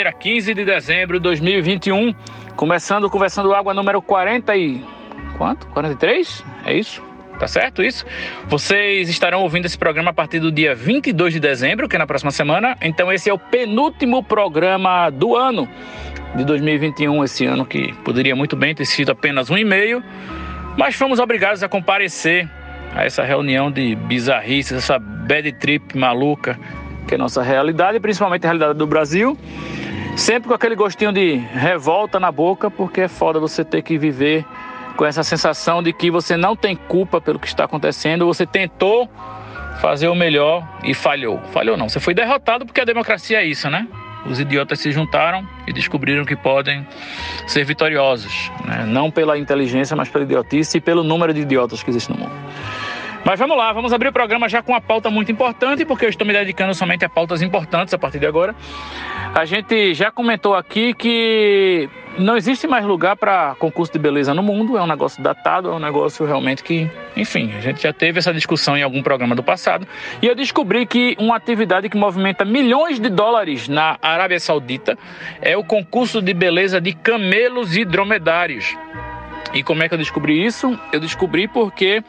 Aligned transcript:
Quarta-feira, 0.00 0.12
15 0.12 0.54
de 0.54 0.64
dezembro 0.64 1.18
de 1.18 1.22
2021, 1.24 2.14
começando 2.56 3.10
Conversando 3.10 3.52
Água 3.52 3.74
número 3.74 4.00
40 4.00 4.56
e... 4.56 4.82
quanto? 5.36 5.66
43? 5.68 6.42
É 6.64 6.72
isso? 6.72 7.02
Tá 7.38 7.46
certo 7.46 7.82
isso? 7.82 8.06
Vocês 8.48 9.10
estarão 9.10 9.42
ouvindo 9.42 9.66
esse 9.66 9.76
programa 9.76 10.10
a 10.10 10.12
partir 10.14 10.38
do 10.38 10.50
dia 10.50 10.74
22 10.74 11.34
de 11.34 11.40
dezembro, 11.40 11.86
que 11.86 11.96
é 11.96 11.98
na 11.98 12.06
próxima 12.06 12.30
semana. 12.30 12.78
Então 12.80 13.12
esse 13.12 13.28
é 13.28 13.32
o 13.32 13.38
penúltimo 13.38 14.22
programa 14.22 15.10
do 15.10 15.36
ano 15.36 15.68
de 16.34 16.44
2021, 16.44 17.22
esse 17.22 17.44
ano 17.44 17.66
que 17.66 17.92
poderia 18.02 18.34
muito 18.34 18.56
bem 18.56 18.74
ter 18.74 18.86
sido 18.86 19.12
apenas 19.12 19.50
um 19.50 19.58
e 19.58 19.64
meio, 19.64 20.02
mas 20.78 20.94
fomos 20.94 21.18
obrigados 21.18 21.62
a 21.62 21.68
comparecer 21.68 22.48
a 22.94 23.04
essa 23.04 23.22
reunião 23.22 23.70
de 23.70 23.94
bizarrices, 23.94 24.72
essa 24.72 24.98
bad 24.98 25.52
trip 25.52 25.96
maluca, 25.96 26.58
que 27.10 27.16
é 27.16 27.18
nossa 27.18 27.42
realidade, 27.42 27.98
principalmente 27.98 28.46
a 28.46 28.50
realidade 28.50 28.78
do 28.78 28.86
Brasil. 28.86 29.36
Sempre 30.16 30.48
com 30.48 30.54
aquele 30.54 30.76
gostinho 30.76 31.12
de 31.12 31.34
revolta 31.34 32.20
na 32.20 32.30
boca, 32.30 32.70
porque 32.70 33.02
é 33.02 33.08
foda 33.08 33.40
você 33.40 33.64
ter 33.64 33.82
que 33.82 33.98
viver 33.98 34.44
com 34.96 35.04
essa 35.04 35.24
sensação 35.24 35.82
de 35.82 35.92
que 35.92 36.08
você 36.08 36.36
não 36.36 36.54
tem 36.54 36.76
culpa 36.76 37.20
pelo 37.20 37.40
que 37.40 37.48
está 37.48 37.64
acontecendo, 37.64 38.26
você 38.26 38.46
tentou 38.46 39.10
fazer 39.80 40.06
o 40.06 40.14
melhor 40.14 40.62
e 40.84 40.94
falhou. 40.94 41.40
Falhou 41.52 41.76
não, 41.76 41.88
você 41.88 41.98
foi 41.98 42.14
derrotado 42.14 42.64
porque 42.64 42.80
a 42.80 42.84
democracia 42.84 43.40
é 43.40 43.44
isso, 43.44 43.68
né? 43.68 43.88
Os 44.26 44.38
idiotas 44.38 44.78
se 44.78 44.92
juntaram 44.92 45.44
e 45.66 45.72
descobriram 45.72 46.24
que 46.24 46.36
podem 46.36 46.86
ser 47.46 47.64
vitoriosos, 47.64 48.52
né? 48.64 48.84
não 48.86 49.10
pela 49.10 49.36
inteligência, 49.36 49.96
mas 49.96 50.08
pela 50.08 50.24
idiotice 50.24 50.78
e 50.78 50.80
pelo 50.80 51.02
número 51.02 51.34
de 51.34 51.40
idiotas 51.40 51.82
que 51.82 51.90
existe 51.90 52.12
no 52.12 52.18
mundo. 52.18 52.32
Mas 53.24 53.38
vamos 53.38 53.56
lá, 53.56 53.72
vamos 53.72 53.92
abrir 53.92 54.08
o 54.08 54.12
programa 54.12 54.48
já 54.48 54.62
com 54.62 54.72
uma 54.72 54.80
pauta 54.80 55.10
muito 55.10 55.30
importante, 55.30 55.84
porque 55.84 56.06
eu 56.06 56.08
estou 56.08 56.26
me 56.26 56.32
dedicando 56.32 56.74
somente 56.74 57.04
a 57.04 57.08
pautas 57.08 57.42
importantes 57.42 57.92
a 57.92 57.98
partir 57.98 58.18
de 58.18 58.26
agora. 58.26 58.54
A 59.34 59.44
gente 59.44 59.92
já 59.94 60.10
comentou 60.10 60.54
aqui 60.54 60.94
que 60.94 61.88
não 62.18 62.36
existe 62.36 62.66
mais 62.66 62.84
lugar 62.84 63.16
para 63.16 63.54
concurso 63.56 63.92
de 63.92 63.98
beleza 63.98 64.32
no 64.34 64.42
mundo, 64.42 64.76
é 64.76 64.82
um 64.82 64.86
negócio 64.86 65.22
datado, 65.22 65.68
é 65.68 65.72
um 65.72 65.78
negócio 65.78 66.24
realmente 66.24 66.64
que, 66.64 66.90
enfim, 67.14 67.52
a 67.56 67.60
gente 67.60 67.82
já 67.82 67.92
teve 67.92 68.18
essa 68.18 68.32
discussão 68.32 68.76
em 68.76 68.82
algum 68.82 69.02
programa 69.02 69.34
do 69.34 69.42
passado. 69.42 69.86
E 70.22 70.26
eu 70.26 70.34
descobri 70.34 70.86
que 70.86 71.14
uma 71.18 71.36
atividade 71.36 71.88
que 71.88 71.96
movimenta 71.98 72.44
milhões 72.44 72.98
de 72.98 73.10
dólares 73.10 73.68
na 73.68 73.98
Arábia 74.00 74.40
Saudita 74.40 74.98
é 75.42 75.56
o 75.56 75.62
concurso 75.62 76.22
de 76.22 76.32
beleza 76.32 76.80
de 76.80 76.94
camelos 76.94 77.76
e 77.76 77.84
dromedários. 77.84 78.74
E 79.52 79.62
como 79.62 79.82
é 79.82 79.88
que 79.88 79.94
eu 79.94 79.98
descobri 79.98 80.44
isso? 80.44 80.78
Eu 80.92 81.00
descobri 81.00 81.46
porque 81.48 82.02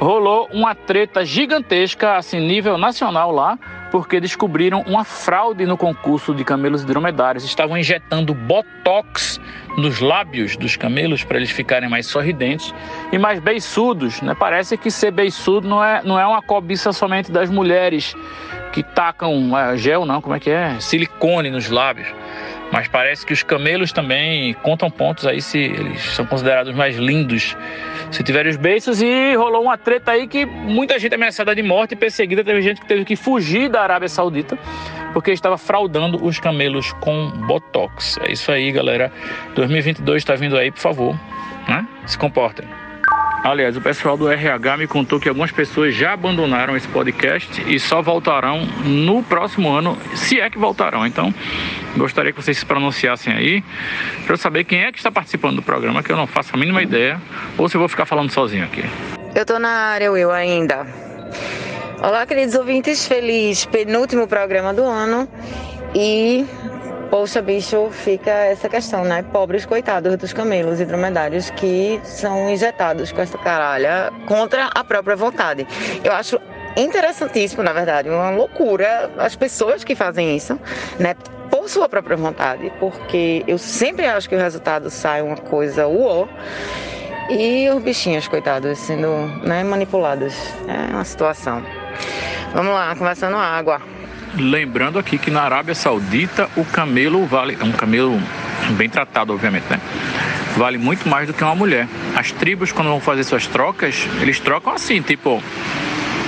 rolou 0.00 0.48
uma 0.52 0.74
treta 0.74 1.24
gigantesca, 1.24 2.16
assim, 2.16 2.40
nível 2.40 2.78
nacional 2.78 3.32
lá, 3.32 3.58
porque 3.90 4.20
descobriram 4.20 4.82
uma 4.82 5.04
fraude 5.04 5.66
no 5.66 5.76
concurso 5.76 6.34
de 6.34 6.44
camelos 6.44 6.84
dromedários. 6.84 7.44
Estavam 7.44 7.76
injetando 7.76 8.34
botox 8.34 9.40
nos 9.76 10.00
lábios 10.00 10.56
dos 10.56 10.76
camelos 10.76 11.24
para 11.24 11.38
eles 11.38 11.50
ficarem 11.50 11.88
mais 11.88 12.06
sorridentes 12.06 12.74
e 13.12 13.18
mais 13.18 13.40
beiçudos. 13.40 14.20
Né? 14.20 14.34
Parece 14.38 14.76
que 14.76 14.90
ser 14.90 15.10
beiçudo 15.10 15.66
não 15.66 15.82
é, 15.82 16.02
não 16.04 16.18
é 16.18 16.26
uma 16.26 16.42
cobiça 16.42 16.92
somente 16.92 17.32
das 17.32 17.50
mulheres 17.50 18.14
que 18.78 18.82
tacam 18.84 19.58
é, 19.58 19.76
gel, 19.76 20.06
não, 20.06 20.20
como 20.20 20.36
é 20.36 20.38
que 20.38 20.50
é? 20.50 20.78
Silicone 20.78 21.50
nos 21.50 21.68
lábios. 21.68 22.06
Mas 22.70 22.86
parece 22.86 23.26
que 23.26 23.32
os 23.32 23.42
camelos 23.42 23.90
também 23.90 24.54
contam 24.54 24.88
pontos 24.88 25.26
aí 25.26 25.42
se 25.42 25.58
eles 25.58 26.00
são 26.14 26.24
considerados 26.24 26.72
mais 26.76 26.96
lindos 26.96 27.56
se 28.12 28.22
tiverem 28.22 28.50
os 28.50 28.56
beiços. 28.56 29.02
E 29.02 29.34
rolou 29.34 29.62
uma 29.62 29.76
treta 29.76 30.12
aí 30.12 30.28
que 30.28 30.46
muita 30.46 30.96
gente 30.96 31.12
ameaçada 31.12 31.56
de 31.56 31.62
morte 31.62 31.92
e 31.92 31.96
perseguida. 31.96 32.44
Teve 32.44 32.62
gente 32.62 32.80
que 32.80 32.86
teve 32.86 33.04
que 33.04 33.16
fugir 33.16 33.68
da 33.68 33.82
Arábia 33.82 34.08
Saudita 34.08 34.56
porque 35.12 35.32
estava 35.32 35.58
fraudando 35.58 36.24
os 36.24 36.38
camelos 36.38 36.92
com 37.00 37.30
botox. 37.48 38.16
É 38.18 38.30
isso 38.30 38.52
aí, 38.52 38.70
galera. 38.70 39.10
2022 39.56 40.22
está 40.22 40.36
vindo 40.36 40.56
aí, 40.56 40.70
por 40.70 40.80
favor, 40.80 41.18
né? 41.66 41.84
Se 42.06 42.16
comportem. 42.16 42.68
Aliás, 43.42 43.76
o 43.76 43.80
pessoal 43.80 44.16
do 44.16 44.30
RH 44.30 44.76
me 44.76 44.86
contou 44.86 45.20
que 45.20 45.28
algumas 45.28 45.52
pessoas 45.52 45.94
já 45.94 46.12
abandonaram 46.12 46.76
esse 46.76 46.88
podcast 46.88 47.62
e 47.66 47.78
só 47.78 48.02
voltarão 48.02 48.66
no 48.84 49.22
próximo 49.22 49.70
ano, 49.70 49.96
se 50.14 50.40
é 50.40 50.50
que 50.50 50.58
voltarão. 50.58 51.06
Então, 51.06 51.32
gostaria 51.96 52.32
que 52.32 52.42
vocês 52.42 52.58
se 52.58 52.66
pronunciassem 52.66 53.32
aí 53.32 53.62
para 54.24 54.34
eu 54.34 54.36
saber 54.36 54.64
quem 54.64 54.80
é 54.80 54.92
que 54.92 54.98
está 54.98 55.10
participando 55.10 55.56
do 55.56 55.62
programa, 55.62 56.02
que 56.02 56.10
eu 56.10 56.16
não 56.16 56.26
faço 56.26 56.50
a 56.54 56.58
mínima 56.58 56.82
ideia, 56.82 57.20
ou 57.56 57.68
se 57.68 57.76
eu 57.76 57.78
vou 57.78 57.88
ficar 57.88 58.06
falando 58.06 58.30
sozinho 58.30 58.64
aqui. 58.64 58.84
Eu 59.34 59.46
tô 59.46 59.58
na 59.58 59.70
área, 59.70 60.10
Will, 60.10 60.30
ainda. 60.30 60.86
Olá, 62.02 62.26
queridos 62.26 62.54
ouvintes, 62.54 63.06
feliz 63.06 63.64
penúltimo 63.64 64.26
programa 64.26 64.74
do 64.74 64.82
ano 64.82 65.28
e 65.94 66.44
Poxa, 67.10 67.40
bicho, 67.40 67.88
fica 67.90 68.30
essa 68.30 68.68
questão, 68.68 69.02
né? 69.02 69.22
Pobres 69.22 69.64
coitados 69.64 70.14
dos 70.16 70.34
camelos 70.34 70.78
e 70.78 70.84
dromedários 70.84 71.48
que 71.50 71.98
são 72.04 72.50
injetados 72.50 73.12
com 73.12 73.22
essa 73.22 73.38
caralha 73.38 74.12
contra 74.26 74.66
a 74.66 74.84
própria 74.84 75.16
vontade. 75.16 75.66
Eu 76.04 76.12
acho 76.12 76.38
interessantíssimo, 76.76 77.62
na 77.62 77.72
verdade, 77.72 78.10
uma 78.10 78.28
loucura 78.30 79.10
as 79.16 79.34
pessoas 79.34 79.82
que 79.84 79.94
fazem 79.94 80.36
isso, 80.36 80.60
né? 80.98 81.14
Por 81.50 81.66
sua 81.70 81.88
própria 81.88 82.14
vontade, 82.14 82.70
porque 82.78 83.42
eu 83.46 83.56
sempre 83.56 84.04
acho 84.04 84.28
que 84.28 84.34
o 84.34 84.38
resultado 84.38 84.90
sai 84.90 85.22
uma 85.22 85.36
coisa 85.36 85.86
uó. 85.86 86.28
E 87.30 87.68
os 87.68 87.82
bichinhos, 87.82 88.26
coitados, 88.26 88.78
sendo 88.78 89.08
né, 89.46 89.62
manipulados. 89.62 90.34
É 90.66 90.94
uma 90.94 91.04
situação. 91.04 91.62
Vamos 92.54 92.72
lá, 92.72 92.94
conversando 92.96 93.36
água. 93.36 93.82
Lembrando 94.38 94.98
aqui 94.98 95.18
que 95.18 95.30
na 95.30 95.42
Arábia 95.42 95.74
Saudita 95.74 96.48
o 96.56 96.64
camelo 96.64 97.26
vale, 97.26 97.58
é 97.60 97.64
um 97.64 97.72
camelo 97.72 98.20
bem 98.76 98.88
tratado, 98.88 99.32
obviamente, 99.32 99.64
né? 99.68 99.80
Vale 100.56 100.78
muito 100.78 101.08
mais 101.08 101.26
do 101.26 101.34
que 101.34 101.42
uma 101.42 101.54
mulher. 101.54 101.88
As 102.14 102.30
tribos, 102.30 102.70
quando 102.70 102.88
vão 102.88 103.00
fazer 103.00 103.24
suas 103.24 103.46
trocas, 103.46 104.06
eles 104.20 104.38
trocam 104.38 104.72
assim, 104.72 105.02
tipo, 105.02 105.42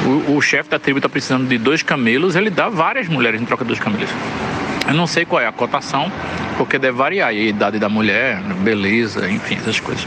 o, 0.05 0.37
o 0.37 0.43
chefe 0.43 0.69
da 0.69 0.79
tribo 0.79 0.99
está 0.99 1.09
precisando 1.09 1.49
de 1.49 1.57
dois 1.57 1.83
camelos, 1.83 2.35
ele 2.35 2.51
dá 2.51 2.69
várias 2.69 3.09
mulheres 3.09 3.41
em 3.41 3.45
troca 3.45 3.65
dos 3.65 3.79
camelos. 3.79 4.11
Eu 4.89 4.95
não 4.95 5.07
sei 5.07 5.25
qual 5.25 5.41
é 5.41 5.47
a 5.47 5.53
cotação, 5.53 6.11
porque 6.57 6.79
deve 6.79 6.97
variar 6.97 7.29
a 7.29 7.33
idade 7.33 7.79
da 7.79 7.89
mulher, 7.89 8.41
beleza, 8.63 9.31
enfim, 9.31 9.57
essas 9.57 9.79
coisas. 9.79 10.07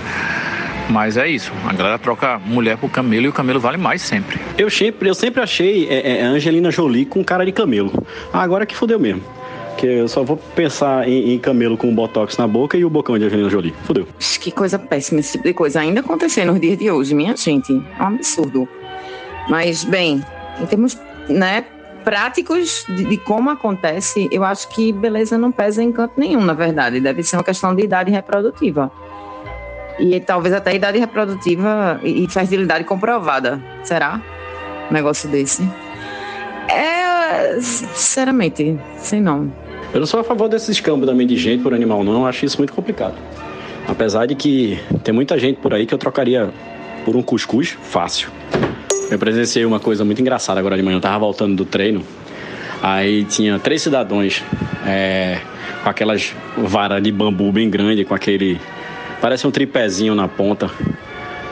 Mas 0.89 1.17
é 1.17 1.27
isso, 1.27 1.51
a 1.67 1.73
galera 1.73 1.97
troca 1.97 2.37
mulher 2.39 2.77
por 2.77 2.89
camelo 2.89 3.25
e 3.25 3.29
o 3.29 3.33
camelo 3.33 3.59
vale 3.59 3.77
mais 3.77 4.01
sempre. 4.01 4.39
Eu 4.57 4.69
sempre, 4.69 5.09
eu 5.09 5.15
sempre 5.15 5.41
achei 5.41 5.87
é, 5.87 6.19
é, 6.19 6.23
a 6.23 6.27
Angelina 6.27 6.69
Jolie 6.69 7.05
com 7.05 7.23
cara 7.23 7.45
de 7.45 7.51
camelo. 7.51 7.91
Ah, 8.31 8.41
agora 8.41 8.65
que 8.65 8.75
fodeu 8.75 8.99
mesmo. 8.99 9.23
Que 9.77 9.87
eu 9.87 10.07
só 10.07 10.23
vou 10.23 10.37
pensar 10.37 11.07
em, 11.07 11.33
em 11.33 11.39
camelo 11.39 11.77
com 11.77 11.93
botox 11.93 12.37
na 12.37 12.47
boca 12.47 12.77
e 12.77 12.85
o 12.85 12.89
bocão 12.89 13.17
de 13.17 13.25
Angelina 13.25 13.49
Jolie. 13.49 13.73
Fodeu. 13.85 14.07
Que 14.39 14.51
coisa 14.51 14.77
péssima 14.77 15.19
esse 15.19 15.33
tipo 15.33 15.45
de 15.45 15.53
coisa 15.53 15.79
ainda 15.79 16.01
acontecer 16.01 16.45
nos 16.45 16.59
dias 16.59 16.77
de 16.77 16.91
hoje, 16.91 17.15
minha 17.15 17.35
gente. 17.35 17.73
É 17.97 18.03
um 18.03 18.07
absurdo. 18.07 18.67
Mas, 19.49 19.83
bem, 19.83 20.23
em 20.61 20.65
termos 20.65 20.97
né, 21.27 21.65
práticos 22.03 22.85
de, 22.87 23.05
de 23.05 23.17
como 23.17 23.49
acontece, 23.49 24.27
eu 24.31 24.43
acho 24.43 24.67
que 24.69 24.91
beleza 24.91 25.37
não 25.37 25.51
pesa 25.51 25.81
em 25.81 25.91
canto 25.91 26.13
nenhum, 26.17 26.41
na 26.41 26.53
verdade. 26.53 26.99
Deve 26.99 27.23
ser 27.23 27.37
uma 27.37 27.43
questão 27.43 27.73
de 27.73 27.83
idade 27.83 28.11
reprodutiva 28.11 28.91
e 29.99 30.19
talvez 30.19 30.53
até 30.53 30.75
idade 30.75 30.97
reprodutiva 30.97 31.99
e 32.03 32.27
fertilidade 32.27 32.83
comprovada. 32.83 33.61
Será? 33.83 34.21
Um 34.89 34.93
negócio 34.93 35.29
desse. 35.29 35.63
É, 36.69 37.59
sinceramente, 37.59 38.77
sei 38.97 39.21
não. 39.21 39.51
Eu 39.93 39.99
não 39.99 40.07
sou 40.07 40.19
a 40.19 40.23
favor 40.23 40.49
desse 40.49 40.71
escambamento 40.71 41.29
de 41.29 41.37
gente 41.37 41.61
por 41.61 41.73
animal, 41.73 42.03
não. 42.03 42.13
Eu 42.13 42.25
acho 42.25 42.45
isso 42.45 42.57
muito 42.57 42.73
complicado. 42.73 43.15
Apesar 43.87 44.25
de 44.25 44.33
que 44.33 44.79
tem 45.03 45.13
muita 45.13 45.37
gente 45.37 45.59
por 45.59 45.73
aí 45.73 45.85
que 45.85 45.93
eu 45.93 45.97
trocaria 45.97 46.49
por 47.05 47.15
um 47.15 47.21
cuscuz 47.21 47.77
fácil. 47.81 48.29
Eu 49.11 49.19
presenciei 49.19 49.65
uma 49.65 49.79
coisa 49.79 50.03
muito 50.03 50.21
engraçada 50.21 50.59
agora 50.59 50.75
de 50.75 50.81
manhã. 50.81 50.97
Eu 50.97 51.01
tava 51.01 51.19
voltando 51.19 51.55
do 51.55 51.65
treino. 51.65 52.03
Aí 52.81 53.23
tinha 53.25 53.59
três 53.59 53.81
cidadãos 53.81 54.41
é, 54.85 55.39
com 55.83 55.89
aquelas 55.89 56.33
varas 56.57 57.01
de 57.03 57.11
bambu 57.11 57.51
bem 57.51 57.69
grande, 57.69 58.03
com 58.03 58.15
aquele 58.15 58.59
Parece 59.23 59.47
um 59.47 59.51
tripézinho 59.51 60.13
na 60.13 60.27
ponta. 60.27 60.69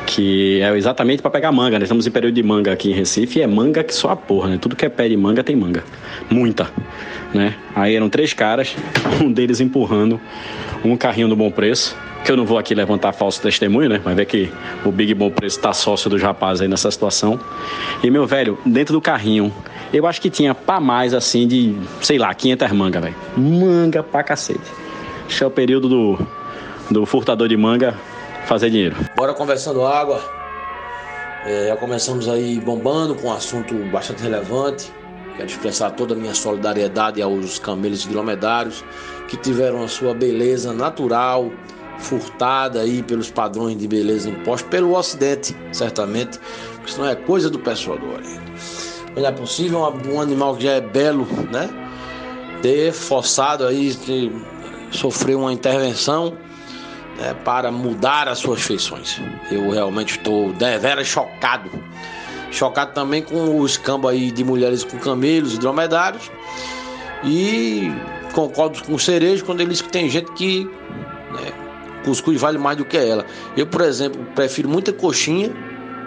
que 0.05 0.59
é 0.59 0.75
exatamente 0.75 1.21
para 1.21 1.31
pegar 1.31 1.53
manga. 1.53 1.79
Nós 1.79 1.83
estamos 1.83 2.05
em 2.05 2.11
período 2.11 2.35
de 2.35 2.43
manga 2.43 2.73
aqui 2.73 2.91
em 2.91 2.93
Recife 2.93 3.39
e 3.39 3.41
é 3.41 3.47
manga 3.47 3.81
que 3.81 3.95
só 3.95 4.09
a 4.09 4.15
porra, 4.17 4.49
né? 4.49 4.57
Tudo 4.59 4.75
que 4.75 4.85
é 4.85 4.89
pé 4.89 5.07
de 5.07 5.15
manga 5.15 5.41
tem 5.41 5.55
manga. 5.55 5.81
Muita, 6.29 6.69
né? 7.33 7.55
Aí 7.73 7.95
eram 7.95 8.09
três 8.09 8.33
caras, 8.33 8.75
um 9.23 9.31
deles 9.31 9.61
empurrando 9.61 10.19
um 10.83 10.97
carrinho 10.97 11.29
do 11.29 11.35
Bom 11.37 11.49
Preço, 11.49 11.95
que 12.25 12.29
eu 12.29 12.35
não 12.35 12.43
vou 12.45 12.57
aqui 12.57 12.75
levantar 12.75 13.13
falso 13.13 13.41
testemunho, 13.41 13.87
né? 13.87 14.01
Mas 14.03 14.17
ver 14.17 14.25
que 14.25 14.51
o 14.83 14.91
Big 14.91 15.13
Bom 15.13 15.31
Preço 15.31 15.57
tá 15.61 15.71
sócio 15.71 16.09
dos 16.09 16.21
rapazes 16.21 16.63
aí 16.63 16.67
nessa 16.67 16.91
situação. 16.91 17.39
E, 18.03 18.11
meu 18.11 18.27
velho, 18.27 18.57
dentro 18.65 18.91
do 18.91 18.99
carrinho, 18.99 19.49
eu 19.93 20.05
acho 20.05 20.19
que 20.19 20.29
tinha 20.29 20.53
pra 20.53 20.81
mais, 20.81 21.13
assim, 21.13 21.47
de, 21.47 21.73
sei 22.01 22.17
lá, 22.17 22.33
500 22.33 22.69
manga, 22.73 22.99
velho. 22.99 23.15
Manga 23.37 24.03
pra 24.03 24.23
cacete. 24.23 24.59
Esse 25.29 25.41
é 25.41 25.47
o 25.47 25.51
período 25.51 25.87
do, 25.87 26.27
do 26.93 27.05
furtador 27.05 27.47
de 27.47 27.57
manga 27.57 27.97
fazer 28.45 28.69
dinheiro. 28.69 28.95
Bora 29.15 29.33
conversando 29.33 29.85
água. 29.85 30.21
É, 31.45 31.67
já 31.69 31.77
começamos 31.77 32.27
aí 32.29 32.59
bombando 32.59 33.15
com 33.15 33.27
um 33.27 33.33
assunto 33.33 33.73
bastante 33.91 34.21
relevante. 34.21 34.91
Quero 35.37 35.49
expressar 35.49 35.91
toda 35.91 36.13
a 36.13 36.17
minha 36.17 36.33
solidariedade 36.35 37.21
aos 37.21 37.57
camelos 37.57 38.05
dromedários 38.05 38.83
que 39.27 39.37
tiveram 39.37 39.83
a 39.83 39.87
sua 39.87 40.13
beleza 40.13 40.73
natural 40.73 41.51
furtada 41.97 42.81
aí 42.81 43.01
pelos 43.01 43.29
padrões 43.29 43.77
de 43.77 43.87
beleza 43.87 44.29
impostos 44.29 44.69
pelo 44.69 44.95
Ocidente, 44.95 45.55
certamente, 45.71 46.39
porque 46.75 46.89
isso 46.89 46.99
não 46.99 47.07
é 47.07 47.15
coisa 47.15 47.49
do 47.49 47.59
pessoal 47.59 47.97
do 47.97 48.11
Oriente. 48.11 48.41
Não 49.15 49.25
é 49.25 49.31
possível 49.31 49.79
um 50.07 50.19
animal 50.19 50.55
que 50.55 50.63
já 50.63 50.71
é 50.71 50.81
belo, 50.81 51.27
né, 51.51 51.69
ter 52.61 52.91
forçado 52.91 53.65
aí, 53.65 53.95
sofrer 54.91 55.35
uma 55.35 55.53
intervenção 55.53 56.35
né, 57.21 57.35
para 57.45 57.71
mudar 57.71 58.27
as 58.27 58.39
suas 58.39 58.61
feições. 58.63 59.21
Eu 59.51 59.69
realmente 59.69 60.17
estou 60.17 60.51
deveras 60.53 61.07
chocado. 61.07 61.69
Chocado 62.51 62.93
também 62.93 63.21
com 63.21 63.59
o 63.59 63.65
escambo 63.65 64.07
aí 64.07 64.31
de 64.31 64.43
mulheres 64.43 64.83
com 64.83 64.97
camelos 64.97 65.53
e 65.53 65.59
dromedários. 65.59 66.29
E 67.23 67.91
concordo 68.33 68.83
com 68.83 68.95
o 68.95 68.99
cerejo 68.99 69.45
quando 69.45 69.61
ele 69.61 69.69
diz 69.69 69.81
que 69.81 69.89
tem 69.89 70.09
gente 70.09 70.31
que 70.33 70.65
né, 71.31 71.51
cuscuz 72.03 72.41
vale 72.41 72.57
mais 72.57 72.77
do 72.77 72.83
que 72.83 72.97
ela. 72.97 73.25
Eu, 73.55 73.67
por 73.67 73.81
exemplo, 73.81 74.25
prefiro 74.35 74.67
muita 74.67 74.91
coxinha 74.91 75.49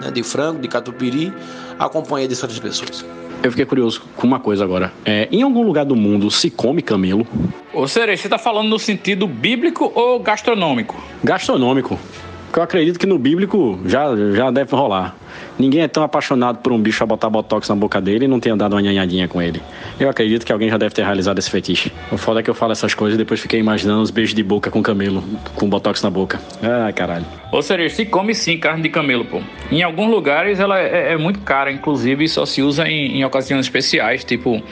né, 0.02 0.10
de 0.10 0.22
frango, 0.22 0.60
de 0.60 0.68
catupiry, 0.68 1.32
a 1.78 1.88
companhia 1.88 2.28
dessas 2.28 2.58
pessoas. 2.58 3.04
Eu 3.44 3.50
fiquei 3.50 3.66
curioso 3.66 4.02
com 4.16 4.26
uma 4.26 4.40
coisa 4.40 4.64
agora. 4.64 4.90
É, 5.04 5.28
em 5.30 5.42
algum 5.42 5.62
lugar 5.62 5.84
do 5.84 5.94
mundo 5.94 6.30
se 6.30 6.48
come 6.48 6.80
camelo? 6.80 7.26
Ô 7.74 7.86
Cerejo, 7.86 8.22
você 8.22 8.28
tá 8.30 8.38
falando 8.38 8.70
no 8.70 8.78
sentido 8.78 9.26
bíblico 9.26 9.92
ou 9.94 10.18
gastronômico? 10.18 10.96
Gastronômico. 11.22 12.00
Porque 12.46 12.58
eu 12.58 12.62
acredito 12.62 12.98
que 12.98 13.04
no 13.04 13.18
bíblico 13.18 13.78
já, 13.84 14.06
já 14.32 14.50
deve 14.50 14.74
rolar. 14.74 15.14
Ninguém 15.58 15.82
é 15.82 15.88
tão 15.88 16.02
apaixonado 16.02 16.58
por 16.58 16.72
um 16.72 16.78
bicho 16.78 17.02
a 17.02 17.06
botar 17.06 17.30
botox 17.30 17.68
na 17.68 17.76
boca 17.76 18.00
dele 18.00 18.24
e 18.24 18.28
não 18.28 18.40
tenha 18.40 18.56
dado 18.56 18.74
uma 18.74 18.82
nhanhadinha 18.82 19.28
com 19.28 19.40
ele. 19.40 19.62
Eu 19.98 20.08
acredito 20.08 20.44
que 20.44 20.52
alguém 20.52 20.68
já 20.68 20.76
deve 20.76 20.94
ter 20.94 21.04
realizado 21.04 21.38
esse 21.38 21.50
fetiche. 21.50 21.92
O 22.10 22.16
foda 22.16 22.40
é 22.40 22.42
que 22.42 22.50
eu 22.50 22.54
falo 22.54 22.72
essas 22.72 22.94
coisas 22.94 23.14
e 23.14 23.18
depois 23.18 23.40
fiquei 23.40 23.60
imaginando 23.60 24.02
os 24.02 24.10
beijos 24.10 24.34
de 24.34 24.42
boca 24.42 24.70
com 24.70 24.82
camelo, 24.82 25.22
com 25.54 25.68
botox 25.68 26.02
na 26.02 26.10
boca. 26.10 26.40
Ai, 26.62 26.92
caralho. 26.92 27.24
Ô 27.52 27.62
Cerejo, 27.62 27.94
se 27.94 28.04
come 28.04 28.34
sim 28.34 28.58
carne 28.58 28.82
de 28.82 28.88
camelo, 28.88 29.24
pô. 29.24 29.40
Em 29.70 29.82
alguns 29.82 30.10
lugares 30.10 30.58
ela 30.58 30.78
é, 30.78 31.12
é 31.12 31.16
muito 31.16 31.40
cara, 31.40 31.70
inclusive 31.70 32.26
só 32.28 32.44
se 32.44 32.62
usa 32.62 32.88
em, 32.88 33.18
em 33.18 33.24
ocasiões 33.24 33.66
especiais, 33.66 34.24
tipo 34.24 34.62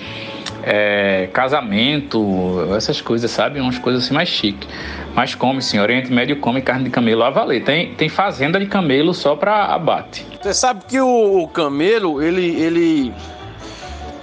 é, 0.63 1.29
casamento, 1.33 2.69
essas 2.77 3.01
coisas, 3.01 3.31
sabe? 3.31 3.61
Umas 3.61 3.79
coisas 3.79 4.05
assim 4.05 4.15
mais 4.15 4.29
chique. 4.29 4.67
Mas 5.15 5.35
come 5.35 5.61
sim, 5.61 5.79
Oriente 5.79 6.11
Médio 6.11 6.37
come 6.37 6.63
carne 6.63 6.85
de 6.85 6.91
camelo 6.91 7.23
a 7.23 7.31
valer. 7.31 7.63
Tem, 7.65 7.95
tem 7.95 8.09
fazenda 8.09 8.59
de 8.59 8.67
camelo 8.67 9.13
só 9.13 9.37
pra 9.37 9.67
abate. 9.67 10.25
Você 10.53 10.59
sabe 10.61 10.85
que 10.87 11.01
o, 11.01 11.45
o 11.45 11.49
camelo, 11.49 12.23
ele, 12.23 12.45
ele, 12.61 13.15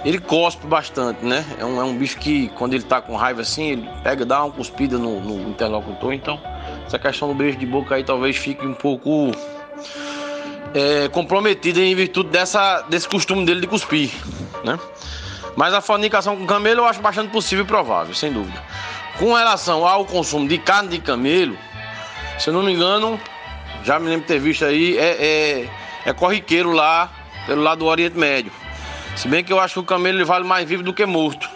ele 0.04 0.20
cospe 0.20 0.64
bastante, 0.64 1.24
né? 1.24 1.44
É 1.58 1.64
um, 1.64 1.80
é 1.80 1.82
um 1.82 1.92
bicho 1.92 2.18
que, 2.18 2.48
quando 2.50 2.72
ele 2.72 2.84
tá 2.84 3.00
com 3.00 3.16
raiva 3.16 3.40
assim, 3.40 3.72
ele 3.72 3.90
pega, 4.04 4.24
dá 4.24 4.44
uma 4.44 4.52
cuspida 4.52 4.96
no, 4.96 5.20
no 5.20 5.50
interlocutor. 5.50 6.12
Então, 6.12 6.40
essa 6.86 7.00
questão 7.00 7.26
do 7.26 7.34
beijo 7.34 7.58
de 7.58 7.66
boca 7.66 7.96
aí 7.96 8.04
talvez 8.04 8.36
fique 8.36 8.64
um 8.64 8.74
pouco 8.74 9.32
é, 10.72 11.08
comprometida 11.08 11.80
em 11.80 11.96
virtude 11.96 12.28
dessa, 12.28 12.82
desse 12.82 13.08
costume 13.08 13.44
dele 13.44 13.62
de 13.62 13.66
cuspir, 13.66 14.12
né? 14.62 14.78
Mas 15.56 15.74
a 15.74 15.80
fornicação 15.80 16.36
com 16.36 16.46
camelo 16.46 16.82
eu 16.82 16.86
acho 16.86 17.02
bastante 17.02 17.32
possível 17.32 17.64
e 17.64 17.66
provável, 17.66 18.14
sem 18.14 18.32
dúvida. 18.32 18.62
Com 19.18 19.34
relação 19.34 19.84
ao 19.84 20.04
consumo 20.04 20.46
de 20.46 20.58
carne 20.58 20.90
de 20.90 20.98
camelo, 21.00 21.58
se 22.38 22.50
eu 22.50 22.54
não 22.54 22.62
me 22.62 22.72
engano, 22.72 23.20
já 23.82 23.98
me 23.98 24.06
lembro 24.06 24.20
de 24.20 24.28
ter 24.28 24.38
visto 24.38 24.64
aí, 24.64 24.96
é, 24.96 25.16
é, 25.18 25.79
é 26.04 26.12
corriqueiro 26.12 26.72
lá, 26.72 27.10
pelo 27.46 27.62
lado 27.62 27.80
do 27.80 27.86
Oriente 27.86 28.18
Médio. 28.18 28.52
Se 29.16 29.28
bem 29.28 29.42
que 29.44 29.52
eu 29.52 29.60
acho 29.60 29.74
que 29.74 29.80
o 29.80 29.84
camelo 29.84 30.18
ele 30.18 30.24
vale 30.24 30.44
mais 30.44 30.68
vivo 30.68 30.82
do 30.82 30.94
que 30.94 31.04
morto. 31.04 31.48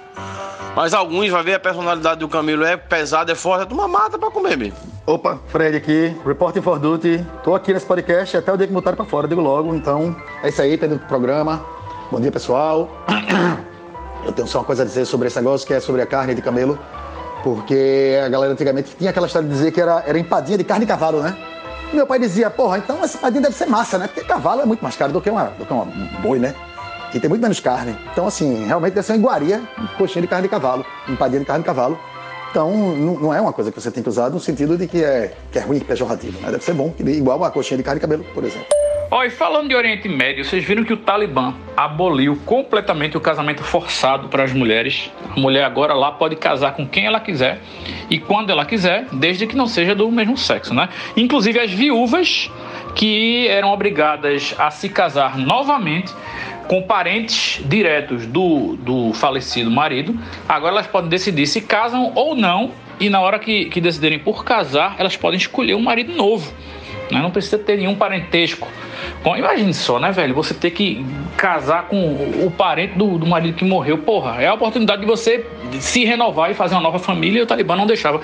Mas 0.75 0.93
alguns 0.93 1.31
vai 1.31 1.43
ver 1.43 1.55
a 1.55 1.61
personalidade 1.61 2.21
do 2.21 2.29
camelo 2.29 2.65
é 2.65 2.77
pesada, 2.77 3.31
é 3.31 3.35
forte, 3.35 3.71
é 3.71 3.75
uma 3.75 3.87
mata 3.87 4.19
pra 4.19 4.31
comer 4.31 4.57
mesmo. 4.57 4.77
Opa, 5.07 5.39
Fred 5.49 5.77
aqui, 5.77 6.17
Reporting 6.27 6.63
for 6.63 6.79
Duty. 6.79 7.25
Tô 7.45 7.55
aqui 7.55 7.73
nesse 7.73 7.87
podcast 7.87 8.37
até 8.37 8.53
o 8.53 8.57
dia 8.57 8.67
que 8.67 8.73
botaram 8.73 8.97
pra 8.97 9.05
fora, 9.07 9.29
digo 9.29 9.41
logo. 9.41 9.75
Então, 9.75 10.17
é 10.43 10.49
isso 10.49 10.61
aí, 10.61 10.77
tá 10.77 10.87
do 10.87 10.99
programa. 10.99 11.65
Bom 12.11 12.21
dia, 12.21 12.33
pessoal. 12.33 12.91
Eu 14.25 14.33
tenho 14.33 14.49
só 14.49 14.59
uma 14.61 14.65
coisa 14.65 14.83
a 14.83 14.87
dizer 14.87 15.05
sobre 15.05 15.29
esse 15.29 15.37
negócio, 15.37 15.67
que 15.67 15.75
é 15.75 15.81
sobre 15.81 16.03
a 16.03 16.07
carne 16.07 16.35
de 16.35 16.43
camelo. 16.43 16.79
Porque 17.43 18.19
a 18.25 18.29
galera 18.29 18.53
antigamente 18.53 18.97
tinha 18.97 19.11
aquela 19.11 19.27
história 19.27 19.47
de 19.47 19.55
dizer 19.55 19.71
que 19.71 19.81
era, 19.81 20.03
era 20.07 20.19
empadinha 20.19 20.57
de 20.57 20.65
carne 20.65 20.87
de 20.87 20.91
cavalo, 20.91 21.21
né? 21.21 21.37
Meu 21.95 22.09
pai 22.09 22.19
dizia, 22.19 22.51
porra, 22.51 22.79
então 22.79 23.05
essa 23.05 23.17
empadinha 23.17 23.43
deve 23.43 23.55
ser 23.55 23.67
massa, 23.67 23.97
né? 23.97 24.09
Porque 24.09 24.25
cavalo 24.25 24.61
é 24.61 24.67
muito 24.67 24.83
mais 24.83 24.97
caro 24.97 25.13
do 25.13 25.21
que 25.21 25.31
uma, 25.31 25.45
do 25.45 25.65
que 25.65 25.73
uma 25.73 25.85
boi, 26.21 26.41
né? 26.41 26.53
E 27.15 27.21
tem 27.21 27.29
muito 27.29 27.41
menos 27.41 27.61
carne. 27.61 27.97
Então, 28.13 28.27
assim, 28.27 28.67
realmente 28.67 28.95
deve 28.95 29.07
ser 29.07 29.13
uma 29.13 29.19
iguaria, 29.19 29.63
coxinha 29.97 30.23
de 30.23 30.27
carne 30.27 30.43
de 30.43 30.49
cavalo, 30.49 30.85
empadinha 31.09 31.39
de 31.39 31.47
carne 31.47 31.63
de 31.63 31.67
cavalo. 31.67 31.97
Então, 32.51 32.73
não, 32.73 33.15
não 33.15 33.35
é 33.35 33.41
uma 33.41 33.53
coisa 33.53 33.71
que 33.71 33.81
você 33.81 33.93
tem 33.93 34.03
que 34.03 34.09
usar 34.09 34.29
no 34.29 34.41
sentido 34.41 34.77
de 34.77 34.89
que 34.89 35.05
é, 35.05 35.33
que 35.53 35.59
é 35.59 35.63
ruim, 35.63 35.79
pejorativo. 35.79 36.41
Né? 36.41 36.51
Deve 36.51 36.65
ser 36.65 36.75
bom, 36.75 36.93
igual 36.99 37.39
uma 37.39 37.51
coxinha 37.53 37.79
de 37.79 37.85
carne 37.85 38.01
de 38.01 38.03
cabelo, 38.03 38.25
por 38.35 38.43
exemplo. 38.43 38.67
Ó, 39.17 39.23
e 39.23 39.31
falando 39.31 39.69
de 39.69 39.77
Oriente 39.77 40.09
Médio, 40.09 40.45
vocês 40.45 40.65
viram 40.65 40.83
que 40.83 40.93
o 40.93 40.97
Talibã 40.97 41.55
aboliu 41.77 42.37
completamente 42.45 43.17
o 43.17 43.21
casamento 43.21 43.63
forçado 43.63 44.27
para 44.27 44.43
as 44.43 44.53
mulheres. 44.53 45.09
A 45.31 45.39
mulher 45.39 45.63
agora 45.63 45.95
lá 45.95 46.11
pode 46.11 46.35
casar 46.35 46.75
com 46.75 46.85
quem 46.85 47.07
ela 47.07 47.21
quiser 47.21 47.61
e 48.11 48.19
quando 48.19 48.51
ela 48.51 48.67
quiser, 48.67 49.07
desde 49.13 49.47
que 49.47 49.55
não 49.55 49.69
seja 49.69 49.95
do 49.95 50.11
mesmo 50.11 50.37
sexo, 50.37 50.75
né? 50.75 50.89
Inclusive 51.17 51.61
as 51.61 51.71
viúvas 51.71 52.51
que 52.97 53.47
eram 53.47 53.71
obrigadas 53.71 54.53
a 54.59 54.69
se 54.73 54.89
casar 54.89 55.39
novamente 55.39 56.13
com 56.67 56.83
parentes 56.83 57.63
diretos 57.65 58.27
do, 58.27 58.75
do 58.79 59.13
falecido 59.13 59.71
marido, 59.71 60.19
agora 60.49 60.73
elas 60.73 60.89
podem 60.89 61.09
decidir 61.09 61.47
se 61.47 61.61
casam 61.61 62.11
ou 62.17 62.35
não, 62.35 62.73
e 62.99 63.09
na 63.09 63.21
hora 63.21 63.39
que, 63.39 63.67
que 63.67 63.81
decidirem 63.81 64.19
por 64.19 64.45
casar, 64.45 64.97
elas 64.99 65.17
podem 65.17 65.39
escolher 65.39 65.75
um 65.75 65.83
marido 65.83 66.13
novo. 66.13 66.53
Né? 67.15 67.23
Não 67.23 67.31
precisa 67.31 67.59
ter 67.59 67.77
nenhum 67.77 67.95
parentesco. 67.95 68.69
Bom, 69.23 69.37
imagine 69.37 69.73
só, 69.73 69.99
né, 69.99 70.13
velho? 70.13 70.35
Você 70.35 70.53
ter 70.53 70.71
que 70.71 71.05
casar 71.37 71.89
com 71.89 71.97
o 72.45 72.51
parente 72.51 72.99
do, 72.99 73.19
do 73.19 73.27
marido 73.27 73.57
que 73.57 73.65
morreu. 73.65 73.99
Porra, 73.99 74.43
é 74.43 74.49
a 74.49 74.55
oportunidade 74.55 75.01
de 75.01 75.07
você 75.07 75.47
se 75.81 76.05
renovar 76.05 76.51
e 76.51 76.55
fazer 76.55 76.75
uma 76.75 76.83
nova 76.83 76.99
família 76.99 77.41
e 77.41 77.43
o 77.43 77.47
Talibã 77.47 77.77
não 77.77 77.87
deixava. 77.87 78.21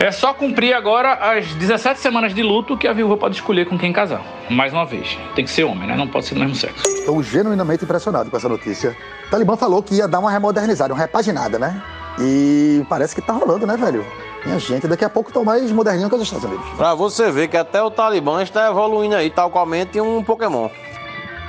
É 0.00 0.10
só 0.10 0.32
cumprir 0.32 0.72
agora 0.72 1.12
as 1.12 1.52
17 1.56 2.00
semanas 2.00 2.34
de 2.34 2.42
luto 2.42 2.74
que 2.74 2.88
a 2.88 2.92
viúva 2.92 3.18
pode 3.18 3.34
escolher 3.34 3.66
com 3.66 3.78
quem 3.78 3.92
casar. 3.92 4.24
Mais 4.48 4.72
uma 4.72 4.86
vez, 4.86 5.18
tem 5.34 5.44
que 5.44 5.50
ser 5.50 5.64
homem, 5.64 5.86
né? 5.86 5.94
Não 5.94 6.08
pode 6.08 6.24
ser 6.24 6.34
do 6.34 6.40
mesmo 6.40 6.56
sexo. 6.56 6.82
Estou 6.88 7.22
genuinamente 7.22 7.84
impressionado 7.84 8.30
com 8.30 8.36
essa 8.36 8.48
notícia. 8.48 8.96
O 9.26 9.30
Talibã 9.30 9.58
falou 9.58 9.82
que 9.82 9.96
ia 9.96 10.08
dar 10.08 10.20
uma 10.20 10.30
remodernizada, 10.30 10.94
uma 10.94 11.00
repaginada, 11.00 11.58
né? 11.58 11.82
E 12.18 12.82
parece 12.88 13.14
que 13.14 13.20
tá 13.20 13.34
rolando, 13.34 13.66
né, 13.66 13.76
velho? 13.76 14.02
Minha 14.44 14.58
gente, 14.58 14.88
daqui 14.88 15.04
a 15.04 15.08
pouco 15.10 15.30
estão 15.30 15.44
mais 15.44 15.70
moderninho 15.70 16.08
que 16.08 16.14
os 16.14 16.22
Estados 16.22 16.44
Unidos. 16.44 16.66
Pra 16.76 16.94
você 16.94 17.30
ver 17.30 17.48
que 17.48 17.56
até 17.56 17.82
o 17.82 17.90
Talibã 17.90 18.42
está 18.42 18.68
evoluindo 18.68 19.14
aí, 19.14 19.30
tal 19.30 19.50
qualmente 19.50 20.00
um 20.00 20.22
Pokémon. 20.22 20.68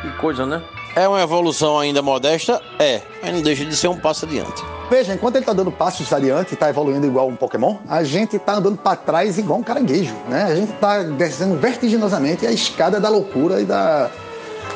Que 0.01 0.09
coisa, 0.17 0.45
né? 0.45 0.61
É 0.95 1.07
uma 1.07 1.21
evolução 1.21 1.79
ainda 1.79 2.01
modesta? 2.01 2.61
É, 2.77 3.01
mas 3.21 3.33
não 3.33 3.41
deixa 3.41 3.63
de 3.63 3.75
ser 3.75 3.87
um 3.87 3.97
passo 3.97 4.25
adiante. 4.25 4.61
Veja, 4.89 5.13
enquanto 5.13 5.37
ele 5.37 5.45
tá 5.45 5.53
dando 5.53 5.71
passos 5.71 6.11
adiante 6.11 6.53
e 6.53 6.57
tá 6.57 6.69
evoluindo 6.69 7.07
igual 7.07 7.29
um 7.29 7.35
Pokémon, 7.35 7.77
a 7.87 8.03
gente 8.03 8.37
tá 8.37 8.55
andando 8.55 8.77
para 8.77 8.97
trás 8.97 9.37
igual 9.37 9.59
um 9.59 9.63
caranguejo, 9.63 10.13
né? 10.27 10.43
A 10.43 10.55
gente 10.55 10.73
tá 10.73 11.01
descendo 11.01 11.55
vertiginosamente 11.55 12.45
a 12.45 12.51
escada 12.51 12.99
da 12.99 13.07
loucura 13.07 13.61
e 13.61 13.65
da 13.65 14.09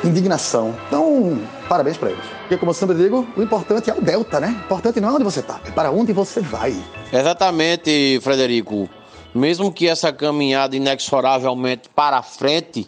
indignação. 0.06 0.74
Então, 0.88 1.38
parabéns 1.68 1.98
para 1.98 2.12
eles. 2.12 2.35
Porque, 2.46 2.58
como 2.58 2.70
eu 2.70 2.76
sempre 2.76 2.96
digo, 2.96 3.28
o 3.36 3.42
importante 3.42 3.90
é 3.90 3.94
o 3.96 4.00
delta, 4.00 4.40
né? 4.40 4.56
O 4.62 4.66
importante 4.66 5.02
não 5.02 5.10
é 5.10 5.12
onde 5.14 5.24
você 5.24 5.42
tá, 5.42 5.60
é 5.66 5.72
para 5.72 5.90
onde 5.90 6.14
você 6.14 6.42
vai. 6.42 6.76
Exatamente, 7.12 8.20
Frederico. 8.22 8.88
Mesmo 9.34 9.72
que 9.72 9.88
essa 9.88 10.14
caminhada 10.14 10.76
inexoravelmente 10.76 11.90
para 11.90 12.22
frente, 12.22 12.88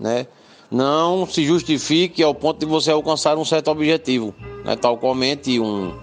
né, 0.00 0.26
não 0.70 1.26
se 1.26 1.44
justifique 1.44 2.22
ao 2.22 2.34
ponto 2.34 2.60
de 2.60 2.66
você 2.66 2.90
alcançar 2.90 3.36
um 3.36 3.44
certo 3.44 3.70
objetivo, 3.70 4.34
né, 4.64 4.74
tal 4.76 4.96
qualmente 4.96 5.60
um, 5.60 5.94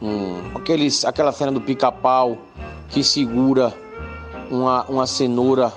um 0.00 0.54
aqueles, 0.54 1.06
aquela 1.06 1.32
cena 1.32 1.50
do 1.50 1.62
pica-pau 1.62 2.36
que 2.90 3.02
segura 3.02 3.72
uma, 4.50 4.84
uma 4.84 5.06
cenoura 5.06 5.72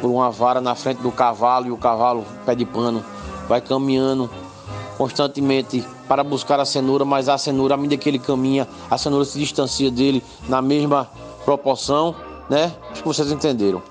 por 0.00 0.10
uma 0.10 0.28
vara 0.28 0.60
na 0.60 0.74
frente 0.74 1.00
do 1.00 1.12
cavalo 1.12 1.68
e 1.68 1.70
o 1.70 1.76
cavalo, 1.76 2.26
pé 2.44 2.56
de 2.56 2.66
pano, 2.66 3.04
vai 3.48 3.60
caminhando 3.60 4.28
constantemente 4.96 5.84
para 6.08 6.22
buscar 6.22 6.60
a 6.60 6.64
cenoura, 6.64 7.04
mas 7.04 7.28
a 7.28 7.38
cenoura, 7.38 7.74
à 7.74 7.76
medida 7.76 8.00
que 8.00 8.08
ele 8.08 8.18
caminha, 8.18 8.68
a 8.90 8.98
cenoura 8.98 9.24
se 9.24 9.38
distancia 9.38 9.90
dele 9.90 10.22
na 10.48 10.60
mesma 10.60 11.08
proporção, 11.44 12.14
né? 12.48 12.72
Acho 12.90 13.02
que 13.02 13.08
vocês 13.08 13.30
entenderam. 13.30 13.82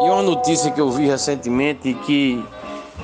E 0.00 0.08
uma 0.08 0.22
notícia 0.22 0.70
que 0.70 0.80
eu 0.80 0.90
vi 0.90 1.06
recentemente 1.06 1.94
que 2.06 2.42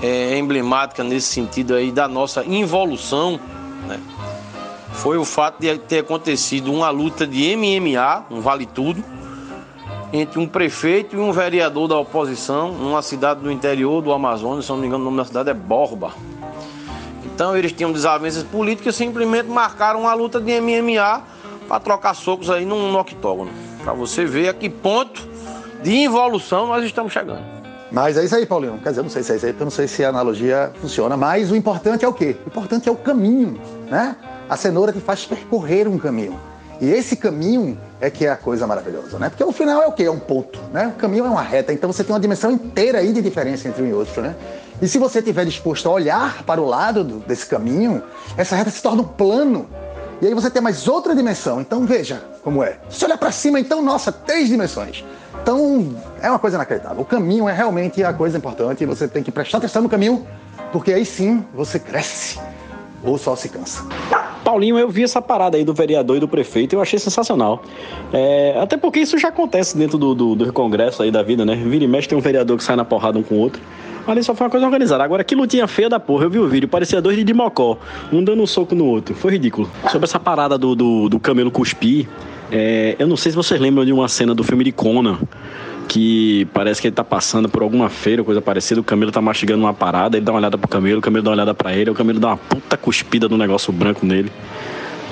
é 0.02 0.38
emblemática 0.38 1.04
nesse 1.04 1.28
sentido 1.28 1.74
aí 1.74 1.90
da 1.92 2.08
nossa 2.08 2.44
involução, 2.44 3.38
né? 3.86 4.00
Foi 4.92 5.18
o 5.18 5.24
fato 5.24 5.60
de 5.60 5.76
ter 5.78 5.98
acontecido 5.98 6.72
uma 6.72 6.88
luta 6.88 7.26
de 7.26 7.54
MMA, 7.54 8.24
um 8.30 8.40
vale 8.40 8.64
tudo, 8.64 9.04
entre 10.12 10.38
um 10.38 10.46
prefeito 10.46 11.16
e 11.16 11.18
um 11.18 11.32
vereador 11.32 11.86
da 11.86 11.98
oposição, 11.98 12.72
numa 12.72 13.02
cidade 13.02 13.40
do 13.40 13.52
interior 13.52 14.00
do 14.00 14.12
Amazonas, 14.12 14.64
se 14.64 14.70
não 14.70 14.78
me 14.78 14.86
engano, 14.86 15.02
o 15.02 15.04
nome 15.04 15.18
da 15.18 15.24
cidade 15.24 15.50
é 15.50 15.54
Borba. 15.54 16.12
Então 17.36 17.54
eles 17.54 17.70
tinham 17.70 17.92
desavenças 17.92 18.42
políticas 18.42 18.94
e 18.94 18.96
simplesmente 18.96 19.46
marcaram 19.46 20.00
uma 20.00 20.14
luta 20.14 20.40
de 20.40 20.58
MMA 20.58 21.22
para 21.68 21.78
trocar 21.78 22.14
socos 22.14 22.48
aí 22.48 22.64
num, 22.64 22.90
no 22.90 22.98
octógono. 22.98 23.50
Para 23.84 23.92
você 23.92 24.24
ver 24.24 24.48
a 24.48 24.54
que 24.54 24.70
ponto 24.70 25.20
de 25.82 25.94
involução 25.94 26.66
nós 26.66 26.82
estamos 26.82 27.12
chegando. 27.12 27.44
Mas 27.92 28.16
é 28.16 28.24
isso 28.24 28.34
aí, 28.34 28.46
Paulinho. 28.46 28.78
Quer 28.82 28.88
dizer, 28.88 29.00
eu 29.00 29.04
não 29.04 29.10
sei 29.10 29.22
se 29.22 29.32
é 29.32 29.36
isso 29.36 29.44
aí, 29.44 29.52
porque 29.52 29.62
eu 29.62 29.66
não 29.66 29.70
sei 29.70 29.86
se 29.86 30.02
a 30.02 30.08
analogia 30.08 30.72
funciona. 30.80 31.14
Mas 31.14 31.50
o 31.50 31.56
importante 31.56 32.06
é 32.06 32.08
o 32.08 32.12
quê? 32.14 32.36
O 32.46 32.48
importante 32.48 32.88
é 32.88 32.92
o 32.92 32.96
caminho, 32.96 33.60
né? 33.90 34.16
A 34.48 34.56
cenoura 34.56 34.90
te 34.90 35.00
faz 35.00 35.26
percorrer 35.26 35.86
um 35.86 35.98
caminho. 35.98 36.40
E 36.80 36.88
esse 36.88 37.16
caminho 37.16 37.78
é 38.00 38.08
que 38.08 38.24
é 38.24 38.30
a 38.30 38.36
coisa 38.36 38.66
maravilhosa, 38.66 39.18
né? 39.18 39.28
Porque 39.28 39.44
o 39.44 39.52
final 39.52 39.82
é 39.82 39.86
o 39.86 39.92
quê? 39.92 40.04
É 40.04 40.10
um 40.10 40.18
ponto, 40.18 40.58
né? 40.72 40.86
O 40.86 40.98
caminho 40.98 41.26
é 41.26 41.28
uma 41.28 41.42
reta, 41.42 41.70
então 41.70 41.92
você 41.92 42.02
tem 42.02 42.14
uma 42.14 42.20
dimensão 42.20 42.50
inteira 42.50 43.00
aí 43.00 43.12
de 43.12 43.20
diferença 43.20 43.68
entre 43.68 43.82
um 43.82 43.86
e 43.86 43.92
outro, 43.92 44.22
né? 44.22 44.34
E 44.80 44.86
se 44.86 44.98
você 44.98 45.20
estiver 45.20 45.44
disposto 45.44 45.88
a 45.88 45.92
olhar 45.92 46.42
para 46.42 46.60
o 46.60 46.66
lado 46.66 47.02
do, 47.02 47.18
desse 47.20 47.46
caminho, 47.46 48.02
essa 48.36 48.54
reta 48.54 48.70
se 48.70 48.82
torna 48.82 49.02
um 49.02 49.06
plano. 49.06 49.66
E 50.20 50.26
aí 50.26 50.34
você 50.34 50.50
tem 50.50 50.62
mais 50.62 50.86
outra 50.86 51.14
dimensão. 51.14 51.60
Então 51.60 51.86
veja 51.86 52.22
como 52.42 52.62
é. 52.62 52.78
Se 52.90 53.04
olhar 53.04 53.18
para 53.18 53.32
cima, 53.32 53.58
então, 53.58 53.82
nossa, 53.82 54.12
três 54.12 54.48
dimensões. 54.48 55.04
Então 55.42 55.94
é 56.20 56.28
uma 56.28 56.38
coisa 56.38 56.56
inacreditável. 56.56 57.00
O 57.00 57.04
caminho 57.04 57.48
é 57.48 57.52
realmente 57.52 58.02
a 58.04 58.12
coisa 58.12 58.36
importante. 58.36 58.84
Você 58.84 59.08
tem 59.08 59.22
que 59.22 59.30
prestar 59.30 59.58
atenção 59.58 59.82
no 59.82 59.88
caminho, 59.88 60.26
porque 60.72 60.92
aí 60.92 61.06
sim 61.06 61.44
você 61.54 61.78
cresce 61.78 62.38
ou 63.06 63.16
só 63.16 63.36
se 63.36 63.48
cansa. 63.48 63.84
Paulinho, 64.44 64.78
eu 64.78 64.88
vi 64.88 65.02
essa 65.02 65.20
parada 65.20 65.56
aí 65.56 65.64
do 65.64 65.74
vereador 65.74 66.16
e 66.16 66.20
do 66.20 66.28
prefeito 66.28 66.72
e 66.72 66.76
eu 66.76 66.80
achei 66.80 66.98
sensacional. 66.98 67.62
É, 68.12 68.56
até 68.60 68.76
porque 68.76 69.00
isso 69.00 69.18
já 69.18 69.28
acontece 69.28 69.76
dentro 69.76 69.98
do, 69.98 70.14
do, 70.14 70.34
do, 70.34 70.52
congresso 70.52 71.02
aí 71.02 71.10
da 71.10 71.22
vida, 71.22 71.44
né? 71.44 71.56
Vira 71.56 71.84
e 71.84 71.88
mexe 71.88 72.08
tem 72.08 72.16
um 72.16 72.20
vereador 72.20 72.56
que 72.56 72.62
sai 72.62 72.76
na 72.76 72.84
porrada 72.84 73.18
um 73.18 73.24
com 73.24 73.34
o 73.34 73.38
outro. 73.38 73.60
Ali 74.06 74.22
só 74.22 74.36
foi 74.36 74.46
uma 74.46 74.50
coisa 74.50 74.64
organizada. 74.64 75.02
Agora, 75.02 75.24
que 75.24 75.34
lutinha 75.34 75.66
feia 75.66 75.88
da 75.88 75.98
porra. 75.98 76.26
Eu 76.26 76.30
vi 76.30 76.38
o 76.38 76.46
vídeo, 76.46 76.68
parecia 76.68 77.00
dois 77.00 77.16
de 77.16 77.24
Dimocó, 77.24 77.76
um 78.12 78.22
dando 78.22 78.40
um 78.40 78.46
soco 78.46 78.72
no 78.72 78.84
outro. 78.84 79.16
Foi 79.16 79.32
ridículo. 79.32 79.68
Sobre 79.90 80.04
essa 80.04 80.20
parada 80.20 80.56
do, 80.56 80.76
do, 80.76 81.08
do 81.08 81.18
camelo 81.18 81.50
cuspir, 81.50 82.06
é, 82.52 82.94
eu 83.00 83.08
não 83.08 83.16
sei 83.16 83.32
se 83.32 83.36
vocês 83.36 83.60
lembram 83.60 83.84
de 83.84 83.92
uma 83.92 84.06
cena 84.06 84.32
do 84.32 84.44
filme 84.44 84.62
de 84.62 84.70
Conan, 84.70 85.18
que 85.88 86.46
parece 86.52 86.80
que 86.80 86.88
ele 86.88 86.94
tá 86.94 87.04
passando 87.04 87.48
por 87.48 87.62
alguma 87.62 87.88
feira, 87.88 88.22
coisa 88.24 88.40
parecida, 88.40 88.80
o 88.80 88.84
camelo 88.84 89.12
tá 89.12 89.20
mastigando 89.20 89.62
uma 89.62 89.74
parada, 89.74 90.16
ele 90.16 90.24
dá 90.24 90.32
uma 90.32 90.38
olhada 90.38 90.58
pro 90.58 90.68
camelo, 90.68 90.98
o 90.98 91.02
camelo 91.02 91.24
dá 91.24 91.30
uma 91.30 91.36
olhada 91.36 91.54
pra 91.54 91.74
ele, 91.74 91.90
o 91.90 91.94
camelo 91.94 92.18
dá 92.18 92.28
uma 92.28 92.36
puta 92.36 92.76
cuspida 92.76 93.28
no 93.28 93.36
negócio 93.36 93.72
branco 93.72 94.04
nele. 94.04 94.30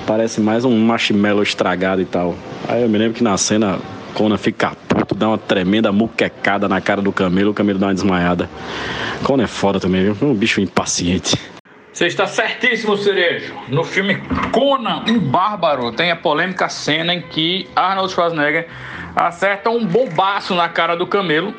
Parece 0.05 0.39
mais 0.39 0.65
um 0.65 0.77
marshmallow 0.77 1.41
estragado 1.41 2.01
e 2.01 2.05
tal. 2.05 2.35
Aí 2.67 2.83
eu 2.83 2.89
me 2.89 2.97
lembro 2.97 3.15
que 3.15 3.23
na 3.23 3.35
cena 3.37 3.79
Conan 4.13 4.37
fica 4.37 4.75
puto, 4.87 5.15
dá 5.15 5.27
uma 5.27 5.37
tremenda 5.37 5.91
muquecada 5.91 6.67
na 6.69 6.79
cara 6.79 7.01
do 7.01 7.11
camelo, 7.11 7.51
o 7.51 7.53
camelo 7.53 7.79
dá 7.79 7.87
uma 7.87 7.93
desmaiada. 7.93 8.49
Conan 9.23 9.43
é 9.43 9.47
foda 9.47 9.79
também, 9.79 10.03
viu? 10.03 10.29
Um 10.29 10.33
bicho 10.33 10.61
impaciente. 10.61 11.54
Você 11.95 12.07
está 12.07 12.27
certíssimo, 12.27 12.97
Cerejo. 12.97 13.53
No 13.69 13.85
filme 13.85 14.17
Conan, 14.51 15.05
um 15.07 15.17
bárbaro, 15.17 15.93
tem 15.93 16.11
a 16.11 16.15
polêmica 16.17 16.67
cena 16.67 17.13
em 17.13 17.21
que 17.21 17.69
Arnold 17.73 18.11
Schwarzenegger 18.11 18.67
acerta 19.15 19.69
um 19.69 19.85
bombaço 19.85 20.53
na 20.53 20.67
cara 20.67 20.97
do 20.97 21.07
camelo 21.07 21.55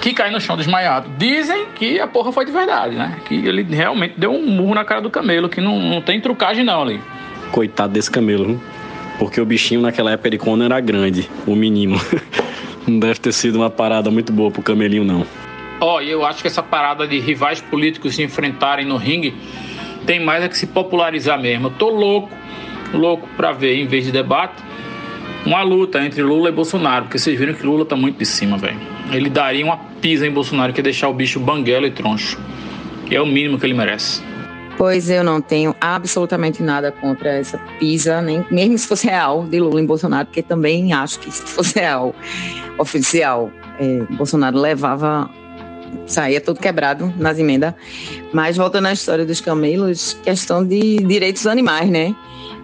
que 0.00 0.14
cai 0.14 0.30
no 0.30 0.40
chão 0.40 0.56
desmaiado. 0.56 1.10
Dizem 1.18 1.66
que 1.74 1.98
a 1.98 2.06
porra 2.06 2.30
foi 2.30 2.44
de 2.44 2.52
verdade, 2.52 2.94
né? 2.94 3.18
Que 3.24 3.44
ele 3.44 3.64
realmente 3.64 4.14
deu 4.16 4.30
um 4.30 4.46
murro 4.46 4.72
na 4.72 4.84
cara 4.84 5.00
do 5.00 5.10
camelo, 5.10 5.48
que 5.48 5.60
não, 5.60 5.80
não 5.80 6.00
tem 6.00 6.20
trucagem 6.20 6.62
não 6.62 6.82
ali. 6.82 7.00
Coitado 7.50 7.92
desse 7.92 8.08
camelo, 8.08 8.44
viu? 8.44 8.60
Porque 9.18 9.40
o 9.40 9.44
bichinho 9.44 9.80
naquela 9.80 10.12
época 10.12 10.30
de 10.30 10.38
Conan 10.38 10.66
era 10.66 10.78
grande, 10.78 11.28
o 11.44 11.56
menino. 11.56 12.00
não 12.86 13.00
deve 13.00 13.18
ter 13.18 13.32
sido 13.32 13.56
uma 13.56 13.68
parada 13.68 14.12
muito 14.12 14.32
boa 14.32 14.52
pro 14.52 14.62
camelinho, 14.62 15.02
não. 15.02 15.26
Ó, 15.80 15.96
oh, 15.96 16.00
eu 16.00 16.26
acho 16.26 16.42
que 16.42 16.46
essa 16.46 16.62
parada 16.62 17.06
de 17.08 17.18
rivais 17.18 17.60
políticos 17.60 18.14
se 18.14 18.22
enfrentarem 18.22 18.84
no 18.84 18.96
ringue 18.96 19.34
tem 20.06 20.20
mais 20.20 20.44
a 20.44 20.48
que 20.48 20.58
se 20.58 20.66
popularizar 20.66 21.40
mesmo. 21.40 21.68
Eu 21.68 21.70
tô 21.70 21.88
louco, 21.88 22.30
louco 22.92 23.26
pra 23.36 23.52
ver, 23.52 23.76
em 23.76 23.86
vez 23.86 24.04
de 24.04 24.12
debate, 24.12 24.62
uma 25.46 25.62
luta 25.62 26.04
entre 26.04 26.22
Lula 26.22 26.50
e 26.50 26.52
Bolsonaro, 26.52 27.04
porque 27.04 27.18
vocês 27.18 27.38
viram 27.38 27.54
que 27.54 27.64
Lula 27.64 27.86
tá 27.86 27.96
muito 27.96 28.18
de 28.18 28.26
cima, 28.26 28.58
velho. 28.58 28.78
Ele 29.10 29.30
daria 29.30 29.64
uma 29.64 29.78
pisa 30.00 30.26
em 30.26 30.30
Bolsonaro 30.30 30.72
que 30.72 30.80
é 30.80 30.82
deixar 30.82 31.08
o 31.08 31.14
bicho 31.14 31.40
banguelo 31.40 31.86
e 31.86 31.90
troncho. 31.90 32.38
Que 33.06 33.16
é 33.16 33.20
o 33.20 33.26
mínimo 33.26 33.58
que 33.58 33.64
ele 33.64 33.74
merece. 33.74 34.22
Pois 34.76 35.10
eu 35.10 35.24
não 35.24 35.40
tenho 35.40 35.74
absolutamente 35.80 36.62
nada 36.62 36.92
contra 36.92 37.30
essa 37.30 37.58
pisa, 37.78 38.22
nem, 38.22 38.44
mesmo 38.50 38.78
se 38.78 38.86
fosse 38.86 39.06
real, 39.06 39.44
de 39.44 39.60
Lula 39.60 39.80
em 39.80 39.84
Bolsonaro, 39.84 40.26
porque 40.26 40.42
também 40.42 40.92
acho 40.92 41.18
que 41.20 41.30
se 41.30 41.42
fosse 41.42 41.78
real, 41.78 42.14
oficial, 42.78 43.50
é, 43.78 44.04
Bolsonaro 44.14 44.58
levava, 44.58 45.30
saía 46.06 46.40
todo 46.40 46.58
quebrado 46.58 47.12
nas 47.16 47.38
emendas. 47.38 47.74
Mas 48.32 48.56
voltando 48.56 48.86
à 48.86 48.92
história 48.92 49.24
dos 49.24 49.40
camelos, 49.40 50.14
questão 50.22 50.64
de 50.64 50.98
direitos 50.98 51.46
animais, 51.46 51.88
né? 51.88 52.14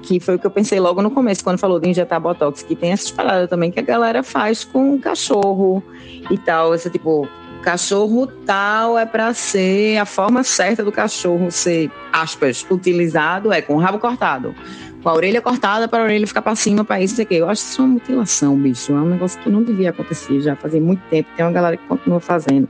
Que 0.03 0.21
foi 0.21 0.37
o 0.37 0.39
que 0.39 0.47
eu 0.47 0.51
pensei 0.51 0.79
logo 0.79 1.03
no 1.03 1.11
começo, 1.11 1.43
quando 1.43 1.59
falou 1.59 1.81
de 1.81 1.89
injetar 1.89 2.21
botox, 2.21 2.63
que 2.63 2.77
tem 2.77 2.93
essas 2.93 3.11
paradas 3.11 3.49
também 3.49 3.71
que 3.71 3.81
a 3.81 3.83
galera 3.83 4.23
faz 4.23 4.65
com 4.65 4.99
cachorro 4.99 5.83
e 6.31 6.39
tal, 6.39 6.75
esse 6.75 6.89
tipo, 6.91 7.29
cachorro 7.67 8.29
tal 8.47 8.97
é 8.97 9.05
para 9.05 9.35
ser 9.35 9.99
a 9.99 10.05
forma 10.05 10.45
certa 10.45 10.85
do 10.85 10.93
cachorro 10.93 11.51
ser, 11.51 11.91
aspas, 12.13 12.65
utilizado 12.71 13.53
é 13.53 13.61
com 13.61 13.75
o 13.75 13.79
rabo 13.79 13.99
cortado, 13.99 14.55
com 15.03 15.09
a 15.09 15.13
orelha 15.13 15.43
cortada 15.43 15.89
para 15.89 16.01
a 16.01 16.05
orelha 16.05 16.29
ficar 16.29 16.43
para 16.43 16.55
cima, 16.55 16.85
para 16.85 17.01
isso 17.01 17.21
aqui. 17.21 17.35
Eu 17.35 17.49
acho 17.49 17.63
isso 17.63 17.83
uma 17.83 17.95
mutilação, 17.95 18.57
bicho. 18.57 18.93
É 18.93 18.95
um 18.95 19.07
negócio 19.07 19.41
que 19.41 19.51
não 19.51 19.65
devia 19.65 19.91
acontecer 19.91 20.41
já 20.41 20.55
fazia 20.55 20.81
muito 20.81 21.01
tempo. 21.11 21.29
Tem 21.37 21.45
uma 21.45 21.53
galera 21.53 21.77
que 21.77 21.85
continua 21.87 22.21
fazendo. 22.21 22.69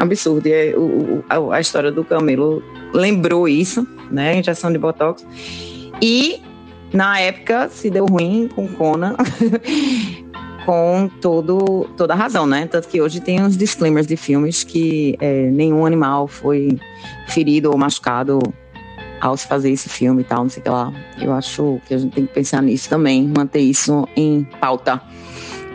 Absurdo. 0.00 0.46
E 0.46 0.52
é, 0.52 0.74
o, 0.76 1.22
a, 1.28 1.56
a, 1.56 1.60
história 1.60 1.92
do 1.92 2.02
camelo 2.02 2.62
lembrou 2.92 3.46
isso, 3.46 3.86
né? 4.10 4.38
Injeção 4.38 4.72
de 4.72 4.78
botox. 4.78 5.24
E 6.00 6.40
na 6.92 7.20
época 7.20 7.68
se 7.68 7.90
deu 7.90 8.06
ruim 8.06 8.48
com 8.54 8.66
Conan. 8.66 9.14
com 10.64 11.10
todo, 11.20 11.88
toda 11.96 12.14
a 12.14 12.16
razão, 12.16 12.46
né? 12.46 12.66
Tanto 12.66 12.88
que 12.88 13.00
hoje 13.00 13.20
tem 13.20 13.42
uns 13.42 13.56
disclaimers 13.56 14.06
de 14.06 14.16
filmes 14.16 14.64
que 14.64 15.16
é, 15.20 15.50
nenhum 15.50 15.84
animal 15.84 16.28
foi 16.28 16.78
ferido 17.28 17.70
ou 17.70 17.78
machucado 17.78 18.38
ao 19.20 19.36
se 19.36 19.46
fazer 19.46 19.70
esse 19.70 19.88
filme 19.88 20.22
e 20.22 20.24
tal, 20.24 20.44
não 20.44 20.48
sei 20.48 20.60
o 20.60 20.64
que 20.64 20.70
lá. 20.70 20.92
Eu 21.20 21.32
acho 21.32 21.80
que 21.86 21.94
a 21.94 21.98
gente 21.98 22.14
tem 22.14 22.26
que 22.26 22.32
pensar 22.32 22.62
nisso 22.62 22.88
também, 22.88 23.30
manter 23.36 23.60
isso 23.60 24.08
em 24.16 24.44
pauta, 24.60 25.00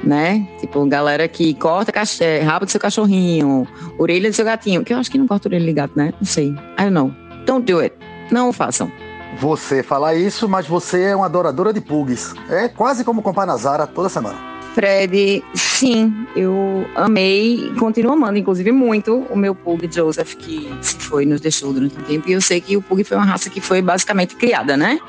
né? 0.06 0.48
Tipo, 0.60 0.86
galera 0.86 1.28
que 1.28 1.54
corta 1.56 1.92
é, 2.22 2.40
rabo 2.42 2.66
do 2.66 2.72
seu 2.72 2.80
cachorrinho, 2.80 3.68
orelha 3.98 4.30
do 4.30 4.36
seu 4.36 4.46
gatinho, 4.46 4.84
que 4.84 4.94
eu 4.94 4.98
acho 4.98 5.10
que 5.10 5.18
não 5.18 5.28
corta 5.28 5.48
orelha 5.48 5.66
de 5.66 5.74
gato, 5.74 5.94
né? 5.96 6.14
Não 6.20 6.26
sei. 6.26 6.50
I 6.80 6.84
don't 6.84 6.92
know. 6.92 7.12
Don't 7.46 7.72
do 7.72 7.80
it. 7.80 7.96
Não 8.32 8.52
façam. 8.54 8.92
Você 9.40 9.84
fala 9.84 10.16
isso, 10.16 10.48
mas 10.48 10.66
você 10.66 11.04
é 11.04 11.16
uma 11.16 11.26
adoradora 11.26 11.74
de 11.74 11.82
pugs. 11.82 12.34
É 12.50 12.68
quase 12.68 13.04
como 13.04 13.22
comprar 13.22 13.46
na 13.46 13.58
Zara 13.58 13.86
toda 13.86 14.08
semana. 14.08 14.56
Fred, 14.76 15.42
sim, 15.54 16.28
eu 16.36 16.86
amei 16.96 17.68
e 17.68 17.80
continuo 17.80 18.12
amando, 18.12 18.38
inclusive, 18.38 18.74
muito 18.74 19.26
o 19.30 19.38
meu 19.38 19.56
Pug 19.56 19.90
Joseph, 19.90 20.36
que 20.36 20.70
se 20.82 20.98
foi, 20.98 21.26
nos 21.26 21.40
deixou 21.40 21.72
durante 21.72 21.98
um 21.98 22.04
tempo. 22.04 22.30
E 22.30 22.34
eu 22.34 22.42
sei 22.42 22.60
que 22.60 22.76
o 22.76 22.82
Pug 22.82 23.02
foi 23.06 23.16
uma 23.16 23.26
raça 23.26 23.50
que 23.50 23.62
foi 23.62 23.82
basicamente 23.82 24.36
criada, 24.36 24.76
né? 24.76 25.00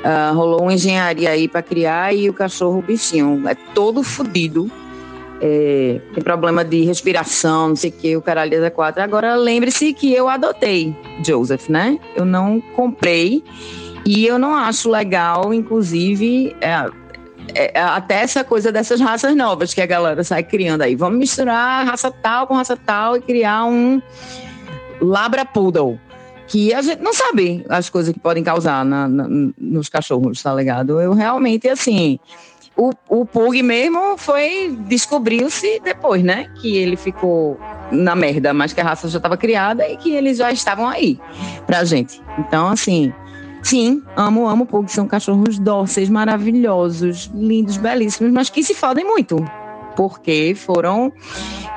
Uh, 0.00 0.34
rolou 0.34 0.62
uma 0.62 0.72
engenharia 0.72 1.30
aí 1.30 1.46
para 1.46 1.62
criar 1.62 2.14
e 2.14 2.28
o 2.28 2.32
cachorro, 2.32 2.78
o 2.78 2.82
bichinho, 2.82 3.46
é 3.46 3.54
todo 3.74 4.02
fodido. 4.02 4.70
É, 5.42 6.00
tem 6.12 6.22
problema 6.22 6.62
de 6.62 6.84
respiração, 6.84 7.70
não 7.70 7.76
sei 7.76 7.88
o 7.88 7.92
que, 7.94 8.16
o 8.16 8.22
caralho 8.22 8.62
é 8.62 8.70
quatro. 8.70 9.02
Agora 9.02 9.34
lembre-se 9.36 9.94
que 9.94 10.12
eu 10.12 10.28
adotei 10.28 10.94
Joseph, 11.24 11.68
né? 11.68 11.98
Eu 12.14 12.26
não 12.26 12.60
comprei 12.76 13.42
e 14.04 14.26
eu 14.26 14.38
não 14.38 14.54
acho 14.54 14.90
legal, 14.90 15.52
inclusive, 15.54 16.54
é, 16.60 16.90
é, 17.54 17.78
é, 17.78 17.82
até 17.82 18.16
essa 18.16 18.44
coisa 18.44 18.70
dessas 18.70 19.00
raças 19.00 19.34
novas 19.34 19.72
que 19.74 19.80
a 19.80 19.86
galera 19.86 20.22
sai 20.22 20.42
criando 20.42 20.82
aí. 20.82 20.94
Vamos 20.94 21.18
misturar 21.18 21.86
raça 21.86 22.10
tal 22.10 22.46
com 22.46 22.54
raça 22.54 22.76
tal 22.76 23.16
e 23.16 23.20
criar 23.20 23.64
um 23.64 24.00
Labra 25.00 25.44
Poodle. 25.44 25.98
Que 26.50 26.74
a 26.74 26.82
gente 26.82 27.00
não 27.00 27.14
sabe 27.14 27.64
as 27.68 27.88
coisas 27.88 28.12
que 28.12 28.18
podem 28.18 28.42
causar 28.42 28.84
na, 28.84 29.06
na, 29.06 29.26
nos 29.56 29.88
cachorros, 29.88 30.42
tá 30.42 30.52
ligado? 30.52 31.00
Eu 31.00 31.14
realmente, 31.14 31.68
assim, 31.68 32.18
O, 32.76 32.90
o 33.08 33.26
Pug 33.26 33.62
mesmo 33.62 34.16
foi. 34.16 34.76
Descobriu-se 34.88 35.80
depois, 35.84 36.22
né? 36.24 36.46
Que 36.60 36.76
ele 36.76 36.96
ficou 36.96 37.58
na 37.92 38.16
merda, 38.16 38.52
mas 38.52 38.72
que 38.72 38.80
a 38.80 38.84
raça 38.84 39.08
já 39.08 39.18
estava 39.18 39.36
criada 39.36 39.86
e 39.88 39.96
que 39.96 40.12
eles 40.12 40.38
já 40.38 40.50
estavam 40.50 40.88
aí 40.88 41.18
pra 41.66 41.84
gente. 41.84 42.20
Então, 42.38 42.68
assim. 42.68 43.12
Sim, 43.62 44.02
amo, 44.16 44.48
amo 44.48 44.64
Pug. 44.64 44.90
São 44.90 45.06
cachorros 45.06 45.58
dóceis, 45.58 46.08
maravilhosos, 46.08 47.30
lindos, 47.34 47.76
belíssimos, 47.76 48.32
mas 48.32 48.48
que 48.48 48.64
se 48.64 48.74
fodem 48.74 49.04
muito. 49.04 49.36
Porque 50.00 50.54
foram 50.56 51.12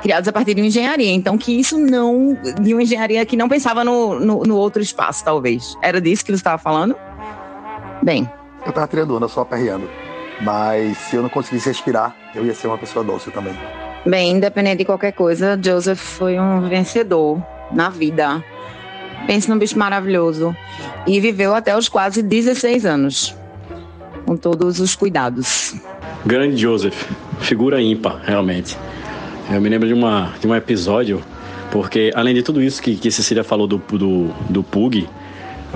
criados 0.00 0.26
a 0.26 0.32
partir 0.32 0.54
de 0.54 0.62
uma 0.62 0.66
engenharia. 0.68 1.12
Então, 1.12 1.36
que 1.36 1.52
isso 1.60 1.76
não. 1.76 2.34
de 2.58 2.72
uma 2.72 2.82
engenharia 2.82 3.26
que 3.26 3.36
não 3.36 3.50
pensava 3.50 3.84
no, 3.84 4.18
no, 4.18 4.42
no 4.44 4.56
outro 4.56 4.80
espaço, 4.80 5.22
talvez. 5.22 5.76
Era 5.82 6.00
disso 6.00 6.24
que 6.24 6.32
você 6.32 6.36
estava 6.36 6.56
falando? 6.56 6.96
Bem. 8.02 8.26
Eu 8.64 8.72
tava 8.72 8.86
triângulo, 8.86 9.28
só 9.28 9.42
aperreando. 9.42 9.86
Mas 10.40 10.96
se 10.96 11.16
eu 11.16 11.22
não 11.22 11.28
conseguisse 11.28 11.68
respirar, 11.68 12.16
eu 12.34 12.46
ia 12.46 12.54
ser 12.54 12.66
uma 12.66 12.78
pessoa 12.78 13.04
dócil 13.04 13.30
também. 13.30 13.52
Bem, 14.06 14.30
independente 14.32 14.78
de 14.78 14.84
qualquer 14.86 15.12
coisa, 15.12 15.60
Joseph 15.62 16.00
foi 16.00 16.40
um 16.40 16.66
vencedor 16.66 17.42
na 17.70 17.90
vida. 17.90 18.42
Pense 19.26 19.50
num 19.50 19.58
bicho 19.58 19.78
maravilhoso. 19.78 20.56
E 21.06 21.20
viveu 21.20 21.54
até 21.54 21.76
os 21.76 21.90
quase 21.90 22.22
16 22.22 22.86
anos. 22.86 23.36
Com 24.24 24.34
todos 24.34 24.80
os 24.80 24.96
cuidados. 24.96 25.74
Grande 26.24 26.56
Joseph. 26.56 27.06
Figura 27.40 27.80
ímpar, 27.80 28.20
realmente. 28.24 28.76
Eu 29.50 29.60
me 29.60 29.68
lembro 29.68 29.86
de, 29.86 29.94
uma, 29.94 30.32
de 30.40 30.46
um 30.46 30.54
episódio, 30.54 31.22
porque 31.70 32.10
além 32.14 32.34
de 32.34 32.42
tudo 32.42 32.62
isso 32.62 32.82
que, 32.82 32.96
que 32.96 33.10
Cecília 33.10 33.44
falou 33.44 33.66
do, 33.66 33.78
do, 33.78 34.30
do 34.48 34.62
Pug, 34.62 35.06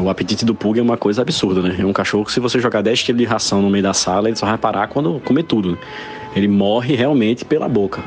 o 0.00 0.09
apetite 0.09 0.45
do 0.45 0.55
Pug 0.55 0.78
é 0.78 0.83
uma 0.83 0.97
coisa 0.97 1.23
absurda, 1.23 1.62
né? 1.62 1.76
É 1.78 1.85
um 1.85 1.93
cachorro 1.93 2.25
que 2.25 2.33
se 2.33 2.40
você 2.40 2.59
jogar 2.59 2.83
10 2.83 3.02
kg 3.02 3.14
de 3.14 3.25
ração 3.25 3.61
no 3.62 3.71
meio 3.71 3.83
da 3.83 3.93
sala, 3.93 4.28
ele 4.28 4.37
só 4.37 4.47
vai 4.47 4.59
parar 4.59 4.88
quando 4.88 5.21
comer 5.25 5.43
tudo. 5.43 5.73
Né? 5.73 5.78
Ele 6.37 6.47
morre 6.47 6.95
realmente 6.95 7.45
pela 7.45 7.69
boca. 7.69 8.02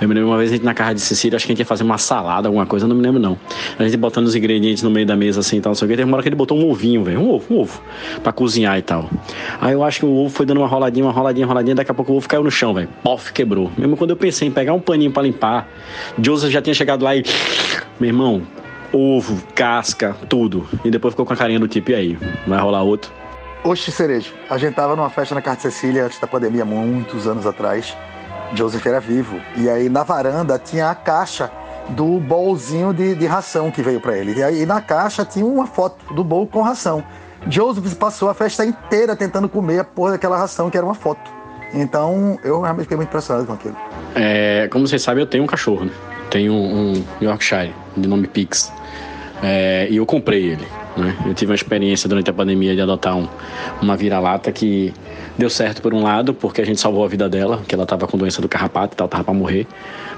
Eu 0.00 0.08
me 0.08 0.14
lembro 0.14 0.30
uma 0.30 0.38
vez 0.38 0.50
a 0.50 0.54
gente 0.54 0.64
na 0.64 0.74
casa 0.74 0.94
de 0.94 1.00
Cecília, 1.00 1.36
acho 1.36 1.46
que 1.46 1.52
a 1.52 1.54
gente 1.54 1.60
ia 1.60 1.66
fazer 1.66 1.84
uma 1.84 1.98
salada, 1.98 2.48
alguma 2.48 2.66
coisa, 2.66 2.88
não 2.88 2.96
me 2.96 3.02
lembro 3.02 3.20
não. 3.20 3.38
A 3.78 3.84
gente 3.84 3.96
botando 3.96 4.26
os 4.26 4.34
ingredientes 4.34 4.82
no 4.82 4.90
meio 4.90 5.06
da 5.06 5.14
mesa 5.14 5.40
assim 5.40 5.58
e 5.58 5.60
tal, 5.60 5.70
não 5.70 5.74
sei 5.74 5.86
o 5.86 5.88
que. 5.88 5.96
Teve 5.96 6.08
uma 6.08 6.16
hora 6.16 6.22
que 6.22 6.28
ele 6.28 6.36
botou 6.36 6.58
um 6.58 6.68
ovinho, 6.68 7.04
velho. 7.04 7.20
Um 7.20 7.30
ovo, 7.30 7.54
um 7.54 7.60
ovo. 7.60 7.80
Pra 8.22 8.32
cozinhar 8.32 8.78
e 8.78 8.82
tal. 8.82 9.08
Aí 9.60 9.72
eu 9.72 9.84
acho 9.84 10.00
que 10.00 10.06
o 10.06 10.12
ovo 10.12 10.30
foi 10.30 10.46
dando 10.46 10.58
uma 10.58 10.66
roladinha, 10.66 11.04
uma 11.04 11.12
roladinha, 11.12 11.46
roladinha. 11.46 11.74
Daqui 11.74 11.90
a 11.90 11.94
pouco 11.94 12.12
o 12.12 12.16
ovo 12.16 12.28
caiu 12.28 12.42
no 12.42 12.50
chão, 12.50 12.74
velho. 12.74 12.88
Pof, 13.02 13.32
quebrou. 13.32 13.70
Mesmo 13.76 13.96
quando 13.96 14.10
eu 14.10 14.16
pensei 14.16 14.48
em 14.48 14.50
pegar 14.50 14.72
um 14.72 14.80
paninho 14.80 15.10
pra 15.10 15.22
limpar, 15.22 15.68
Joseph 16.20 16.50
já 16.50 16.62
tinha 16.62 16.74
chegado 16.74 17.04
lá 17.04 17.14
e. 17.14 17.22
Meu 18.00 18.08
irmão, 18.08 18.42
ovo, 18.92 19.42
casca, 19.54 20.16
tudo. 20.28 20.68
E 20.84 20.90
depois 20.90 21.12
ficou 21.12 21.26
com 21.26 21.32
a 21.32 21.36
carinha 21.36 21.60
do 21.60 21.68
tipo, 21.68 21.90
e 21.90 21.94
aí? 21.94 22.18
Vai 22.46 22.58
rolar 22.60 22.82
outro? 22.82 23.12
Oxe, 23.64 23.90
Cerejo, 23.90 24.32
a 24.48 24.56
gente 24.56 24.74
tava 24.74 24.94
numa 24.94 25.10
festa 25.10 25.34
na 25.34 25.42
Casa 25.42 25.56
de 25.56 25.62
Cecília 25.62 26.06
antes 26.06 26.18
da 26.20 26.26
pandemia, 26.26 26.64
muitos 26.64 27.26
anos 27.26 27.46
atrás. 27.46 27.96
Joseph 28.54 28.86
era 28.86 29.00
vivo. 29.00 29.40
E 29.56 29.68
aí 29.68 29.88
na 29.88 30.02
varanda 30.02 30.58
tinha 30.58 30.90
a 30.90 30.94
caixa 30.94 31.50
do 31.90 32.18
bolzinho 32.18 32.92
de, 32.92 33.14
de 33.14 33.26
ração 33.26 33.70
que 33.70 33.82
veio 33.82 34.00
para 34.00 34.16
ele. 34.16 34.38
E 34.38 34.42
aí 34.42 34.66
na 34.66 34.80
caixa 34.80 35.24
tinha 35.24 35.44
uma 35.44 35.66
foto 35.66 36.14
do 36.14 36.22
bol 36.22 36.46
com 36.46 36.62
ração. 36.62 37.02
Joseph 37.48 37.94
passou 37.94 38.28
a 38.28 38.34
festa 38.34 38.64
inteira 38.64 39.14
tentando 39.14 39.48
comer 39.48 39.80
a 39.80 39.84
porra 39.84 40.12
daquela 40.12 40.36
ração 40.36 40.70
que 40.70 40.76
era 40.76 40.84
uma 40.84 40.94
foto. 40.94 41.30
Então 41.72 42.38
eu 42.42 42.60
realmente 42.60 42.84
fiquei 42.84 42.96
muito 42.96 43.08
impressionado 43.08 43.46
com 43.46 43.52
aquilo. 43.52 43.76
É, 44.14 44.68
como 44.70 44.86
vocês 44.86 45.02
sabem, 45.02 45.22
eu 45.22 45.26
tenho 45.26 45.44
um 45.44 45.46
cachorro, 45.46 45.84
né? 45.84 45.92
Tenho 46.30 46.52
um, 46.52 46.92
um 46.92 47.04
Yorkshire, 47.20 47.74
de 47.96 48.08
nome 48.08 48.26
Pix. 48.26 48.72
É, 49.42 49.86
e 49.90 49.96
eu 49.96 50.06
comprei 50.06 50.44
ele. 50.44 50.66
Né? 50.96 51.16
Eu 51.26 51.34
tive 51.34 51.52
uma 51.52 51.56
experiência 51.56 52.08
durante 52.08 52.28
a 52.30 52.32
pandemia 52.32 52.74
de 52.74 52.80
adotar 52.80 53.16
um, 53.16 53.28
uma 53.80 53.96
vira-lata 53.96 54.50
que 54.50 54.92
deu 55.38 55.48
certo 55.48 55.80
por 55.80 55.94
um 55.94 56.02
lado, 56.02 56.34
porque 56.34 56.60
a 56.60 56.66
gente 56.66 56.80
salvou 56.80 57.04
a 57.04 57.08
vida 57.08 57.28
dela, 57.28 57.62
que 57.66 57.74
ela 57.74 57.84
estava 57.84 58.08
com 58.08 58.18
doença 58.18 58.42
do 58.42 58.48
carrapato 58.48 58.94
e 58.94 58.96
tal, 58.96 59.04
estava 59.06 59.22
para 59.22 59.32
morrer. 59.32 59.66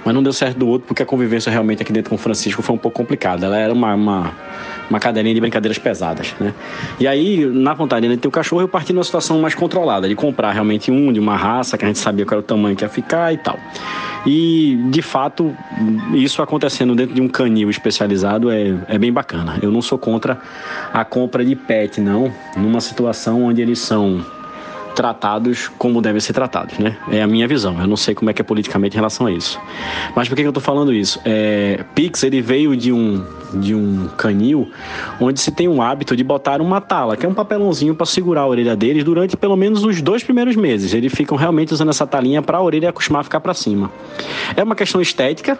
Mas 0.02 0.14
não 0.14 0.22
deu 0.22 0.32
certo 0.32 0.58
do 0.58 0.66
outro, 0.66 0.88
porque 0.88 1.02
a 1.02 1.06
convivência 1.06 1.52
realmente 1.52 1.82
aqui 1.82 1.92
dentro 1.92 2.08
com 2.08 2.16
o 2.16 2.18
Francisco 2.18 2.62
foi 2.62 2.74
um 2.74 2.78
pouco 2.78 2.96
complicada. 2.96 3.44
Ela 3.44 3.58
era 3.58 3.72
uma, 3.72 3.94
uma, 3.94 4.32
uma 4.88 4.98
cadeirinha 4.98 5.34
de 5.34 5.40
brincadeiras 5.40 5.78
pesadas, 5.78 6.34
né? 6.40 6.54
E 6.98 7.06
aí, 7.06 7.44
na 7.44 7.74
vontade 7.74 8.08
de 8.08 8.16
ter 8.16 8.26
o 8.26 8.30
cachorro, 8.30 8.62
eu 8.62 8.68
parti 8.68 8.94
numa 8.94 9.04
situação 9.04 9.38
mais 9.40 9.54
controlada, 9.54 10.08
de 10.08 10.14
comprar 10.14 10.52
realmente 10.52 10.90
um, 10.90 11.12
de 11.12 11.20
uma 11.20 11.36
raça, 11.36 11.76
que 11.76 11.84
a 11.84 11.88
gente 11.88 11.98
sabia 11.98 12.24
qual 12.24 12.38
era 12.38 12.40
o 12.40 12.46
tamanho 12.46 12.74
que 12.74 12.82
ia 12.82 12.88
ficar 12.88 13.30
e 13.34 13.36
tal. 13.36 13.58
E, 14.24 14.78
de 14.90 15.02
fato, 15.02 15.54
isso 16.14 16.40
acontecendo 16.40 16.94
dentro 16.94 17.14
de 17.14 17.20
um 17.20 17.28
canil 17.28 17.68
especializado 17.68 18.50
é, 18.50 18.74
é 18.88 18.98
bem 18.98 19.12
bacana. 19.12 19.58
Eu 19.60 19.70
não 19.70 19.82
sou 19.82 19.98
contra 19.98 20.38
a 20.92 21.04
compra 21.04 21.44
de 21.44 21.54
pet, 21.54 22.00
não, 22.00 22.32
numa 22.56 22.80
situação 22.80 23.44
onde 23.44 23.60
eles 23.60 23.78
são 23.78 24.24
tratados 25.00 25.70
como 25.78 26.02
devem 26.02 26.20
ser 26.20 26.34
tratados, 26.34 26.78
né? 26.78 26.94
É 27.10 27.22
a 27.22 27.26
minha 27.26 27.48
visão. 27.48 27.80
Eu 27.80 27.86
não 27.86 27.96
sei 27.96 28.14
como 28.14 28.28
é 28.28 28.34
que 28.34 28.42
é 28.42 28.44
politicamente 28.44 28.94
em 28.94 28.98
relação 28.98 29.26
a 29.26 29.32
isso. 29.32 29.58
Mas 30.14 30.28
por 30.28 30.36
que, 30.36 30.42
eu 30.42 30.52
tô 30.52 30.60
falando 30.60 30.92
isso? 30.92 31.18
É, 31.24 31.82
Pix, 31.94 32.22
ele 32.22 32.42
veio 32.42 32.76
de 32.76 32.92
um, 32.92 33.24
de 33.54 33.74
um 33.74 34.08
canil 34.18 34.70
onde 35.18 35.40
se 35.40 35.50
tem 35.52 35.66
um 35.68 35.80
hábito 35.80 36.14
de 36.14 36.22
botar 36.22 36.60
uma 36.60 36.82
tala, 36.82 37.16
que 37.16 37.24
é 37.24 37.28
um 37.28 37.32
papelãozinho 37.32 37.94
para 37.94 38.04
segurar 38.04 38.42
a 38.42 38.46
orelha 38.46 38.76
deles 38.76 39.02
durante 39.02 39.38
pelo 39.38 39.56
menos 39.56 39.84
os 39.84 40.02
dois 40.02 40.22
primeiros 40.22 40.54
meses. 40.54 40.92
Eles 40.92 41.14
ficam 41.14 41.34
realmente 41.34 41.72
usando 41.72 41.88
essa 41.88 42.06
talinha 42.06 42.42
para 42.42 42.58
a 42.58 42.62
orelha 42.62 42.90
acostumar 42.90 43.22
a 43.22 43.24
ficar 43.24 43.40
para 43.40 43.54
cima. 43.54 43.90
É 44.54 44.62
uma 44.62 44.74
questão 44.74 45.00
estética, 45.00 45.58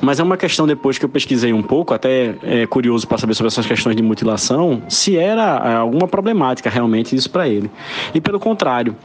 mas 0.00 0.20
é 0.20 0.22
uma 0.22 0.36
questão 0.36 0.66
depois 0.66 0.98
que 0.98 1.04
eu 1.04 1.08
pesquisei 1.08 1.52
um 1.52 1.62
pouco, 1.62 1.92
até 1.92 2.34
é 2.42 2.66
curioso 2.66 3.06
para 3.06 3.18
saber 3.18 3.34
sobre 3.34 3.48
essas 3.48 3.66
questões 3.66 3.96
de 3.96 4.02
mutilação, 4.02 4.82
se 4.88 5.16
era 5.16 5.62
é, 5.64 5.74
alguma 5.74 6.06
problemática 6.06 6.70
realmente 6.70 7.14
isso 7.14 7.30
para 7.30 7.48
ele. 7.48 7.70
E 8.14 8.20
pelo 8.20 8.38
contrário, 8.38 8.96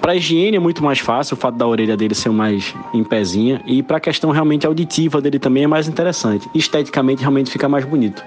para 0.00 0.12
a 0.12 0.16
higiene 0.16 0.56
é 0.56 0.60
muito 0.60 0.82
mais 0.82 0.98
fácil 0.98 1.34
o 1.34 1.36
fato 1.36 1.56
da 1.56 1.66
orelha 1.66 1.96
dele 1.96 2.14
ser 2.14 2.30
mais 2.30 2.74
em 2.92 3.02
pezinha 3.02 3.62
e 3.66 3.82
para 3.82 3.96
a 3.96 4.00
questão 4.00 4.30
realmente 4.30 4.66
auditiva 4.66 5.20
dele 5.20 5.38
também 5.38 5.64
é 5.64 5.66
mais 5.66 5.88
interessante. 5.88 6.48
Esteticamente 6.54 7.20
realmente 7.20 7.50
fica 7.50 7.68
mais 7.68 7.84
bonito. 7.84 8.24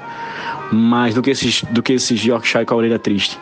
Mais 0.71 1.13
do 1.13 1.21
que 1.21 1.29
esses 1.29 1.61
do 1.63 1.83
que 1.83 1.93
esses 1.93 2.23
Yorkshire 2.23 2.65
com 2.65 2.73
a 2.73 2.77
orelha 2.77 2.97
triste. 2.97 3.38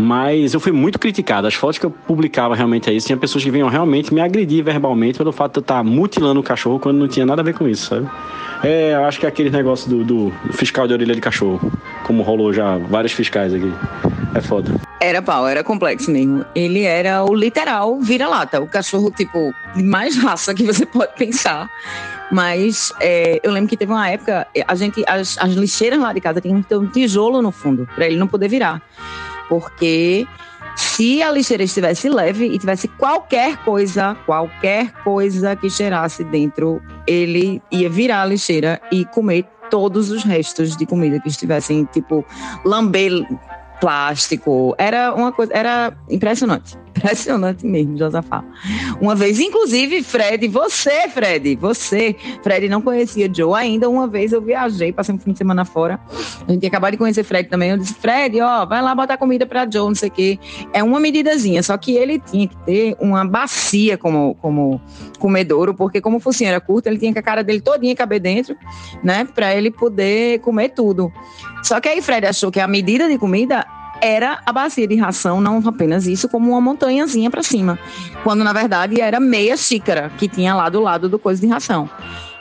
Mas 0.00 0.54
eu 0.54 0.60
fui 0.60 0.72
muito 0.72 0.98
criticado. 0.98 1.46
As 1.46 1.54
fotos 1.54 1.78
que 1.78 1.84
eu 1.84 1.90
publicava 1.90 2.54
realmente 2.54 2.88
aí, 2.88 2.98
tinha 3.00 3.16
pessoas 3.16 3.44
que 3.44 3.50
vinham 3.50 3.68
realmente 3.68 4.12
me 4.12 4.20
agredir 4.20 4.64
verbalmente 4.64 5.18
pelo 5.18 5.30
fato 5.30 5.52
de 5.52 5.58
eu 5.58 5.62
estar 5.62 5.84
mutilando 5.84 6.40
o 6.40 6.42
cachorro 6.42 6.78
quando 6.78 6.98
não 6.98 7.06
tinha 7.06 7.26
nada 7.26 7.42
a 7.42 7.44
ver 7.44 7.54
com 7.54 7.68
isso, 7.68 7.88
sabe? 7.88 8.08
É, 8.62 8.94
eu 8.94 9.04
acho 9.04 9.18
que 9.18 9.26
é 9.26 9.28
aquele 9.28 9.50
negócio 9.50 9.88
do, 9.88 10.04
do 10.04 10.32
fiscal 10.52 10.86
de 10.86 10.92
orelha 10.92 11.14
de 11.14 11.20
cachorro, 11.20 11.72
como 12.04 12.22
rolou 12.22 12.52
já 12.52 12.78
vários 12.78 13.12
fiscais 13.12 13.52
aqui. 13.54 13.72
É 14.34 14.40
foda. 14.40 14.72
Era 15.00 15.20
pau, 15.22 15.46
era 15.46 15.64
complexo 15.64 16.10
mesmo. 16.10 16.44
Ele 16.54 16.82
era 16.82 17.24
o 17.24 17.34
literal 17.34 17.98
vira-lata, 18.00 18.60
o 18.60 18.66
cachorro, 18.66 19.10
tipo, 19.10 19.52
de 19.74 19.82
mais 19.82 20.16
raça 20.16 20.54
que 20.54 20.62
você 20.62 20.84
pode 20.86 21.14
pensar. 21.16 21.68
Mas 22.30 22.92
é, 23.00 23.40
eu 23.42 23.50
lembro 23.50 23.68
que 23.68 23.76
teve 23.76 23.90
uma 23.90 24.08
época, 24.08 24.46
a 24.68 24.74
gente, 24.76 25.02
as, 25.06 25.36
as 25.38 25.52
lixeiras 25.52 25.98
lá 25.98 26.12
de 26.12 26.20
casa 26.20 26.40
tinham 26.40 26.64
um 26.72 26.86
tijolo 26.86 27.42
no 27.42 27.50
fundo, 27.50 27.88
para 27.94 28.06
ele 28.06 28.16
não 28.16 28.28
poder 28.28 28.48
virar 28.48 28.80
porque 29.50 30.26
se 30.76 31.22
a 31.22 31.30
lixeira 31.30 31.64
estivesse 31.64 32.08
leve 32.08 32.46
e 32.46 32.58
tivesse 32.58 32.88
qualquer 32.88 33.56
coisa, 33.64 34.16
qualquer 34.24 34.92
coisa 35.02 35.56
que 35.56 35.68
cheirasse 35.68 36.24
dentro, 36.24 36.80
ele 37.06 37.60
ia 37.70 37.90
virar 37.90 38.22
a 38.22 38.26
lixeira 38.26 38.80
e 38.90 39.04
comer 39.06 39.44
todos 39.68 40.10
os 40.10 40.22
restos 40.22 40.76
de 40.76 40.86
comida 40.86 41.20
que 41.20 41.28
estivessem, 41.28 41.84
tipo, 41.92 42.24
lamber 42.64 43.12
plástico. 43.80 44.74
Era 44.78 45.12
uma 45.14 45.32
coisa, 45.32 45.52
era 45.52 45.92
impressionante. 46.08 46.78
Impressionante 47.00 47.66
mesmo, 47.66 47.96
Josafá. 47.96 48.44
Uma 49.00 49.14
vez, 49.14 49.40
inclusive, 49.40 50.02
Fred, 50.02 50.46
você, 50.48 51.08
Fred, 51.08 51.56
você, 51.56 52.14
Fred 52.42 52.68
não 52.68 52.82
conhecia 52.82 53.30
Joe 53.32 53.54
ainda. 53.54 53.88
Uma 53.88 54.06
vez 54.06 54.32
eu 54.32 54.42
viajei, 54.42 54.92
passei 54.92 55.14
um 55.14 55.18
fim 55.18 55.32
de 55.32 55.38
semana 55.38 55.64
fora. 55.64 55.98
A 56.46 56.52
gente 56.52 56.66
acabou 56.66 56.90
de 56.90 56.98
conhecer 56.98 57.24
Fred 57.24 57.48
também. 57.48 57.70
Eu 57.70 57.78
disse, 57.78 57.94
Fred, 57.94 58.38
ó, 58.40 58.66
vai 58.66 58.82
lá 58.82 58.94
botar 58.94 59.16
comida 59.16 59.46
para 59.46 59.68
Joe, 59.70 59.88
não 59.88 59.94
sei 59.94 60.08
o 60.10 60.12
quê. 60.12 60.38
É 60.72 60.82
uma 60.82 61.00
medidazinha, 61.00 61.62
só 61.62 61.76
que 61.78 61.92
ele 61.92 62.18
tinha 62.18 62.46
que 62.46 62.56
ter 62.58 62.96
uma 63.00 63.24
bacia 63.24 63.96
como, 63.96 64.34
como 64.36 64.80
comedouro, 65.18 65.72
porque 65.74 66.00
como 66.00 66.18
o 66.18 66.20
focinho 66.20 66.48
era 66.48 66.60
curto, 66.60 66.86
ele 66.86 66.98
tinha 66.98 67.12
que 67.12 67.18
a 67.18 67.22
cara 67.22 67.42
dele 67.42 67.60
todinha 67.60 67.94
caber 67.96 68.20
dentro, 68.20 68.56
né, 69.02 69.24
para 69.24 69.54
ele 69.54 69.70
poder 69.70 70.40
comer 70.40 70.70
tudo. 70.70 71.12
Só 71.62 71.80
que 71.80 71.88
aí 71.88 72.02
Fred 72.02 72.26
achou 72.26 72.50
que 72.50 72.60
a 72.60 72.68
medida 72.68 73.08
de 73.08 73.18
comida 73.18 73.64
era 74.00 74.40
a 74.44 74.52
bacia 74.52 74.86
de 74.86 74.96
ração, 74.96 75.40
não 75.40 75.62
apenas 75.66 76.06
isso, 76.06 76.28
como 76.28 76.50
uma 76.50 76.60
montanhazinha 76.60 77.30
para 77.30 77.42
cima. 77.42 77.78
Quando 78.22 78.42
na 78.42 78.52
verdade 78.52 79.00
era 79.00 79.20
meia 79.20 79.56
xícara 79.56 80.10
que 80.18 80.28
tinha 80.28 80.54
lá 80.54 80.68
do 80.68 80.80
lado 80.80 81.08
do 81.08 81.18
coisa 81.18 81.40
de 81.40 81.46
ração. 81.46 81.88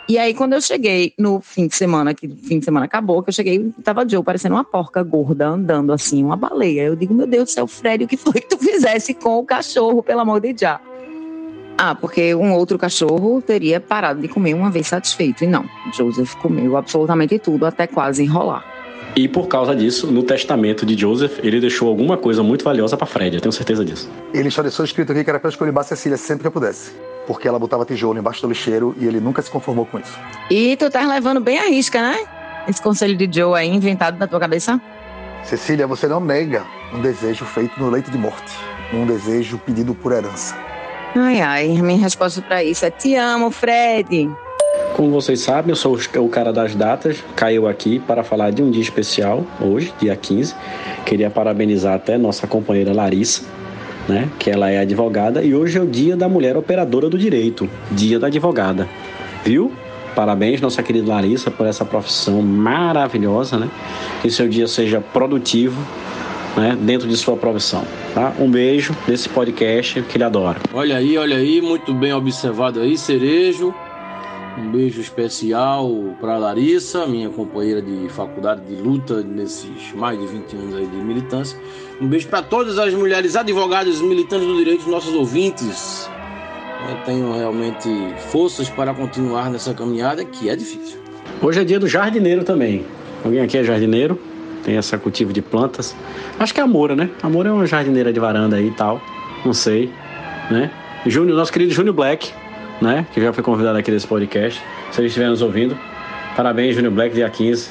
E 0.10 0.18
aí, 0.18 0.34
quando 0.34 0.54
eu 0.54 0.62
cheguei 0.62 1.14
no 1.20 1.40
fim 1.40 1.68
de 1.68 1.76
semana, 1.76 2.16
que 2.16 2.26
o 2.26 2.36
fim 2.36 2.58
de 2.58 2.66
semana 2.66 2.88
acabou, 2.88 3.22
que 3.22 3.30
eu 3.30 3.34
cheguei, 3.34 3.72
tava 3.84 4.10
Joe 4.10 4.24
parecendo 4.24 4.56
uma 4.56 4.64
porca 4.64 5.04
gorda, 5.04 5.48
andando 5.48 5.94
assim, 5.94 6.24
uma 6.24 6.36
baleia. 6.36 6.82
Eu 6.82 6.96
digo, 6.96 7.14
meu 7.14 7.28
Deus 7.28 7.44
do 7.44 7.52
céu, 7.52 7.68
Fred, 7.68 8.06
o 8.06 8.08
que 8.08 8.18
foi 8.18 8.34
que 8.34 8.50
tu 8.50 8.58
fizesse 8.58 9.14
com 9.14 9.38
o 9.38 9.46
cachorro, 9.46 10.02
pelo 10.02 10.22
amor 10.22 10.42
de 10.42 10.56
já? 10.60 10.82
Ah, 11.78 11.94
porque 11.94 12.34
um 12.34 12.54
outro 12.54 12.80
cachorro 12.80 13.40
teria 13.40 13.80
parado 13.80 14.20
de 14.20 14.28
comer 14.28 14.56
uma 14.56 14.72
vez 14.72 14.88
satisfeito. 14.88 15.44
E 15.44 15.48
não, 15.48 15.64
Joseph 15.94 16.34
comeu 16.42 16.76
absolutamente 16.76 17.38
tudo, 17.38 17.68
até 17.68 17.86
quase 17.86 18.24
enrolar. 18.24 18.79
E 19.16 19.28
por 19.28 19.48
causa 19.48 19.76
disso, 19.76 20.08
no 20.08 20.24
testamento 20.24 20.86
de 20.86 21.00
Joseph, 21.00 21.40
ele 21.44 21.60
deixou 21.60 21.90
alguma 21.90 22.18
coisa 22.18 22.44
muito 22.44 22.64
valiosa 22.64 22.96
para 22.96 23.08
Fred, 23.08 23.36
eu 23.36 23.42
tenho 23.42 23.52
certeza 23.52 23.84
disso. 23.84 24.10
Ele 24.34 24.50
só 24.50 24.62
deixou 24.62 24.86
escrito 24.86 25.12
aqui 25.12 25.24
que 25.24 25.30
era 25.30 25.40
pra 25.40 25.48
eu 25.48 25.52
escolher 25.52 25.74
Cecília 25.84 26.18
sempre 26.18 26.42
que 26.42 26.48
eu 26.48 26.52
pudesse. 26.52 26.92
Porque 27.28 27.48
ela 27.48 27.60
botava 27.60 27.86
tijolo 27.86 28.18
embaixo 28.18 28.42
do 28.42 28.48
lixeiro 28.48 28.96
e 29.00 29.06
ele 29.06 29.20
nunca 29.20 29.42
se 29.42 29.50
conformou 29.50 29.86
com 29.86 30.00
isso. 30.00 30.18
E 30.50 30.76
tu 30.78 30.90
tá 30.90 31.06
levando 31.06 31.40
bem 31.40 31.60
a 31.60 31.68
risca, 31.68 32.02
né? 32.02 32.18
Esse 32.68 32.82
conselho 32.82 33.16
de 33.16 33.30
Joe 33.32 33.60
aí, 33.60 33.68
inventado 33.68 34.18
na 34.18 34.28
tua 34.28 34.40
cabeça? 34.40 34.80
Cecília, 35.44 35.88
você 35.88 36.08
não 36.08 36.20
nega 36.20 36.64
um 36.94 37.02
desejo 37.02 37.46
feito 37.46 37.80
no 37.80 37.90
leito 37.90 38.12
de 38.12 38.18
morte. 38.18 38.52
Um 38.94 39.06
desejo 39.06 39.58
pedido 39.60 39.94
por 39.94 40.12
herança. 40.12 40.56
Ai, 41.16 41.42
ai, 41.42 41.78
a 41.78 41.84
minha 41.84 42.00
resposta 42.00 42.42
pra 42.42 42.64
isso 42.64 42.86
é 42.86 42.92
te 42.92 43.16
amo, 43.16 43.50
Fred. 43.50 44.30
Como 45.00 45.12
vocês 45.12 45.40
sabem, 45.40 45.70
eu 45.70 45.78
sou 45.78 45.98
o 46.18 46.28
cara 46.28 46.52
das 46.52 46.76
datas. 46.76 47.24
Caiu 47.34 47.70
aqui 47.70 48.00
para 48.00 48.22
falar 48.22 48.52
de 48.52 48.62
um 48.62 48.70
dia 48.70 48.82
especial, 48.82 49.46
hoje, 49.62 49.94
dia 49.98 50.14
15. 50.14 50.54
Queria 51.06 51.30
parabenizar 51.30 51.94
até 51.94 52.18
nossa 52.18 52.46
companheira 52.46 52.94
Larissa, 52.94 53.44
né? 54.10 54.28
Que 54.38 54.50
ela 54.52 54.70
é 54.70 54.80
advogada. 54.80 55.42
E 55.42 55.56
hoje 55.56 55.78
é 55.78 55.82
o 55.82 55.88
dia 55.88 56.18
da 56.18 56.28
mulher 56.28 56.58
operadora 56.58 57.08
do 57.08 57.18
direito. 57.18 57.70
Dia 57.90 58.20
da 58.20 58.28
advogada. 58.28 58.90
Viu? 59.46 59.72
Parabéns, 60.14 60.60
nossa 60.60 60.84
querida 60.84 61.08
Larissa, 61.08 61.50
por 61.50 61.66
essa 61.66 61.86
profissão 61.86 62.42
maravilhosa, 62.42 63.58
né? 63.58 63.70
Que 64.22 64.30
seu 64.30 64.50
dia 64.50 64.68
seja 64.68 65.00
produtivo, 65.00 65.82
né? 66.58 66.78
Dentro 66.78 67.08
de 67.08 67.16
sua 67.16 67.38
profissão, 67.38 67.86
tá? 68.14 68.34
Um 68.38 68.52
beijo 68.52 68.94
desse 69.08 69.30
podcast 69.30 70.02
que 70.02 70.18
ele 70.18 70.26
adora. 70.26 70.60
Olha 70.74 70.98
aí, 70.98 71.18
olha 71.18 71.38
aí, 71.38 71.62
muito 71.62 71.94
bem 71.94 72.12
observado 72.12 72.82
aí, 72.82 72.98
Cerejo. 72.98 73.74
Um 74.60 74.72
beijo 74.72 75.00
especial 75.00 75.90
para 76.20 76.38
Larissa, 76.38 77.08
minha 77.08 77.30
companheira 77.30 77.82
de 77.82 78.10
faculdade 78.10 78.62
de 78.66 78.76
luta 78.76 79.24
nesses 79.24 79.94
mais 79.96 80.20
de 80.20 80.28
20 80.28 80.56
anos 80.58 80.76
aí 80.76 80.86
de 80.86 80.98
militância. 80.98 81.58
Um 82.02 82.08
beijo 82.08 82.28
para 82.28 82.42
todas 82.42 82.78
as 82.78 82.94
mulheres 82.94 83.38
advogadas 83.38 84.02
militantes 84.02 84.46
do 84.46 84.58
direito, 84.58 84.90
nossos 84.90 85.14
ouvintes. 85.16 86.10
Eu 86.90 86.98
tenho 87.06 87.32
realmente 87.34 87.90
forças 88.32 88.70
para 88.70 88.94
continuar 88.94 89.50
nessa 89.50 89.74
caminhada 89.74 90.26
que 90.26 90.50
é 90.50 90.56
difícil. 90.58 91.00
Hoje 91.42 91.62
é 91.62 91.64
dia 91.64 91.80
do 91.80 91.88
jardineiro 91.88 92.44
também. 92.44 92.86
Alguém 93.24 93.40
aqui 93.40 93.58
é 93.58 93.64
jardineiro? 93.64 94.20
Tem 94.66 94.76
essa 94.76 94.98
cultivo 94.98 95.32
de 95.32 95.42
plantas. 95.42 95.96
Acho 96.38 96.54
que 96.54 96.60
é 96.60 96.64
a 96.64 96.68
Moura, 96.68 96.98
né? 96.98 97.10
A 97.24 97.30
Moura 97.30 97.48
é 97.48 97.52
uma 97.52 97.66
jardineira 97.66 98.12
de 98.12 98.20
varanda 98.20 98.58
aí 98.58 98.68
e 98.68 98.72
tal. 98.72 99.02
Não 99.46 99.54
sei, 99.54 99.90
né? 100.52 100.70
Júnior, 101.06 101.38
nosso 101.38 101.52
querido 101.52 101.72
Júnior 101.72 101.96
Black, 101.96 102.30
né? 102.82 103.06
Que 103.14 103.22
já 103.22 103.34
foi 103.34 103.44
convidado 103.44 103.78
aqui 103.78 103.92
nesse 103.92 104.08
podcast. 104.08 104.62
Se 104.92 105.00
ele 105.00 105.08
estiver 105.08 105.30
nos 105.30 105.42
ouvindo, 105.42 105.78
parabéns, 106.36 106.76
Júnior 106.76 106.94
Black, 106.94 107.14
dia 107.14 107.30
15, 107.30 107.70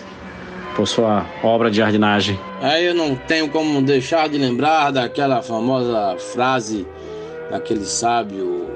por 0.77 0.87
sua 0.87 1.27
obra 1.43 1.71
de 1.71 1.79
jardinagem. 1.79 2.39
Aí 2.61 2.87
eu 2.87 2.95
não 2.95 3.15
tenho 3.15 3.49
como 3.49 3.83
deixar 3.83 4.29
de 4.29 4.39
lembrar 4.39 4.91
daquela 4.91 5.43
famosa 5.43 6.17
frase 6.19 6.87
daquele 7.51 7.85
sábio 7.85 8.67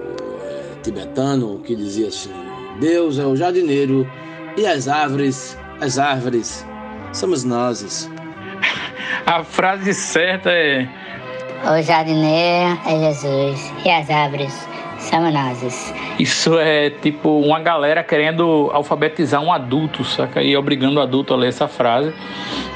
eh, 0.43 0.63
tibetano 0.83 1.61
que 1.61 1.77
dizia 1.77 2.09
assim: 2.09 2.33
Deus 2.81 3.19
é 3.19 3.27
o 3.27 3.37
jardineiro 3.37 4.11
e 4.57 4.67
as 4.67 4.89
árvores, 4.89 5.57
as 5.81 5.99
árvores 5.99 6.67
somos 7.13 7.45
nós. 7.45 8.11
A 9.27 9.45
frase 9.45 9.95
certa 9.95 10.51
é: 10.51 10.89
O 11.65 11.83
jardineiro 11.83 12.79
é 12.87 13.09
Jesus 13.09 13.73
e 13.85 13.91
as 13.91 14.11
árvores 14.11 14.72
nós. 15.11 15.95
Isso 16.19 16.59
é 16.59 16.91
tipo 16.91 17.41
uma 17.41 17.61
galera 17.61 18.03
querendo 18.03 18.71
alfabetizar 18.73 19.41
um 19.43 19.53
adulto, 19.53 20.05
saca? 20.05 20.43
E 20.43 20.57
obrigando 20.57 20.99
o 20.99 21.03
adulto 21.03 21.35
a 21.35 21.37
ler 21.37 21.49
essa 21.49 21.69
frase. 21.69 22.13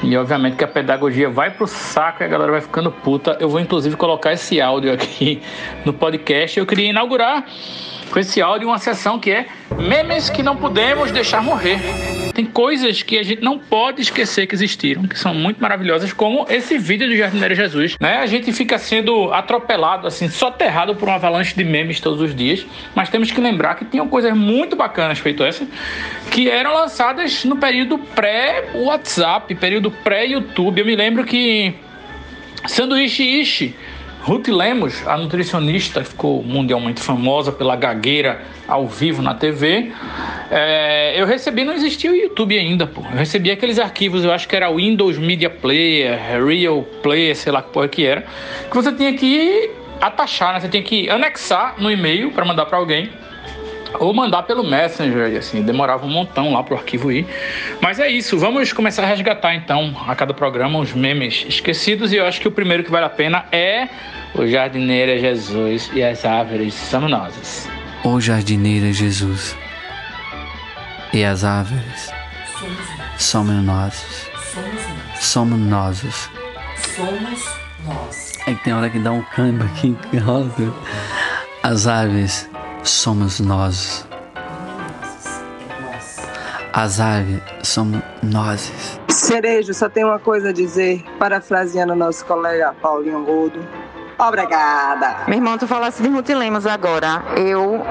E 0.03 0.15
obviamente 0.17 0.55
que 0.55 0.63
a 0.63 0.67
pedagogia 0.67 1.29
vai 1.29 1.51
pro 1.51 1.67
saco 1.67 2.23
e 2.23 2.25
a 2.25 2.27
galera 2.27 2.51
vai 2.51 2.61
ficando 2.61 2.91
puta. 2.91 3.37
Eu 3.39 3.49
vou 3.49 3.59
inclusive 3.59 3.95
colocar 3.95 4.33
esse 4.33 4.59
áudio 4.59 4.91
aqui 4.91 5.41
no 5.85 5.93
podcast. 5.93 6.59
Eu 6.59 6.65
queria 6.65 6.89
inaugurar 6.89 7.45
com 8.11 8.19
esse 8.19 8.41
áudio 8.41 8.67
uma 8.67 8.77
sessão 8.77 9.19
que 9.19 9.31
é 9.31 9.47
memes 9.77 10.29
que 10.29 10.41
não 10.41 10.55
podemos 10.55 11.11
deixar 11.11 11.41
morrer. 11.41 11.79
Tem 12.37 12.45
coisas 12.45 13.01
que 13.01 13.17
a 13.17 13.23
gente 13.23 13.41
não 13.41 13.57
pode 13.57 13.99
esquecer 13.99 14.45
que 14.45 14.53
existiram, 14.53 15.07
que 15.07 15.17
são 15.17 15.33
muito 15.33 15.59
maravilhosas, 15.59 16.13
como 16.13 16.45
esse 16.47 16.77
vídeo 16.77 17.07
do 17.07 17.15
Jardineiro 17.15 17.55
Jesus. 17.55 17.97
Né? 17.99 18.19
A 18.19 18.27
gente 18.27 18.53
fica 18.53 18.77
sendo 18.77 19.33
atropelado, 19.33 20.05
assim, 20.05 20.29
soterrado 20.29 20.95
por 20.95 21.09
uma 21.09 21.15
avalanche 21.15 21.55
de 21.55 21.63
memes 21.63 21.99
todos 21.99 22.21
os 22.21 22.35
dias, 22.35 22.63
mas 22.93 23.09
temos 23.09 23.31
que 23.31 23.41
lembrar 23.41 23.73
que 23.73 23.85
tinham 23.85 24.07
coisas 24.07 24.37
muito 24.37 24.75
bacanas 24.75 25.17
feito 25.17 25.43
essa, 25.43 25.67
que 26.29 26.47
eram 26.47 26.75
lançadas 26.75 27.43
no 27.43 27.57
período 27.57 27.97
pré-WhatsApp, 27.97 29.55
período 29.55 29.89
pré-YouTube. 29.89 30.81
Eu 30.81 30.85
me 30.85 30.95
lembro 30.95 31.23
que 31.23 31.73
Sanduíche 32.67 33.23
Ishi 33.23 33.75
Ruth 34.27 34.49
Lemos, 34.49 35.07
a 35.07 35.17
nutricionista, 35.17 36.03
ficou 36.03 36.43
mundialmente 36.43 36.99
famosa 36.99 37.49
pela 37.49 37.77
gagueira 37.77 38.41
ao 38.67 38.85
vivo 38.85 39.21
na 39.21 39.33
TV. 39.33 39.93
É, 40.51 41.13
eu 41.15 41.25
recebi, 41.25 41.63
não 41.63 41.71
existia 41.71 42.11
o 42.11 42.13
YouTube 42.13 42.59
ainda, 42.59 42.85
pô. 42.85 42.99
Eu 43.09 43.17
recebi 43.17 43.49
aqueles 43.49 43.79
arquivos, 43.79 44.25
eu 44.25 44.33
acho 44.33 44.45
que 44.45 44.53
era 44.53 44.69
Windows 44.69 45.17
Media 45.17 45.49
Player, 45.49 46.19
Real 46.45 46.83
Player, 47.01 47.37
sei 47.37 47.53
lá 47.53 47.61
que 47.61 47.69
porra 47.69 47.87
que 47.87 48.05
era, 48.05 48.25
que 48.69 48.75
você 48.75 48.91
tinha 48.91 49.13
que 49.13 49.71
atachar, 50.01 50.55
né? 50.55 50.59
Você 50.59 50.67
tinha 50.67 50.83
que 50.83 51.09
anexar 51.09 51.75
no 51.77 51.89
e-mail 51.89 52.29
para 52.31 52.43
mandar 52.43 52.65
para 52.65 52.77
alguém 52.77 53.09
ou 53.99 54.13
mandar 54.13 54.43
pelo 54.43 54.63
Messenger, 54.63 55.31
e 55.31 55.37
assim, 55.37 55.61
demorava 55.61 56.05
um 56.05 56.09
montão 56.09 56.53
lá 56.53 56.63
pro 56.63 56.75
arquivo 56.75 57.11
ir. 57.11 57.27
Mas 57.81 57.99
é 57.99 58.09
isso, 58.09 58.37
vamos 58.37 58.71
começar 58.73 59.03
a 59.03 59.05
resgatar 59.05 59.55
então 59.55 59.95
a 60.07 60.15
cada 60.15 60.33
programa 60.33 60.79
os 60.79 60.93
memes 60.93 61.45
esquecidos 61.47 62.11
e 62.11 62.17
eu 62.17 62.25
acho 62.25 62.39
que 62.39 62.47
o 62.47 62.51
primeiro 62.51 62.83
que 62.83 62.91
vale 62.91 63.05
a 63.05 63.09
pena 63.09 63.45
é 63.51 63.87
o 64.35 64.45
jardineiro 64.45 65.11
é 65.11 65.17
Jesus 65.17 65.89
e 65.93 66.03
as 66.03 66.25
árvores 66.25 66.73
somos 66.73 67.09
nós. 67.09 67.69
O 68.03 68.21
jardineiro 68.21 68.87
é 68.87 68.93
Jesus 68.93 69.55
e 71.13 71.23
as 71.23 71.43
árvores 71.43 72.11
somos 73.17 73.63
nós. 73.63 74.29
Somos 75.19 75.59
nós. 75.59 76.29
Somos 76.95 77.45
nós. 77.85 78.33
É 78.45 78.53
que 78.53 78.63
tem 78.63 78.73
hora 78.73 78.89
que 78.89 78.99
dá 78.99 79.11
um 79.11 79.21
câmbio 79.21 79.65
aqui. 79.65 79.95
As 81.63 81.87
árvores 81.87 82.49
somos 82.83 83.39
nós. 83.39 84.07
As 86.73 86.99
aves 86.99 87.41
somos 87.63 88.01
nós. 88.21 88.71
Cerejo, 89.09 89.73
só 89.73 89.89
tem 89.89 90.03
uma 90.03 90.19
coisa 90.19 90.49
a 90.49 90.53
dizer, 90.53 91.03
parafraseando 91.17 91.95
nosso 91.95 92.23
colega 92.25 92.73
Paulinho 92.81 93.23
Gordo. 93.25 93.59
Obrigada. 94.19 95.25
Meu 95.27 95.37
irmão, 95.37 95.57
tu 95.59 95.67
falasse 95.67 96.01
de 96.01 96.09
Ruth 96.09 96.29
Lemos 96.29 96.65
agora. 96.65 97.23
Eu 97.35 97.85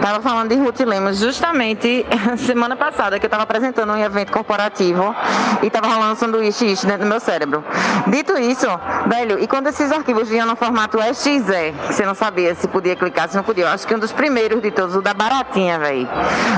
tava 0.00 0.20
falando 0.20 0.50
de 0.50 0.56
Ruth 0.56 0.80
Lemos 0.80 1.18
justamente 1.18 2.04
semana 2.36 2.76
passada, 2.76 3.18
que 3.18 3.24
eu 3.24 3.30
tava 3.30 3.44
apresentando 3.44 3.90
um 3.90 3.96
evento 3.96 4.30
corporativo 4.30 5.14
e 5.62 5.70
tava 5.70 5.86
rolando 5.86 6.16
sanduíche 6.16 6.66
isso 6.66 6.86
dentro 6.86 7.04
do 7.04 7.08
meu 7.08 7.18
cérebro. 7.18 7.64
Dito 8.08 8.36
isso, 8.38 8.66
velho, 9.06 9.42
e 9.42 9.46
quando 9.46 9.68
esses 9.68 9.90
arquivos 9.90 10.28
vinham 10.28 10.46
no 10.46 10.54
formato 10.54 10.98
exe, 11.00 11.40
que 11.40 11.92
você 11.94 12.04
não 12.04 12.14
sabia 12.14 12.54
se 12.54 12.68
podia 12.68 12.94
clicar, 12.94 13.30
se 13.30 13.36
não 13.36 13.42
podia, 13.42 13.64
eu 13.64 13.68
acho 13.68 13.86
que 13.86 13.94
um 13.94 13.98
dos 13.98 14.12
primeiros 14.12 14.60
de 14.60 14.70
todos, 14.70 14.94
o 14.94 15.00
da 15.00 15.14
Baratinha, 15.14 15.78
velho. 15.78 16.06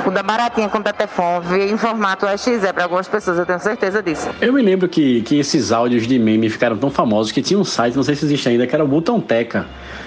O 0.04 0.10
da 0.10 0.22
Baratinha 0.24 0.68
com 0.68 0.82
Tetefon 0.82 1.40
veio 1.42 1.72
em 1.72 1.76
formato 1.76 2.26
exe 2.26 2.58
para 2.74 2.82
algumas 2.82 3.06
pessoas, 3.06 3.38
eu 3.38 3.46
tenho 3.46 3.60
certeza 3.60 4.02
disso. 4.02 4.28
Eu 4.40 4.52
me 4.52 4.62
lembro 4.62 4.88
que, 4.88 5.22
que 5.22 5.38
esses 5.38 5.70
áudios 5.70 6.08
de 6.08 6.18
meme 6.18 6.50
ficaram 6.50 6.76
tão 6.76 6.90
famosos 6.90 7.30
que 7.30 7.40
tinha 7.40 7.58
um 7.58 7.64
site, 7.64 7.94
não 7.94 8.02
sei 8.02 8.16
se 8.16 8.24
existe 8.24 8.48
ainda, 8.48 8.66
que 8.66 8.74
era 8.74 8.84
o 8.84 8.95
Botãoteca, 8.96 9.66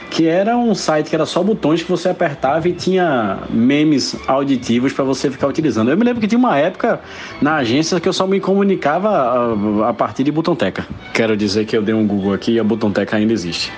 que 0.09 0.25
era 0.25 0.57
um 0.57 0.73
site 0.73 1.11
que 1.11 1.15
era 1.15 1.23
só 1.23 1.43
botões 1.43 1.83
que 1.83 1.91
você 1.91 2.09
apertava 2.09 2.67
e 2.67 2.73
tinha 2.73 3.37
memes 3.47 4.15
auditivos 4.27 4.91
para 4.93 5.05
você 5.05 5.29
ficar 5.29 5.45
utilizando. 5.45 5.91
Eu 5.91 5.97
me 5.97 6.03
lembro 6.03 6.19
que 6.19 6.27
tinha 6.27 6.39
uma 6.39 6.57
época 6.57 6.99
na 7.39 7.57
agência 7.57 7.99
que 7.99 8.09
eu 8.09 8.13
só 8.13 8.25
me 8.25 8.39
comunicava 8.39 9.09
a, 9.09 9.89
a 9.89 9.93
partir 9.93 10.23
de 10.23 10.31
Botãoteca. 10.31 10.87
Quero 11.13 11.37
dizer 11.37 11.65
que 11.65 11.77
eu 11.77 11.83
dei 11.83 11.93
um 11.93 12.07
Google 12.07 12.33
aqui 12.33 12.53
e 12.53 12.59
a 12.59 12.63
Botãoteca 12.63 13.15
ainda 13.15 13.31
existe 13.31 13.71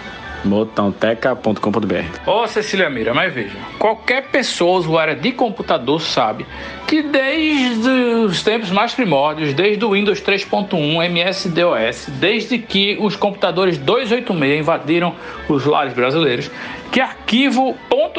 botãoteca.com.br. 0.43 2.29
Ô 2.29 2.47
Cecília 2.47 2.89
Mira, 2.89 3.13
mas 3.13 3.33
veja, 3.33 3.57
qualquer 3.77 4.27
pessoa 4.27 4.79
usuária 4.79 5.15
de 5.15 5.31
computador 5.31 6.01
sabe 6.01 6.45
que 6.87 7.01
desde 7.01 7.89
os 7.89 8.43
tempos 8.43 8.69
mais 8.69 8.93
primórdios, 8.93 9.53
desde 9.53 9.83
o 9.85 9.91
Windows 9.91 10.21
3.1, 10.21 11.05
MS-DOS, 11.05 12.07
desde 12.19 12.57
que 12.57 12.97
os 12.99 13.15
computadores 13.15 13.77
286 13.77 14.59
invadiram 14.59 15.15
os 15.47 15.65
lares 15.65 15.93
brasileiros, 15.93 16.51
que 16.91 16.99
arquivo 16.99 17.75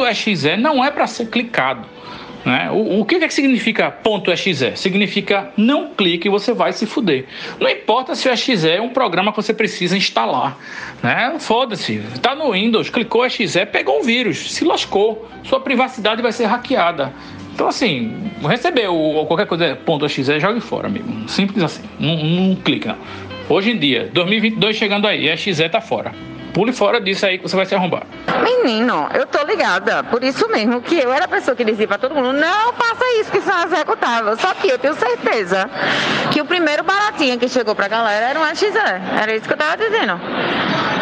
.exe 0.08 0.56
não 0.56 0.84
é 0.84 0.90
para 0.90 1.06
ser 1.06 1.26
clicado. 1.26 1.86
Né? 2.44 2.70
O, 2.72 3.00
o 3.00 3.04
que, 3.04 3.18
que 3.20 3.32
significa 3.32 3.94
.exe? 4.32 4.76
Significa 4.76 5.52
não 5.56 5.90
clique 5.90 6.26
e 6.26 6.30
você 6.30 6.52
vai 6.52 6.72
se 6.72 6.86
fuder. 6.86 7.26
Não 7.60 7.68
importa 7.68 8.14
se 8.14 8.28
o 8.28 8.32
exe 8.32 8.68
é 8.68 8.80
um 8.80 8.88
programa 8.88 9.30
que 9.30 9.36
você 9.36 9.54
precisa 9.54 9.96
instalar. 9.96 10.58
Né? 11.02 11.36
Foda-se. 11.38 12.02
Está 12.14 12.34
no 12.34 12.52
Windows, 12.52 12.90
clicou 12.90 13.24
exe, 13.24 13.46
pegou 13.66 14.00
um 14.00 14.02
vírus, 14.02 14.52
se 14.52 14.64
lascou. 14.64 15.28
Sua 15.44 15.60
privacidade 15.60 16.22
vai 16.22 16.32
ser 16.32 16.46
hackeada. 16.46 17.12
Então, 17.54 17.68
assim, 17.68 18.32
recebeu 18.40 19.24
qualquer 19.28 19.46
coisa 19.46 19.78
.exe, 20.04 20.40
jogue 20.40 20.60
fora, 20.60 20.88
amigo. 20.88 21.28
Simples 21.28 21.62
assim. 21.62 21.82
Não, 22.00 22.16
não 22.16 22.56
clica. 22.56 22.96
Hoje 23.48 23.70
em 23.70 23.78
dia, 23.78 24.10
2022 24.12 24.74
chegando 24.74 25.06
aí, 25.06 25.28
exe 25.28 25.68
tá 25.68 25.80
fora. 25.80 26.12
Pule 26.52 26.72
fora 26.72 27.00
disso 27.00 27.24
aí 27.24 27.38
que 27.38 27.48
você 27.48 27.56
vai 27.56 27.64
se 27.64 27.74
arrombar. 27.74 28.02
Menino, 28.42 29.08
eu 29.14 29.26
tô 29.26 29.42
ligada. 29.44 30.02
Por 30.04 30.22
isso 30.22 30.48
mesmo 30.48 30.82
que 30.82 30.96
eu 30.96 31.12
era 31.12 31.24
a 31.24 31.28
pessoa 31.28 31.56
que 31.56 31.64
dizia 31.64 31.88
pra 31.88 31.98
todo 31.98 32.14
mundo: 32.14 32.32
não 32.32 32.72
faça 32.74 33.04
isso 33.20 33.30
que 33.30 33.38
isso 33.38 33.50
é 33.50 33.64
executável. 33.64 34.36
Só 34.36 34.52
que 34.54 34.68
eu 34.68 34.78
tenho 34.78 34.94
certeza 34.94 35.70
que 36.30 36.40
o 36.40 36.44
primeiro 36.44 36.84
baratinho 36.84 37.38
que 37.38 37.48
chegou 37.48 37.74
pra 37.74 37.88
galera 37.88 38.26
era 38.26 38.40
um 38.40 38.54
XE. 38.54 38.66
Era 39.20 39.34
isso 39.34 39.46
que 39.46 39.52
eu 39.52 39.56
tava 39.56 39.76
dizendo. 39.76 40.20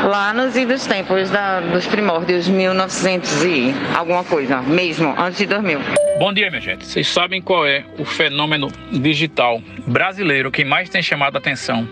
Lá 0.08 0.32
nos 0.32 0.56
idos 0.56 0.86
tempos 0.86 1.28
da, 1.30 1.60
dos 1.60 1.86
primórdios, 1.86 2.48
1900 2.48 3.44
e 3.44 3.74
alguma 3.94 4.24
coisa, 4.24 4.62
mesmo, 4.62 5.14
antes 5.18 5.38
de 5.38 5.46
2000. 5.46 5.78
Bom 6.18 6.32
dia, 6.32 6.48
minha 6.48 6.60
gente. 6.60 6.86
Vocês 6.86 7.08
sabem 7.08 7.42
qual 7.42 7.66
é 7.66 7.84
o 7.98 8.04
fenômeno 8.04 8.68
digital 8.90 9.60
brasileiro 9.86 10.50
que 10.50 10.64
mais 10.64 10.88
tem 10.88 11.02
chamado 11.02 11.36
a 11.36 11.38
atenção 11.38 11.86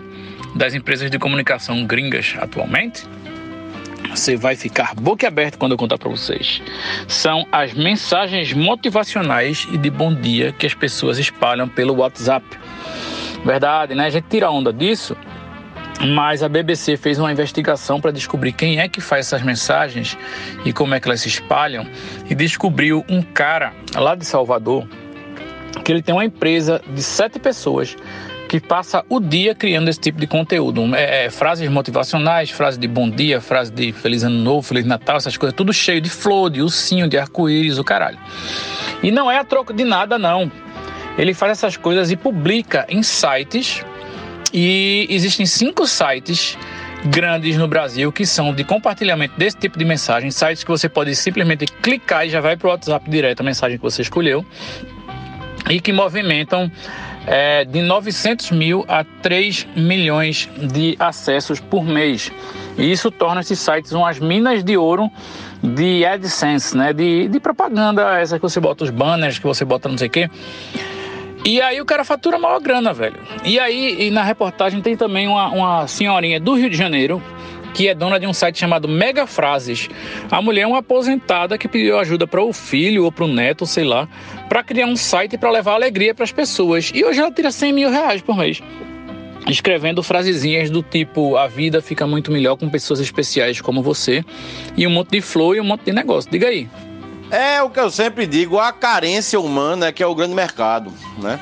das 0.55 0.73
empresas 0.73 1.11
de 1.11 1.19
comunicação 1.19 1.85
gringas 1.85 2.35
atualmente? 2.39 3.03
Você 4.09 4.35
vai 4.35 4.55
ficar 4.55 4.95
boquiaberto 4.95 5.57
quando 5.57 5.73
eu 5.73 5.77
contar 5.77 5.97
para 5.97 6.09
vocês. 6.09 6.61
São 7.07 7.45
as 7.51 7.73
mensagens 7.73 8.53
motivacionais 8.53 9.67
e 9.71 9.77
de 9.77 9.89
bom 9.89 10.13
dia 10.13 10.51
que 10.51 10.65
as 10.65 10.73
pessoas 10.73 11.17
espalham 11.17 11.67
pelo 11.67 11.95
WhatsApp. 11.95 12.45
Verdade, 13.45 13.95
né? 13.95 14.05
A 14.05 14.09
gente 14.09 14.25
tira 14.29 14.51
onda 14.51 14.73
disso, 14.73 15.15
mas 16.07 16.43
a 16.43 16.49
BBC 16.49 16.97
fez 16.97 17.19
uma 17.19 17.31
investigação 17.31 18.01
para 18.01 18.11
descobrir 18.11 18.51
quem 18.51 18.79
é 18.79 18.87
que 18.87 18.99
faz 18.99 19.27
essas 19.27 19.41
mensagens 19.41 20.17
e 20.65 20.73
como 20.73 20.93
é 20.93 20.99
que 20.99 21.07
elas 21.07 21.21
se 21.21 21.27
espalham 21.27 21.85
e 22.29 22.35
descobriu 22.35 23.05
um 23.09 23.21
cara 23.21 23.73
lá 23.95 24.15
de 24.15 24.25
Salvador 24.25 24.87
que 25.83 25.91
ele 25.91 26.01
tem 26.01 26.13
uma 26.13 26.25
empresa 26.25 26.81
de 26.93 27.01
sete 27.01 27.39
pessoas 27.39 27.95
que 28.49 28.59
passa 28.59 29.05
o 29.07 29.19
dia 29.19 29.53
criando 29.53 29.89
esse 29.89 29.99
tipo 29.99 30.19
de 30.19 30.25
conteúdo. 30.25 30.95
É, 30.95 31.25
é, 31.25 31.29
frases 31.29 31.69
motivacionais, 31.69 32.49
frases 32.49 32.79
de 32.79 32.87
bom 32.87 33.07
dia, 33.07 33.39
frases 33.39 33.71
de 33.71 33.91
feliz 33.93 34.23
ano 34.23 34.39
novo, 34.39 34.63
feliz 34.63 34.85
natal, 34.85 35.17
essas 35.17 35.37
coisas, 35.37 35.55
tudo 35.55 35.71
cheio 35.71 36.01
de 36.01 36.09
flor, 36.09 36.49
de 36.49 36.59
ursinho, 36.59 37.07
de 37.07 37.15
arco-íris, 37.15 37.77
o 37.77 37.83
caralho. 37.83 38.17
E 39.03 39.11
não 39.11 39.29
é 39.29 39.37
a 39.37 39.43
troco 39.43 39.71
de 39.71 39.83
nada, 39.83 40.17
não. 40.17 40.51
Ele 41.15 41.33
faz 41.33 41.51
essas 41.51 41.77
coisas 41.77 42.09
e 42.09 42.17
publica 42.17 42.87
em 42.89 43.03
sites. 43.03 43.85
E 44.51 45.05
existem 45.11 45.45
cinco 45.45 45.85
sites 45.85 46.57
grandes 47.05 47.55
no 47.55 47.67
Brasil 47.67 48.11
que 48.11 48.25
são 48.25 48.51
de 48.51 48.63
compartilhamento 48.63 49.37
desse 49.37 49.57
tipo 49.57 49.77
de 49.77 49.85
mensagem, 49.85 50.31
sites 50.31 50.63
que 50.63 50.71
você 50.71 50.89
pode 50.89 51.15
simplesmente 51.15 51.67
clicar 51.67 52.25
e 52.25 52.31
já 52.31 52.41
vai 52.41 52.57
para 52.57 52.67
o 52.67 52.71
WhatsApp 52.71 53.07
direto 53.09 53.41
a 53.41 53.43
mensagem 53.43 53.77
que 53.77 53.83
você 53.83 54.01
escolheu 54.01 54.43
e 55.69 55.79
que 55.79 55.93
movimentam 55.93 56.69
é, 57.29 57.63
de 57.63 57.83
900 57.83 58.49
mil 58.49 58.83
a 58.87 59.03
3 59.03 59.67
milhões 59.75 60.49
de 60.57 60.95
acessos 60.99 61.59
por 61.59 61.85
mês. 61.85 62.31
E 62.75 62.91
isso 62.91 63.11
torna 63.11 63.41
esses 63.41 63.59
sites 63.59 63.91
umas 63.91 64.19
minas 64.19 64.63
de 64.63 64.75
ouro 64.75 65.11
de 65.61 66.03
AdSense, 66.03 66.75
né? 66.75 66.91
De, 66.91 67.27
de 67.27 67.39
propaganda, 67.39 68.19
essa 68.19 68.37
que 68.37 68.41
você 68.41 68.59
bota 68.59 68.83
os 68.83 68.89
banners, 68.89 69.37
que 69.37 69.45
você 69.45 69.63
bota 69.63 69.87
não 69.87 69.97
sei 69.97 70.07
o 70.07 70.11
quê. 70.11 70.29
E 71.45 71.61
aí 71.61 71.79
o 71.79 71.85
cara 71.85 72.03
fatura 72.03 72.39
maior 72.39 72.59
grana, 72.59 72.91
velho. 72.93 73.19
E 73.45 73.59
aí, 73.59 74.07
e 74.07 74.09
na 74.09 74.23
reportagem 74.23 74.81
tem 74.81 74.97
também 74.97 75.27
uma, 75.27 75.49
uma 75.49 75.87
senhorinha 75.87 76.39
do 76.39 76.55
Rio 76.55 76.69
de 76.69 76.75
Janeiro 76.75 77.21
que 77.73 77.87
é 77.87 77.95
dona 77.95 78.19
de 78.19 78.27
um 78.27 78.33
site 78.33 78.59
chamado 78.59 78.87
Mega 78.87 79.25
Frases. 79.25 79.89
A 80.29 80.41
mulher 80.41 80.61
é 80.61 80.67
uma 80.67 80.79
aposentada 80.79 81.57
que 81.57 81.67
pediu 81.67 81.97
ajuda 81.99 82.27
para 82.27 82.41
o 82.41 82.51
filho 82.53 83.05
ou 83.05 83.11
para 83.11 83.25
o 83.25 83.27
neto, 83.27 83.65
sei 83.65 83.83
lá, 83.83 84.07
para 84.47 84.63
criar 84.63 84.87
um 84.87 84.95
site 84.95 85.37
para 85.37 85.51
levar 85.51 85.73
alegria 85.73 86.13
para 86.13 86.23
as 86.23 86.31
pessoas. 86.31 86.91
E 86.93 87.03
hoje 87.03 87.19
ela 87.19 87.31
tira 87.31 87.51
100 87.51 87.73
mil 87.73 87.89
reais 87.89 88.21
por 88.21 88.35
mês. 88.35 88.61
Escrevendo 89.47 90.03
frasezinhas 90.03 90.69
do 90.69 90.83
tipo: 90.83 91.37
a 91.37 91.47
vida 91.47 91.81
fica 91.81 92.05
muito 92.05 92.31
melhor 92.31 92.55
com 92.57 92.69
pessoas 92.69 92.99
especiais 92.99 93.61
como 93.61 93.81
você, 93.81 94.23
e 94.75 94.85
um 94.85 94.89
monte 94.89 95.11
de 95.11 95.21
flow 95.21 95.55
e 95.55 95.61
um 95.61 95.63
monte 95.63 95.85
de 95.85 95.93
negócio. 95.93 96.29
Diga 96.29 96.47
aí. 96.47 96.69
É 97.31 97.61
o 97.61 97.69
que 97.69 97.79
eu 97.79 97.89
sempre 97.89 98.27
digo: 98.27 98.59
a 98.59 98.71
carência 98.71 99.39
humana 99.39 99.87
é 99.87 99.91
que 99.91 100.03
é 100.03 100.07
o 100.07 100.15
grande 100.15 100.35
mercado, 100.35 100.91
né? 101.21 101.39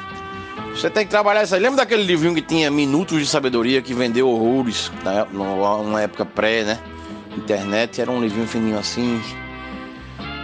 Você 0.78 0.92
tem 0.92 1.06
que 1.06 1.10
trabalhar 1.10 1.44
isso 1.44 1.56
aí. 1.56 1.60
Lembra 1.60 1.78
daquele 1.78 2.04
livrinho 2.04 2.36
que 2.36 2.42
tinha 2.42 2.70
Minutos 2.70 3.20
de 3.20 3.26
Sabedoria 3.26 3.82
que 3.82 3.96
vendeu 3.96 4.30
horrores, 4.30 4.92
né? 5.04 5.26
numa 5.34 6.04
época 6.04 6.24
pré, 6.24 6.64
né? 6.64 6.80
Internet, 7.36 8.00
era 8.00 8.12
um 8.12 8.22
livrinho 8.22 8.48
fininho 8.48 8.78
assim. 8.78 9.20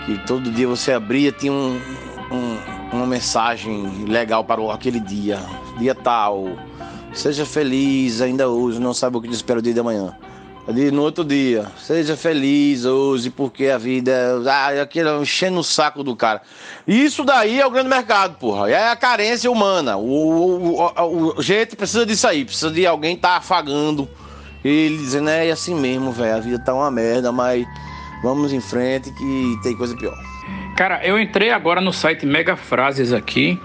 Que 0.08 0.18
todo 0.26 0.52
dia 0.52 0.68
você 0.68 0.92
abria, 0.92 1.32
tinha 1.32 1.54
um, 1.54 1.80
um, 2.32 2.58
uma 2.92 3.06
mensagem 3.06 4.06
legal 4.06 4.44
para 4.44 4.60
aquele 4.74 5.00
dia. 5.00 5.40
Dia 5.78 5.94
tal. 5.94 6.58
Seja 7.14 7.46
feliz, 7.46 8.20
ainda 8.20 8.50
hoje, 8.50 8.80
não 8.80 8.92
sabe 8.92 9.18
o 9.18 9.22
que 9.22 9.28
te 9.28 9.36
espera 9.36 9.60
o 9.60 9.62
dia 9.62 9.72
de 9.72 9.80
amanhã. 10.68 10.92
No 10.92 11.02
outro 11.02 11.24
dia, 11.24 11.66
seja 11.78 12.16
feliz 12.16 12.86
hoje, 12.86 13.30
porque 13.30 13.68
a 13.68 13.78
vida. 13.78 14.42
Ah, 14.50 14.82
aquilo 14.82 15.22
enchendo 15.22 15.60
o 15.60 15.64
saco 15.64 16.04
do 16.04 16.16
cara. 16.16 16.42
Isso 16.88 17.24
daí 17.24 17.60
é 17.60 17.66
o 17.66 17.72
grande 17.72 17.90
mercado, 17.90 18.38
porra. 18.38 18.70
É 18.70 18.90
a 18.90 18.96
carência 18.96 19.52
humana. 19.52 19.98
O, 19.98 20.04
o, 20.04 20.82
o, 20.82 21.38
o 21.38 21.42
gente 21.42 21.76
precisa 21.76 22.06
disso 22.06 22.28
aí, 22.28 22.46
precisa 22.46 22.72
de 22.72 22.86
alguém 22.86 23.16
tá 23.16 23.38
afagando 23.38 24.08
ele, 24.64 24.98
dizendo, 24.98 25.30
é 25.30 25.52
assim 25.52 25.76
mesmo, 25.76 26.12
velho. 26.12 26.36
A 26.36 26.40
vida 26.40 26.60
tá 26.60 26.74
uma 26.74 26.90
merda, 26.90 27.32
mas 27.32 27.66
vamos 28.22 28.54
em 28.54 28.62
frente 28.62 29.12
que 29.12 29.60
tem 29.62 29.76
coisa 29.76 29.96
pior. 29.96 30.18
Cara, 30.78 31.06
eu 31.06 31.20
entrei 31.20 31.52
agora 31.52 31.82
no 31.82 31.94
site 31.94 32.26
Mega 32.26 32.56
Frases 32.56 33.12
aqui. 33.12 33.60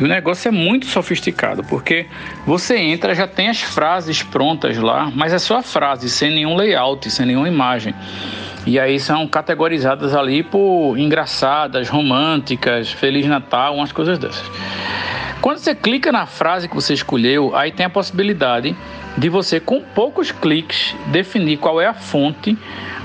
E 0.00 0.04
o 0.04 0.08
negócio 0.08 0.48
é 0.48 0.50
muito 0.50 0.86
sofisticado, 0.86 1.62
porque 1.64 2.06
você 2.44 2.76
entra, 2.76 3.14
já 3.14 3.28
tem 3.28 3.48
as 3.48 3.60
frases 3.60 4.22
prontas 4.22 4.76
lá, 4.76 5.10
mas 5.14 5.32
é 5.32 5.38
só 5.38 5.58
a 5.58 5.62
frase, 5.62 6.10
sem 6.10 6.30
nenhum 6.30 6.56
layout, 6.56 7.08
sem 7.10 7.26
nenhuma 7.26 7.48
imagem. 7.48 7.94
E 8.66 8.78
aí 8.80 8.98
são 8.98 9.26
categorizadas 9.28 10.14
ali 10.14 10.42
por 10.42 10.98
engraçadas, 10.98 11.88
românticas, 11.88 12.90
Feliz 12.90 13.26
Natal, 13.26 13.76
umas 13.76 13.92
coisas 13.92 14.18
dessas. 14.18 14.50
Quando 15.40 15.58
você 15.58 15.74
clica 15.74 16.10
na 16.10 16.24
frase 16.24 16.68
que 16.68 16.74
você 16.74 16.94
escolheu, 16.94 17.54
aí 17.54 17.70
tem 17.70 17.84
a 17.84 17.90
possibilidade 17.90 18.74
de 19.16 19.28
você, 19.28 19.60
com 19.60 19.80
poucos 19.80 20.32
cliques, 20.32 20.94
definir 21.06 21.58
qual 21.58 21.80
é 21.80 21.86
a 21.86 21.94
fonte 21.94 22.56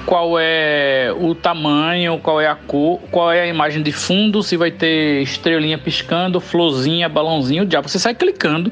qual 0.09 0.39
é 0.39 1.13
o 1.19 1.35
tamanho, 1.35 2.19
qual 2.19 2.41
é 2.41 2.47
a 2.47 2.55
cor, 2.55 2.99
qual 3.11 3.31
é 3.31 3.41
a 3.41 3.47
imagem 3.47 3.83
de 3.83 3.91
fundo, 3.91 4.41
se 4.41 4.57
vai 4.57 4.71
ter 4.71 5.21
estrelinha 5.21 5.77
piscando, 5.77 6.39
florzinha, 6.39 7.07
balãozinho, 7.07 7.61
o 7.61 7.65
diabo. 7.65 7.87
Você 7.87 7.99
sai 7.99 8.15
clicando 8.15 8.71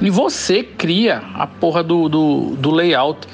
e 0.00 0.08
você 0.08 0.62
cria 0.62 1.22
a 1.34 1.46
porra 1.46 1.82
do, 1.82 2.08
do, 2.08 2.56
do 2.56 2.70
layout. 2.70 3.28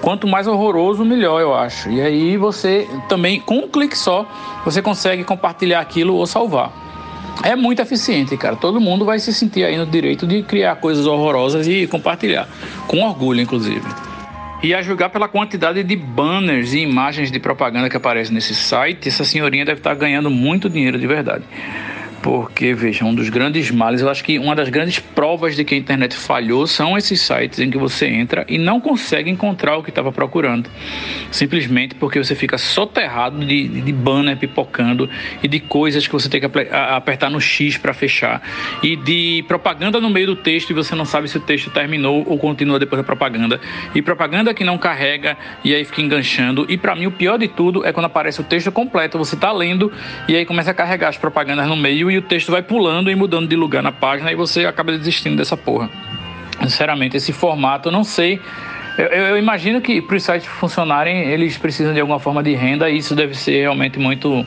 Quanto 0.00 0.28
mais 0.28 0.46
horroroso, 0.46 1.04
melhor, 1.04 1.40
eu 1.40 1.52
acho. 1.52 1.90
E 1.90 2.00
aí 2.00 2.36
você 2.36 2.88
também, 3.08 3.40
com 3.40 3.56
um 3.56 3.68
clique 3.68 3.98
só, 3.98 4.24
você 4.64 4.80
consegue 4.80 5.24
compartilhar 5.24 5.80
aquilo 5.80 6.14
ou 6.14 6.26
salvar. 6.26 6.89
É 7.42 7.56
muito 7.56 7.80
eficiente, 7.80 8.36
cara. 8.36 8.56
Todo 8.56 8.80
mundo 8.80 9.04
vai 9.04 9.18
se 9.18 9.32
sentir 9.32 9.64
aí 9.64 9.76
no 9.76 9.86
direito 9.86 10.26
de 10.26 10.42
criar 10.42 10.76
coisas 10.76 11.06
horrorosas 11.06 11.66
e 11.66 11.86
compartilhar. 11.86 12.48
Com 12.86 13.02
orgulho, 13.02 13.40
inclusive. 13.40 13.82
E 14.62 14.74
a 14.74 14.82
julgar 14.82 15.08
pela 15.08 15.26
quantidade 15.26 15.82
de 15.82 15.96
banners 15.96 16.74
e 16.74 16.80
imagens 16.80 17.30
de 17.30 17.40
propaganda 17.40 17.88
que 17.88 17.96
aparecem 17.96 18.34
nesse 18.34 18.54
site, 18.54 19.08
essa 19.08 19.24
senhorinha 19.24 19.64
deve 19.64 19.80
estar 19.80 19.94
ganhando 19.94 20.28
muito 20.30 20.68
dinheiro 20.68 20.98
de 20.98 21.06
verdade. 21.06 21.44
Porque, 22.22 22.74
veja, 22.74 23.04
um 23.04 23.14
dos 23.14 23.30
grandes 23.30 23.70
males, 23.70 24.02
eu 24.02 24.10
acho 24.10 24.22
que 24.22 24.38
uma 24.38 24.54
das 24.54 24.68
grandes 24.68 24.98
provas 24.98 25.56
de 25.56 25.64
que 25.64 25.74
a 25.74 25.78
internet 25.78 26.14
falhou 26.14 26.66
são 26.66 26.96
esses 26.96 27.20
sites 27.20 27.58
em 27.58 27.70
que 27.70 27.78
você 27.78 28.06
entra 28.06 28.44
e 28.46 28.58
não 28.58 28.78
consegue 28.78 29.30
encontrar 29.30 29.78
o 29.78 29.82
que 29.82 29.88
estava 29.88 30.12
procurando. 30.12 30.68
Simplesmente 31.30 31.94
porque 31.94 32.22
você 32.22 32.34
fica 32.34 32.58
soterrado 32.58 33.44
de, 33.44 33.68
de 33.68 33.92
banner 33.92 34.36
pipocando 34.36 35.08
e 35.42 35.48
de 35.48 35.60
coisas 35.60 36.06
que 36.06 36.12
você 36.12 36.28
tem 36.28 36.40
que 36.40 36.46
apertar 36.46 37.30
no 37.30 37.40
X 37.40 37.78
para 37.78 37.94
fechar. 37.94 38.42
E 38.82 38.96
de 38.96 39.42
propaganda 39.48 39.98
no 39.98 40.10
meio 40.10 40.26
do 40.26 40.36
texto 40.36 40.70
e 40.70 40.74
você 40.74 40.94
não 40.94 41.06
sabe 41.06 41.26
se 41.26 41.38
o 41.38 41.40
texto 41.40 41.70
terminou 41.70 42.22
ou 42.26 42.38
continua 42.38 42.78
depois 42.78 43.00
da 43.00 43.04
propaganda. 43.04 43.58
E 43.94 44.02
propaganda 44.02 44.52
que 44.52 44.62
não 44.62 44.76
carrega 44.76 45.38
e 45.64 45.74
aí 45.74 45.86
fica 45.86 46.02
enganchando. 46.02 46.66
E 46.68 46.76
para 46.76 46.94
mim 46.94 47.06
o 47.06 47.12
pior 47.12 47.38
de 47.38 47.48
tudo 47.48 47.86
é 47.86 47.92
quando 47.92 48.06
aparece 48.06 48.42
o 48.42 48.44
texto 48.44 48.70
completo, 48.70 49.16
você 49.16 49.36
está 49.36 49.50
lendo 49.50 49.90
e 50.28 50.36
aí 50.36 50.44
começa 50.44 50.70
a 50.70 50.74
carregar 50.74 51.08
as 51.08 51.16
propagandas 51.16 51.66
no 51.66 51.76
meio 51.76 52.09
e 52.10 52.18
o 52.18 52.22
texto 52.22 52.50
vai 52.50 52.62
pulando 52.62 53.10
e 53.10 53.14
mudando 53.14 53.48
de 53.48 53.56
lugar 53.56 53.82
na 53.82 53.92
página 53.92 54.32
e 54.32 54.34
você 54.34 54.66
acaba 54.66 54.96
desistindo 54.96 55.36
dessa 55.36 55.56
porra. 55.56 55.90
Sinceramente, 56.62 57.16
esse 57.16 57.32
formato 57.32 57.88
eu 57.88 57.92
não 57.92 58.04
sei 58.04 58.40
Eu, 58.98 59.06
eu 59.06 59.38
imagino 59.38 59.80
que 59.80 60.00
para 60.02 60.16
os 60.16 60.22
sites 60.22 60.46
funcionarem, 60.46 61.28
eles 61.30 61.56
precisam 61.56 61.92
de 61.92 62.00
alguma 62.00 62.18
forma 62.18 62.42
de 62.42 62.54
renda 62.54 62.90
e 62.90 62.98
isso 62.98 63.14
deve 63.14 63.34
ser 63.34 63.60
realmente 63.60 63.98
muito 63.98 64.46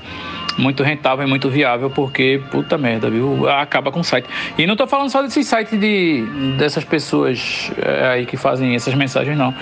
muito 0.58 0.84
rentável 0.84 1.26
e 1.26 1.30
muito 1.30 1.50
viável, 1.50 1.90
porque, 1.90 2.42
puta 2.52 2.78
merda, 2.78 3.10
viu? 3.10 3.50
Acaba 3.50 3.92
com 3.92 4.02
o 4.02 4.04
site. 4.04 4.28
E 4.58 4.66
não 4.68 4.76
tô 4.76 4.86
falando 4.88 5.10
só 5.10 5.22
desses 5.22 5.48
sites 5.48 5.80
de, 5.80 6.24
dessas 6.58 6.84
pessoas 6.84 7.72
é, 7.78 8.08
aí 8.08 8.26
que 8.26 8.38
fazem 8.38 8.76
essas 8.76 8.94
mensagens, 8.94 9.38
não. 9.38 9.54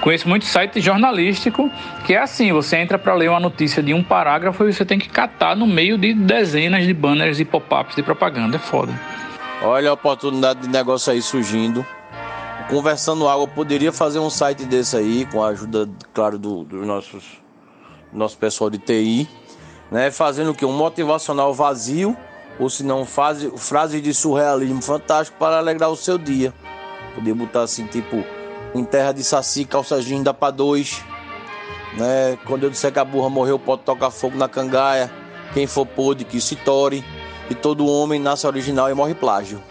Conheço 0.00 0.28
muito 0.28 0.44
site 0.44 0.80
jornalístico 0.80 1.70
que 2.04 2.14
é 2.14 2.18
assim: 2.18 2.52
você 2.52 2.76
entra 2.76 2.98
para 2.98 3.14
ler 3.14 3.30
uma 3.30 3.40
notícia 3.40 3.82
de 3.82 3.94
um 3.94 4.02
parágrafo 4.02 4.66
e 4.66 4.72
você 4.72 4.84
tem 4.84 4.98
que 4.98 5.08
catar 5.08 5.56
no 5.56 5.66
meio 5.66 5.96
de 5.96 6.12
dezenas 6.14 6.86
de 6.86 6.94
banners 6.94 7.40
e 7.40 7.44
pop-ups 7.44 7.94
de 7.94 8.02
propaganda. 8.02 8.56
É 8.56 8.60
foda. 8.60 8.92
Olha 9.62 9.90
a 9.90 9.92
oportunidade 9.92 10.60
de 10.60 10.68
negócio 10.68 11.12
aí 11.12 11.22
surgindo. 11.22 11.86
Conversando 12.72 13.28
Água 13.28 13.46
poderia 13.46 13.92
fazer 13.92 14.18
um 14.18 14.30
site 14.30 14.64
desse 14.64 14.96
aí, 14.96 15.26
com 15.26 15.42
a 15.42 15.48
ajuda, 15.48 15.88
claro, 16.14 16.38
do, 16.38 16.64
dos 16.64 16.86
nossos 16.86 17.42
nosso 18.12 18.36
pessoal 18.36 18.68
de 18.68 18.78
TI 18.78 19.28
né? 19.92 20.10
Fazendo 20.10 20.52
o 20.52 20.54
que? 20.54 20.64
Um 20.64 20.72
motivacional 20.72 21.52
vazio, 21.52 22.16
ou 22.58 22.70
se 22.70 22.82
não, 22.82 23.04
frases 23.04 24.02
de 24.02 24.14
surrealismo 24.14 24.80
fantástico 24.80 25.36
para 25.38 25.58
alegrar 25.58 25.90
o 25.90 25.96
seu 25.96 26.16
dia. 26.16 26.54
Podia 27.14 27.34
botar 27.34 27.60
assim, 27.60 27.86
tipo, 27.86 28.24
em 28.74 28.84
terra 28.84 29.12
de 29.12 29.22
saci, 29.22 29.66
calça 29.66 30.00
jeans 30.00 30.24
dá 30.24 30.32
pra 30.32 30.50
dois. 30.50 31.04
Né? 31.98 32.38
Quando 32.46 32.62
eu 32.62 32.70
disser 32.70 32.90
que 32.90 32.98
a 32.98 33.04
burra 33.04 33.28
morreu, 33.28 33.58
pode 33.58 33.82
tocar 33.82 34.10
fogo 34.10 34.38
na 34.38 34.48
cangaia. 34.48 35.12
Quem 35.52 35.66
for 35.66 35.84
pôde, 35.84 36.24
que 36.24 36.40
se 36.40 36.56
tore. 36.56 37.04
E 37.50 37.54
todo 37.54 37.86
homem 37.86 38.18
nasce 38.18 38.46
original 38.46 38.90
e 38.90 38.94
morre 38.94 39.14
plágio. 39.14 39.62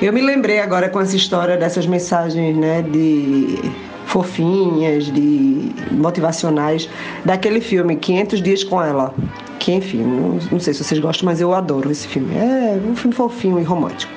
Eu 0.00 0.12
me 0.12 0.20
lembrei 0.20 0.60
agora 0.60 0.90
com 0.90 1.00
essa 1.00 1.16
história 1.16 1.56
dessas 1.56 1.86
mensagens, 1.86 2.54
né, 2.54 2.82
de 2.82 3.58
fofinhas, 4.06 5.06
de 5.06 5.72
motivacionais, 5.90 6.88
daquele 7.24 7.60
filme 7.62 7.96
500 7.96 8.42
Dias 8.42 8.62
com 8.62 8.82
Ela. 8.82 9.14
Que, 9.58 9.72
enfim, 9.72 10.02
não, 10.02 10.38
não 10.52 10.60
sei 10.60 10.74
se 10.74 10.84
vocês 10.84 11.00
gostam, 11.00 11.24
mas 11.24 11.40
eu 11.40 11.54
adoro 11.54 11.90
esse 11.90 12.06
filme. 12.06 12.36
É 12.36 12.78
um 12.86 12.94
filme 12.94 13.14
fofinho 13.14 13.58
e 13.58 13.62
romântico. 13.62 14.12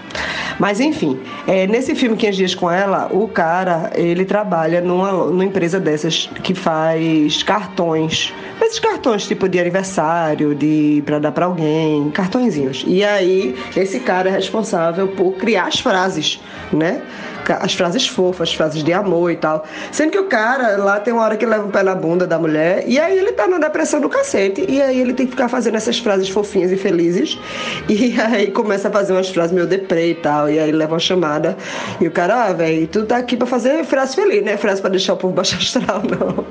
Mas 0.60 0.82
enfim, 0.82 1.18
é, 1.48 1.66
nesse 1.66 1.96
filme 1.96 2.18
500 2.18 2.38
Dias 2.38 2.56
com 2.56 2.70
Ela, 2.70 3.08
o 3.12 3.28
cara, 3.28 3.92
ele 3.96 4.26
trabalha 4.26 4.82
numa, 4.82 5.12
numa 5.12 5.46
empresa 5.46 5.80
dessas 5.80 6.30
que 6.44 6.54
faz 6.54 7.42
cartões. 7.44 8.34
Esses 8.62 8.80
cartões 8.80 9.26
tipo 9.26 9.48
de 9.48 9.60
aniversário, 9.60 10.54
de 10.54 11.02
para 11.06 11.18
dar 11.18 11.32
para 11.32 11.46
alguém, 11.46 12.12
cartõezinhos. 12.12 12.84
E 12.86 13.04
aí, 13.04 13.56
esse 13.76 14.02
cara 14.02 14.30
é 14.30 14.34
responsável 14.34 15.08
por 15.08 15.32
criar 15.34 15.68
as 15.68 15.80
frases, 15.80 16.40
né? 16.72 17.02
As 17.56 17.74
frases 17.74 18.08
fofas, 18.08 18.50
as 18.50 18.56
frases 18.56 18.84
de 18.84 18.94
amor 18.94 19.32
e 19.32 19.36
tal. 19.36 19.66
Sendo 19.92 20.12
que 20.12 20.20
o 20.20 20.26
cara 20.26 20.78
lá 20.78 21.00
tem 21.00 21.14
uma 21.14 21.24
hora 21.24 21.38
que 21.38 21.46
leva 21.46 21.66
o 21.66 21.70
pé 21.70 21.84
na 21.84 21.96
bunda 21.96 22.28
da 22.28 22.38
mulher 22.38 22.84
e 22.88 23.00
aí 23.00 23.18
ele 23.18 23.32
tá 23.32 23.48
na 23.48 23.58
depressão 23.58 24.00
do 24.00 24.10
cacete. 24.10 24.66
E 24.68 24.82
aí 24.82 25.00
ele 25.00 25.14
tem 25.14 25.26
que 25.26 25.32
ficar 25.32 25.50
fazendo 25.50 25.76
essas 25.76 26.00
frases 26.00 26.30
fofinhas 26.30 26.72
e 26.72 26.78
felizes. 26.78 27.38
E 28.00 28.20
aí 28.20 28.52
começa 28.52 28.88
a 28.88 28.92
fazer 28.92 29.14
umas 29.14 29.30
frases 29.30 29.52
meio 29.52 29.68
deprê 29.68 30.12
e 30.12 30.16
tal. 30.16 30.50
E 30.50 30.58
aí 30.58 30.72
leva 30.72 30.94
uma 30.94 31.00
chamada. 31.00 31.58
E 32.00 32.08
o 32.08 32.12
cara, 32.12 32.46
ah, 32.46 32.54
velho, 32.54 32.88
tu 32.88 33.06
tá 33.06 33.18
aqui 33.18 33.36
pra 33.36 33.48
fazer 33.48 33.84
frase 33.84 34.16
feliz, 34.16 34.44
né? 34.44 34.58
Frase 34.58 34.80
pra 34.82 34.90
deixar 34.90 35.14
o 35.14 35.18
povo 35.18 35.34
baixo 35.34 35.56
astral, 35.60 36.02
não. 36.04 36.46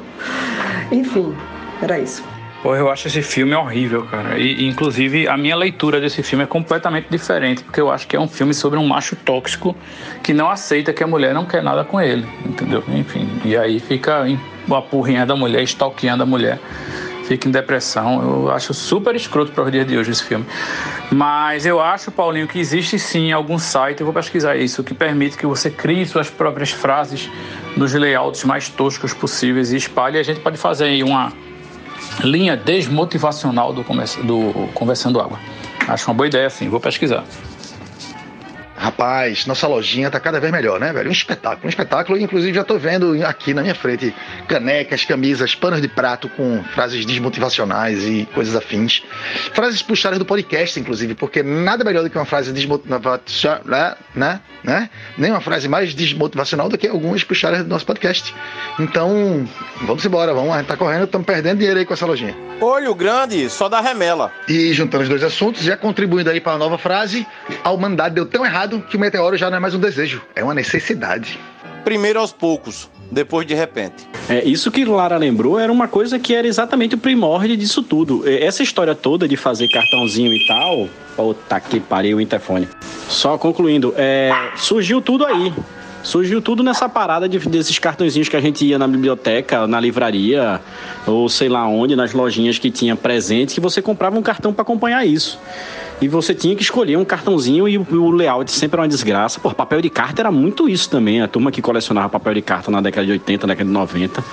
Enfim, 0.91 1.35
era 1.83 1.99
isso. 1.99 2.23
Pô, 2.63 2.75
eu 2.75 2.91
acho 2.91 3.07
esse 3.07 3.23
filme 3.23 3.55
horrível, 3.55 4.05
cara. 4.07 4.37
E, 4.37 4.67
inclusive, 4.67 5.29
a 5.29 5.37
minha 5.37 5.55
leitura 5.55 6.01
desse 6.01 6.25
filme 6.25 6.43
é 6.43 6.47
completamente 6.47 7.07
diferente, 7.09 7.63
porque 7.63 7.81
eu 7.81 7.91
acho 7.91 8.07
que 8.09 8.17
é 8.17 8.21
um 8.21 8.27
filme 8.27 8.53
sobre 8.53 8.79
um 8.79 8.87
macho 8.87 9.15
tóxico 9.15 9.77
que 10.25 10.35
não 10.35 10.51
aceita 10.51 10.93
que 10.93 11.05
a 11.05 11.07
mulher 11.07 11.33
não 11.33 11.47
quer 11.47 11.63
nada 11.63 11.85
com 11.85 12.01
ele, 12.01 12.27
entendeu? 12.45 12.83
Enfim, 12.89 13.29
e 13.45 13.57
aí 13.57 13.79
fica 13.79 14.25
uma 14.67 14.83
porrinha 14.83 15.25
da 15.25 15.37
mulher, 15.37 15.63
stalkeando 15.63 16.25
a 16.25 16.27
mulher. 16.27 16.59
Fica 17.27 17.47
em 17.47 17.53
depressão. 17.53 18.23
Eu 18.23 18.51
acho 18.51 18.75
super 18.75 19.15
escroto 19.15 19.53
para 19.53 19.65
os 19.65 19.71
dias 19.71 19.87
de 19.87 19.97
hoje 19.97 20.11
esse 20.11 20.25
filme. 20.25 20.47
Mas 21.13 21.65
eu 21.65 21.79
acho, 21.79 22.11
Paulinho, 22.11 22.49
que 22.49 22.59
existe 22.59 22.99
sim 22.99 23.31
algum 23.31 23.59
site, 23.59 24.01
eu 24.01 24.07
vou 24.07 24.15
pesquisar 24.15 24.57
isso, 24.57 24.83
que 24.83 24.95
permite 24.95 25.37
que 25.37 25.47
você 25.47 25.71
crie 25.71 26.07
suas 26.07 26.31
próprias 26.31 26.71
frases 26.71 27.31
nos 27.77 27.93
layouts 27.93 28.45
mais 28.45 28.69
toscos 28.69 29.13
possíveis 29.13 29.73
e 29.73 29.77
espalhe. 29.77 30.19
A 30.19 30.23
gente 30.23 30.41
pode 30.41 30.57
fazer 30.57 30.87
aí 30.87 31.03
uma 31.03 31.31
linha 32.23 32.57
desmotivacional 32.57 33.73
do, 33.73 33.83
do 33.83 34.69
Conversando 34.75 35.21
Água. 35.21 35.39
Acho 35.87 36.11
uma 36.11 36.15
boa 36.15 36.27
ideia, 36.27 36.51
sim. 36.51 36.69
Vou 36.69 36.81
pesquisar. 36.81 37.25
Rapaz, 38.79 39.45
nossa 39.45 39.67
lojinha 39.67 40.09
tá 40.09 40.21
cada 40.21 40.39
vez 40.39 40.53
melhor, 40.53 40.79
né, 40.79 40.93
velho? 40.93 41.09
Um 41.09 41.13
espetáculo, 41.13 41.67
um 41.67 41.69
espetáculo. 41.69 42.17
Inclusive, 42.17 42.55
já 42.55 42.63
tô 42.63 42.79
vendo 42.79 43.27
aqui 43.27 43.53
na 43.53 43.61
minha 43.61 43.75
frente 43.75 44.15
canecas, 44.47 45.05
camisas, 45.05 45.55
panos 45.57 45.83
de 45.83 45.89
prato 45.89 46.29
com 46.29 46.63
frases 46.75 47.05
desmotivacionais 47.05 48.05
e 48.05 48.29
coisas 48.33 48.55
afins. 48.55 49.03
Frases 49.53 49.83
puxadas 49.83 50.19
do 50.19 50.25
podcast, 50.25 50.79
inclusive, 50.79 51.17
porque 51.17 51.43
nada 51.43 51.83
melhor 51.83 52.05
do 52.05 52.11
que 52.11 52.17
uma 52.17 52.25
frase 52.25 52.53
desmotivacional, 52.53 53.63
né? 53.65 53.97
né? 54.15 54.41
né? 54.63 54.91
Nem 55.17 55.31
uma 55.31 55.41
frase 55.41 55.69
mais 55.69 55.95
desmotivacional 55.95 56.69
do 56.69 56.79
que 56.79 56.87
algumas 56.87 57.25
puxadas 57.25 57.63
do 57.65 57.69
nosso 57.69 57.85
podcast. 57.85 58.35
Então, 58.79 59.49
vamos 59.83 60.05
embora, 60.05 60.33
vamos. 60.33 60.53
A 60.53 60.59
gente 60.59 60.67
tá 60.67 60.77
correndo, 60.77 61.05
estamos 61.05 61.27
perdendo 61.27 61.59
dinheiro 61.59 61.81
aí 61.81 61.85
com 61.85 61.95
essa 61.95 62.07
lojinha. 62.07 62.37
Olho 62.61 62.95
grande, 62.95 63.49
só 63.51 63.69
dá 63.69 63.81
remela. 63.81 64.33
E 64.49 64.73
juntando 64.73 65.05
os 65.05 65.09
dois 65.09 65.23
assuntos, 65.23 65.63
já 65.63 65.77
contribuindo 65.77 66.31
aí 66.31 66.41
para 66.41 66.53
a 66.53 66.59
nova 66.59 66.77
frase, 66.77 67.27
a 67.63 67.71
humanidade 67.71 68.15
deu 68.15 68.27
tão 68.27 68.45
errado 68.45 68.68
que 68.77 68.97
o 68.97 69.01
meteoro 69.01 69.37
já 69.37 69.49
não 69.49 69.57
é 69.57 69.61
mais 69.61 69.75
um 69.75 69.81
desejo, 69.81 70.23
é 70.35 70.45
uma 70.45 70.55
necessidade. 70.55 71.39
Primeiro 71.85 72.21
aos 72.21 72.33
poucos, 72.33 72.91
depois 73.11 73.47
de 73.47 73.55
repente. 73.55 74.07
É, 74.29 74.45
isso 74.45 74.71
que 74.71 74.85
Lara 74.85 75.17
lembrou 75.17 75.59
era 75.59 75.73
uma 75.73 75.89
coisa 75.89 76.19
que 76.19 76.35
era 76.35 76.47
exatamente 76.47 76.95
o 76.95 76.99
primórdio 76.99 77.57
disso 77.57 77.83
tudo. 77.83 78.23
Essa 78.29 78.63
história 78.63 78.95
toda 78.95 79.27
de 79.27 79.37
fazer 79.37 79.69
cartãozinho 79.69 80.33
e 80.33 80.47
tal. 80.47 80.89
Puta 81.17 81.61
que 81.61 81.81
pariu 81.81 82.19
o 82.19 82.21
interfone. 82.21 82.69
Só 83.09 83.39
concluindo, 83.39 83.95
é, 83.97 84.31
surgiu 84.57 85.01
tudo 85.01 85.25
aí. 85.25 85.53
Surgiu 86.03 86.41
tudo 86.41 86.63
nessa 86.63 86.89
parada 86.89 87.29
de, 87.29 87.39
desses 87.41 87.79
cartõezinhos 87.79 88.29
que 88.29 88.37
a 88.37 88.41
gente 88.41 88.65
ia 88.65 88.79
na 88.79 88.87
biblioteca, 88.87 89.67
na 89.67 89.81
livraria, 89.81 90.61
ou 91.07 91.29
sei 91.29 91.49
lá 91.49 91.67
onde, 91.67 91.97
nas 91.97 92.13
lojinhas 92.13 92.59
que 92.59 92.71
tinha 92.71 92.95
presente, 92.95 93.55
que 93.55 93.61
você 93.61 93.83
comprava 93.83 94.17
um 94.17 94.23
cartão 94.23 94.53
para 94.53 94.63
acompanhar 94.63 95.05
isso 95.05 95.39
e 96.01 96.07
você 96.07 96.35
tinha 96.35 96.55
que 96.55 96.63
escolher 96.63 96.97
um 96.97 97.05
cartãozinho 97.05 97.69
e 97.69 97.77
o 97.77 98.11
layout 98.11 98.51
sempre 98.53 98.77
era 98.77 98.83
uma 98.83 98.89
desgraça. 98.89 99.41
Pô, 99.41 99.51
papel 99.51 99.81
de 99.81 99.91
carta 99.91 100.23
era 100.23 100.31
muito 100.31 100.69
isso 100.69 100.89
também. 100.89 101.21
A 101.21 101.29
turma 101.29 101.51
que 101.51 101.61
colecionava 101.61 102.09
papel 102.09 102.35
de 102.35 102.43
carta 102.43 102.71
na 102.71 102.81
década 102.81 103.07
de 103.07 103.13
80, 103.13 103.47
na 103.47 103.55
década 103.55 103.69
de 103.69 103.75
90. 103.75 104.25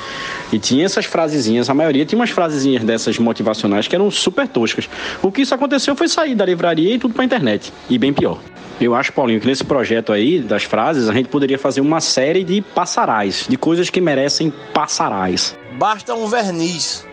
E 0.53 0.59
tinha 0.59 0.85
essas 0.85 1.05
frasezinhas, 1.05 1.69
a 1.69 1.73
maioria 1.73 2.05
tinha 2.05 2.19
umas 2.19 2.29
frasezinhas 2.29 2.83
dessas 2.83 3.17
motivacionais 3.17 3.87
que 3.87 3.95
eram 3.95 4.11
super 4.11 4.47
toscas. 4.47 4.87
O 5.21 5.31
que 5.31 5.41
isso 5.41 5.55
aconteceu 5.55 5.95
foi 5.95 6.07
sair 6.07 6.35
da 6.35 6.45
livraria 6.45 6.95
e 6.95 6.99
tudo 6.99 7.13
pra 7.13 7.25
internet. 7.25 7.73
E 7.89 7.97
bem 7.97 8.13
pior. 8.13 8.39
Eu 8.79 8.93
acho, 8.93 9.13
Paulinho, 9.13 9.39
que 9.39 9.47
nesse 9.47 9.63
projeto 9.63 10.11
aí 10.11 10.39
das 10.39 10.63
frases, 10.63 11.09
a 11.09 11.13
gente 11.13 11.29
poderia 11.29 11.57
fazer 11.57 11.81
uma 11.81 12.01
série 12.01 12.43
de 12.43 12.61
passarais, 12.61 13.45
de 13.47 13.57
coisas 13.57 13.89
que 13.89 14.01
merecem 14.01 14.53
passarais. 14.73 15.57
Basta 15.79 16.13
um 16.13 16.27
verniz 16.27 17.07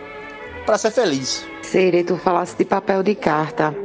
para 0.65 0.77
ser 0.77 0.91
feliz. 0.91 1.52
Seria 1.73 2.03
tu 2.03 2.17
falasse 2.17 2.55
de 2.55 2.65
papel 2.65 3.01
de 3.01 3.15
carta. 3.15 3.75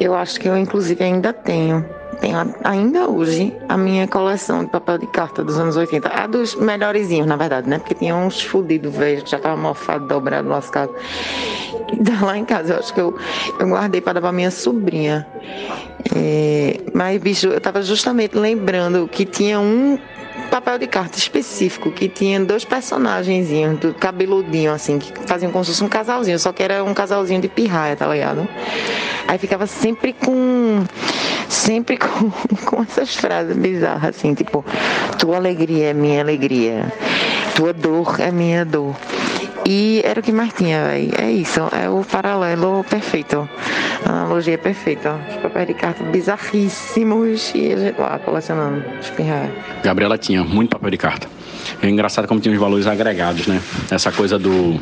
Eu 0.00 0.14
acho 0.14 0.40
que 0.40 0.48
eu, 0.48 0.56
inclusive, 0.56 1.04
ainda 1.04 1.30
tenho. 1.30 1.84
Tenho 2.22 2.54
ainda 2.64 3.06
hoje 3.06 3.54
a 3.68 3.76
minha 3.76 4.08
coleção 4.08 4.64
de 4.64 4.70
papel 4.70 4.96
de 4.96 5.06
carta 5.08 5.44
dos 5.44 5.58
anos 5.58 5.76
80. 5.76 6.08
A 6.08 6.26
dos 6.26 6.54
melhorzinhos, 6.54 7.26
na 7.26 7.36
verdade, 7.36 7.68
né? 7.68 7.78
Porque 7.78 7.94
tinha 7.94 8.16
uns 8.16 8.40
fudidos 8.40 8.96
velhos 8.96 9.24
que 9.24 9.30
já 9.30 9.38
tava 9.38 9.60
mofado, 9.60 10.06
dobrado, 10.06 10.48
lascado. 10.48 10.94
Então, 11.92 12.14
lá 12.24 12.38
em 12.38 12.46
casa, 12.46 12.72
eu 12.72 12.78
acho 12.78 12.94
que 12.94 13.00
eu, 13.02 13.14
eu 13.60 13.68
guardei 13.68 14.00
para 14.00 14.14
dar 14.14 14.20
pra 14.22 14.32
minha 14.32 14.50
sobrinha. 14.50 15.26
É, 16.16 16.80
mas, 16.94 17.20
bicho, 17.20 17.48
eu 17.48 17.60
tava 17.60 17.82
justamente 17.82 18.38
lembrando 18.38 19.06
que 19.06 19.26
tinha 19.26 19.60
um 19.60 19.98
papel 20.50 20.78
de 20.78 20.86
carta 20.86 21.18
específico 21.18 21.90
que 21.90 22.08
tinha 22.08 22.38
dois 22.40 22.64
personagens 22.64 23.48
do 23.78 23.94
cabeludinho, 23.94 24.72
assim, 24.72 24.98
que 24.98 25.12
faziam 25.26 25.50
como 25.50 25.64
se 25.64 25.70
fosse 25.70 25.84
um 25.84 25.88
casalzinho, 25.88 26.38
só 26.38 26.52
que 26.52 26.62
era 26.62 26.84
um 26.84 26.92
casalzinho 26.94 27.40
de 27.40 27.48
pirraia, 27.48 27.96
tá 27.96 28.06
ligado? 28.06 28.46
Aí 29.26 29.38
ficava 29.38 29.66
sempre 29.66 30.12
com. 30.12 30.84
Sempre 31.48 31.96
com, 31.98 32.30
com 32.64 32.82
essas 32.82 33.14
frases 33.16 33.56
bizarras, 33.56 34.16
assim, 34.16 34.34
tipo, 34.34 34.64
tua 35.18 35.36
alegria 35.36 35.90
é 35.90 35.94
minha 35.94 36.20
alegria, 36.20 36.92
tua 37.54 37.72
dor 37.72 38.20
é 38.20 38.30
minha 38.30 38.64
dor. 38.64 38.94
E 39.66 40.02
era 40.04 40.20
o 40.20 40.22
que 40.22 40.32
mais 40.32 40.52
tinha, 40.52 40.84
velho. 40.84 41.12
É 41.18 41.30
isso, 41.30 41.60
é 41.72 41.88
o 41.88 42.04
paralelo 42.04 42.84
perfeito. 42.84 43.48
A 44.04 44.08
analogia 44.08 44.58
perfeita. 44.58 45.18
Os 45.30 45.36
papéis 45.36 45.68
de 45.68 45.74
carta 45.74 46.02
bizarríssimos 46.04 47.52
e 47.54 47.72
a 47.72 47.76
gente 47.76 48.00
lá 48.00 48.18
colecionando 48.18 48.84
espirrar. 49.00 49.48
Gabriela 49.82 50.18
tinha 50.18 50.42
muito 50.42 50.70
papel 50.70 50.90
de 50.90 50.98
carta. 50.98 51.28
É 51.80 51.88
engraçado 51.88 52.26
como 52.26 52.40
tinha 52.40 52.52
os 52.52 52.60
valores 52.60 52.86
agregados, 52.86 53.46
né? 53.46 53.60
Essa 53.90 54.10
coisa 54.10 54.38
do 54.38 54.80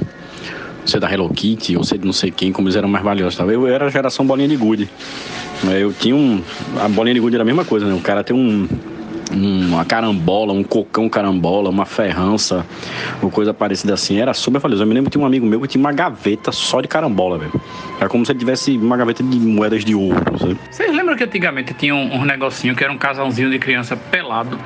ser 0.87 0.99
da 0.99 1.13
Hello 1.13 1.29
Kitty 1.29 1.77
ou 1.77 1.85
ser 1.85 1.99
de 1.99 2.07
não 2.07 2.13
sei 2.13 2.31
quem, 2.31 2.53
como 2.53 2.67
eles 2.67 2.77
eram 2.77 2.89
mais 2.89 3.05
valiosos. 3.05 3.39
Eu 3.39 3.67
era 3.67 3.87
a 3.87 3.91
geração 3.91 4.27
bolinha 4.27 4.49
de 4.49 4.57
gude. 4.57 4.89
Eu 5.65 5.93
tinha 5.93 6.17
um. 6.17 6.43
A 6.81 6.89
bolinha 6.89 7.15
de 7.15 7.21
gude 7.21 7.37
era 7.37 7.43
a 7.43 7.47
mesma 7.47 7.65
coisa, 7.65 7.87
né? 7.87 7.95
O 7.95 8.01
cara 8.01 8.25
tem 8.25 8.35
um 8.35 8.67
uma 9.33 9.85
carambola, 9.85 10.53
um 10.53 10.63
cocão 10.63 11.09
carambola, 11.09 11.71
uma 11.71 11.87
ferrança, 11.87 12.67
uma 13.23 13.31
coisa 13.31 13.55
parecida 13.55 13.95
assim. 13.95 14.19
Era 14.19 14.35
super 14.35 14.61
valioso. 14.61 14.83
Eu 14.83 14.87
me 14.87 14.95
lembro 14.95 15.11
que 15.11 15.17
tinha 15.17 15.23
um 15.23 15.27
amigo 15.27 15.47
meu 15.47 15.61
que 15.61 15.69
tinha 15.69 15.81
uma 15.81 15.93
gaveta 15.93 16.53
só 16.53 16.81
de 16.81 16.89
carambola, 16.89 17.39
velho. 17.39 17.61
Era 17.99 18.09
como 18.09 18.25
se 18.25 18.33
ele 18.33 18.39
tivesse 18.39 18.77
uma 18.77 18.97
gaveta 18.97 19.23
de 19.23 19.39
moedas 19.39 19.85
de 19.85 19.95
ouro, 19.95 20.39
sabe? 20.39 20.57
Vocês 20.71 20.95
lembram 20.95 21.17
que 21.17 21.25
antigamente 21.25 21.75
tinha 21.75 21.95
um, 21.95 22.17
um 22.17 22.25
negocinho 22.25 22.75
que 22.75 22.83
era 22.83 22.93
um 22.93 22.99
casalzinho 22.99 23.51
de 23.51 23.59
criança 23.59 23.97
pelado? 23.97 24.59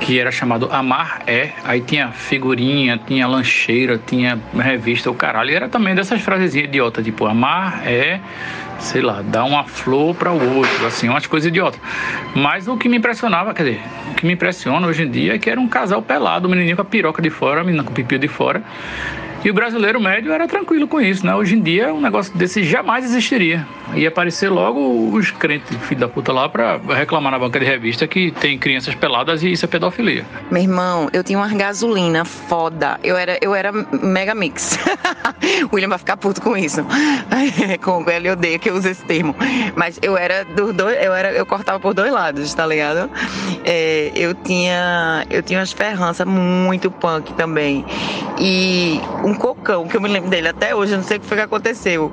Que 0.00 0.18
era 0.18 0.32
chamado 0.32 0.68
Amar 0.72 1.22
É. 1.26 1.50
Aí 1.64 1.80
tinha 1.80 2.10
figurinha, 2.10 2.98
tinha 3.06 3.26
lancheira, 3.26 4.00
tinha 4.04 4.38
revista, 4.54 5.10
o 5.10 5.14
caralho. 5.14 5.50
E 5.50 5.54
era 5.54 5.68
também 5.68 5.94
dessas 5.94 6.20
frasezinhas 6.22 6.68
idiota, 6.68 7.02
tipo 7.02 7.26
Amar 7.26 7.82
É, 7.86 8.20
sei 8.78 9.02
lá, 9.02 9.22
dar 9.22 9.44
uma 9.44 9.64
flor 9.64 10.14
para 10.14 10.32
o 10.32 10.56
outro, 10.56 10.86
assim, 10.86 11.08
umas 11.08 11.26
coisas 11.26 11.48
idiotas. 11.48 11.80
Mas 12.34 12.66
o 12.66 12.76
que 12.76 12.88
me 12.88 12.96
impressionava, 12.96 13.52
quer 13.54 13.64
dizer, 13.64 13.80
o 14.10 14.14
que 14.14 14.26
me 14.26 14.32
impressiona 14.32 14.86
hoje 14.86 15.02
em 15.04 15.10
dia 15.10 15.34
é 15.34 15.38
que 15.38 15.50
era 15.50 15.60
um 15.60 15.68
casal 15.68 16.02
pelado, 16.02 16.48
o 16.48 16.50
menininho 16.50 16.76
com 16.76 16.82
a 16.82 16.84
piroca 16.84 17.20
de 17.22 17.30
fora, 17.30 17.60
a 17.60 17.64
menina 17.64 17.84
com 17.84 17.90
o 17.90 17.94
pipi 17.94 18.18
de 18.18 18.28
fora. 18.28 18.62
E 19.42 19.50
o 19.50 19.54
brasileiro 19.54 19.98
médio 19.98 20.32
era 20.32 20.46
tranquilo 20.46 20.86
com 20.86 21.00
isso, 21.00 21.24
né? 21.24 21.34
Hoje 21.34 21.56
em 21.56 21.62
dia 21.62 21.94
um 21.94 22.00
negócio 22.00 22.36
desse 22.36 22.62
jamais 22.62 23.04
existiria. 23.04 23.66
Ia 23.94 24.08
aparecer 24.08 24.50
logo 24.50 25.10
os 25.12 25.30
crentes, 25.30 25.76
filho 25.82 26.00
da 26.00 26.08
puta, 26.08 26.32
lá 26.32 26.48
pra 26.48 26.78
reclamar 26.94 27.32
na 27.32 27.38
banca 27.38 27.58
de 27.58 27.64
revista 27.64 28.06
que 28.06 28.30
tem 28.30 28.58
crianças 28.58 28.94
peladas 28.94 29.42
e 29.42 29.50
isso 29.50 29.64
é 29.64 29.68
pedofilia. 29.68 30.24
Meu 30.50 30.62
irmão, 30.62 31.08
eu 31.12 31.24
tinha 31.24 31.38
uma 31.38 31.48
gasolina 31.48 32.24
foda. 32.24 33.00
Eu 33.02 33.16
era, 33.16 33.38
eu 33.40 33.54
era 33.54 33.72
mega 33.72 34.34
mix. 34.34 34.78
o 35.64 35.74
William 35.74 35.88
vai 35.88 35.98
ficar 35.98 36.18
puto 36.18 36.40
com 36.42 36.56
isso. 36.56 36.84
com 37.82 38.08
ele 38.10 38.30
odeia 38.30 38.58
que 38.58 38.68
eu 38.68 38.74
use 38.74 38.90
esse 38.90 39.04
termo. 39.04 39.34
Mas 39.74 39.98
eu 40.02 40.16
era 40.16 40.44
dos 40.44 40.74
dois, 40.74 40.96
eu 41.02 41.14
era, 41.14 41.32
eu 41.32 41.46
cortava 41.46 41.80
por 41.80 41.94
dois 41.94 42.12
lados, 42.12 42.52
tá 42.52 42.66
ligado? 42.66 43.10
É, 43.64 44.12
eu 44.14 44.34
tinha, 44.34 45.26
eu 45.30 45.42
tinha 45.42 45.58
umas 45.58 45.72
ferranças 45.72 46.26
muito 46.26 46.90
punk 46.90 47.32
também. 47.32 47.84
E 48.38 49.00
cocão, 49.34 49.86
que 49.86 49.96
eu 49.96 50.00
me 50.00 50.08
lembro 50.08 50.30
dele 50.30 50.48
até 50.48 50.74
hoje, 50.74 50.96
não 50.96 51.02
sei 51.02 51.16
o 51.16 51.20
que 51.20 51.26
foi 51.26 51.36
que 51.36 51.42
aconteceu. 51.42 52.12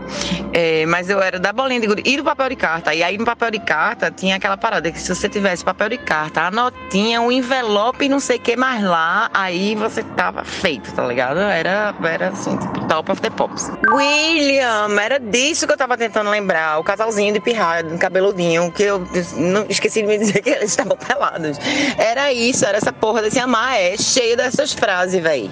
É, 0.54 0.86
mas 0.86 1.10
eu 1.10 1.22
era 1.22 1.40
da 1.40 1.54
bolinha 1.54 1.80
de 1.80 1.88
gude 1.88 2.04
e 2.06 2.18
do 2.18 2.24
papel 2.24 2.50
de 2.50 2.56
carta. 2.56 2.94
E 2.94 3.04
aí 3.04 3.18
no 3.18 3.26
papel 3.26 3.52
de 3.52 3.60
carta 3.60 4.12
tinha 4.12 4.36
aquela 4.36 4.58
parada 4.58 4.92
que 4.92 5.00
se 5.00 5.14
você 5.14 5.30
tivesse 5.30 5.64
papel 5.64 5.90
de 5.90 5.98
carta, 5.98 6.42
a 6.42 6.52
notinha, 6.52 7.22
o 7.22 7.28
um 7.28 7.32
envelope 7.32 8.08
não 8.10 8.20
sei 8.20 8.38
o 8.38 8.40
que 8.40 8.56
mais 8.56 8.84
lá, 8.84 9.30
aí 9.34 9.76
você 9.76 10.04
tava 10.04 10.44
feito, 10.44 10.94
tá 10.94 11.06
ligado? 11.06 11.40
Era, 11.40 11.94
era 12.04 12.30
assim, 12.30 12.58
tipo, 12.58 12.88
top 12.88 13.12
of 13.12 13.22
the 13.22 13.30
pops. 13.30 13.72
William, 13.92 15.00
era 15.00 15.20
disso 15.20 15.68
que 15.68 15.74
eu 15.74 15.78
tava 15.78 15.98
tentando 15.98 16.30
lembrar. 16.30 16.80
O 16.80 16.84
casalzinho 16.84 17.34
de 17.34 17.40
pirralho, 17.40 17.98
cabeludinho, 17.98 18.72
que 18.72 18.84
eu 18.84 19.08
não 19.36 19.66
esqueci 19.70 20.02
de 20.02 20.08
me 20.08 20.18
dizer 20.18 20.42
que 20.42 20.50
eles 20.50 20.72
estavam 20.72 20.98
pelados. 20.98 21.58
Era 21.98 22.32
isso, 22.32 22.66
era 22.66 22.78
essa 22.78 22.92
porra 22.94 23.22
desse 23.22 23.40
amar, 23.40 23.80
é 23.80 23.98
cheio 23.98 24.36
dessas 24.38 24.74
frases, 24.74 25.22
velho. 25.22 25.50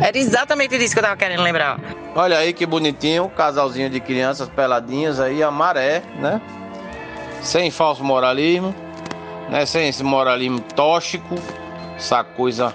Era 0.00 0.16
exatamente 0.16 0.78
disso 0.78 0.94
que 0.98 1.04
eu 1.04 1.08
tava 1.08 1.16
querendo 1.16 1.42
lembrar. 1.42 1.78
Olha 2.14 2.38
aí 2.38 2.52
que 2.52 2.66
bonitinho, 2.66 3.28
casalzinho 3.30 3.88
de 3.88 4.00
crianças 4.00 4.48
peladinhas 4.48 5.20
aí, 5.20 5.42
a 5.42 5.50
maré, 5.50 6.02
né? 6.18 6.40
Sem 7.40 7.70
falso 7.70 8.02
moralismo, 8.02 8.74
né? 9.48 9.64
Sem 9.64 9.88
esse 9.88 10.02
moralismo 10.02 10.60
tóxico, 10.60 11.36
essa 11.96 12.24
coisa 12.24 12.74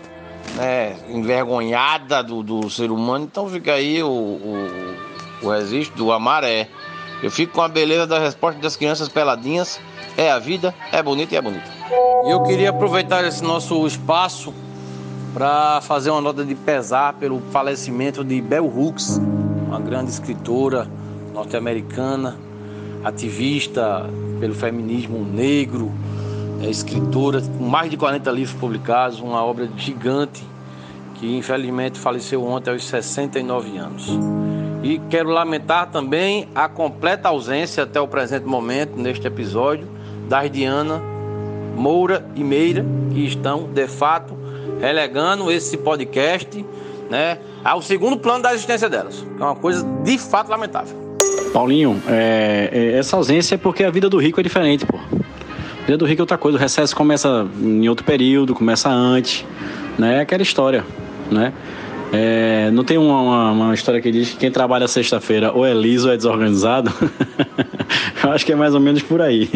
né, 0.56 0.96
envergonhada 1.10 2.24
do, 2.24 2.42
do 2.42 2.70
ser 2.70 2.92
humano. 2.92 3.26
Então 3.26 3.50
fica 3.50 3.74
aí 3.74 4.02
o, 4.02 4.08
o, 4.08 4.96
o 5.42 5.50
registro 5.50 5.98
do 5.98 6.12
amaré. 6.12 6.70
Eu 7.22 7.30
fico 7.30 7.54
com 7.54 7.62
a 7.62 7.68
beleza 7.68 8.08
da 8.08 8.20
resposta 8.20 8.60
das 8.62 8.78
crianças 8.78 9.10
peladinhas. 9.10 9.82
É 10.16 10.32
a 10.32 10.40
vida, 10.40 10.74
é 10.92 11.02
bonita 11.02 11.34
e 11.34 11.38
é 11.38 11.42
bonita. 11.42 11.70
E 12.26 12.30
eu 12.30 12.42
queria 12.44 12.70
aproveitar 12.70 13.26
esse 13.26 13.44
nosso 13.44 13.86
espaço 13.86 14.54
para 15.34 15.82
fazer 15.82 16.12
uma 16.12 16.22
nota 16.22 16.46
de 16.46 16.54
pesar 16.54 17.14
pelo 17.14 17.42
falecimento 17.52 18.24
de 18.24 18.40
Bell 18.40 18.66
Hooks, 18.66 19.20
uma 19.68 19.80
grande 19.80 20.12
escritora 20.12 20.88
norte-americana, 21.34 22.38
ativista 23.04 24.08
pelo 24.40 24.54
feminismo 24.54 25.26
negro, 25.26 25.92
é 26.62 26.70
escritora 26.70 27.42
com 27.42 27.66
mais 27.66 27.90
de 27.90 27.98
40 27.98 28.30
livros 28.32 28.56
publicados, 28.56 29.20
uma 29.20 29.44
obra 29.44 29.68
gigante 29.76 30.46
que 31.16 31.38
infelizmente 31.38 32.00
faleceu 32.00 32.44
ontem 32.44 32.72
aos 32.72 32.84
69 32.84 33.78
anos. 33.78 34.08
E 34.84 35.00
quero 35.10 35.30
lamentar 35.30 35.90
também 35.90 36.48
a 36.54 36.68
completa 36.68 37.30
ausência 37.30 37.84
até 37.84 38.00
o 38.00 38.08
presente 38.08 38.46
momento 38.46 38.98
neste 38.98 39.26
episódio 39.26 39.88
das 40.28 40.52
Diana 40.52 41.02
Moura 41.76 42.26
e 42.36 42.44
Meira, 42.44 42.86
que 43.14 43.26
estão 43.26 43.64
de 43.64 43.88
fato 43.88 44.33
relegando 44.80 45.51
esse 45.51 45.78
podcast 45.78 46.66
né, 47.09 47.38
ao 47.64 47.82
segundo 47.82 48.18
plano 48.18 48.43
da 48.43 48.53
existência 48.53 48.89
delas. 48.89 49.26
É 49.39 49.43
uma 49.43 49.55
coisa 49.55 49.86
de 50.03 50.18
fato 50.18 50.49
lamentável. 50.49 50.97
Paulinho, 51.53 52.01
é, 52.07 52.70
é, 52.72 52.97
essa 52.97 53.16
ausência 53.16 53.55
é 53.55 53.57
porque 53.57 53.84
a 53.84 53.91
vida 53.91 54.09
do 54.09 54.18
rico 54.18 54.39
é 54.39 54.43
diferente, 54.43 54.86
pô. 54.86 54.97
A 54.97 55.86
vida 55.86 55.97
do 55.97 56.05
rico 56.05 56.22
é 56.22 56.24
outra 56.24 56.38
coisa. 56.38 56.57
O 56.57 56.61
recesso 56.61 56.95
começa 56.95 57.47
em 57.61 57.88
outro 57.88 58.03
período, 58.03 58.55
começa 58.55 58.89
antes, 58.89 59.45
né? 59.97 60.18
É 60.18 60.20
aquela 60.22 60.41
história, 60.41 60.84
né? 61.30 61.53
É, 62.11 62.70
não 62.72 62.84
tem 62.84 62.97
uma, 62.97 63.22
uma, 63.22 63.51
uma, 63.51 63.74
história 63.74 63.99
que 63.99 64.11
diz 64.11 64.30
que 64.30 64.38
quem 64.38 64.51
trabalha 64.51 64.88
sexta-feira 64.88 65.51
ou 65.51 65.66
é 65.66 65.74
liso 65.74 66.07
ou 66.07 66.14
é 66.14 66.18
desorganizado? 66.18 66.91
Eu 68.24 68.32
acho 68.32 68.45
que 68.45 68.51
é 68.51 68.55
mais 68.55 68.74
ou 68.76 68.80
menos 68.80 69.01
por 69.01 69.20
aí. 69.20 69.49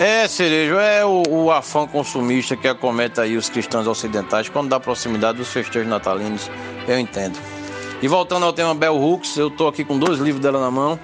É, 0.00 0.26
Cerejo, 0.26 0.78
é 0.78 1.04
o, 1.04 1.22
o 1.28 1.50
afã 1.50 1.86
consumista 1.86 2.56
que 2.56 2.66
acomete 2.66 3.20
aí 3.20 3.36
os 3.36 3.50
cristãos 3.50 3.86
ocidentais 3.86 4.48
quando 4.48 4.70
dá 4.70 4.80
proximidade 4.80 5.36
dos 5.36 5.52
festejos 5.52 5.86
natalinos, 5.86 6.50
eu 6.88 6.98
entendo. 6.98 7.38
E 8.00 8.08
voltando 8.08 8.46
ao 8.46 8.52
tema 8.54 8.74
Bell 8.74 8.96
Hooks, 8.96 9.36
eu 9.36 9.48
estou 9.48 9.68
aqui 9.68 9.84
com 9.84 9.98
dois 9.98 10.18
livros 10.18 10.42
dela 10.42 10.58
na 10.58 10.70
mão. 10.70 10.98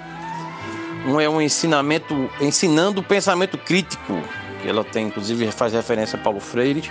Um 1.07 1.21
é 1.21 1.29
um 1.29 1.43
ensinamento, 1.43 2.31
ensinando 2.41 3.03
o 3.03 3.05
pensamento 3.05 3.59
crítico, 3.59 4.19
que 4.63 4.69
ela 4.71 4.83
tem, 4.83 5.09
inclusive, 5.09 5.53
faz 5.53 5.75
referência 5.75 6.19
a 6.19 6.23
Paulo 6.23 6.41
Freire, 6.41 6.91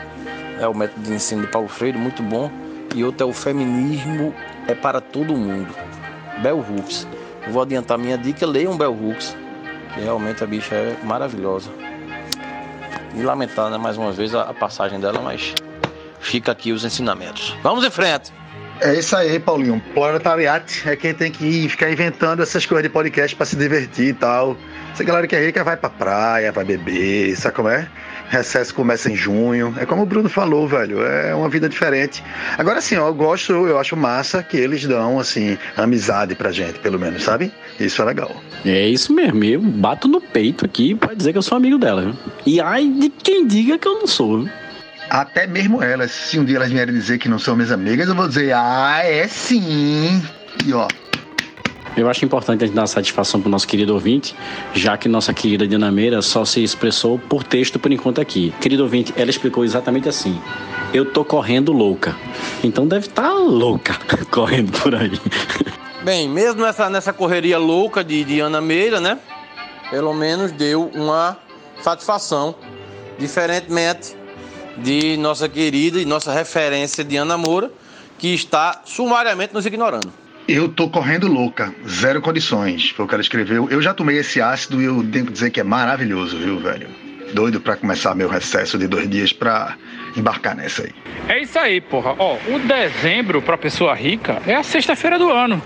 é 0.60 0.68
o 0.68 0.76
método 0.76 1.01
de 1.01 1.12
ensino 1.12 1.41
de 1.41 1.47
Paulo 1.47 1.68
Freire, 1.68 1.97
muito 1.97 2.22
bom. 2.22 2.51
E 2.93 3.03
outro 3.03 3.26
é 3.26 3.30
o 3.32 3.34
feminismo 3.34 4.32
é 4.68 4.76
para 4.76 5.01
todo 5.01 5.36
mundo, 5.36 5.74
Bell 6.43 6.60
Hooks. 6.60 7.08
Eu 7.47 7.51
vou 7.51 7.64
adiantar 7.64 7.97
minha 7.97 8.16
dica, 8.16 8.45
leiam 8.45 8.78
Bell 8.78 8.93
Hooks, 8.93 9.36
que 9.95 10.01
realmente 10.01 10.43
a 10.43 10.47
bicha 10.47 10.76
é 10.76 10.95
maravilhosa. 11.03 11.84
E 13.16 13.22
lamentar, 13.24 13.70
né, 13.70 13.78
mais 13.78 13.97
uma 13.97 14.11
vez, 14.11 14.36
a, 14.36 14.41
a 14.43 14.53
passagem 14.53 14.99
dela, 14.99 15.22
mas 15.22 15.53
fica 16.20 16.51
aqui 16.51 16.72
os 16.72 16.84
ensinamentos. 16.84 17.55
Vamos 17.63 17.84
em 17.86 17.89
frente! 17.89 18.34
É 18.82 18.93
isso 18.93 19.16
aí, 19.16 19.39
Paulinho. 19.39 19.82
Proletariat 19.93 20.89
é 20.89 20.97
quem 20.97 21.13
tem 21.13 21.32
que 21.32 21.70
ficar 21.70 21.89
inventando 21.89 22.43
essas 22.43 22.66
coisas 22.66 22.84
de 22.84 22.89
podcast 22.89 23.34
para 23.34 23.45
se 23.45 23.55
divertir 23.55 24.09
e 24.09 24.13
tal. 24.13 24.57
Essa 24.91 25.03
galera 25.03 25.26
que 25.28 25.36
é 25.36 25.45
rica 25.45 25.63
vai 25.63 25.78
pra 25.78 25.89
praia, 25.89 26.51
vai 26.51 26.66
beber, 26.66 27.36
sabe 27.38 27.55
como 27.55 27.70
é? 27.70 27.88
Recesso 28.30 28.73
começa 28.73 29.11
em 29.11 29.15
junho. 29.15 29.73
É 29.78 29.86
como 29.86 30.03
o 30.03 30.05
Bruno 30.05 30.30
falou, 30.30 30.67
velho. 30.67 31.03
É 31.03 31.34
uma 31.34 31.49
vida 31.49 31.69
diferente. 31.69 32.23
Agora 32.57 32.82
sim, 32.82 32.95
eu 32.95 33.13
gosto, 33.13 33.53
eu 33.53 33.80
acho 33.80 33.95
massa 33.95 34.43
que 34.43 34.57
eles 34.57 34.86
dão, 34.86 35.19
assim, 35.19 35.57
amizade 35.78 36.36
pra 36.36 36.51
gente, 36.51 36.80
pelo 36.80 36.99
menos, 36.99 37.23
sabe? 37.23 37.51
Isso 37.80 38.01
é 38.01 38.05
legal. 38.05 38.36
É 38.65 38.88
isso 38.88 39.13
mesmo. 39.13 39.43
Eu 39.43 39.61
bato 39.61 40.07
no 40.07 40.19
peito 40.19 40.65
aqui 40.65 40.95
pra 40.95 41.13
dizer 41.13 41.32
que 41.32 41.38
eu 41.38 41.43
sou 41.43 41.57
amigo 41.57 41.78
dela, 41.78 42.01
viu? 42.01 42.15
E 42.45 42.59
ai 42.59 42.88
de 42.88 43.09
quem 43.09 43.45
diga 43.45 43.78
que 43.78 43.88
eu 43.88 43.99
não 43.99 44.07
sou, 44.07 44.41
viu? 44.41 44.49
Até 45.09 45.45
mesmo 45.45 45.84
elas, 45.84 46.11
se 46.11 46.39
um 46.39 46.43
dia 46.43 46.57
elas 46.57 46.71
vierem 46.71 46.93
dizer 46.93 47.19
que 47.19 47.30
não 47.30 47.38
são 47.38 47.55
minhas 47.55 47.71
amigas, 47.71 48.07
eu 48.07 48.15
vou 48.15 48.28
dizer, 48.28 48.53
ah, 48.55 49.01
é 49.03 49.28
sim. 49.28 50.21
E 50.65 50.73
ó, 50.73 50.88
eu 51.97 52.09
acho 52.09 52.25
importante 52.25 52.63
a 52.63 52.67
gente 52.67 52.75
dar 52.75 52.87
satisfação 52.87 53.39
para 53.39 53.47
o 53.47 53.51
nosso 53.51 53.67
querido 53.67 53.93
ouvinte, 53.93 54.35
já 54.73 54.97
que 54.97 55.07
nossa 55.07 55.33
querida 55.33 55.67
Diana 55.67 55.91
Meira 55.91 56.21
só 56.21 56.43
se 56.43 56.61
expressou 56.63 57.17
por 57.17 57.43
texto 57.43 57.79
por 57.79 57.91
enquanto 57.91 58.19
aqui. 58.19 58.53
Querido 58.59 58.83
ouvinte, 58.83 59.13
ela 59.15 59.29
explicou 59.29 59.63
exatamente 59.63 60.09
assim: 60.09 60.39
Eu 60.93 61.05
tô 61.05 61.23
correndo 61.23 61.71
louca. 61.71 62.15
Então 62.63 62.87
deve 62.87 63.07
estar 63.07 63.29
tá 63.29 63.33
louca 63.33 63.97
correndo 64.29 64.71
por 64.79 64.93
aí. 64.93 65.19
Bem, 66.03 66.29
mesmo 66.29 66.61
nessa, 66.61 66.89
nessa 66.89 67.13
correria 67.13 67.57
louca 67.57 68.03
de, 68.03 68.23
de 68.23 68.39
Ana 68.39 68.61
Meira, 68.61 68.99
né? 68.99 69.17
Pelo 69.89 70.13
menos 70.13 70.51
deu 70.51 70.91
uma 70.93 71.37
satisfação, 71.81 72.55
diferentemente 73.17 74.15
de 74.77 75.15
nossa 75.17 75.47
querida 75.47 75.99
e 76.01 76.05
nossa 76.05 76.33
referência 76.33 77.03
Diana 77.03 77.37
Moura, 77.37 77.71
que 78.17 78.33
está 78.33 78.81
sumariamente 78.83 79.53
nos 79.53 79.65
ignorando. 79.65 80.24
Eu 80.47 80.69
tô 80.69 80.87
correndo 80.87 81.27
louca, 81.27 81.73
zero 81.89 82.21
condições. 82.21 82.91
Foi 82.91 83.05
o 83.05 83.07
que 83.07 83.15
ela 83.15 83.21
escreveu. 83.21 83.67
Eu 83.71 83.81
já 83.81 83.95
tomei 83.95 84.19
esse 84.19 84.39
ácido 84.39 84.79
e 84.79 84.85
eu 84.85 85.03
tenho 85.11 85.25
que 85.25 85.31
dizer 85.31 85.49
que 85.49 85.59
é 85.59 85.63
maravilhoso, 85.63 86.37
viu, 86.37 86.59
velho? 86.59 86.87
Doido 87.33 87.59
para 87.59 87.75
começar 87.75 88.13
meu 88.13 88.29
recesso 88.29 88.77
de 88.77 88.87
dois 88.87 89.09
dias 89.09 89.33
pra 89.33 89.75
embarcar 90.15 90.55
nessa 90.55 90.83
aí. 90.83 90.91
É 91.27 91.41
isso 91.41 91.57
aí, 91.57 91.81
porra. 91.81 92.13
Ó, 92.19 92.37
o 92.47 92.59
dezembro 92.59 93.41
pra 93.41 93.57
pessoa 93.57 93.95
rica 93.95 94.39
é 94.45 94.53
a 94.53 94.61
sexta-feira 94.61 95.17
do 95.17 95.31
ano. 95.31 95.59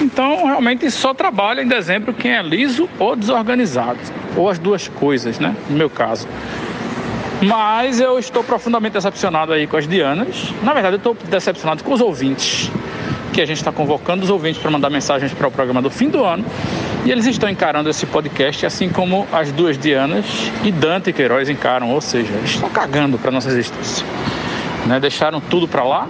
Então, 0.00 0.46
realmente 0.46 0.90
só 0.90 1.12
trabalha 1.12 1.60
em 1.60 1.68
dezembro 1.68 2.14
quem 2.14 2.32
é 2.32 2.42
liso 2.42 2.88
ou 2.98 3.14
desorganizado. 3.14 3.98
Ou 4.36 4.48
as 4.48 4.58
duas 4.58 4.88
coisas, 4.88 5.38
né? 5.38 5.54
No 5.68 5.76
meu 5.76 5.90
caso. 5.90 6.26
Mas 7.40 8.00
eu 8.00 8.18
estou 8.18 8.42
profundamente 8.42 8.94
decepcionado 8.94 9.52
aí 9.52 9.66
com 9.66 9.76
as 9.76 9.86
Dianas. 9.86 10.52
Na 10.62 10.72
verdade, 10.72 10.94
eu 10.94 10.98
estou 10.98 11.14
decepcionado 11.14 11.84
com 11.84 11.92
os 11.92 12.00
ouvintes, 12.00 12.70
que 13.32 13.40
a 13.40 13.46
gente 13.46 13.58
está 13.58 13.70
convocando 13.70 14.24
os 14.24 14.30
ouvintes 14.30 14.60
para 14.60 14.70
mandar 14.70 14.90
mensagens 14.90 15.32
para 15.32 15.46
o 15.46 15.50
programa 15.50 15.80
do 15.80 15.90
fim 15.90 16.08
do 16.08 16.24
ano. 16.24 16.44
E 17.04 17.12
eles 17.12 17.26
estão 17.26 17.48
encarando 17.48 17.88
esse 17.88 18.04
podcast 18.06 18.66
assim 18.66 18.88
como 18.88 19.26
as 19.32 19.52
duas 19.52 19.78
Dianas 19.78 20.26
e 20.64 20.72
Dante 20.72 21.12
Queiroz 21.12 21.48
encaram, 21.48 21.90
ou 21.90 22.00
seja, 22.00 22.32
eles 22.34 22.50
estão 22.50 22.68
cagando 22.68 23.16
para 23.18 23.30
nossa 23.30 23.48
existência. 23.48 24.04
Né? 24.84 24.98
Deixaram 24.98 25.40
tudo 25.40 25.68
para 25.68 25.84
lá, 25.84 26.08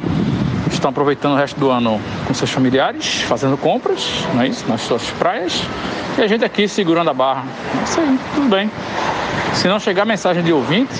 estão 0.75 0.91
aproveitando 0.91 1.33
o 1.33 1.37
resto 1.37 1.59
do 1.59 1.71
ano 1.71 2.01
com 2.27 2.35
seus 2.35 2.51
familiares, 2.51 3.23
fazendo 3.23 3.57
compras, 3.57 4.09
não 4.35 4.43
é 4.43 4.49
isso? 4.49 4.69
Nas 4.69 4.81
suas 4.83 5.09
praias. 5.13 5.63
E 6.17 6.23
a 6.23 6.27
gente 6.27 6.45
aqui 6.45 6.67
segurando 6.67 7.11
a 7.11 7.15
barra. 7.15 7.45
É 7.79 7.85
isso 7.85 8.01
aí, 8.01 8.19
tudo 8.35 8.49
bem. 8.49 8.71
Se 9.55 9.69
não 9.69 9.79
chegar 9.79 10.05
mensagem 10.05 10.43
de 10.43 10.53
ouvinte, 10.53 10.93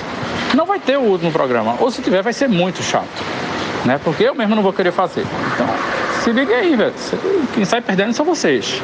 não 0.55 0.65
vai 0.65 0.79
ter 0.79 0.97
o 0.97 1.01
último 1.01 1.31
programa. 1.31 1.75
Ou 1.79 1.91
se 1.91 2.01
tiver, 2.01 2.21
vai 2.21 2.33
ser 2.33 2.47
muito 2.47 2.81
chato. 2.81 3.23
Né? 3.85 3.99
Porque 4.03 4.23
eu 4.23 4.35
mesmo 4.35 4.55
não 4.55 4.63
vou 4.63 4.73
querer 4.73 4.91
fazer. 4.91 5.25
Então, 5.53 5.67
se 6.21 6.31
liguem 6.31 6.55
aí, 6.55 6.75
velho. 6.75 6.93
Quem 7.53 7.65
sai 7.65 7.81
perdendo 7.81 8.13
são 8.13 8.25
vocês. 8.25 8.81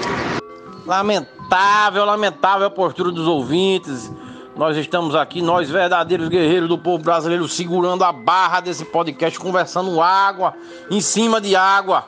Lamentável, 0.86 2.06
lamentável 2.06 2.68
a 2.68 2.70
postura 2.70 3.12
dos 3.12 3.28
ouvintes. 3.28 4.12
Nós 4.56 4.78
estamos 4.78 5.16
aqui, 5.16 5.42
nós 5.42 5.70
verdadeiros 5.70 6.30
guerreiros 6.30 6.70
do 6.70 6.78
povo 6.78 7.04
brasileiro, 7.04 7.46
segurando 7.46 8.06
a 8.06 8.14
barra 8.14 8.62
desse 8.62 8.86
podcast, 8.86 9.38
conversando 9.38 10.02
água, 10.02 10.54
em 10.90 11.02
cima 11.02 11.42
de 11.42 11.58
água. 11.58 12.06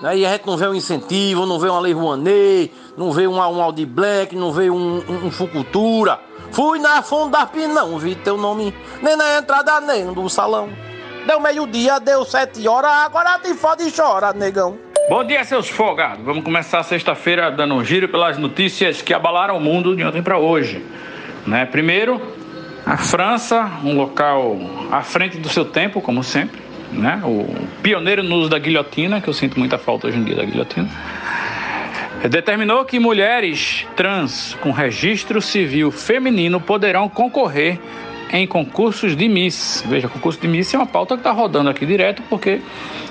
Né? 0.00 0.18
E 0.18 0.26
a 0.26 0.30
gente 0.30 0.46
não 0.46 0.56
vê 0.56 0.68
um 0.68 0.74
incentivo, 0.74 1.44
não 1.44 1.58
vê 1.58 1.68
uma 1.68 1.80
Lei 1.80 1.92
Rouanet, 1.92 2.72
não 2.96 3.10
vê 3.10 3.26
um, 3.26 3.34
um 3.34 3.62
Audi 3.62 3.84
Black, 3.84 4.36
não 4.36 4.52
vê 4.52 4.70
um, 4.70 4.98
um, 4.98 5.26
um 5.26 5.30
Fucultura. 5.32 6.20
Fui 6.52 6.78
na 6.78 7.02
fundo 7.02 7.30
da 7.30 7.48
não 7.68 7.98
vi 7.98 8.14
teu 8.14 8.36
nome 8.36 8.72
nem 9.02 9.16
na 9.16 9.38
entrada 9.38 9.80
nem 9.80 10.04
no 10.04 10.30
salão. 10.30 10.68
Deu 11.26 11.40
meio-dia, 11.40 11.98
deu 11.98 12.24
sete 12.24 12.66
horas, 12.68 12.92
agora 12.92 13.40
te 13.40 13.54
fode 13.54 13.88
e 13.88 13.90
chora, 13.90 14.32
negão. 14.32 14.78
Bom 15.08 15.24
dia, 15.24 15.42
seus 15.44 15.68
folgados. 15.68 16.24
Vamos 16.24 16.44
começar 16.44 16.82
sexta-feira 16.84 17.50
dando 17.50 17.74
um 17.74 17.84
giro 17.84 18.08
pelas 18.08 18.38
notícias 18.38 19.02
que 19.02 19.12
abalaram 19.12 19.56
o 19.56 19.60
mundo 19.60 19.96
de 19.96 20.04
ontem 20.04 20.22
para 20.22 20.38
hoje. 20.38 20.84
Né? 21.46 21.66
Primeiro, 21.66 22.20
a 22.84 22.96
França, 22.96 23.70
um 23.84 23.96
local 23.96 24.58
à 24.90 25.02
frente 25.02 25.38
do 25.38 25.48
seu 25.48 25.64
tempo, 25.64 26.00
como 26.00 26.22
sempre, 26.22 26.60
né? 26.92 27.20
o 27.24 27.46
pioneiro 27.82 28.22
no 28.22 28.36
uso 28.36 28.50
da 28.50 28.58
guilhotina, 28.58 29.20
que 29.20 29.28
eu 29.28 29.32
sinto 29.32 29.58
muita 29.58 29.78
falta 29.78 30.06
hoje 30.06 30.18
em 30.18 30.24
dia 30.24 30.36
da 30.36 30.44
guilhotina, 30.44 30.88
determinou 32.28 32.84
que 32.84 32.98
mulheres 32.98 33.86
trans 33.96 34.56
com 34.60 34.70
registro 34.70 35.40
civil 35.40 35.90
feminino 35.90 36.60
poderão 36.60 37.08
concorrer 37.08 37.78
em 38.32 38.46
concursos 38.46 39.14
de 39.14 39.28
Miss. 39.28 39.84
Veja, 39.86 40.08
concurso 40.08 40.40
de 40.40 40.48
Miss 40.48 40.72
é 40.72 40.78
uma 40.78 40.86
pauta 40.86 41.14
que 41.14 41.20
está 41.20 41.30
rodando 41.30 41.68
aqui 41.68 41.84
direto, 41.84 42.22
porque 42.30 42.60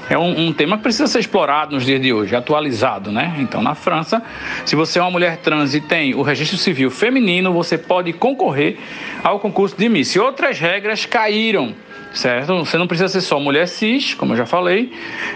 é 0.10 0.18
um, 0.18 0.48
um, 0.48 0.54
tema 0.54 0.78
que 0.78 0.84
precisa 0.84 1.08
ser 1.08 1.20
explorado 1.20 1.76
nos 1.76 1.86
dias 1.86 2.02
de 2.02 2.12
hoje, 2.12 2.36
atualizado, 2.36 3.12
né? 3.12 3.36
Então, 3.40 3.62
na 3.62 3.76
França, 3.76 4.22
se 4.66 4.76
você 4.76 5.00
é 5.00 5.02
uma 5.02 5.12
mulher 5.12 5.38
trans 5.38 5.76
e 5.76 5.80
tem 5.80 6.16
o 6.16 6.22
registro 6.22 6.58
civil 6.58 6.90
feminino, 6.90 7.54
você 7.54 7.78
pode 7.78 8.12
concorrer 8.14 8.78
ao 9.24 9.40
concurso 9.40 9.78
de 9.78 9.88
Miss. 9.88 10.16
E 10.16 10.20
outras 10.20 10.60
regras 10.60 11.06
caíram 11.06 11.74
certo? 12.14 12.54
Você 12.58 12.78
não 12.78 12.88
precisa 12.88 13.08
ser 13.08 13.22
só 13.22 13.40
mulher 13.40 13.68
cis, 13.70 14.14
como 14.14 14.34
eu 14.34 14.38
já 14.38 14.46
falei. 14.46 14.92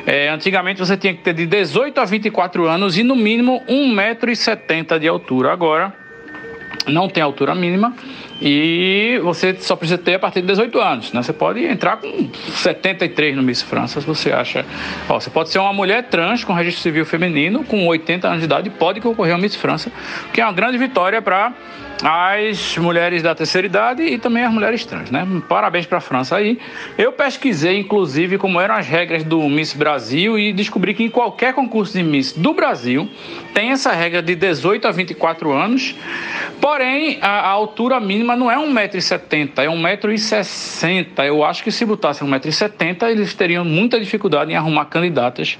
É, 0.05 0.27
antigamente 0.27 0.79
você 0.79 0.97
tinha 0.97 1.13
que 1.13 1.21
ter 1.21 1.33
de 1.33 1.45
18 1.45 1.97
a 2.01 2.03
24 2.03 2.67
anos 2.67 2.97
e 2.97 3.03
no 3.03 3.15
mínimo 3.15 3.63
1,70m 3.65 4.99
de 4.99 5.07
altura. 5.07 5.53
Agora 5.53 6.04
não 6.87 7.07
tem 7.07 7.23
altura 7.23 7.55
mínima 7.55 7.93
e 8.41 9.19
você 9.23 9.55
só 9.59 9.75
precisa 9.75 9.97
ter 9.97 10.15
a 10.15 10.19
partir 10.19 10.41
de 10.41 10.47
18 10.47 10.79
anos, 10.79 11.13
né? 11.13 11.23
Você 11.23 11.33
pode 11.33 11.63
entrar 11.63 11.97
com 11.97 12.29
73 12.51 13.35
no 13.35 13.43
Miss 13.43 13.61
França, 13.61 14.01
se 14.01 14.07
você 14.07 14.31
acha. 14.31 14.65
Ó, 15.07 15.19
você 15.19 15.29
pode 15.29 15.49
ser 15.49 15.59
uma 15.59 15.73
mulher 15.73 16.03
trans 16.09 16.43
com 16.43 16.53
registro 16.53 16.81
civil 16.81 17.05
feminino, 17.05 17.63
com 17.63 17.85
80 17.87 18.27
anos 18.27 18.39
de 18.39 18.45
idade, 18.45 18.69
pode 18.69 18.99
concorrer 18.99 19.33
ao 19.33 19.39
Miss 19.39 19.55
França, 19.55 19.91
que 20.33 20.41
é 20.41 20.45
uma 20.45 20.53
grande 20.53 20.77
vitória 20.77 21.21
para 21.21 21.53
as 22.03 22.77
mulheres 22.77 23.21
da 23.23 23.33
terceira 23.33 23.67
idade 23.67 24.03
e 24.03 24.17
também 24.17 24.43
as 24.43 24.51
mulheres 24.51 24.85
trans, 24.85 25.09
né? 25.09 25.25
Parabéns 25.47 25.85
para 25.85 25.99
a 25.99 26.01
França 26.01 26.35
aí. 26.35 26.59
Eu 26.97 27.11
pesquisei, 27.11 27.79
inclusive, 27.79 28.37
como 28.37 28.59
eram 28.59 28.75
as 28.75 28.87
regras 28.87 29.23
do 29.23 29.41
Miss 29.49 29.73
Brasil 29.73 30.37
e 30.37 30.51
descobri 30.51 30.93
que 30.93 31.03
em 31.03 31.09
qualquer 31.09 31.53
concurso 31.53 31.93
de 31.93 32.03
Miss 32.03 32.33
do 32.33 32.53
Brasil 32.53 33.09
tem 33.53 33.71
essa 33.71 33.91
regra 33.91 34.21
de 34.21 34.35
18 34.35 34.87
a 34.87 34.91
24 34.91 35.51
anos, 35.51 35.95
porém 36.59 37.19
a, 37.21 37.27
a 37.27 37.49
altura 37.49 37.99
mínima 37.99 38.35
não 38.35 38.51
é 38.51 38.57
1,70m, 38.57 39.51
é 39.57 39.67
1,60m. 39.67 41.25
Eu 41.25 41.43
acho 41.43 41.63
que 41.63 41.71
se 41.71 41.85
botassem 41.85 42.27
1,70m, 42.27 43.09
eles 43.09 43.33
teriam 43.33 43.63
muita 43.63 43.99
dificuldade 43.99 44.51
em 44.51 44.55
arrumar 44.55 44.85
candidatas 44.85 45.57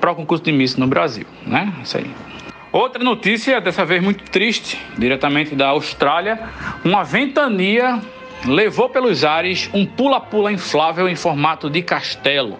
para 0.00 0.12
o 0.12 0.14
concurso 0.14 0.44
de 0.44 0.52
Miss 0.52 0.76
no 0.76 0.86
Brasil, 0.86 1.26
né? 1.46 1.72
Isso 1.82 1.96
aí. 1.96 2.10
Outra 2.70 3.02
notícia, 3.02 3.60
dessa 3.60 3.84
vez 3.84 4.02
muito 4.02 4.24
triste, 4.30 4.78
diretamente 4.98 5.54
da 5.54 5.68
Austrália: 5.68 6.38
uma 6.84 7.02
ventania 7.02 7.98
levou 8.44 8.90
pelos 8.90 9.24
ares 9.24 9.70
um 9.72 9.86
pula-pula 9.86 10.52
inflável 10.52 11.08
em 11.08 11.16
formato 11.16 11.70
de 11.70 11.80
castelo. 11.82 12.58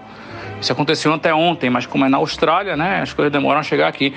Isso 0.60 0.72
aconteceu 0.72 1.12
até 1.12 1.32
ontem, 1.32 1.68
mas 1.68 1.86
como 1.86 2.04
é 2.04 2.08
na 2.08 2.16
Austrália, 2.16 2.76
né, 2.76 3.00
as 3.02 3.12
coisas 3.12 3.30
demoram 3.30 3.60
a 3.60 3.62
chegar 3.62 3.86
aqui. 3.86 4.14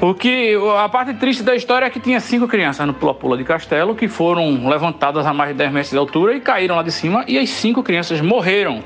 O 0.00 0.12
que 0.12 0.54
a 0.78 0.88
parte 0.88 1.14
triste 1.14 1.42
da 1.42 1.54
história 1.54 1.86
é 1.86 1.90
que 1.90 2.00
tinha 2.00 2.18
cinco 2.18 2.48
crianças 2.48 2.86
no 2.86 2.92
pula-pula 2.92 3.36
de 3.36 3.44
castelo 3.44 3.94
que 3.94 4.08
foram 4.08 4.68
levantadas 4.68 5.24
a 5.24 5.32
mais 5.32 5.50
de 5.50 5.58
10 5.58 5.72
metros 5.72 5.90
de 5.90 5.98
altura 5.98 6.34
e 6.34 6.40
caíram 6.40 6.76
lá 6.76 6.82
de 6.82 6.90
cima 6.90 7.24
e 7.28 7.38
as 7.38 7.48
cinco 7.50 7.82
crianças 7.82 8.20
morreram, 8.20 8.82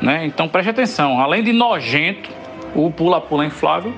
né? 0.00 0.24
Então 0.24 0.46
preste 0.46 0.70
atenção, 0.70 1.20
além 1.20 1.42
de 1.42 1.52
nojento, 1.52 2.30
o 2.74 2.90
pula-pula 2.90 3.44
inflável 3.44 3.92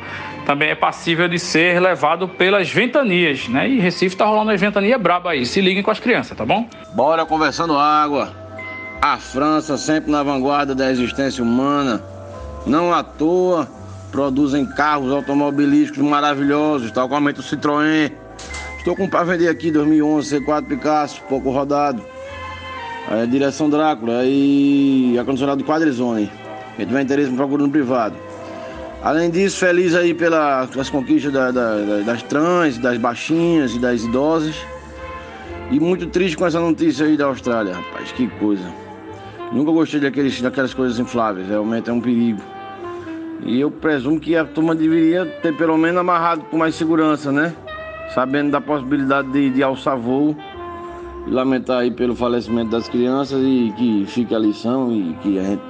também 0.47 0.71
é 0.71 0.75
passível 0.77 1.29
de 1.29 1.41
ser 1.41 1.81
levado 1.81 2.29
pelas 2.29 2.71
ventanias, 2.71 3.49
né? 3.49 3.69
E 3.69 3.81
Recife 3.81 4.17
tá 4.17 4.25
rolando 4.25 4.53
as 4.53 4.61
ventanias 4.61 4.99
braba 5.03 5.33
aí. 5.33 5.45
Se 5.45 5.61
liguem 5.61 5.83
com 5.83 5.91
as 5.91 5.99
crianças, 5.99 6.39
tá 6.39 6.47
bom? 6.47 6.69
Bora 6.95 7.27
conversando 7.27 7.77
água. 7.77 8.33
A 9.03 9.19
França 9.19 9.77
sempre 9.77 10.11
na 10.11 10.23
vanguarda 10.23 10.73
da 10.73 10.89
existência 10.89 11.43
humana. 11.43 12.01
Não 12.65 12.95
à 12.95 13.03
toa 13.03 13.69
produzem 14.13 14.65
carros 14.65 15.13
automobilísticos 15.13 16.03
maravilhosos, 16.03 16.93
tal 16.93 17.09
como 17.09 17.29
o 17.29 17.33
Citroën. 17.33 18.13
Estou 18.79 18.95
com 18.95 19.09
para 19.09 19.25
vender 19.25 19.49
aqui 19.49 19.73
2011 19.73 20.41
C4 20.41 20.65
Picasso, 20.69 21.21
pouco 21.29 21.51
rodado. 21.51 22.01
Aí, 23.09 23.27
direção 23.27 23.69
Drácula 23.69 24.23
e 24.25 25.19
acondicionado 25.19 25.65
Quadrizone. 25.65 26.31
Quem 26.77 26.87
tiver 26.87 27.03
interesse 27.03 27.31
me 27.31 27.37
procura 27.37 27.65
no 27.65 27.71
privado. 27.71 28.26
Além 29.03 29.31
disso, 29.31 29.59
feliz 29.59 29.95
aí 29.95 30.15
pelas 30.15 30.91
conquistas 30.91 31.33
da, 31.33 31.51
da, 31.51 32.01
das 32.05 32.23
trans, 32.25 32.79
das 32.79 32.99
baixinhas 32.99 33.75
e 33.75 33.79
das 33.79 34.03
idosas. 34.03 34.57
E 35.71 35.79
muito 35.79 36.07
triste 36.07 36.37
com 36.37 36.47
essa 36.47 36.61
notícia 36.61 37.07
aí 37.07 37.17
da 37.17 37.27
Austrália, 37.27 37.75
rapaz, 37.75 38.13
que 38.13 38.29
coisa. 38.39 38.65
Nunca 39.53 39.71
gostei 39.71 40.01
daqueles, 40.01 40.41
daquelas 40.41 40.75
coisas 40.75 40.99
infláveis, 40.99 41.49
realmente 41.49 41.91
é 41.91 41.93
um 41.93 42.01
perigo. 42.01 42.41
E 43.45 43.61
eu 43.61 43.71
presumo 43.71 44.19
que 44.19 44.35
a 44.35 44.45
turma 44.45 44.75
deveria 44.75 45.27
ter 45.27 45.57
pelo 45.57 45.77
menos 45.77 46.01
amarrado 46.01 46.43
com 46.45 46.57
mais 46.57 46.75
segurança, 46.75 47.31
né? 47.31 47.55
Sabendo 48.15 48.51
da 48.51 48.61
possibilidade 48.61 49.31
de, 49.31 49.51
de 49.51 49.63
alçar 49.63 49.97
voo. 49.97 50.37
E 51.27 51.31
lamentar 51.31 51.81
aí 51.81 51.91
pelo 51.91 52.15
falecimento 52.15 52.71
das 52.71 52.89
crianças 52.89 53.41
e 53.43 53.73
que 53.77 54.05
fique 54.07 54.35
a 54.35 54.39
lição 54.39 54.93
e 54.93 55.15
que 55.23 55.39
a 55.39 55.43
gente 55.43 55.63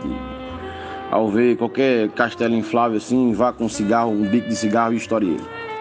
ao 1.11 1.28
ver 1.28 1.57
qualquer 1.57 2.09
castelo 2.11 2.54
inflável 2.54 2.98
assim, 2.98 3.32
vá 3.32 3.52
com 3.52 3.64
um 3.64 3.68
cigarro, 3.68 4.11
um 4.11 4.28
bico 4.28 4.48
de 4.48 4.57
cigarro 4.57 4.92
e 4.92 4.96
ele. 4.96 5.40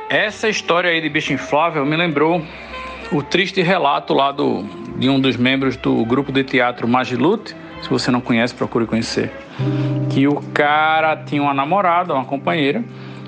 Essa 0.10 0.48
história 0.48 0.90
aí 0.90 1.02
de 1.02 1.10
bicho 1.10 1.34
inflável 1.34 1.86
me 1.86 1.96
lembrou 1.96 2.42
o 3.12 3.24
triste 3.24 3.62
relato 3.62 4.14
lá 4.14 4.32
do, 4.32 4.64
de 4.98 5.10
um 5.10 5.20
dos 5.20 5.36
membros 5.36 5.76
do 5.78 6.06
grupo 6.06 6.32
de 6.32 6.44
teatro 6.44 6.88
Magilute. 6.88 7.56
Se 7.82 7.90
você 7.90 8.10
não 8.10 8.22
conhece, 8.22 8.54
procure 8.54 8.86
conhecer. 8.86 9.32
Que 10.10 10.28
o 10.28 10.42
cara 10.54 11.16
tinha 11.18 11.42
uma 11.42 11.54
namorada, 11.54 12.14
uma 12.14 12.26
companheira, 12.26 12.84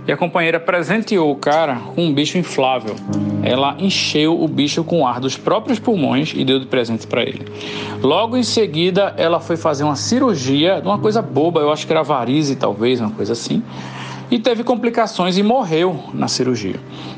e 0.07 0.11
a 0.11 0.15
companheira 0.15 0.59
presenteou 0.59 1.29
o 1.31 1.35
cara 1.35 1.75
com 1.93 2.05
um 2.05 2.13
bicho 2.13 2.37
inflável. 2.37 2.95
Ela 3.43 3.75
encheu 3.77 4.41
o 4.41 4.47
bicho 4.47 4.83
com 4.83 5.05
ar 5.05 5.19
dos 5.19 5.35
próprios 5.35 5.79
pulmões 5.79 6.33
e 6.33 6.45
deu 6.45 6.59
de 6.59 6.65
presente 6.65 7.05
para 7.05 7.23
ele. 7.23 7.45
Logo 8.01 8.37
em 8.37 8.43
seguida, 8.43 9.13
ela 9.17 9.41
foi 9.41 9.57
fazer 9.57 9.83
uma 9.83 9.97
cirurgia 9.97 10.79
de 10.79 10.87
uma 10.87 10.97
coisa 10.97 11.21
boba, 11.21 11.59
eu 11.59 11.71
acho 11.71 11.85
que 11.85 11.91
era 11.91 12.03
varize, 12.03 12.55
talvez, 12.55 13.01
uma 13.01 13.11
coisa 13.11 13.33
assim. 13.33 13.61
E 14.31 14.39
teve 14.39 14.63
complicações 14.63 15.37
e 15.37 15.43
morreu 15.43 15.99
na 16.13 16.27
cirurgia. 16.27 16.75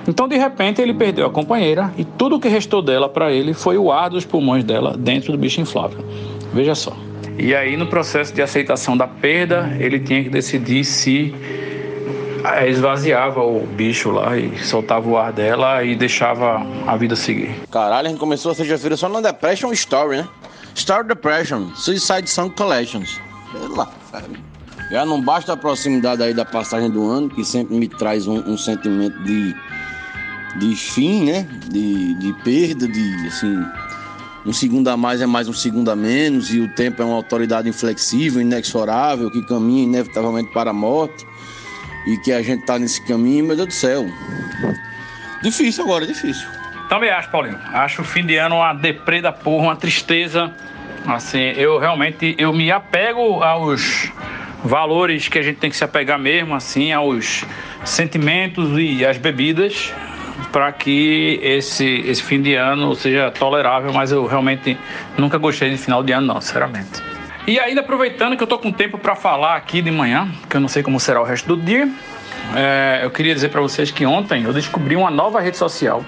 Então, 0.08 0.28
de 0.28 0.38
repente, 0.38 0.82
ele 0.82 0.94
perdeu 0.94 1.26
a 1.26 1.30
companheira 1.30 1.92
e 1.98 2.04
tudo 2.04 2.36
o 2.36 2.40
que 2.40 2.48
restou 2.48 2.82
dela 2.82 3.10
para 3.10 3.32
ele 3.32 3.54
foi 3.54 3.78
o 3.78 3.92
ar 3.92 4.10
dos 4.10 4.26
pulmões 4.26 4.64
dela 4.64 4.96
dentro 4.98 5.32
do 5.32 5.38
bicho 5.38 5.62
inflável. 5.62 6.04
Veja 6.54 6.76
só. 6.76 6.96
E 7.38 7.56
aí, 7.56 7.78
no 7.78 7.88
processo 7.88 8.34
de 8.34 8.42
aceitação 8.42 8.98
da 8.98 9.08
perda, 9.08 9.76
ele 9.80 10.00
tinha 10.00 10.24
que 10.24 10.30
decidir 10.30 10.84
se 10.84 11.34
esvaziava 12.68 13.42
o 13.42 13.66
bicho 13.66 14.12
lá 14.12 14.38
e 14.38 14.58
soltava 14.60 15.08
o 15.08 15.18
ar 15.18 15.32
dela 15.32 15.84
e 15.84 15.96
deixava 15.96 16.66
a 16.88 16.96
vida 16.96 17.16
seguir. 17.16 17.56
Caralho, 17.72 18.08
a 18.08 18.10
gente 18.10 18.20
começou 18.20 18.52
a 18.52 18.56
sexta-feira 18.56 18.96
só 18.98 19.10
na 19.10 19.22
Depression 19.22 19.72
Story, 19.72 20.18
né? 20.18 20.28
Star 20.76 21.04
Depression, 21.04 21.70
Suicide 21.76 22.30
Song 22.30 22.54
Collections. 22.56 23.20
Pela 23.52 23.90
Já 24.92 25.06
não 25.06 25.22
basta 25.22 25.54
a 25.54 25.58
proximidade 25.58 26.24
aí 26.24 26.34
da 26.34 26.46
passagem 26.46 26.90
do 26.90 27.06
ano, 27.10 27.30
que 27.30 27.44
sempre 27.44 27.76
me 27.76 27.88
traz 27.88 28.28
um, 28.28 28.38
um 28.40 28.58
sentimento 28.58 29.18
de, 29.24 29.56
de 30.58 30.76
fim, 30.76 31.26
né? 31.26 31.48
De, 31.70 32.14
de 32.16 32.34
perda, 32.44 32.88
de 32.88 33.28
assim. 33.28 33.62
Um 34.46 34.54
segundo 34.54 34.88
a 34.88 34.96
mais 34.96 35.20
é 35.20 35.26
mais 35.26 35.50
um 35.50 35.54
segundo 35.54 35.92
a 35.92 35.96
menos, 35.96 36.54
e 36.54 36.62
o 36.62 36.74
tempo 36.74 37.02
é 37.02 37.06
uma 37.06 37.16
autoridade 37.16 37.68
inflexível, 37.68 38.42
inexorável, 38.42 39.30
que 39.30 39.42
caminha 39.46 39.84
inevitavelmente 39.84 40.52
para 40.54 40.70
a 40.70 40.74
morte, 40.74 41.26
e 42.06 42.18
que 42.18 42.32
a 42.32 42.42
gente 42.42 42.64
tá 42.64 42.78
nesse 42.80 43.02
caminho, 43.02 43.46
meu 43.46 43.56
Deus 43.56 43.68
do 43.68 43.74
céu. 43.74 44.06
Difícil 45.42 45.84
agora, 45.84 46.06
difícil. 46.06 46.48
Também 46.90 47.10
acho, 47.10 47.30
Paulinho. 47.30 47.60
Acho 47.72 48.02
o 48.02 48.06
fim 48.06 48.26
de 48.26 48.36
ano 48.36 48.56
uma 48.56 48.74
deprê 48.74 49.22
da 49.22 49.32
porra, 49.32 49.66
uma 49.66 49.76
tristeza. 49.76 50.52
Assim, 51.06 51.40
eu 51.56 51.78
realmente 51.78 52.36
eu 52.38 52.52
me 52.52 52.72
apego 52.72 53.44
aos 53.44 54.12
valores 54.64 55.28
que 55.28 55.38
a 55.40 55.42
gente 55.42 55.58
tem 55.58 55.70
que 55.70 55.78
se 55.78 55.84
apegar 55.84 56.20
mesmo, 56.20 56.54
assim, 56.56 56.92
aos 56.92 57.46
sentimentos 57.86 58.78
e 58.78 59.06
às 59.06 59.18
bebidas 59.18 59.94
para 60.52 60.72
que 60.72 61.40
esse, 61.44 61.86
esse 61.86 62.24
fim 62.24 62.42
de 62.42 62.56
ano 62.56 62.96
seja 62.96 63.32
tolerável, 63.32 63.94
mas 63.94 64.12
eu 64.12 64.26
realmente 64.26 64.78
nunca 65.18 65.38
gostei 65.38 65.70
de 65.70 65.78
final 65.78 66.04
de 66.04 66.12
ano, 66.12 66.28
não, 66.28 66.42
sinceramente. 66.42 67.04
E 67.48 67.60
ainda 67.60 67.82
aproveitando 67.82 68.38
que 68.38 68.44
eu 68.44 68.48
tô 68.48 68.60
com 68.60 68.72
tempo 68.72 68.98
para 68.98 69.16
falar 69.16 69.56
aqui 69.56 69.82
de 69.82 69.90
manhã, 69.90 70.30
que 70.50 70.56
eu 70.56 70.62
não 70.62 70.68
sei 70.68 70.84
como 70.84 71.00
será 71.00 71.22
o 71.22 71.24
resto 71.24 71.56
do 71.56 71.62
dia, 71.62 71.90
é, 72.56 73.02
eu 73.04 73.12
queria 73.12 73.34
dizer 73.34 73.50
para 73.50 73.62
vocês 73.62 73.92
que 73.92 74.06
ontem 74.06 74.44
eu 74.44 74.54
descobri 74.54 74.96
uma 74.96 75.12
nova 75.12 75.40
rede 75.40 75.58
social, 75.58 76.04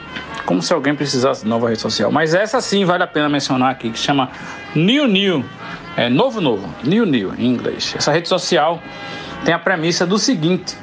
como 0.46 0.62
se 0.62 0.74
alguém 0.74 0.96
precisasse 0.96 1.44
de 1.44 1.50
nova 1.50 1.70
rede 1.70 1.82
social, 1.82 2.12
mas 2.12 2.34
essa 2.34 2.60
sim 2.62 2.84
vale 2.84 3.04
a 3.04 3.08
pena 3.08 3.30
mencionar 3.30 3.72
aqui, 3.72 3.90
que 3.90 4.00
chama 4.00 4.30
New 4.76 5.08
New, 5.08 5.46
é 5.96 6.10
novo 6.10 6.42
novo, 6.42 6.68
New 6.84 7.06
New 7.06 7.34
em 7.38 7.46
inglês. 7.46 7.94
Essa 7.98 8.12
rede 8.12 8.28
social 8.28 8.82
tem 9.46 9.54
a 9.54 9.60
premissa 9.60 10.06
do 10.06 10.18
seguinte: 10.18 10.76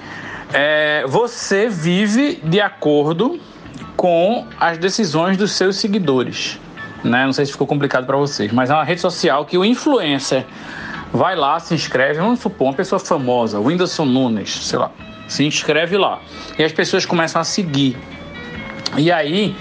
é, 0.52 1.04
você 1.06 1.68
vive 1.68 2.40
de 2.44 2.60
acordo 2.60 3.40
com 3.96 4.46
as 4.60 4.78
decisões 4.78 5.36
dos 5.36 5.52
seus 5.52 5.76
seguidores. 5.76 6.60
Né? 7.04 7.24
Não 7.24 7.32
sei 7.32 7.46
se 7.46 7.52
ficou 7.52 7.66
complicado 7.66 8.06
para 8.06 8.16
vocês, 8.16 8.52
mas 8.52 8.70
é 8.70 8.74
uma 8.74 8.84
rede 8.84 9.00
social 9.00 9.44
que 9.44 9.56
o 9.56 9.64
influencer 9.64 10.44
vai 11.12 11.36
lá, 11.36 11.58
se 11.58 11.74
inscreve, 11.74 12.20
vamos 12.20 12.40
supor, 12.40 12.68
uma 12.68 12.74
pessoa 12.74 12.98
famosa, 12.98 13.58
Whindersson 13.58 14.04
Nunes, 14.04 14.50
sei 14.50 14.78
lá, 14.78 14.90
se 15.26 15.44
inscreve 15.44 15.96
lá. 15.96 16.20
E 16.58 16.64
as 16.64 16.72
pessoas 16.72 17.06
começam 17.06 17.40
a 17.40 17.44
seguir. 17.44 17.96
E 18.96 19.10
aí, 19.12 19.56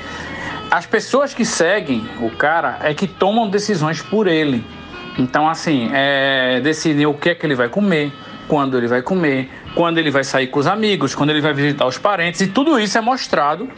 as 0.70 0.86
pessoas 0.86 1.34
que 1.34 1.46
seguem 1.46 2.08
o 2.22 2.30
cara 2.30 2.80
é 2.82 2.94
que 2.94 3.08
tomam 3.08 3.50
decisões 3.50 4.02
por 4.02 4.28
ele. 4.28 4.66
Então, 5.18 5.48
assim, 5.48 5.90
é, 5.94 6.60
decidem 6.62 7.06
o 7.06 7.14
que 7.14 7.30
é 7.30 7.36
que 7.36 7.46
ele 7.46 7.56
vai 7.56 7.70
comer, 7.70 8.12
quando 8.48 8.78
ele 8.78 8.88
vai 8.88 9.02
comer, 9.02 9.50
quando 9.76 9.98
ele 9.98 10.12
vai 10.12 10.24
sair 10.24 10.48
com 10.48 10.60
os 10.60 10.68
amigos, 10.68 11.16
quando 11.16 11.32
ele 11.32 11.42
vai 11.42 11.54
visitar 11.54 11.86
os 11.86 11.98
parentes, 11.98 12.42
e 12.42 12.48
tudo 12.48 12.80
isso 12.80 12.98
é 12.98 13.02
mostrado 13.02 13.70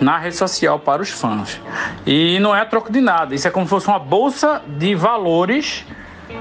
na 0.00 0.18
rede 0.18 0.36
social 0.36 0.78
para 0.78 1.02
os 1.02 1.10
fãs. 1.10 1.60
E 2.06 2.38
não 2.40 2.54
é 2.54 2.64
troco 2.64 2.92
de 2.92 3.00
nada, 3.00 3.34
isso 3.34 3.46
é 3.48 3.50
como 3.50 3.66
se 3.66 3.70
fosse 3.70 3.88
uma 3.88 3.98
bolsa 3.98 4.62
de 4.66 4.94
valores 4.94 5.84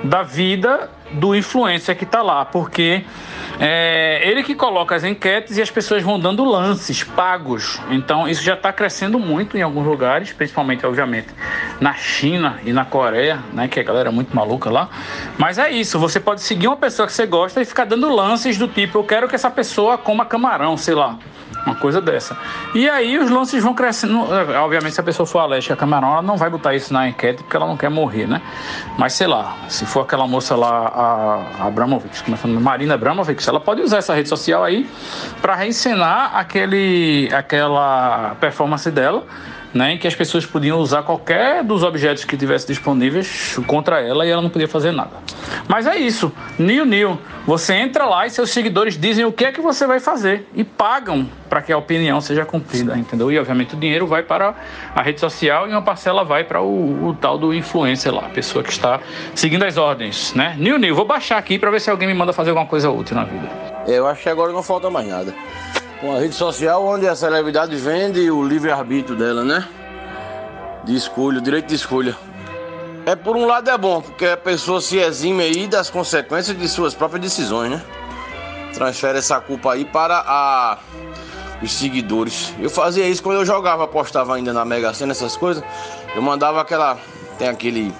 da 0.03 0.23
vida 0.23 0.89
do 1.11 1.35
influencer 1.35 1.95
que 1.95 2.03
está 2.03 2.21
lá, 2.21 2.43
porque 2.43 3.03
é 3.59 4.21
ele 4.27 4.41
que 4.43 4.55
coloca 4.55 4.95
as 4.95 5.03
enquetes 5.03 5.57
e 5.57 5.61
as 5.61 5.69
pessoas 5.69 6.01
vão 6.01 6.19
dando 6.19 6.43
lances 6.43 7.03
pagos. 7.03 7.79
Então 7.89 8.27
isso 8.27 8.41
já 8.41 8.55
está 8.55 8.73
crescendo 8.73 9.19
muito 9.19 9.57
em 9.57 9.61
alguns 9.61 9.85
lugares, 9.85 10.33
principalmente, 10.33 10.85
obviamente, 10.85 11.27
na 11.79 11.93
China 11.93 12.59
e 12.65 12.73
na 12.73 12.83
Coreia, 12.83 13.39
né, 13.53 13.67
que 13.67 13.79
a 13.79 13.83
galera 13.83 14.09
é 14.09 14.11
muito 14.11 14.35
maluca 14.35 14.69
lá. 14.69 14.89
Mas 15.37 15.57
é 15.57 15.71
isso, 15.71 15.99
você 15.99 16.19
pode 16.19 16.41
seguir 16.41 16.67
uma 16.67 16.77
pessoa 16.77 17.05
que 17.05 17.13
você 17.13 17.25
gosta 17.25 17.61
e 17.61 17.65
ficar 17.65 17.85
dando 17.85 18.09
lances 18.13 18.57
do 18.57 18.67
tipo, 18.67 18.97
eu 18.97 19.03
quero 19.03 19.27
que 19.27 19.35
essa 19.35 19.51
pessoa 19.51 19.97
coma 19.97 20.25
camarão, 20.25 20.75
sei 20.75 20.95
lá. 20.95 21.17
Uma 21.65 21.75
coisa 21.75 22.01
dessa. 22.01 22.37
E 22.75 22.89
aí 22.89 23.17
os 23.17 23.29
lances 23.29 23.63
vão 23.63 23.73
crescendo. 23.73 24.19
Obviamente, 24.61 24.93
se 24.93 24.99
a 24.99 25.03
pessoa 25.03 25.25
for 25.25 25.39
alérgica 25.39 25.73
a 25.73 25.77
camarão, 25.77 26.11
ela 26.11 26.21
não 26.21 26.35
vai 26.35 26.49
botar 26.49 26.75
isso 26.75 26.93
na 26.93 27.07
enquete 27.07 27.41
porque 27.41 27.55
ela 27.55 27.65
não 27.65 27.77
quer 27.77 27.89
morrer, 27.89 28.27
né? 28.27 28.41
Mas 28.97 29.13
sei 29.13 29.27
lá, 29.27 29.55
se 29.69 29.85
for 29.85 30.01
aquela 30.01 30.27
moça 30.27 30.55
lá, 30.55 31.47
a, 31.59 31.67
Abramovic, 31.67 32.21
começando, 32.23 32.59
Marina 32.59 32.95
Abramovic, 32.95 33.47
ela 33.47 33.61
pode 33.61 33.81
usar 33.81 33.97
essa 33.99 34.13
rede 34.13 34.27
social 34.27 34.63
aí 34.63 34.89
para 35.41 35.55
reencenar 35.55 36.35
aquele, 36.35 37.29
aquela 37.33 38.35
performance 38.41 38.91
dela 38.91 39.23
né, 39.73 39.93
em 39.93 39.97
que 39.97 40.07
as 40.07 40.15
pessoas 40.15 40.45
podiam 40.45 40.79
usar 40.79 41.03
qualquer 41.03 41.63
dos 41.63 41.83
objetos 41.83 42.23
que 42.23 42.37
tivesse 42.37 42.67
disponíveis 42.67 43.57
contra 43.65 43.99
ela 44.01 44.25
e 44.25 44.29
ela 44.29 44.41
não 44.41 44.49
podia 44.49 44.67
fazer 44.67 44.91
nada. 44.91 45.11
Mas 45.67 45.87
é 45.87 45.95
isso, 45.95 46.31
New 46.59 46.85
New. 46.85 47.17
Você 47.45 47.73
entra 47.73 48.05
lá 48.05 48.25
e 48.25 48.29
seus 48.29 48.51
seguidores 48.51 48.97
dizem 48.97 49.25
o 49.25 49.31
que 49.31 49.45
é 49.45 49.51
que 49.51 49.59
você 49.59 49.85
vai 49.85 49.99
fazer 49.99 50.47
e 50.53 50.63
pagam 50.63 51.27
para 51.49 51.61
que 51.61 51.73
a 51.73 51.77
opinião 51.77 52.21
seja 52.21 52.45
cumprida, 52.45 52.97
entendeu? 52.97 53.31
E 53.31 53.37
obviamente 53.37 53.75
o 53.75 53.77
dinheiro 53.77 54.07
vai 54.07 54.23
para 54.23 54.55
a 54.95 55.01
rede 55.01 55.19
social 55.19 55.67
e 55.67 55.71
uma 55.71 55.81
parcela 55.81 56.23
vai 56.23 56.43
para 56.43 56.61
o, 56.61 57.09
o 57.09 57.13
tal 57.13 57.37
do 57.37 57.53
influencer 57.53 58.13
lá, 58.13 58.27
a 58.27 58.29
pessoa 58.29 58.63
que 58.63 58.71
está 58.71 58.99
seguindo 59.35 59.63
as 59.63 59.77
ordens, 59.77 60.33
né? 60.33 60.55
New 60.57 60.77
New, 60.77 60.95
vou 60.95 61.05
baixar 61.05 61.37
aqui 61.37 61.59
para 61.59 61.69
ver 61.69 61.81
se 61.81 61.89
alguém 61.89 62.07
me 62.07 62.13
manda 62.13 62.31
fazer 62.31 62.51
alguma 62.51 62.67
coisa 62.67 62.89
útil 62.89 63.15
na 63.15 63.25
vida. 63.25 63.49
Eu 63.87 64.07
acho 64.07 64.23
que 64.23 64.29
agora 64.29 64.53
não 64.53 64.63
falta 64.63 64.89
mais 64.89 65.07
nada. 65.07 65.33
Uma 66.03 66.19
rede 66.19 66.35
social 66.35 66.85
onde 66.85 67.07
a 67.07 67.15
celebridade 67.15 67.73
vende 67.77 68.29
o 68.29 68.43
livre-arbítrio 68.43 69.15
dela, 69.15 69.41
né? 69.41 69.65
De 70.83 70.93
escolha, 70.93 71.39
direito 71.39 71.67
de 71.67 71.75
escolha. 71.75 72.13
É 73.05 73.15
por 73.15 73.37
um 73.37 73.45
lado 73.45 73.69
é 73.69 73.77
bom, 73.77 74.01
porque 74.01 74.25
a 74.25 74.35
pessoa 74.35 74.81
se 74.81 74.97
exime 74.97 75.43
aí 75.43 75.65
das 75.65 75.89
consequências 75.89 76.57
de 76.57 76.67
suas 76.67 76.93
próprias 76.93 77.21
decisões, 77.21 77.71
né? 77.71 77.81
Transfere 78.73 79.19
essa 79.19 79.39
culpa 79.39 79.71
aí 79.71 79.85
para 79.85 80.21
a... 80.27 80.77
os 81.61 81.71
seguidores. 81.71 82.53
Eu 82.59 82.69
fazia 82.69 83.07
isso 83.07 83.23
quando 83.23 83.37
eu 83.37 83.45
jogava, 83.45 83.85
apostava 83.85 84.35
ainda 84.35 84.51
na 84.51 84.65
Mega 84.65 84.93
Sena, 84.93 85.13
essas 85.13 85.37
coisas. 85.37 85.63
Eu 86.13 86.21
mandava 86.21 86.59
aquela. 86.59 86.97
Tem 87.39 87.47
aquele. 87.47 87.93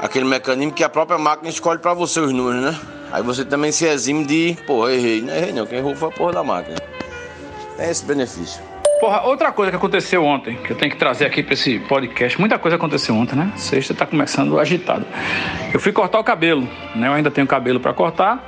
Aquele 0.00 0.26
mecanismo 0.26 0.72
que 0.72 0.84
a 0.84 0.88
própria 0.88 1.18
máquina 1.18 1.48
escolhe 1.48 1.80
para 1.80 1.92
você 1.92 2.20
os 2.20 2.32
números, 2.32 2.62
né? 2.62 2.97
Aí 3.10 3.22
você 3.22 3.44
também 3.44 3.72
se 3.72 3.86
exime 3.86 4.24
de, 4.24 4.56
pô, 4.66 4.88
errei. 4.88 5.22
Não 5.22 5.34
errei 5.34 5.52
não, 5.52 5.66
quem 5.66 5.78
errou 5.78 5.94
foi 5.94 6.08
a 6.08 6.12
porra 6.12 6.32
da 6.32 6.44
máquina. 6.44 6.76
Tem 7.76 7.88
esse 7.88 8.04
benefício. 8.04 8.62
Porra, 9.00 9.22
outra 9.22 9.52
coisa 9.52 9.70
que 9.70 9.76
aconteceu 9.76 10.24
ontem, 10.24 10.56
que 10.56 10.72
eu 10.72 10.76
tenho 10.76 10.90
que 10.90 10.98
trazer 10.98 11.24
aqui 11.24 11.40
para 11.42 11.54
esse 11.54 11.78
podcast, 11.78 12.38
muita 12.38 12.58
coisa 12.58 12.76
aconteceu 12.76 13.14
ontem, 13.14 13.36
né? 13.36 13.52
Sexta 13.56 13.94
tá 13.94 14.04
começando 14.04 14.58
agitado. 14.58 15.06
Eu 15.72 15.78
fui 15.78 15.92
cortar 15.92 16.18
o 16.18 16.24
cabelo, 16.24 16.68
né? 16.96 17.06
Eu 17.06 17.12
ainda 17.12 17.30
tenho 17.30 17.46
cabelo 17.46 17.78
para 17.78 17.94
cortar. 17.94 18.44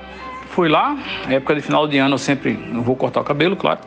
Fui 0.48 0.68
lá, 0.68 0.98
época 1.28 1.54
de 1.54 1.60
final 1.60 1.86
de 1.86 1.98
ano 1.98 2.14
eu 2.14 2.18
sempre 2.18 2.54
vou 2.82 2.96
cortar 2.96 3.20
o 3.20 3.24
cabelo, 3.24 3.54
claro. 3.54 3.78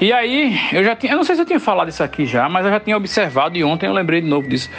E 0.00 0.10
aí, 0.12 0.58
eu 0.72 0.82
já 0.82 0.96
tinha, 0.96 1.12
eu 1.12 1.16
não 1.16 1.24
sei 1.24 1.34
se 1.34 1.42
eu 1.42 1.46
tinha 1.46 1.60
falado 1.60 1.88
isso 1.88 2.02
aqui 2.02 2.24
já, 2.24 2.48
mas 2.48 2.64
eu 2.64 2.70
já 2.70 2.80
tinha 2.80 2.96
observado 2.96 3.58
e 3.58 3.64
ontem 3.64 3.86
eu 3.86 3.92
lembrei 3.92 4.22
de 4.22 4.28
novo 4.28 4.48
disso. 4.48 4.70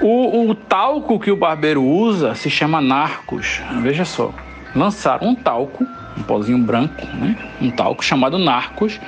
O, 0.00 0.50
o 0.50 0.54
talco 0.54 1.18
que 1.18 1.30
o 1.30 1.36
barbeiro 1.36 1.82
usa 1.82 2.34
se 2.34 2.50
chama 2.50 2.80
Narcos. 2.80 3.60
Veja 3.82 4.04
só, 4.04 4.32
lançaram 4.74 5.28
um 5.28 5.34
talco 5.34 5.86
um 6.18 6.22
pozinho 6.22 6.58
branco, 6.58 7.06
né? 7.14 7.36
Um 7.60 7.70
talco 7.70 8.04
chamado 8.04 8.38
Narcos. 8.38 8.98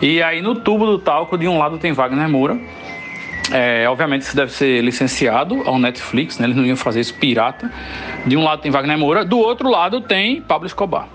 E 0.00 0.22
aí 0.22 0.40
no 0.40 0.54
tubo 0.54 0.86
do 0.86 0.98
talco, 0.98 1.36
de 1.36 1.46
um 1.46 1.58
lado 1.58 1.78
tem 1.78 1.92
Wagner 1.92 2.28
Moura. 2.28 2.58
É, 3.52 3.88
obviamente 3.88 4.22
isso 4.22 4.34
deve 4.34 4.50
ser 4.50 4.82
licenciado 4.82 5.62
ao 5.66 5.78
Netflix, 5.78 6.38
né? 6.38 6.46
Eles 6.46 6.56
não 6.56 6.64
iam 6.64 6.76
fazer 6.76 7.00
isso 7.00 7.14
pirata. 7.14 7.70
De 8.24 8.36
um 8.36 8.42
lado 8.42 8.62
tem 8.62 8.70
Wagner 8.70 8.98
Moura, 8.98 9.24
do 9.24 9.38
outro 9.38 9.68
lado 9.68 10.00
tem 10.00 10.40
Pablo 10.40 10.66
Escobar, 10.66 11.08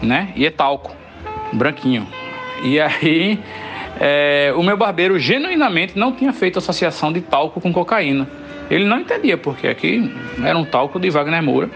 né? 0.00 0.32
E 0.36 0.46
é 0.46 0.50
talco, 0.50 0.94
branquinho. 1.52 2.06
E 2.62 2.80
aí 2.80 3.38
é, 4.00 4.52
o 4.56 4.62
meu 4.62 4.76
barbeiro 4.76 5.18
genuinamente 5.18 5.98
não 5.98 6.12
tinha 6.12 6.32
feito 6.32 6.58
associação 6.58 7.12
de 7.12 7.20
talco 7.20 7.60
com 7.60 7.72
cocaína. 7.72 8.26
Ele 8.70 8.84
não 8.84 9.00
entendia 9.00 9.36
porque 9.36 9.68
aqui 9.68 10.12
era 10.42 10.56
um 10.56 10.64
talco 10.64 10.98
de 10.98 11.10
Wagner 11.10 11.42
Moura 11.42 11.70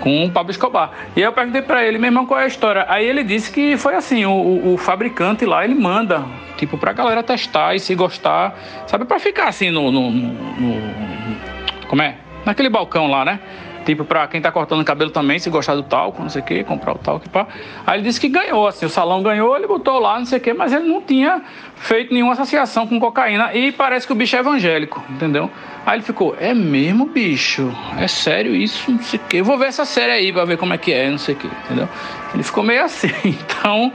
com 0.00 0.24
o 0.24 0.30
Pablo 0.30 0.50
Escobar. 0.50 0.92
E 1.16 1.20
aí 1.20 1.24
eu 1.26 1.32
perguntei 1.32 1.62
para 1.62 1.84
ele, 1.84 1.98
meu 1.98 2.08
irmão, 2.08 2.26
qual 2.26 2.40
é 2.40 2.44
a 2.44 2.46
história? 2.46 2.86
Aí 2.88 3.04
ele 3.06 3.24
disse 3.24 3.50
que 3.50 3.76
foi 3.76 3.94
assim, 3.94 4.24
o, 4.24 4.74
o 4.74 4.76
fabricante 4.76 5.44
lá, 5.44 5.64
ele 5.64 5.74
manda, 5.74 6.24
tipo, 6.56 6.78
pra 6.78 6.92
galera 6.92 7.22
testar 7.22 7.74
e 7.74 7.80
se 7.80 7.94
gostar, 7.94 8.56
sabe, 8.86 9.04
para 9.04 9.18
ficar 9.18 9.48
assim 9.48 9.70
no, 9.70 9.90
no, 9.90 10.10
no, 10.10 10.32
no, 10.32 11.36
Como 11.88 12.02
é? 12.02 12.16
Naquele 12.44 12.68
balcão 12.68 13.08
lá, 13.08 13.24
né? 13.24 13.40
Tipo, 13.88 14.04
pra 14.04 14.26
quem 14.26 14.38
tá 14.38 14.52
cortando 14.52 14.84
cabelo 14.84 15.10
também, 15.10 15.38
se 15.38 15.48
gostar 15.48 15.74
do 15.74 15.82
talco, 15.82 16.20
não 16.20 16.28
sei 16.28 16.42
o 16.42 16.44
que, 16.44 16.62
comprar 16.62 16.92
o 16.92 16.98
talco 16.98 17.24
e 17.24 17.28
pá. 17.30 17.46
Aí 17.86 17.96
ele 17.96 18.02
disse 18.02 18.20
que 18.20 18.28
ganhou, 18.28 18.66
assim, 18.66 18.84
o 18.84 18.88
salão 18.90 19.22
ganhou, 19.22 19.56
ele 19.56 19.66
botou 19.66 19.98
lá, 19.98 20.18
não 20.18 20.26
sei 20.26 20.36
o 20.36 20.40
que, 20.42 20.52
mas 20.52 20.74
ele 20.74 20.86
não 20.86 21.00
tinha 21.00 21.40
feito 21.74 22.12
nenhuma 22.12 22.34
associação 22.34 22.86
com 22.86 23.00
cocaína 23.00 23.54
e 23.54 23.72
parece 23.72 24.06
que 24.06 24.12
o 24.12 24.14
bicho 24.14 24.36
é 24.36 24.40
evangélico, 24.40 25.02
entendeu? 25.08 25.50
Aí 25.86 25.96
ele 25.96 26.02
ficou, 26.02 26.36
é 26.38 26.52
mesmo, 26.52 27.06
bicho? 27.06 27.74
É 27.98 28.06
sério 28.06 28.54
isso? 28.54 28.92
Não 28.92 29.02
sei 29.02 29.18
o 29.18 29.22
que. 29.22 29.40
Vou 29.40 29.56
ver 29.56 29.68
essa 29.68 29.86
série 29.86 30.12
aí 30.12 30.32
pra 30.34 30.44
ver 30.44 30.58
como 30.58 30.74
é 30.74 30.76
que 30.76 30.92
é, 30.92 31.08
não 31.08 31.16
sei 31.16 31.34
o 31.34 31.38
que, 31.38 31.46
entendeu? 31.46 31.88
Ele 32.34 32.42
ficou 32.42 32.62
meio 32.62 32.84
assim. 32.84 33.08
Então, 33.24 33.90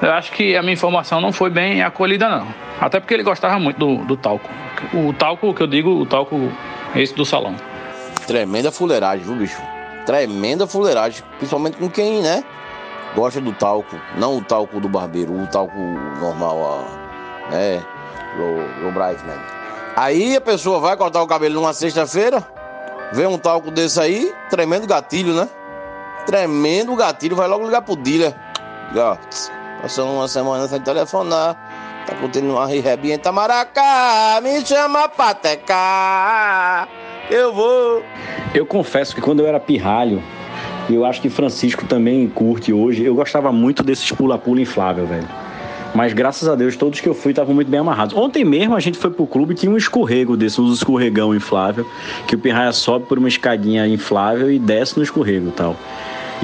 eu 0.00 0.10
acho 0.12 0.32
que 0.32 0.56
a 0.56 0.62
minha 0.62 0.72
informação 0.72 1.20
não 1.20 1.32
foi 1.32 1.50
bem 1.50 1.82
acolhida, 1.82 2.30
não. 2.30 2.46
Até 2.80 2.98
porque 2.98 3.12
ele 3.12 3.22
gostava 3.22 3.58
muito 3.58 3.76
do, 3.76 4.06
do 4.06 4.16
talco. 4.16 4.48
O 4.94 5.12
talco 5.12 5.52
que 5.52 5.62
eu 5.62 5.66
digo, 5.66 5.90
o 5.90 6.06
talco 6.06 6.50
Esse 6.96 7.14
do 7.14 7.26
salão. 7.26 7.54
Tremenda 8.26 8.72
fuleiragem, 8.72 9.24
viu, 9.24 9.36
bicho? 9.36 9.60
Tremenda 10.06 10.66
fuleiragem. 10.66 11.22
Principalmente 11.38 11.76
com 11.76 11.88
quem, 11.88 12.22
né? 12.22 12.44
Gosta 13.14 13.40
do 13.40 13.52
talco. 13.52 13.96
Não 14.16 14.38
o 14.38 14.44
talco 14.44 14.80
do 14.80 14.88
barbeiro, 14.88 15.32
o 15.32 15.46
talco 15.46 15.76
normal, 16.20 16.58
ó. 16.58 16.84
É. 17.54 17.80
O, 18.38 18.88
o 18.88 18.92
Brightman. 18.92 19.38
Aí 19.96 20.34
a 20.36 20.40
pessoa 20.40 20.80
vai 20.80 20.96
cortar 20.96 21.22
o 21.22 21.26
cabelo 21.26 21.54
numa 21.54 21.72
sexta-feira, 21.72 22.42
vê 23.12 23.26
um 23.26 23.38
talco 23.38 23.70
desse 23.70 24.00
aí, 24.00 24.34
tremendo 24.50 24.88
gatilho, 24.88 25.34
né? 25.34 25.48
Tremendo 26.26 26.96
gatilho, 26.96 27.36
vai 27.36 27.46
logo 27.46 27.64
ligar 27.64 27.82
pro 27.82 27.94
dealer. 27.94 28.34
Ó, 28.96 29.16
passou 29.80 30.10
uma 30.10 30.26
semana 30.26 30.66
sem 30.66 30.80
telefonar. 30.80 31.56
Tá 32.06 32.14
curtindo 32.16 32.52
uma 32.52 32.66
rehab 32.66 33.08
em 33.08 33.14
Itamaracá. 33.14 34.40
Me 34.42 34.66
chama 34.66 35.08
pra. 35.08 36.88
Eu 37.30 37.52
vou. 37.52 38.02
Eu 38.54 38.66
confesso 38.66 39.14
que 39.14 39.20
quando 39.20 39.40
eu 39.40 39.46
era 39.46 39.58
pirralho, 39.58 40.22
e 40.88 40.94
eu 40.94 41.04
acho 41.04 41.20
que 41.20 41.30
Francisco 41.30 41.86
também 41.86 42.28
curte 42.28 42.72
hoje, 42.72 43.04
eu 43.04 43.14
gostava 43.14 43.50
muito 43.50 43.82
desses 43.82 44.10
pula-pula 44.12 44.60
inflável, 44.60 45.06
velho. 45.06 45.28
Mas 45.94 46.12
graças 46.12 46.48
a 46.48 46.56
Deus, 46.56 46.76
todos 46.76 47.00
que 47.00 47.08
eu 47.08 47.14
fui 47.14 47.30
estavam 47.30 47.54
muito 47.54 47.70
bem 47.70 47.78
amarrados. 47.78 48.16
Ontem 48.16 48.44
mesmo 48.44 48.74
a 48.74 48.80
gente 48.80 48.98
foi 48.98 49.10
pro 49.10 49.26
clube 49.26 49.52
e 49.52 49.56
tinha 49.56 49.70
um 49.70 49.76
escorrego 49.76 50.36
desse, 50.36 50.60
um 50.60 50.72
escorregão 50.72 51.34
inflável, 51.34 51.86
que 52.26 52.34
o 52.34 52.38
pirraia 52.38 52.72
sobe 52.72 53.06
por 53.06 53.16
uma 53.16 53.28
escadinha 53.28 53.86
inflável 53.86 54.50
e 54.50 54.58
desce 54.58 54.96
no 54.96 55.04
escorrego 55.04 55.48
e 55.48 55.52
tal. 55.52 55.76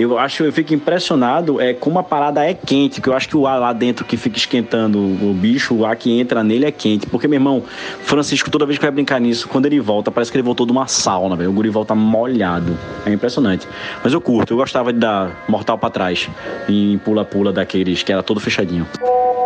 Eu 0.01 0.19
acho, 0.19 0.45
eu 0.45 0.53
fico 0.53 0.73
impressionado 0.73 1.61
é 1.61 1.75
como 1.75 1.99
a 1.99 2.03
parada 2.03 2.43
é 2.43 2.55
quente, 2.55 3.03
que 3.03 3.09
eu 3.11 3.13
acho 3.13 3.29
que 3.29 3.37
o 3.37 3.47
ar 3.47 3.61
lá 3.61 3.71
dentro 3.71 4.03
que 4.03 4.17
fica 4.17 4.39
esquentando 4.39 4.99
o 4.99 5.35
bicho, 5.35 5.75
o 5.75 5.85
ar 5.85 5.95
que 5.95 6.19
entra 6.19 6.43
nele 6.43 6.65
é 6.65 6.73
quente. 6.73 7.07
Porque, 7.07 7.29
meu 7.29 7.37
irmão, 7.37 7.63
Francisco, 8.03 8.51
toda 8.51 8.65
vez 8.65 8.79
que 8.79 8.85
vai 8.85 8.91
brincar 8.91 9.21
nisso, 9.21 9.47
quando 9.47 9.67
ele 9.67 9.79
volta, 9.79 10.11
parece 10.11 10.33
que 10.33 10.39
ele 10.39 10.43
voltou 10.43 10.65
de 10.65 10.73
uma 10.73 10.87
sauna, 10.87 11.37
velho. 11.37 11.51
O 11.51 11.53
guri 11.53 11.69
volta 11.69 11.95
molhado. 11.95 12.79
É 13.05 13.13
impressionante. 13.13 13.69
Mas 14.03 14.15
eu 14.15 14.23
curto, 14.23 14.55
eu 14.55 14.57
gostava 14.57 14.91
de 14.91 14.99
dar 14.99 15.45
mortal 15.47 15.77
pra 15.77 15.91
trás 15.91 16.31
em 16.67 16.97
pula-pula 16.97 17.53
daqueles 17.53 18.03
que 18.03 18.11
era 18.11 18.23
todo 18.23 18.41
fechadinho. 18.41 18.87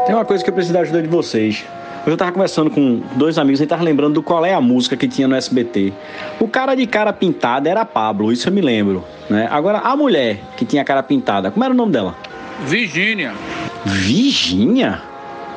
Tem 0.07 0.15
uma 0.15 0.25
coisa 0.25 0.45
que 0.45 0.51
eu 0.51 0.55
preciso 0.55 0.75
da 0.75 0.83
ajuda 0.83 1.03
de 1.03 1.09
vocês. 1.09 1.65
Hoje 2.05 2.13
eu 2.13 2.17
tava 2.19 2.33
conversando 2.33 2.71
com 2.71 3.01
dois 3.17 3.39
amigos 3.39 3.63
e 3.63 3.67
tava 3.67 3.83
lembrando 3.83 4.13
do 4.13 4.23
qual 4.23 4.45
é 4.45 4.53
a 4.53 4.61
música 4.61 4.95
que 4.95 5.09
tinha 5.09 5.27
no 5.27 5.35
SBT. 5.35 5.91
O 6.39 6.47
cara 6.47 6.75
de 6.75 6.87
cara 6.87 7.15
pintada 7.15 7.67
era 7.71 7.83
Pablo, 7.83 8.31
isso 8.31 8.47
eu 8.47 8.53
me 8.53 8.61
lembro. 8.61 9.03
Né? 9.31 9.49
Agora, 9.51 9.79
a 9.79 9.97
mulher 9.97 10.39
que 10.55 10.67
tinha 10.67 10.85
cara 10.85 11.03
pintada, 11.03 11.51
como 11.51 11.65
era 11.65 11.73
o 11.73 11.77
nome 11.77 11.93
dela? 11.93 12.15
Virgínia. 12.67 13.33
Virgínia? 13.87 15.01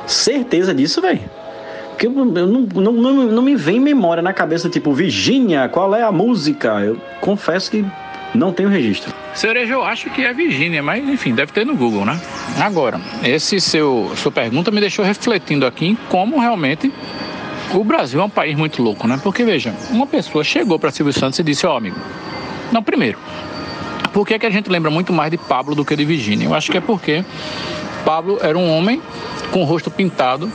Certeza 0.06 0.74
disso, 0.74 1.02
velho? 1.02 1.20
Porque 1.90 2.06
eu, 2.06 2.12
eu 2.12 2.46
não, 2.46 2.60
não, 2.62 2.92
não, 2.92 3.12
não 3.26 3.42
me 3.42 3.54
vem 3.54 3.78
memória 3.78 4.22
na 4.22 4.32
cabeça, 4.32 4.70
tipo, 4.70 4.94
Virgínia, 4.94 5.68
qual 5.68 5.94
é 5.94 6.02
a 6.02 6.10
música? 6.10 6.80
Eu 6.80 6.98
confesso 7.20 7.70
que 7.70 7.84
não 8.34 8.52
tenho 8.52 8.68
registro. 8.68 9.12
Cereja 9.34 9.74
eu 9.74 9.82
acho 9.82 10.10
que 10.10 10.22
é 10.22 10.32
Virgínia, 10.32 10.82
mas 10.82 11.06
enfim, 11.08 11.34
deve 11.34 11.52
ter 11.52 11.64
no 11.64 11.74
Google, 11.74 12.04
né? 12.04 12.20
Agora, 12.60 13.00
esse 13.24 13.60
seu 13.60 14.12
sua 14.16 14.32
pergunta 14.32 14.70
me 14.70 14.80
deixou 14.80 15.04
refletindo 15.04 15.66
aqui 15.66 15.86
em 15.86 15.94
como 16.08 16.38
realmente 16.38 16.92
o 17.72 17.84
Brasil 17.84 18.20
é 18.20 18.24
um 18.24 18.30
país 18.30 18.56
muito 18.56 18.82
louco, 18.82 19.06
né? 19.06 19.18
Porque 19.22 19.44
veja, 19.44 19.74
uma 19.90 20.06
pessoa 20.06 20.42
chegou 20.42 20.78
para 20.78 20.90
Silvio 20.90 21.12
Santos 21.12 21.38
e 21.38 21.42
disse: 21.42 21.66
"Ó, 21.66 21.74
oh, 21.74 21.76
amigo, 21.76 21.96
não, 22.72 22.82
primeiro, 22.82 23.18
por 24.12 24.26
que, 24.26 24.38
que 24.38 24.46
a 24.46 24.50
gente 24.50 24.68
lembra 24.70 24.90
muito 24.90 25.12
mais 25.12 25.30
de 25.30 25.38
Pablo 25.38 25.74
do 25.74 25.84
que 25.84 25.94
de 25.96 26.04
Virgínia? 26.04 26.46
Eu 26.46 26.54
acho 26.54 26.70
que 26.70 26.78
é 26.78 26.80
porque 26.80 27.24
Pablo 28.08 28.38
era 28.40 28.56
um 28.56 28.74
homem 28.74 29.02
com 29.50 29.60
o 29.60 29.64
rosto 29.64 29.90
pintado, 29.90 30.50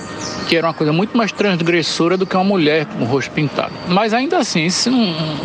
que 0.49 0.57
era 0.57 0.65
uma 0.65 0.73
coisa 0.73 0.91
muito 0.91 1.15
mais 1.15 1.31
transgressora 1.31 2.17
do 2.17 2.25
que 2.25 2.35
uma 2.35 2.43
mulher 2.43 2.87
com 2.87 3.03
o 3.03 3.05
rosto 3.05 3.29
pintado. 3.29 3.71
Mas 3.89 4.11
ainda 4.11 4.39
assim, 4.39 4.65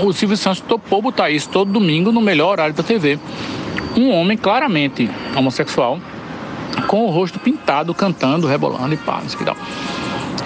o 0.03 0.11
Silvio 0.15 0.35
Santos 0.35 0.61
topou 0.61 1.03
botar 1.03 1.29
isso 1.29 1.51
todo 1.51 1.71
domingo 1.71 2.11
no 2.11 2.23
melhor 2.23 2.53
horário 2.53 2.75
da 2.75 2.83
TV. 2.83 3.19
Um 3.95 4.11
homem 4.11 4.39
claramente 4.39 5.11
homossexual, 5.37 6.01
com 6.87 7.05
o 7.05 7.11
rosto 7.11 7.39
pintado, 7.39 7.93
cantando, 7.93 8.47
rebolando 8.47 8.95
e 8.95 8.97
pá, 8.97 9.21
isso 9.27 9.37
que 9.37 9.45
tal. 9.45 9.57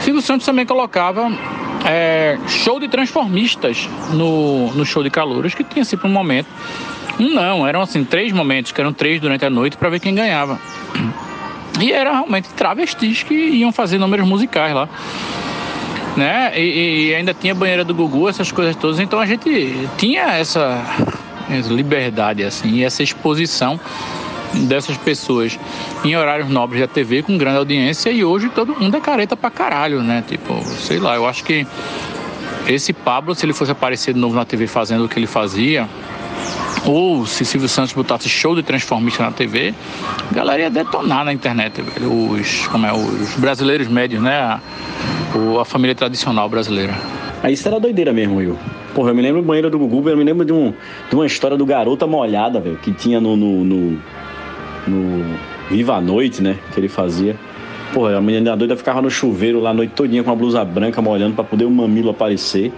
Silvio 0.01 0.21
Santos 0.21 0.45
também 0.45 0.67
colocava 0.67 1.31
é, 1.87 2.39
show 2.49 2.81
de 2.81 2.89
transformistas 2.89 3.89
no, 4.13 4.73
no 4.73 4.85
show 4.85 5.05
de 5.05 5.11
calouros, 5.11 5.55
que 5.55 5.63
tinha 5.63 5.85
sempre 5.85 6.09
um 6.09 6.13
momento. 6.13 6.49
Não, 7.21 7.65
eram 7.65 7.83
assim, 7.83 8.03
três 8.03 8.33
momentos, 8.33 8.73
que 8.73 8.81
eram 8.81 8.93
três 8.93 9.21
durante 9.21 9.45
a 9.45 9.51
noite, 9.51 9.77
para 9.77 9.89
ver 9.91 10.01
quem 10.01 10.13
ganhava. 10.13 10.59
E 11.81 11.93
era 11.93 12.13
realmente 12.13 12.49
travestis 12.51 13.23
que 13.23 13.35
iam 13.35 13.73
fazer 13.73 13.99
números 13.99 14.27
musicais 14.27 14.75
lá. 14.75 14.89
Né? 16.17 16.53
E, 16.59 17.09
e, 17.09 17.15
ainda 17.15 17.33
tinha 17.33 17.55
banheira 17.55 17.85
do 17.85 17.95
Gugu, 17.95 18.29
essas 18.29 18.53
coisas 18.53 18.77
todas. 18.77 19.01
Então 19.01 19.19
a 19.19 19.27
gente 19.27 19.89
tinha 19.97 20.25
essa, 20.35 20.85
liberdade, 21.71 22.45
assim, 22.45 22.85
essa 22.85 23.03
exposição 23.03 23.81
dessas 24.53 24.99
pessoas 24.99 25.59
em 26.05 26.15
horários 26.15 26.51
nobres 26.51 26.81
da 26.81 26.87
TV 26.87 27.23
com 27.23 27.39
grande 27.39 27.57
audiência 27.57 28.11
e 28.11 28.23
hoje 28.23 28.51
todo 28.51 28.79
mundo 28.79 28.95
é 28.97 29.01
careta 29.01 29.35
pra 29.35 29.51
caralho, 29.51 30.03
né? 30.03 30.23
Tipo, 30.29 30.63
sei 30.65 30.99
lá, 30.99 31.15
eu 31.15 31.27
acho 31.27 31.43
que 31.43 31.67
esse 32.67 32.93
Pablo, 32.93 33.35
se 33.35 33.47
ele 33.47 33.53
fosse 33.53 33.73
aparecer 33.73 34.13
de 34.15 34.21
novo 34.21 34.37
na 34.37 34.45
TV 34.45 34.67
fazendo 34.67 35.05
o 35.05 35.09
que 35.09 35.19
ele 35.19 35.27
fazia, 35.27 35.89
ou 36.87 37.27
se 37.27 37.45
Silvio 37.45 37.69
Santos 37.69 37.93
botasse 37.93 38.29
show 38.29 38.55
de 38.55 38.63
transformista 38.63 39.23
na 39.23 39.31
TV, 39.31 39.75
a 40.31 40.35
galera 40.35 40.63
ia 40.63 40.71
detonar 40.71 41.25
na 41.25 41.33
internet, 41.33 41.81
velho. 41.81 42.31
Os, 42.31 42.67
como 42.67 42.87
é, 42.87 42.93
os 42.93 43.35
brasileiros 43.37 43.89
médios, 43.89 44.23
né? 44.23 44.37
A, 44.37 44.61
a 45.61 45.65
família 45.65 45.95
tradicional 45.95 46.49
brasileira. 46.49 46.95
Aí 47.43 47.55
isso 47.55 47.67
era 47.67 47.79
doideira 47.81 48.13
mesmo, 48.13 48.37
Will. 48.37 48.59
Porra, 48.95 49.11
eu 49.11 49.15
me 49.15 49.23
lembro 49.23 49.41
do 49.41 49.47
banheiro 49.47 49.71
do 49.71 49.79
Gugu, 49.79 50.09
eu 50.09 50.17
me 50.17 50.25
lembro 50.25 50.45
de, 50.45 50.53
um, 50.53 50.73
de 51.09 51.15
uma 51.15 51.27
história 51.27 51.57
do 51.57 51.65
Garota 51.65 52.07
Molhada, 52.07 52.61
velho, 52.61 52.77
que 52.77 52.93
tinha 52.93 53.21
no, 53.21 53.37
no, 53.37 53.65
no, 53.65 53.99
no 54.87 55.39
Viva 55.71 55.95
a 55.95 56.01
Noite, 56.01 56.43
né? 56.43 56.59
Que 56.73 56.81
ele 56.81 56.89
fazia. 56.89 57.37
Porra, 57.93 58.17
a 58.17 58.21
menina 58.21 58.57
doida 58.57 58.77
ficava 58.77 59.03
no 59.03 59.11
chuveiro 59.11 59.61
lá 59.61 59.71
a 59.71 59.75
noite 59.75 59.93
todinha 59.95 60.23
com 60.23 60.31
a 60.31 60.35
blusa 60.35 60.65
branca 60.65 61.01
molhando 61.03 61.35
para 61.35 61.45
poder 61.45 61.65
o 61.65 61.71
mamilo 61.71 62.11
aparecer, 62.11 62.73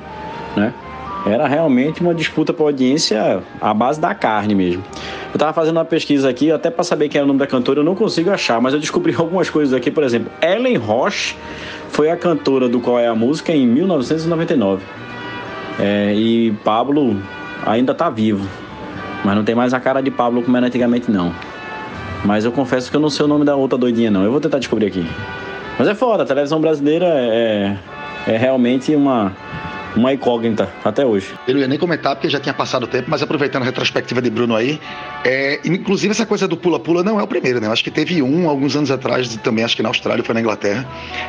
né? 0.57 0.73
Era 1.27 1.49
realmente 1.49 2.03
uma 2.03 2.15
disputa 2.15 2.53
por 2.53 2.65
audiência 2.65 3.43
à 3.61 3.73
base 3.73 3.99
da 3.99 4.15
carne 4.15 4.55
mesmo. 4.55 4.85
Eu 5.33 5.39
tava 5.39 5.53
fazendo 5.55 5.79
uma 5.79 5.85
pesquisa 5.85 6.29
aqui, 6.29 6.53
até 6.53 6.71
para 6.71 6.85
saber 6.85 7.09
quem 7.09 7.19
era 7.19 7.25
o 7.25 7.29
nome 7.29 7.39
da 7.39 7.47
cantora, 7.47 7.81
eu 7.81 7.85
não 7.85 7.95
consigo 7.95 8.31
achar, 8.31 8.61
mas 8.61 8.75
eu 8.75 8.81
descobri 8.81 9.15
algumas 9.19 9.49
coisas 9.49 9.73
aqui, 9.73 9.91
por 9.91 10.05
exemplo, 10.05 10.31
Ellen 10.43 10.77
Roche 10.77 11.35
foi 11.89 12.11
a 12.11 12.17
cantora 12.17 12.69
do 12.69 12.79
Qual 12.79 12.99
é 12.99 13.07
a 13.07 13.15
Música 13.15 13.53
em 13.53 13.67
1999. 13.67 14.83
É, 15.81 16.15
e 16.15 16.53
Pablo 16.63 17.17
ainda 17.67 17.95
tá 17.95 18.11
vivo, 18.11 18.47
mas 19.25 19.35
não 19.35 19.43
tem 19.43 19.55
mais 19.55 19.73
a 19.73 19.81
cara 19.81 20.01
de 20.01 20.11
Pablo 20.11 20.43
como 20.43 20.57
era 20.57 20.67
antigamente 20.67 21.11
não. 21.11 21.35
Mas 22.25 22.45
eu 22.45 22.53
confesso 22.53 22.91
que 22.91 22.97
eu 22.97 23.01
não 23.01 23.11
sei 23.11 23.25
o 23.25 23.29
nome 23.29 23.45
da 23.45 23.57
outra 23.57 23.79
doidinha 23.79 24.11
não, 24.11 24.25
eu 24.25 24.31
vou 24.31 24.41
tentar 24.41 24.59
descobrir 24.59 24.87
aqui. 24.87 25.07
Mas 25.79 25.89
é 25.89 25.95
foda, 25.95 26.23
a 26.23 26.27
televisão 26.27 26.61
brasileira 26.61 27.07
é, 27.07 27.77
é 28.27 28.37
realmente 28.37 28.95
uma 28.95 29.33
uma 29.97 30.13
incógnita 30.13 30.73
até 30.85 31.05
hoje. 31.05 31.35
Eu 31.47 31.55
não 31.55 31.61
ia 31.61 31.69
nem 31.69 31.79
comentar 31.79 32.15
porque 32.15 32.29
já 32.29 32.41
tinha 32.41 32.55
passado 32.55 32.85
o 32.85 32.87
tempo, 32.87 33.11
mas 33.11 33.23
aproveitando 33.23 33.63
a 33.63 33.67
retrospectiva 33.67 34.21
de 34.21 34.31
Bruno 34.31 34.55
aí, 34.57 34.81
é, 35.25 35.61
inclusive 35.65 36.11
essa 36.11 36.27
coisa 36.27 36.47
do 36.49 36.57
pula-pula 36.57 37.03
não 37.03 37.19
é 37.19 37.23
o 37.23 37.27
primeiro, 37.27 37.61
né? 37.61 37.67
Eu 37.67 37.73
acho 37.73 37.85
que 37.85 37.91
teve 37.91 38.23
um 38.23 38.49
alguns 38.49 38.77
anos 38.77 38.91
atrás, 38.91 39.35
também 39.37 39.65
acho 39.65 39.77
que 39.77 39.83
na 39.83 39.89
Austrália, 39.89 40.25
foi 40.25 40.35
na 40.35 40.41
Inglaterra, 40.41 40.87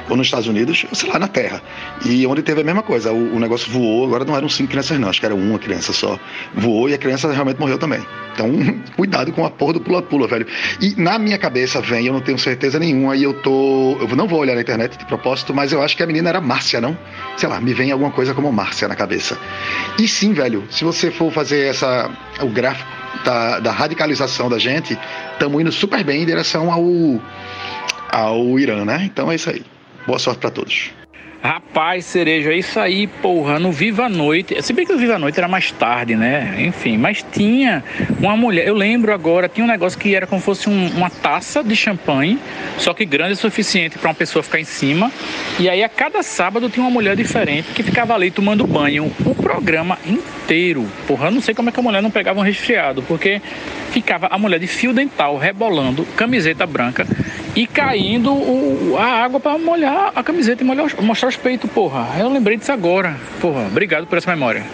ou 0.09 0.17
nos 0.17 0.27
Estados 0.27 0.47
Unidos, 0.47 0.85
ou 0.89 0.95
sei 0.95 1.09
lá, 1.09 1.19
na 1.19 1.27
Terra. 1.27 1.61
E 2.05 2.25
onde 2.27 2.41
teve 2.41 2.61
a 2.61 2.63
mesma 2.63 2.83
coisa, 2.83 3.11
o, 3.11 3.35
o 3.35 3.39
negócio 3.39 3.71
voou, 3.71 4.05
agora 4.05 4.25
não 4.25 4.35
eram 4.35 4.49
cinco 4.49 4.69
crianças 4.69 4.99
não, 4.99 5.09
acho 5.09 5.19
que 5.19 5.25
era 5.25 5.35
uma 5.35 5.59
criança 5.59 5.93
só. 5.93 6.19
Voou 6.53 6.89
e 6.89 6.93
a 6.93 6.97
criança 6.97 7.31
realmente 7.31 7.59
morreu 7.59 7.77
também. 7.77 8.05
Então, 8.33 8.49
cuidado 8.95 9.31
com 9.31 9.45
a 9.45 9.49
porra 9.49 9.73
do 9.73 9.81
pula-pula, 9.81 10.27
velho. 10.27 10.45
E 10.81 10.93
na 11.01 11.17
minha 11.17 11.37
cabeça 11.37 11.81
vem, 11.81 12.07
eu 12.07 12.13
não 12.13 12.21
tenho 12.21 12.37
certeza 12.37 12.79
nenhuma, 12.79 13.15
e 13.15 13.23
eu 13.23 13.33
tô. 13.33 13.97
Eu 13.99 14.15
não 14.15 14.27
vou 14.27 14.39
olhar 14.39 14.55
na 14.55 14.61
internet 14.61 14.97
de 14.97 15.05
propósito, 15.05 15.53
mas 15.53 15.71
eu 15.71 15.81
acho 15.81 15.95
que 15.95 16.03
a 16.03 16.07
menina 16.07 16.29
era 16.29 16.41
Márcia, 16.41 16.81
não? 16.81 16.97
Sei 17.37 17.47
lá, 17.47 17.59
me 17.59 17.73
vem 17.73 17.91
alguma 17.91 18.11
coisa 18.11 18.33
como 18.33 18.51
Márcia 18.55 18.87
na 18.87 18.95
cabeça. 18.95 19.37
E 19.99 20.07
sim, 20.07 20.33
velho, 20.33 20.63
se 20.71 20.83
você 20.83 21.11
for 21.11 21.31
fazer 21.31 21.67
essa. 21.67 22.09
o 22.41 22.47
gráfico 22.47 22.89
da, 23.23 23.59
da 23.59 23.71
radicalização 23.71 24.49
da 24.49 24.57
gente, 24.57 24.97
estamos 25.33 25.61
indo 25.61 25.71
super 25.71 26.03
bem 26.03 26.23
em 26.23 26.25
direção 26.25 26.71
ao. 26.71 26.83
ao 28.09 28.59
Irã, 28.59 28.85
né? 28.85 29.03
Então 29.03 29.31
é 29.31 29.35
isso 29.35 29.49
aí. 29.49 29.63
Boa 30.07 30.19
sorte 30.19 30.39
para 30.39 30.51
todos. 30.51 30.91
Rapaz, 31.45 32.05
cereja, 32.05 32.51
é 32.51 32.57
isso 32.57 32.79
aí, 32.79 33.05
porra, 33.05 33.59
no 33.59 33.71
Viva 33.71 34.05
a 34.05 34.09
Noite. 34.09 34.59
Se 34.63 34.73
bem 34.73 34.83
que 34.83 34.91
o 34.91 34.97
Viva 34.97 35.13
a 35.13 35.19
Noite 35.19 35.37
era 35.37 35.47
mais 35.47 35.71
tarde, 35.71 36.15
né? 36.15 36.55
Enfim, 36.57 36.97
mas 36.97 37.23
tinha 37.31 37.83
uma 38.19 38.35
mulher, 38.35 38.67
eu 38.67 38.73
lembro 38.73 39.13
agora, 39.13 39.47
tinha 39.47 39.63
um 39.63 39.67
negócio 39.67 39.99
que 39.99 40.15
era 40.15 40.25
como 40.25 40.41
se 40.41 40.45
fosse 40.45 40.67
um, 40.67 40.87
uma 40.97 41.07
taça 41.07 41.63
de 41.63 41.75
champanhe, 41.75 42.39
só 42.79 42.95
que 42.95 43.05
grande 43.05 43.33
o 43.33 43.35
suficiente 43.35 43.99
para 43.99 44.09
uma 44.09 44.15
pessoa 44.15 44.41
ficar 44.41 44.59
em 44.59 44.63
cima. 44.63 45.11
E 45.59 45.69
aí 45.69 45.83
a 45.83 45.89
cada 45.89 46.23
sábado 46.23 46.67
tinha 46.67 46.83
uma 46.83 46.89
mulher 46.89 47.15
diferente 47.15 47.67
que 47.75 47.83
ficava 47.83 48.15
ali 48.15 48.31
tomando 48.31 48.65
banho 48.65 49.13
o 49.23 49.35
programa 49.35 49.99
inteiro. 50.03 50.89
Porra, 51.05 51.27
eu 51.27 51.31
não 51.31 51.41
sei 51.41 51.53
como 51.53 51.69
é 51.69 51.71
que 51.71 51.79
a 51.79 51.83
mulher 51.83 52.01
não 52.01 52.09
pegava 52.09 52.39
um 52.39 52.43
resfriado, 52.43 53.03
porque 53.03 53.39
ficava 53.95 54.27
a 54.29 54.37
mulher 54.37 54.59
de 54.59 54.67
fio 54.67 54.91
dental 54.91 55.37
rebolando, 55.37 56.03
camiseta 56.17 56.65
branca 56.65 57.07
e 57.55 57.65
caindo 57.65 58.33
o, 58.33 58.97
a 58.99 59.05
água 59.05 59.39
para 59.39 59.57
molhar 59.57 60.11
a 60.13 60.21
camiseta 60.21 60.61
e 60.61 60.65
molhar, 60.65 60.87
mostrar 61.01 61.29
os 61.29 61.37
peitos, 61.37 61.71
porra. 61.71 62.05
Eu 62.19 62.27
lembrei 62.27 62.57
disso 62.57 62.73
agora. 62.73 63.15
Porra, 63.39 63.65
obrigado 63.67 64.05
por 64.05 64.17
essa 64.17 64.29
memória. 64.29 64.65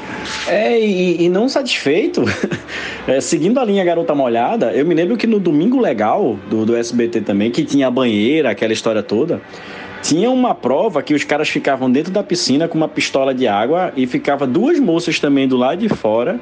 É, 0.48 0.80
e, 0.80 1.24
e 1.24 1.30
não 1.30 1.48
satisfeito, 1.48 2.24
é, 3.08 3.22
seguindo 3.22 3.60
a 3.60 3.64
linha 3.64 3.86
Garota 3.86 4.16
Molhada, 4.16 4.72
eu 4.74 4.88
me 4.88 4.96
lembro 4.96 5.16
que 5.16 5.28
no 5.28 5.40
Domingo 5.40 5.80
Legal 5.80 6.40
do, 6.50 6.66
do 6.66 6.76
SBT 6.76 7.22
também, 7.22 7.52
que 7.52 7.64
tinha 7.64 7.90
a 7.90 7.92
banheira, 7.92 8.50
aquela 8.50 8.74
história 8.74 9.04
toda, 9.04 9.40
tinha 10.02 10.32
uma 10.32 10.56
prova 10.56 11.04
que 11.04 11.14
os 11.14 11.24
caras 11.24 11.48
ficavam 11.48 11.92
dentro 11.92 12.12
da 12.12 12.24
piscina 12.24 12.68
com 12.68 12.76
uma 12.76 12.88
pistola 12.88 13.36
de 13.36 13.48
água 13.48 13.94
e 13.96 14.08
ficava 14.08 14.48
duas 14.48 14.80
moças 14.80 15.20
também 15.20 15.48
do 15.48 15.58
lado 15.58 15.78
de 15.78 15.90
fora 15.90 16.40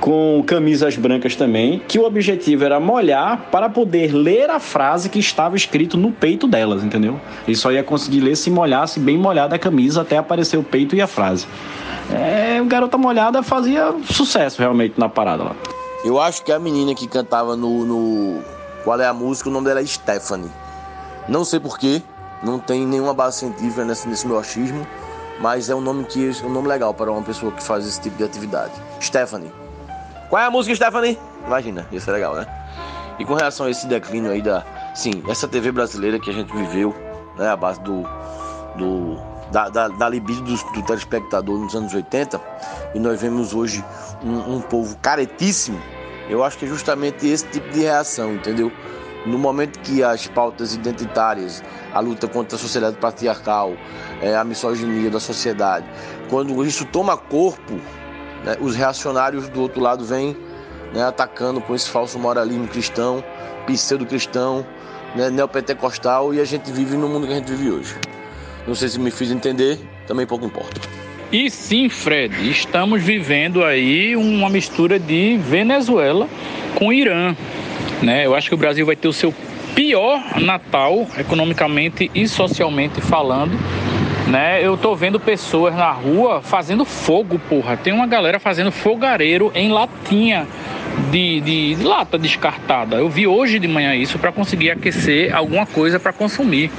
com 0.00 0.42
camisas 0.46 0.96
brancas 0.96 1.36
também, 1.36 1.80
que 1.86 1.98
o 1.98 2.04
objetivo 2.04 2.64
era 2.64 2.80
molhar 2.80 3.48
para 3.50 3.68
poder 3.68 4.12
ler 4.12 4.48
a 4.48 4.58
frase 4.58 5.08
que 5.08 5.18
estava 5.18 5.54
escrito 5.54 5.96
no 5.96 6.10
peito 6.10 6.48
delas, 6.48 6.82
entendeu? 6.82 7.20
E 7.46 7.54
só 7.54 7.70
ia 7.70 7.84
conseguir 7.84 8.20
ler 8.20 8.36
se 8.36 8.50
molhasse 8.50 8.98
bem 8.98 9.18
molhada 9.18 9.56
a 9.56 9.58
camisa 9.58 10.00
até 10.00 10.16
aparecer 10.16 10.56
o 10.56 10.62
peito 10.62 10.96
e 10.96 11.02
a 11.02 11.06
frase. 11.06 11.46
É, 12.10 12.60
o 12.60 12.64
Garota 12.64 12.96
Molhada 12.96 13.42
fazia 13.42 13.94
sucesso 14.04 14.58
realmente 14.58 14.98
na 14.98 15.08
parada 15.08 15.44
lá. 15.44 15.56
Eu 16.02 16.18
acho 16.18 16.42
que 16.42 16.50
a 16.50 16.58
menina 16.58 16.94
que 16.94 17.06
cantava 17.06 17.54
no, 17.54 17.84
no 17.84 18.42
Qual 18.82 18.98
é 18.98 19.06
a 19.06 19.12
música, 19.12 19.50
o 19.50 19.52
nome 19.52 19.66
dela 19.66 19.80
é 19.80 19.86
Stephanie. 19.86 20.50
Não 21.28 21.44
sei 21.44 21.60
porquê, 21.60 22.02
não 22.42 22.58
tem 22.58 22.86
nenhuma 22.86 23.12
base 23.12 23.40
científica 23.40 23.84
nesse, 23.84 24.08
nesse 24.08 24.26
meu 24.26 24.38
achismo, 24.38 24.86
mas 25.40 25.68
é 25.68 25.74
um 25.74 25.80
nome 25.80 26.04
que 26.04 26.26
é 26.26 26.46
um 26.46 26.50
nome 26.50 26.68
legal 26.68 26.94
para 26.94 27.12
uma 27.12 27.22
pessoa 27.22 27.52
que 27.52 27.62
faz 27.62 27.86
esse 27.86 28.00
tipo 28.00 28.16
de 28.16 28.24
atividade. 28.24 28.72
Stephanie. 29.00 29.59
Qual 30.30 30.40
é 30.40 30.46
a 30.46 30.50
música, 30.50 30.76
Stephanie? 30.76 31.18
Imagina, 31.44 31.84
isso 31.90 32.08
é 32.08 32.12
legal, 32.12 32.36
né? 32.36 32.46
E 33.18 33.24
com 33.24 33.34
relação 33.34 33.66
a 33.66 33.70
esse 33.70 33.84
declínio 33.88 34.30
aí 34.30 34.40
da. 34.40 34.64
Sim, 34.94 35.24
essa 35.28 35.48
TV 35.48 35.72
brasileira 35.72 36.20
que 36.20 36.30
a 36.30 36.32
gente 36.32 36.52
viveu, 36.52 36.94
né? 37.36 37.48
A 37.48 37.56
base 37.56 37.80
do. 37.80 38.04
do 38.76 39.18
da, 39.50 39.68
da, 39.68 39.88
da 39.88 40.08
libido 40.08 40.40
do, 40.42 40.54
do, 40.54 40.82
telespectador 40.82 41.58
nos 41.58 41.74
anos 41.74 41.92
80, 41.92 42.40
e 42.94 43.00
nós 43.00 43.20
vemos 43.20 43.52
hoje 43.52 43.84
um, 44.22 44.54
um 44.54 44.60
povo 44.60 44.96
caretíssimo, 44.98 45.82
eu 46.28 46.44
acho 46.44 46.56
que 46.56 46.66
é 46.66 46.68
justamente 46.68 47.26
esse 47.26 47.44
tipo 47.48 47.68
de 47.70 47.80
reação, 47.80 48.34
entendeu? 48.34 48.70
No 49.26 49.36
momento 49.36 49.80
que 49.80 50.04
as 50.04 50.28
pautas 50.28 50.72
identitárias, 50.72 51.64
a 51.92 51.98
luta 51.98 52.28
contra 52.28 52.54
a 52.54 52.58
sociedade 52.60 52.96
patriarcal, 52.98 53.72
é, 54.22 54.36
a 54.36 54.44
misoginia 54.44 55.10
da 55.10 55.18
sociedade, 55.18 55.84
quando 56.28 56.64
isso 56.64 56.84
toma 56.84 57.16
corpo, 57.16 57.80
né, 58.44 58.56
os 58.60 58.74
reacionários 58.74 59.48
do 59.48 59.60
outro 59.60 59.80
lado 59.80 60.04
vêm 60.04 60.36
né, 60.92 61.02
atacando 61.02 61.60
com 61.60 61.74
esse 61.74 61.88
falso 61.88 62.18
moralismo 62.18 62.66
cristão, 62.68 63.22
pseudo-cristão, 63.66 64.66
né, 65.14 65.30
neopentecostal, 65.30 66.34
e 66.34 66.40
a 66.40 66.44
gente 66.44 66.70
vive 66.70 66.96
no 66.96 67.08
mundo 67.08 67.26
que 67.26 67.32
a 67.32 67.36
gente 67.36 67.52
vive 67.52 67.70
hoje. 67.70 67.94
Não 68.66 68.74
sei 68.74 68.88
se 68.88 68.98
me 68.98 69.10
fiz 69.10 69.30
entender, 69.30 69.78
também 70.06 70.26
pouco 70.26 70.44
importa. 70.44 70.80
E 71.32 71.48
sim, 71.48 71.88
Fred, 71.88 72.50
estamos 72.50 73.00
vivendo 73.00 73.64
aí 73.64 74.16
uma 74.16 74.50
mistura 74.50 74.98
de 74.98 75.38
Venezuela 75.38 76.28
com 76.74 76.92
Irã. 76.92 77.36
Né? 78.02 78.26
Eu 78.26 78.34
acho 78.34 78.48
que 78.48 78.54
o 78.54 78.58
Brasil 78.58 78.84
vai 78.84 78.96
ter 78.96 79.06
o 79.06 79.12
seu 79.12 79.32
pior 79.74 80.20
Natal, 80.40 81.06
economicamente 81.16 82.10
e 82.14 82.26
socialmente 82.26 83.00
falando, 83.00 83.56
né? 84.30 84.64
Eu 84.64 84.76
tô 84.76 84.94
vendo 84.94 85.18
pessoas 85.18 85.74
na 85.74 85.90
rua 85.90 86.40
fazendo 86.40 86.84
fogo, 86.84 87.38
porra. 87.48 87.76
Tem 87.76 87.92
uma 87.92 88.06
galera 88.06 88.38
fazendo 88.38 88.70
fogareiro 88.70 89.50
em 89.54 89.70
latinha 89.70 90.46
de, 91.10 91.40
de, 91.40 91.74
de 91.74 91.84
lata 91.84 92.16
descartada. 92.16 92.96
Eu 92.96 93.08
vi 93.08 93.26
hoje 93.26 93.58
de 93.58 93.66
manhã 93.66 93.94
isso 93.94 94.18
para 94.18 94.30
conseguir 94.30 94.70
aquecer 94.70 95.34
alguma 95.34 95.66
coisa 95.66 95.98
para 95.98 96.12
consumir. 96.12 96.70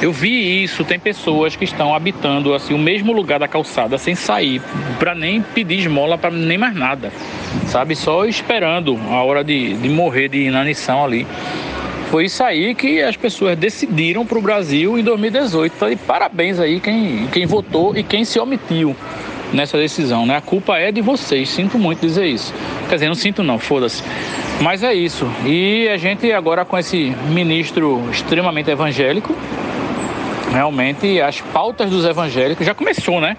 Eu 0.00 0.12
vi 0.12 0.62
isso, 0.62 0.84
tem 0.84 0.98
pessoas 0.98 1.56
que 1.56 1.64
estão 1.64 1.92
habitando 1.92 2.54
assim 2.54 2.72
o 2.72 2.78
mesmo 2.78 3.12
lugar 3.12 3.40
da 3.40 3.48
calçada 3.48 3.98
sem 3.98 4.14
sair, 4.14 4.62
para 4.96 5.12
nem 5.12 5.42
pedir 5.42 5.80
esmola 5.80 6.16
para 6.16 6.30
nem 6.30 6.56
mais 6.56 6.72
nada, 6.72 7.12
sabe? 7.66 7.96
Só 7.96 8.24
esperando 8.24 8.96
a 9.10 9.24
hora 9.24 9.42
de, 9.42 9.74
de 9.74 9.88
morrer 9.88 10.28
de 10.28 10.38
inanição 10.38 11.04
ali. 11.04 11.26
Foi 12.10 12.24
isso 12.24 12.42
aí 12.42 12.74
que 12.74 13.02
as 13.02 13.16
pessoas 13.16 13.56
decidiram 13.56 14.24
para 14.24 14.38
o 14.38 14.42
Brasil 14.42 14.98
em 14.98 15.02
2018. 15.02 15.74
Então, 15.76 15.96
parabéns 16.06 16.58
aí 16.58 16.80
quem, 16.80 17.26
quem 17.30 17.44
votou 17.44 17.94
e 17.96 18.02
quem 18.02 18.24
se 18.24 18.38
omitiu 18.38 18.96
nessa 19.52 19.76
decisão, 19.76 20.24
né? 20.24 20.36
A 20.36 20.40
culpa 20.40 20.78
é 20.78 20.90
de 20.90 21.02
vocês, 21.02 21.50
sinto 21.50 21.78
muito 21.78 22.00
dizer 22.00 22.26
isso. 22.26 22.54
Quer 22.88 22.94
dizer, 22.94 23.08
não 23.08 23.14
sinto 23.14 23.42
não, 23.42 23.58
foda-se. 23.58 24.02
Mas 24.60 24.82
é 24.82 24.94
isso. 24.94 25.30
E 25.44 25.86
a 25.88 25.98
gente 25.98 26.32
agora 26.32 26.64
com 26.64 26.78
esse 26.78 27.14
ministro 27.28 28.02
extremamente 28.10 28.70
evangélico, 28.70 29.36
realmente 30.50 31.20
as 31.20 31.42
pautas 31.42 31.90
dos 31.90 32.06
evangélicos 32.06 32.64
já 32.64 32.74
começou, 32.74 33.20
né? 33.20 33.36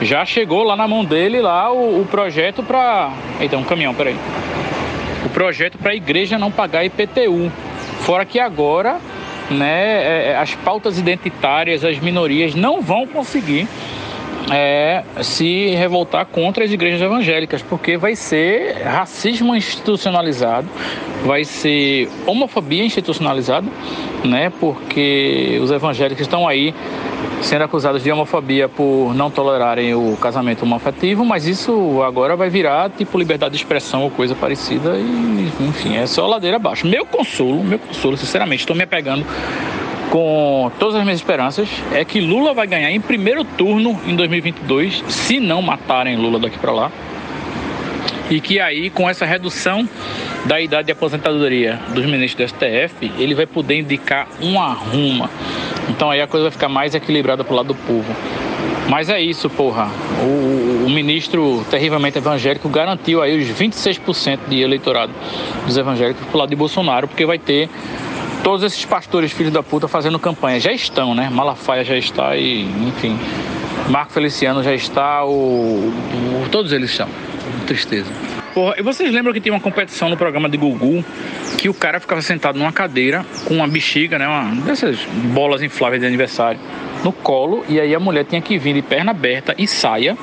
Já 0.00 0.24
chegou 0.24 0.62
lá 0.62 0.74
na 0.74 0.88
mão 0.88 1.04
dele 1.04 1.40
lá 1.40 1.70
o, 1.70 2.00
o 2.00 2.06
projeto 2.06 2.62
para, 2.62 3.12
eita, 3.40 3.58
um 3.58 3.64
caminhão, 3.64 3.94
peraí. 3.94 4.16
O 5.24 5.28
projeto 5.28 5.76
para 5.76 5.92
a 5.92 5.94
igreja 5.94 6.38
não 6.38 6.50
pagar 6.50 6.84
IPTU. 6.84 7.52
Fora 8.00 8.24
que 8.24 8.38
agora, 8.38 9.00
né, 9.50 10.02
é, 10.02 10.28
é, 10.30 10.36
as 10.36 10.54
pautas 10.54 10.98
identitárias, 10.98 11.84
as 11.84 11.98
minorias 11.98 12.54
não 12.54 12.80
vão 12.80 13.06
conseguir 13.06 13.68
é, 14.50 15.02
se 15.22 15.70
revoltar 15.70 16.26
contra 16.26 16.64
as 16.64 16.70
igrejas 16.70 17.00
evangélicas, 17.00 17.62
porque 17.62 17.96
vai 17.96 18.14
ser 18.14 18.82
racismo 18.84 19.54
institucionalizado, 19.54 20.68
vai 21.24 21.44
ser 21.44 22.08
homofobia 22.26 22.84
institucionalizada, 22.84 23.66
né? 24.24 24.52
Porque 24.60 25.58
os 25.62 25.70
evangélicos 25.70 26.22
estão 26.22 26.46
aí 26.46 26.74
sendo 27.42 27.64
acusados 27.64 28.02
de 28.02 28.10
homofobia 28.10 28.68
por 28.68 29.14
não 29.14 29.30
tolerarem 29.30 29.94
o 29.94 30.16
casamento 30.16 30.62
homoafetivo, 30.62 31.24
mas 31.24 31.46
isso 31.46 32.02
agora 32.02 32.36
vai 32.36 32.48
virar 32.48 32.90
tipo 32.90 33.18
liberdade 33.18 33.52
de 33.52 33.58
expressão 33.58 34.02
ou 34.02 34.10
coisa 34.10 34.34
parecida 34.34 34.96
e, 34.96 35.50
enfim, 35.60 35.96
é 35.96 36.06
só 36.06 36.26
ladeira 36.26 36.56
abaixo. 36.56 36.86
Meu 36.86 37.04
consolo, 37.04 37.62
meu 37.62 37.78
consolo, 37.78 38.16
sinceramente, 38.16 38.60
estou 38.60 38.76
me 38.76 38.84
apegando 38.84 39.24
com 40.10 40.70
todas 40.78 40.94
as 40.94 41.02
minhas 41.02 41.18
esperanças 41.18 41.68
é 41.92 42.04
que 42.04 42.20
Lula 42.20 42.54
vai 42.54 42.66
ganhar 42.66 42.90
em 42.90 43.00
primeiro 43.00 43.44
turno 43.44 44.00
em 44.06 44.14
2022, 44.14 45.04
se 45.08 45.40
não 45.40 45.60
matarem 45.60 46.16
Lula 46.16 46.38
daqui 46.38 46.58
para 46.58 46.72
lá. 46.72 46.92
E 48.28 48.40
que 48.40 48.58
aí, 48.58 48.90
com 48.90 49.08
essa 49.08 49.24
redução 49.24 49.88
da 50.46 50.60
idade 50.60 50.86
de 50.86 50.92
aposentadoria 50.92 51.78
dos 51.94 52.04
ministros 52.06 52.50
do 52.50 52.56
STF, 52.56 53.12
ele 53.18 53.34
vai 53.34 53.46
poder 53.46 53.78
indicar 53.78 54.26
uma 54.40 54.72
ruma. 54.72 55.30
Então 55.88 56.10
aí 56.10 56.20
a 56.20 56.26
coisa 56.26 56.44
vai 56.44 56.50
ficar 56.50 56.68
mais 56.68 56.94
equilibrada 56.94 57.44
pro 57.44 57.54
lado 57.54 57.68
do 57.68 57.74
povo. 57.74 58.14
Mas 58.88 59.10
é 59.10 59.20
isso, 59.20 59.50
porra. 59.50 59.88
O, 60.22 60.86
o, 60.86 60.90
ministro 60.90 61.64
terrivelmente 61.70 62.18
evangélico 62.18 62.68
garantiu 62.68 63.20
aí 63.20 63.36
os 63.38 63.48
26% 63.48 64.40
de 64.48 64.60
eleitorado 64.60 65.12
dos 65.64 65.76
evangélicos 65.76 66.24
pro 66.26 66.38
lado 66.38 66.50
de 66.50 66.56
Bolsonaro, 66.56 67.08
porque 67.08 67.26
vai 67.26 67.38
ter 67.38 67.68
todos 68.46 68.62
esses 68.62 68.84
pastores 68.84 69.32
filhos 69.32 69.52
da 69.52 69.60
puta 69.60 69.88
fazendo 69.88 70.20
campanha. 70.20 70.60
Já 70.60 70.70
estão, 70.70 71.16
né? 71.16 71.28
Malafaia 71.28 71.82
já 71.82 71.98
está 71.98 72.36
e, 72.36 72.62
enfim, 72.62 73.18
Marco 73.90 74.12
Feliciano 74.12 74.62
já 74.62 74.72
está, 74.72 75.24
o, 75.24 75.32
o 75.32 76.48
todos 76.48 76.70
eles 76.70 76.90
estão. 76.92 77.08
Tristeza. 77.66 78.08
Porra, 78.54 78.76
e 78.78 78.82
vocês 78.82 79.12
lembram 79.12 79.34
que 79.34 79.40
tinha 79.40 79.52
uma 79.52 79.60
competição 79.60 80.08
no 80.08 80.16
programa 80.16 80.48
de 80.48 80.56
Gugu 80.56 81.04
que 81.58 81.68
o 81.68 81.74
cara 81.74 81.98
ficava 81.98 82.22
sentado 82.22 82.56
numa 82.56 82.70
cadeira 82.70 83.26
com 83.46 83.54
uma 83.54 83.66
bexiga, 83.66 84.16
né? 84.16 84.28
Uma 84.28 84.62
dessas 84.62 84.96
bolas 85.34 85.60
infláveis 85.60 86.00
de 86.00 86.06
aniversário 86.06 86.60
no 87.02 87.10
colo 87.10 87.64
e 87.68 87.80
aí 87.80 87.96
a 87.96 87.98
mulher 87.98 88.26
tinha 88.26 88.40
que 88.40 88.56
vir 88.58 88.74
de 88.74 88.82
perna 88.82 89.10
aberta 89.10 89.56
e 89.58 89.66
saia, 89.66 90.16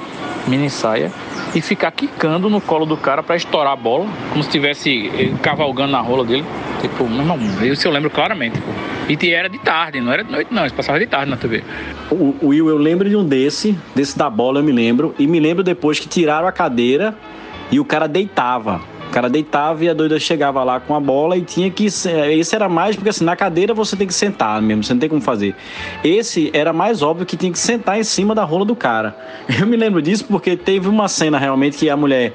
mini 0.47 0.69
saia, 0.69 1.11
e 1.55 1.61
ficar 1.61 1.91
quicando 1.91 2.49
no 2.49 2.59
colo 2.59 2.85
do 2.85 2.97
cara 2.97 3.21
para 3.21 3.35
estourar 3.35 3.73
a 3.73 3.75
bola, 3.75 4.07
como 4.29 4.43
se 4.43 4.49
estivesse 4.49 5.11
cavalgando 5.41 5.91
na 5.91 6.01
rola 6.01 6.25
dele. 6.25 6.45
Tipo, 6.81 7.07
meu 7.07 7.19
irmão, 7.19 7.39
isso 7.63 7.87
eu 7.87 7.91
lembro 7.91 8.09
claramente. 8.09 8.59
E 9.07 9.31
era 9.31 9.49
de 9.49 9.57
tarde, 9.59 9.99
não 9.99 10.11
era 10.11 10.23
de 10.23 10.31
noite, 10.31 10.53
não. 10.53 10.65
Isso 10.65 10.75
passava 10.75 10.99
de 10.99 11.05
tarde 11.05 11.29
na 11.29 11.37
TV. 11.37 11.63
O, 12.09 12.47
Will, 12.47 12.69
eu 12.69 12.77
lembro 12.77 13.09
de 13.09 13.15
um 13.15 13.23
desse, 13.23 13.77
desse 13.93 14.17
da 14.17 14.29
bola 14.29 14.59
eu 14.59 14.63
me 14.63 14.71
lembro. 14.71 15.13
E 15.19 15.27
me 15.27 15.39
lembro 15.39 15.63
depois 15.63 15.99
que 15.99 16.07
tiraram 16.07 16.47
a 16.47 16.51
cadeira 16.51 17.15
e 17.71 17.79
o 17.79 17.85
cara 17.85 18.07
deitava 18.07 18.81
cara 19.14 19.30
deitava 19.30 19.86
e 19.86 19.89
a 19.89 19.93
doida 19.93 20.20
chegava 20.20 20.64
lá 20.64 20.80
com 20.80 20.95
a 20.95 20.99
bola 20.99 21.38
e 21.38 21.41
tinha 21.41 21.70
que. 21.70 21.86
Esse 21.86 22.55
era 22.55 22.68
mais, 22.68 22.95
porque 22.95 23.09
assim, 23.09 23.24
na 23.24 23.36
cadeira 23.36 23.74
você 23.74 23.95
tem 23.95 24.07
que 24.07 24.14
sentar 24.14 24.59
mesmo, 24.61 24.84
você 24.84 24.93
não 24.93 24.99
tem 24.99 25.07
como 25.07 25.22
fazer. 25.22 25.55
Esse 26.03 26.49
era 26.53 26.74
mais 26.74 27.03
óbvio 27.03 27.26
que 27.26 27.38
tinha 27.38 27.51
que 27.51 27.59
sentar 27.59 27.99
em 27.99 28.03
cima 28.03 28.34
da 28.34 28.43
rola 28.43 28.66
do 28.66 28.76
cara. 28.76 29.16
Eu 29.59 29.68
me 29.68 29.78
lembro 29.78 30.01
disso 30.01 30.26
porque 30.26 30.57
teve 30.57 30.89
uma 30.89 31.07
cena 31.07 31.38
realmente 31.38 31.78
que 31.78 31.89
a 31.89 31.95
mulher 31.95 32.34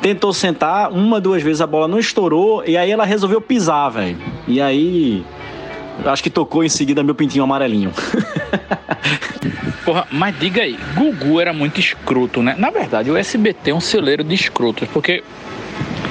tentou 0.00 0.32
sentar, 0.32 0.92
uma, 0.92 1.20
duas 1.20 1.42
vezes 1.42 1.60
a 1.60 1.66
bola 1.66 1.88
não 1.88 1.98
estourou 1.98 2.62
e 2.64 2.76
aí 2.76 2.90
ela 2.90 3.04
resolveu 3.04 3.40
pisar, 3.40 3.90
velho. 3.90 4.16
E 4.46 4.60
aí. 4.60 5.24
Acho 6.02 6.22
que 6.22 6.30
tocou 6.30 6.64
em 6.64 6.68
seguida 6.68 7.02
meu 7.02 7.14
pintinho 7.14 7.44
amarelinho. 7.44 7.92
Porra, 9.84 10.06
mas 10.10 10.38
diga 10.38 10.62
aí, 10.62 10.78
Gugu 10.94 11.40
era 11.40 11.52
muito 11.52 11.78
escroto, 11.78 12.42
né? 12.42 12.54
Na 12.56 12.70
verdade, 12.70 13.10
o 13.10 13.16
SBT 13.18 13.70
é 13.70 13.74
um 13.74 13.80
celeiro 13.80 14.24
de 14.24 14.34
escrotos, 14.34 14.88
porque 14.88 15.22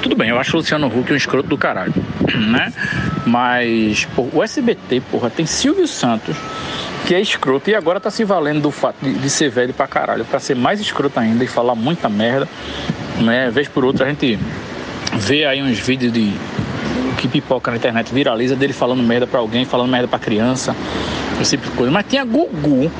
Tudo 0.02 0.16
bem, 0.16 0.30
eu 0.30 0.38
acho 0.38 0.56
o 0.56 0.60
Luciano 0.60 0.86
Huck 0.86 1.12
um 1.12 1.16
escroto 1.16 1.48
do 1.48 1.58
caralho, 1.58 1.92
né? 2.50 2.72
Mas 3.26 4.06
pô, 4.16 4.28
o 4.32 4.42
SBT, 4.42 5.02
porra, 5.10 5.28
tem 5.28 5.44
Silvio 5.44 5.86
Santos, 5.86 6.36
que 7.06 7.14
é 7.14 7.20
escroto 7.20 7.68
e 7.68 7.74
agora 7.74 8.00
tá 8.00 8.10
se 8.10 8.24
valendo 8.24 8.62
do 8.62 8.70
fato 8.70 8.96
de, 9.02 9.12
de 9.12 9.28
ser 9.30 9.50
velho 9.50 9.74
pra 9.74 9.86
caralho, 9.86 10.24
pra 10.24 10.40
ser 10.40 10.56
mais 10.56 10.80
escroto 10.80 11.20
ainda 11.20 11.44
e 11.44 11.46
falar 11.46 11.74
muita 11.74 12.08
merda, 12.08 12.48
né? 13.18 13.50
Vez 13.50 13.68
por 13.68 13.84
outra 13.84 14.06
a 14.06 14.08
gente 14.08 14.38
vê 15.14 15.44
aí 15.44 15.62
uns 15.62 15.78
vídeos 15.78 16.12
de 16.12 16.32
que 17.18 17.28
pipoca 17.28 17.70
na 17.70 17.76
internet 17.76 18.12
viraliza 18.14 18.56
dele 18.56 18.72
falando 18.72 19.02
merda 19.02 19.26
pra 19.26 19.40
alguém, 19.40 19.66
falando 19.66 19.90
merda 19.90 20.08
pra 20.08 20.18
criança, 20.18 20.74
esse 21.40 21.56
tipo 21.56 21.70
de 21.70 21.76
coisa. 21.76 21.92
Mas 21.92 22.06
tinha 22.08 22.24
Gugu, 22.24 22.90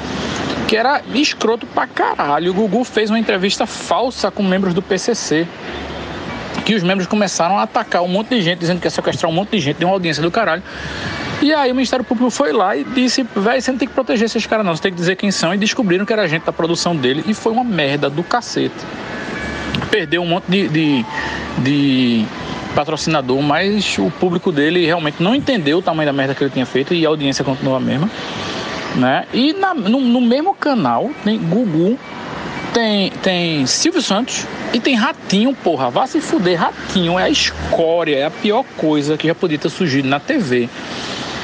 que 0.68 0.76
era 0.76 1.01
escroto 1.14 1.66
pra 1.66 1.86
caralho. 1.86 2.51
O 2.51 2.55
Gugu 2.55 2.84
fez 2.84 3.09
uma 3.09 3.18
entrevista 3.18 3.66
falsa 3.66 4.30
com 4.30 4.42
membros 4.42 4.74
do 4.74 4.82
PCC. 4.82 5.46
Que 6.65 6.75
os 6.75 6.83
membros 6.83 7.07
começaram 7.07 7.59
a 7.59 7.63
atacar 7.63 8.03
um 8.03 8.09
monte 8.09 8.31
de 8.31 8.43
gente, 8.43 8.59
dizendo 8.59 8.81
que 8.81 8.87
ia 8.87 8.91
sequestrar 8.91 9.31
um 9.31 9.35
monte 9.35 9.51
de 9.51 9.61
gente, 9.61 9.79
de 9.79 9.85
uma 9.85 9.95
audiência 9.95 10.23
do 10.23 10.31
caralho. 10.31 10.63
E 11.43 11.55
aí 11.55 11.73
o 11.73 11.75
Ministério 11.75 12.05
Público 12.05 12.31
foi 12.31 12.53
lá 12.53 12.77
e 12.77 12.85
disse, 12.85 13.27
velho, 13.35 13.63
você 13.63 13.71
não 13.71 13.79
tem 13.79 13.89
que 13.89 13.95
proteger 13.95 14.27
esses 14.27 14.45
caras 14.47 14.65
não, 14.65 14.77
você 14.77 14.83
tem 14.83 14.93
que 14.93 14.99
dizer 14.99 15.17
quem 15.17 15.31
são. 15.31 15.55
E 15.55 15.59
descobriram 15.59 16.05
que 16.05 16.13
era 16.13 16.29
gente 16.29 16.45
da 16.45 16.53
produção 16.53 16.95
dele 16.95 17.25
e 17.27 17.33
foi 17.33 17.53
uma 17.53 17.65
merda 17.65 18.11
do 18.11 18.23
cacete. 18.23 18.75
Perdeu 19.91 20.23
um 20.23 20.27
monte 20.27 20.45
de, 20.49 20.69
de, 20.69 21.07
de 21.59 22.27
patrocinador, 22.75 23.41
mas 23.41 23.97
o 23.99 24.11
público 24.11 24.53
dele 24.53 24.85
realmente 24.85 25.23
não 25.23 25.35
entendeu 25.35 25.79
o 25.79 25.83
tamanho 25.83 26.07
da 26.07 26.13
merda 26.13 26.35
que 26.35 26.45
ele 26.45 26.51
tinha 26.51 26.67
feito 26.67 26.93
e 26.93 27.07
a 27.07 27.09
audiência 27.09 27.43
continua 27.43 27.79
a 27.79 27.81
mesma. 27.81 28.11
Né? 28.97 29.25
E 29.33 29.55
na, 29.55 29.73
no, 29.73 30.01
no 30.01 30.21
mesmo 30.21 30.55
canal 30.55 31.11
tem 31.25 31.39
Gugu, 31.39 31.99
tem, 32.75 33.11
tem 33.23 33.67
Silvio 33.67 34.03
Santos 34.03 34.47
e 34.73 34.81
tem 34.81 34.95
Ratinho, 34.95 35.55
porra. 35.55 35.91
Vá 35.91 36.07
se 36.07 36.21
fuder, 36.21 36.59
Ratinho 36.59 37.18
é 37.18 37.25
a 37.25 37.31
escória, 37.31 38.16
é 38.16 38.25
a 38.25 38.31
pior 38.31 38.64
coisa 38.77 39.16
que 39.16 39.27
já 39.27 39.35
podia 39.35 39.59
ter 39.59 39.68
surgido 39.68 40.09
na 40.09 40.21
TV. 40.21 40.68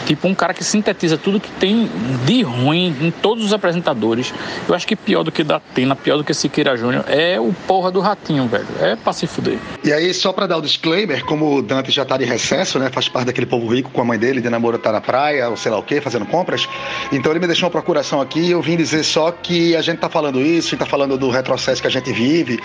Tipo, 0.07 0.28
um 0.28 0.34
cara 0.34 0.54
que 0.54 0.64
sintetiza 0.64 1.18
tudo 1.18 1.40
que 1.40 1.50
tem 1.50 1.90
de 2.24 2.42
ruim 2.42 2.96
em 3.00 3.11
todos 3.11 3.44
os 3.44 3.52
apresentadores. 3.52 4.32
Eu 4.68 4.74
acho 4.74 4.86
que 4.86 4.96
pior 4.96 5.22
do 5.22 5.32
que 5.32 5.42
da 5.42 5.61
Tena, 5.61 5.94
pior 5.96 6.16
do 6.16 6.24
que 6.24 6.32
Siqueira 6.32 6.76
Júnior, 6.76 7.04
é 7.09 7.38
o 7.40 7.52
porra 7.66 7.90
do 7.90 8.00
Ratinho, 8.00 8.46
velho. 8.46 8.66
É 8.80 8.94
pra 8.96 9.12
se 9.12 9.26
fuder. 9.26 9.59
E 9.82 9.92
aí, 9.92 10.14
só 10.14 10.32
pra 10.32 10.46
dar 10.46 10.57
o 10.57 10.62
disclaimer, 10.62 11.24
como 11.24 11.57
o 11.57 11.62
Dante 11.62 11.90
já 11.90 12.04
tá 12.04 12.16
de 12.16 12.24
recesso, 12.24 12.78
né? 12.78 12.88
Faz 12.90 13.09
parte 13.09 13.26
daquele 13.26 13.46
povo 13.46 13.66
rico 13.66 13.90
com 13.90 14.00
a 14.00 14.04
mãe 14.04 14.18
dele, 14.18 14.40
de 14.40 14.48
namoro 14.48 14.78
tá 14.78 14.92
na 14.92 15.00
praia, 15.00 15.48
ou 15.48 15.57
sei 15.57 15.72
lá 15.72 15.78
o 15.78 15.82
quê, 15.82 16.00
fazendo 16.00 16.24
compras. 16.26 16.68
Então 17.11 17.32
ele 17.32 17.40
me 17.40 17.46
deixou 17.46 17.66
uma 17.66 17.72
procuração 17.72 18.20
aqui 18.20 18.40
e 18.40 18.50
eu 18.52 18.62
vim 18.62 18.76
dizer 18.76 19.02
só 19.02 19.32
que 19.32 19.74
a 19.74 19.82
gente 19.82 19.98
tá 19.98 20.09
falando 20.09 20.40
isso 20.40 20.74
e 20.74 20.78
tá 20.78 20.86
falando 20.86 21.18
do 21.18 21.30
retrocesso 21.30 21.80
que 21.80 21.88
a 21.88 21.90
gente 21.90 22.12
vive, 22.12 22.61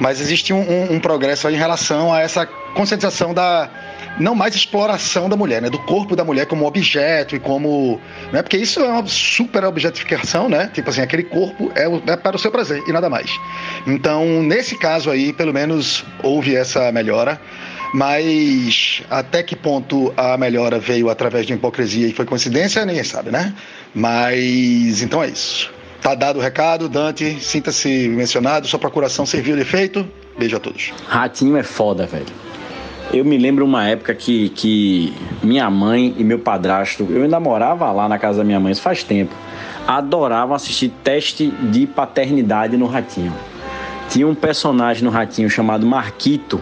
mas 0.00 0.20
existe 0.20 0.52
um, 0.52 0.60
um, 0.60 0.94
um 0.94 1.00
progresso 1.00 1.48
aí 1.48 1.54
em 1.54 1.58
relação 1.58 2.12
a 2.12 2.20
essa 2.20 2.46
conscientização 2.74 3.32
da 3.32 3.70
não 4.18 4.34
mais 4.34 4.54
exploração 4.54 5.28
da 5.28 5.36
mulher, 5.36 5.60
né? 5.60 5.70
Do 5.70 5.78
corpo 5.80 6.14
da 6.14 6.24
mulher 6.24 6.46
como 6.46 6.66
objeto 6.66 7.34
e 7.34 7.40
como. 7.40 8.00
Né? 8.32 8.42
Porque 8.42 8.56
isso 8.56 8.80
é 8.80 8.88
uma 8.88 9.06
super 9.06 9.64
objetificação, 9.64 10.48
né? 10.48 10.70
Tipo 10.72 10.90
assim, 10.90 11.00
aquele 11.00 11.24
corpo 11.24 11.70
é, 11.74 11.88
o, 11.88 12.02
é 12.06 12.16
para 12.16 12.36
o 12.36 12.38
seu 12.38 12.50
prazer 12.50 12.82
e 12.86 12.92
nada 12.92 13.10
mais. 13.10 13.30
Então, 13.86 14.42
nesse 14.42 14.76
caso 14.76 15.10
aí, 15.10 15.32
pelo 15.32 15.52
menos 15.52 16.04
houve 16.22 16.54
essa 16.54 16.90
melhora. 16.92 17.40
Mas 17.92 19.04
até 19.08 19.40
que 19.40 19.54
ponto 19.54 20.12
a 20.16 20.36
melhora 20.36 20.80
veio 20.80 21.08
através 21.08 21.46
de 21.46 21.52
hipocrisia 21.52 22.08
e 22.08 22.12
foi 22.12 22.24
coincidência, 22.24 22.84
ninguém 22.84 23.04
sabe, 23.04 23.30
né? 23.30 23.54
Mas 23.94 25.00
então 25.00 25.22
é 25.22 25.28
isso. 25.28 25.72
Tá 26.02 26.12
dado 26.16 26.40
o 26.40 26.42
recado, 26.42 26.88
Dante, 26.88 27.38
sinta-se 27.40 28.08
mencionado, 28.08 28.66
sua 28.66 28.80
procuração 28.80 29.24
serviu 29.24 29.54
de 29.54 29.62
efeito. 29.62 30.04
Beijo 30.36 30.56
a 30.56 30.60
todos. 30.60 30.92
Ratinho 31.06 31.56
é 31.56 31.62
foda, 31.62 32.04
velho. 32.04 32.26
Eu 33.12 33.24
me 33.24 33.36
lembro 33.38 33.64
uma 33.64 33.86
época 33.86 34.14
que, 34.14 34.48
que 34.50 35.14
minha 35.42 35.70
mãe 35.70 36.14
e 36.16 36.24
meu 36.24 36.38
padrasto, 36.38 37.06
eu 37.10 37.22
ainda 37.22 37.38
morava 37.38 37.90
lá 37.92 38.08
na 38.08 38.18
casa 38.18 38.38
da 38.38 38.44
minha 38.44 38.58
mãe, 38.58 38.72
isso 38.72 38.82
faz 38.82 39.04
tempo, 39.04 39.34
adoravam 39.86 40.54
assistir 40.54 40.90
teste 41.02 41.48
de 41.48 41.86
paternidade 41.86 42.76
no 42.76 42.86
Ratinho. 42.86 43.32
Tinha 44.08 44.28
um 44.28 44.34
personagem 44.34 45.02
no 45.02 45.10
Ratinho 45.10 45.50
chamado 45.50 45.86
Marquito, 45.86 46.60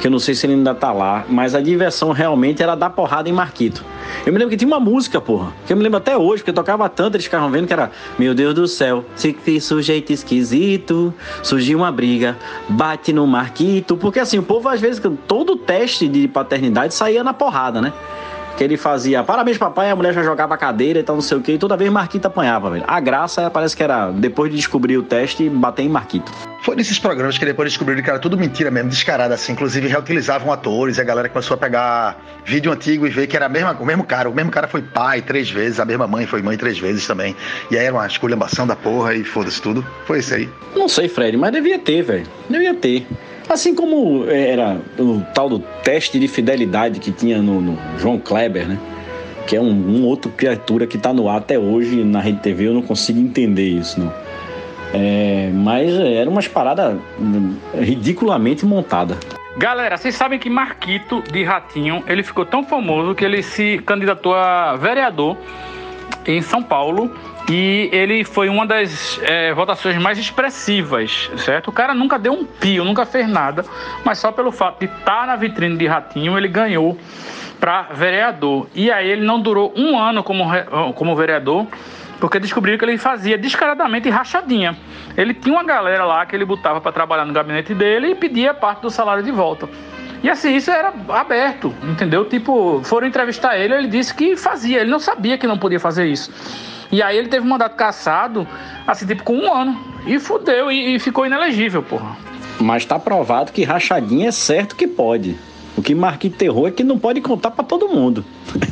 que 0.00 0.06
eu 0.06 0.10
não 0.10 0.18
sei 0.18 0.34
se 0.34 0.46
ele 0.46 0.54
ainda 0.54 0.74
tá 0.74 0.92
lá, 0.92 1.24
mas 1.28 1.54
a 1.54 1.60
diversão 1.60 2.12
realmente 2.12 2.62
era 2.62 2.74
dar 2.74 2.90
porrada 2.90 3.28
em 3.28 3.32
Marquito. 3.32 3.84
Eu 4.24 4.32
me 4.32 4.38
lembro 4.38 4.50
que 4.50 4.56
tinha 4.56 4.68
uma 4.68 4.78
música, 4.78 5.20
porra, 5.20 5.52
que 5.66 5.72
eu 5.72 5.76
me 5.76 5.82
lembro 5.82 5.98
até 5.98 6.16
hoje, 6.16 6.42
porque 6.42 6.50
eu 6.50 6.54
tocava 6.54 6.88
tanto, 6.88 7.16
eles 7.16 7.24
ficavam 7.24 7.50
vendo 7.50 7.66
que 7.66 7.72
era 7.72 7.90
Meu 8.18 8.34
Deus 8.34 8.54
do 8.54 8.68
céu, 8.68 9.04
se 9.16 9.34
sujeito 9.60 10.12
esquisito, 10.12 11.12
surgiu 11.42 11.78
uma 11.78 11.90
briga, 11.90 12.36
bate 12.68 13.12
no 13.12 13.26
Marquito, 13.26 13.96
porque 13.96 14.20
assim, 14.20 14.38
o 14.38 14.42
povo 14.42 14.68
às 14.68 14.80
vezes, 14.80 15.02
todo 15.26 15.56
teste 15.56 16.06
de 16.06 16.28
paternidade 16.28 16.94
saía 16.94 17.24
na 17.24 17.32
porrada, 17.32 17.80
né? 17.80 17.92
Que 18.56 18.64
ele 18.64 18.76
fazia 18.76 19.22
parabéns 19.22 19.58
papai, 19.58 19.90
a 19.90 19.96
mulher 19.96 20.12
já 20.12 20.22
jogava 20.22 20.54
a 20.54 20.56
cadeira 20.56 21.00
e 21.00 21.02
tal, 21.02 21.16
não 21.16 21.22
sei 21.22 21.38
o 21.38 21.40
que, 21.40 21.52
e 21.52 21.58
toda 21.58 21.76
vez 21.76 21.90
Marquito 21.90 22.26
apanhava, 22.26 22.70
velho. 22.70 22.84
A 22.86 23.00
graça 23.00 23.50
parece 23.50 23.76
que 23.76 23.82
era, 23.82 24.10
depois 24.10 24.50
de 24.50 24.56
descobrir 24.56 24.96
o 24.96 25.02
teste, 25.02 25.48
bater 25.48 25.82
em 25.82 25.88
Marquito. 25.88 26.32
Foi 26.64 26.74
nesses 26.74 26.98
programas 26.98 27.36
que 27.36 27.44
depois 27.44 27.70
descobriram 27.70 28.02
que 28.02 28.08
era 28.08 28.18
tudo 28.18 28.38
mentira 28.38 28.70
mesmo, 28.70 28.88
descarada 28.88 29.34
assim. 29.34 29.52
Inclusive 29.52 29.86
reutilizavam 29.86 30.50
atores 30.50 30.96
e 30.96 31.00
a 31.02 31.04
galera 31.04 31.28
começou 31.28 31.56
a 31.56 31.58
pegar 31.58 32.16
vídeo 32.42 32.72
antigo 32.72 33.06
e 33.06 33.10
ver 33.10 33.26
que 33.26 33.36
era 33.36 33.44
a 33.44 33.48
mesma, 33.50 33.76
o 33.78 33.84
mesmo 33.84 34.02
cara. 34.02 34.30
O 34.30 34.34
mesmo 34.34 34.50
cara 34.50 34.66
foi 34.66 34.80
pai 34.80 35.20
três 35.20 35.50
vezes, 35.50 35.78
a 35.78 35.84
mesma 35.84 36.06
mãe 36.06 36.24
foi 36.24 36.40
mãe 36.40 36.56
três 36.56 36.78
vezes 36.78 37.06
também. 37.06 37.36
E 37.70 37.76
aí 37.76 37.84
era 37.84 37.94
uma 37.94 38.06
esculhambação 38.06 38.66
da 38.66 38.74
porra 38.74 39.14
e 39.14 39.22
foda-se 39.22 39.60
tudo. 39.60 39.84
Foi 40.06 40.20
isso 40.20 40.34
aí. 40.34 40.48
Não 40.74 40.88
sei, 40.88 41.06
Fred, 41.06 41.36
mas 41.36 41.52
devia 41.52 41.78
ter, 41.78 42.00
velho. 42.00 42.26
Devia 42.48 42.72
ter. 42.72 43.06
Assim 43.48 43.74
como 43.74 44.24
era 44.28 44.78
o 44.98 45.22
tal 45.34 45.48
do 45.48 45.58
teste 45.58 46.18
de 46.18 46.26
fidelidade 46.28 46.98
que 46.98 47.12
tinha 47.12 47.42
no, 47.42 47.60
no 47.60 47.78
João 47.98 48.18
Kleber, 48.18 48.66
né? 48.66 48.78
Que 49.46 49.56
é 49.56 49.60
um, 49.60 49.70
um 49.70 50.06
outro 50.06 50.30
criatura 50.30 50.86
que 50.86 50.96
tá 50.96 51.12
no 51.12 51.28
ar 51.28 51.38
até 51.38 51.58
hoje 51.58 52.02
na 52.02 52.20
Rede 52.20 52.40
TV, 52.40 52.68
eu 52.68 52.74
não 52.74 52.82
consigo 52.82 53.18
entender 53.20 53.68
isso, 53.68 54.00
não. 54.00 54.12
É, 54.94 55.50
mas 55.52 55.92
era 55.92 56.30
umas 56.30 56.48
paradas 56.48 56.96
ridiculamente 57.74 58.64
montadas. 58.64 59.18
Galera, 59.56 59.96
vocês 59.96 60.14
sabem 60.14 60.38
que 60.38 60.48
Marquito 60.48 61.22
de 61.30 61.44
Ratinho, 61.44 62.02
ele 62.08 62.22
ficou 62.22 62.44
tão 62.44 62.64
famoso 62.64 63.14
que 63.14 63.24
ele 63.24 63.42
se 63.42 63.78
candidatou 63.84 64.34
a 64.34 64.76
vereador 64.76 65.36
em 66.26 66.40
São 66.40 66.62
Paulo 66.62 67.14
e 67.48 67.90
ele 67.92 68.24
foi 68.24 68.48
uma 68.48 68.66
das 68.66 69.20
é, 69.22 69.52
votações 69.52 69.96
mais 69.98 70.18
expressivas, 70.18 71.30
certo? 71.36 71.68
O 71.68 71.72
cara 71.72 71.94
nunca 71.94 72.18
deu 72.18 72.32
um 72.32 72.44
pio, 72.44 72.84
nunca 72.84 73.04
fez 73.04 73.28
nada, 73.28 73.64
mas 74.02 74.18
só 74.18 74.32
pelo 74.32 74.50
fato 74.50 74.80
de 74.80 74.86
estar 74.86 75.20
tá 75.20 75.26
na 75.26 75.36
vitrine 75.36 75.76
de 75.76 75.86
Ratinho, 75.86 76.38
ele 76.38 76.48
ganhou 76.48 76.98
para 77.60 77.82
vereador. 77.92 78.66
E 78.74 78.90
aí 78.90 79.10
ele 79.10 79.24
não 79.24 79.40
durou 79.40 79.74
um 79.76 79.98
ano 79.98 80.22
como, 80.22 80.44
como 80.94 81.14
vereador, 81.14 81.66
porque 82.18 82.38
descobriram 82.38 82.78
que 82.78 82.84
ele 82.86 82.96
fazia 82.96 83.36
descaradamente 83.36 84.08
rachadinha. 84.08 84.74
Ele 85.14 85.34
tinha 85.34 85.54
uma 85.54 85.64
galera 85.64 86.04
lá 86.06 86.24
que 86.24 86.34
ele 86.34 86.46
botava 86.46 86.80
para 86.80 86.92
trabalhar 86.92 87.26
no 87.26 87.32
gabinete 87.34 87.74
dele 87.74 88.12
e 88.12 88.14
pedia 88.14 88.54
parte 88.54 88.80
do 88.80 88.90
salário 88.90 89.22
de 89.22 89.30
volta. 89.30 89.68
E 90.22 90.30
assim, 90.30 90.56
isso 90.56 90.70
era 90.70 90.94
aberto, 91.10 91.74
entendeu? 91.82 92.24
Tipo, 92.24 92.80
foram 92.82 93.06
entrevistar 93.06 93.58
ele, 93.58 93.74
ele 93.74 93.88
disse 93.88 94.14
que 94.14 94.34
fazia, 94.34 94.80
ele 94.80 94.90
não 94.90 94.98
sabia 94.98 95.36
que 95.36 95.46
não 95.46 95.58
podia 95.58 95.78
fazer 95.78 96.06
isso. 96.06 96.32
E 96.94 97.02
aí 97.02 97.18
ele 97.18 97.26
teve 97.26 97.44
um 97.44 97.48
mandato 97.48 97.74
cassado, 97.74 98.46
assim, 98.86 99.04
tipo, 99.04 99.24
com 99.24 99.34
um 99.34 99.52
ano. 99.52 99.76
E 100.06 100.20
fudeu, 100.20 100.70
e, 100.70 100.94
e 100.94 100.98
ficou 101.00 101.26
inelegível, 101.26 101.82
porra. 101.82 102.16
Mas 102.60 102.84
tá 102.84 103.00
provado 103.00 103.50
que 103.50 103.64
rachadinha 103.64 104.28
é 104.28 104.30
certo 104.30 104.76
que 104.76 104.86
pode. 104.86 105.36
O 105.76 105.82
que 105.82 105.92
marca 105.92 106.30
terror 106.30 106.68
é 106.68 106.70
que 106.70 106.84
não 106.84 106.96
pode 106.96 107.20
contar 107.20 107.50
para 107.50 107.64
todo 107.64 107.88
mundo. 107.88 108.24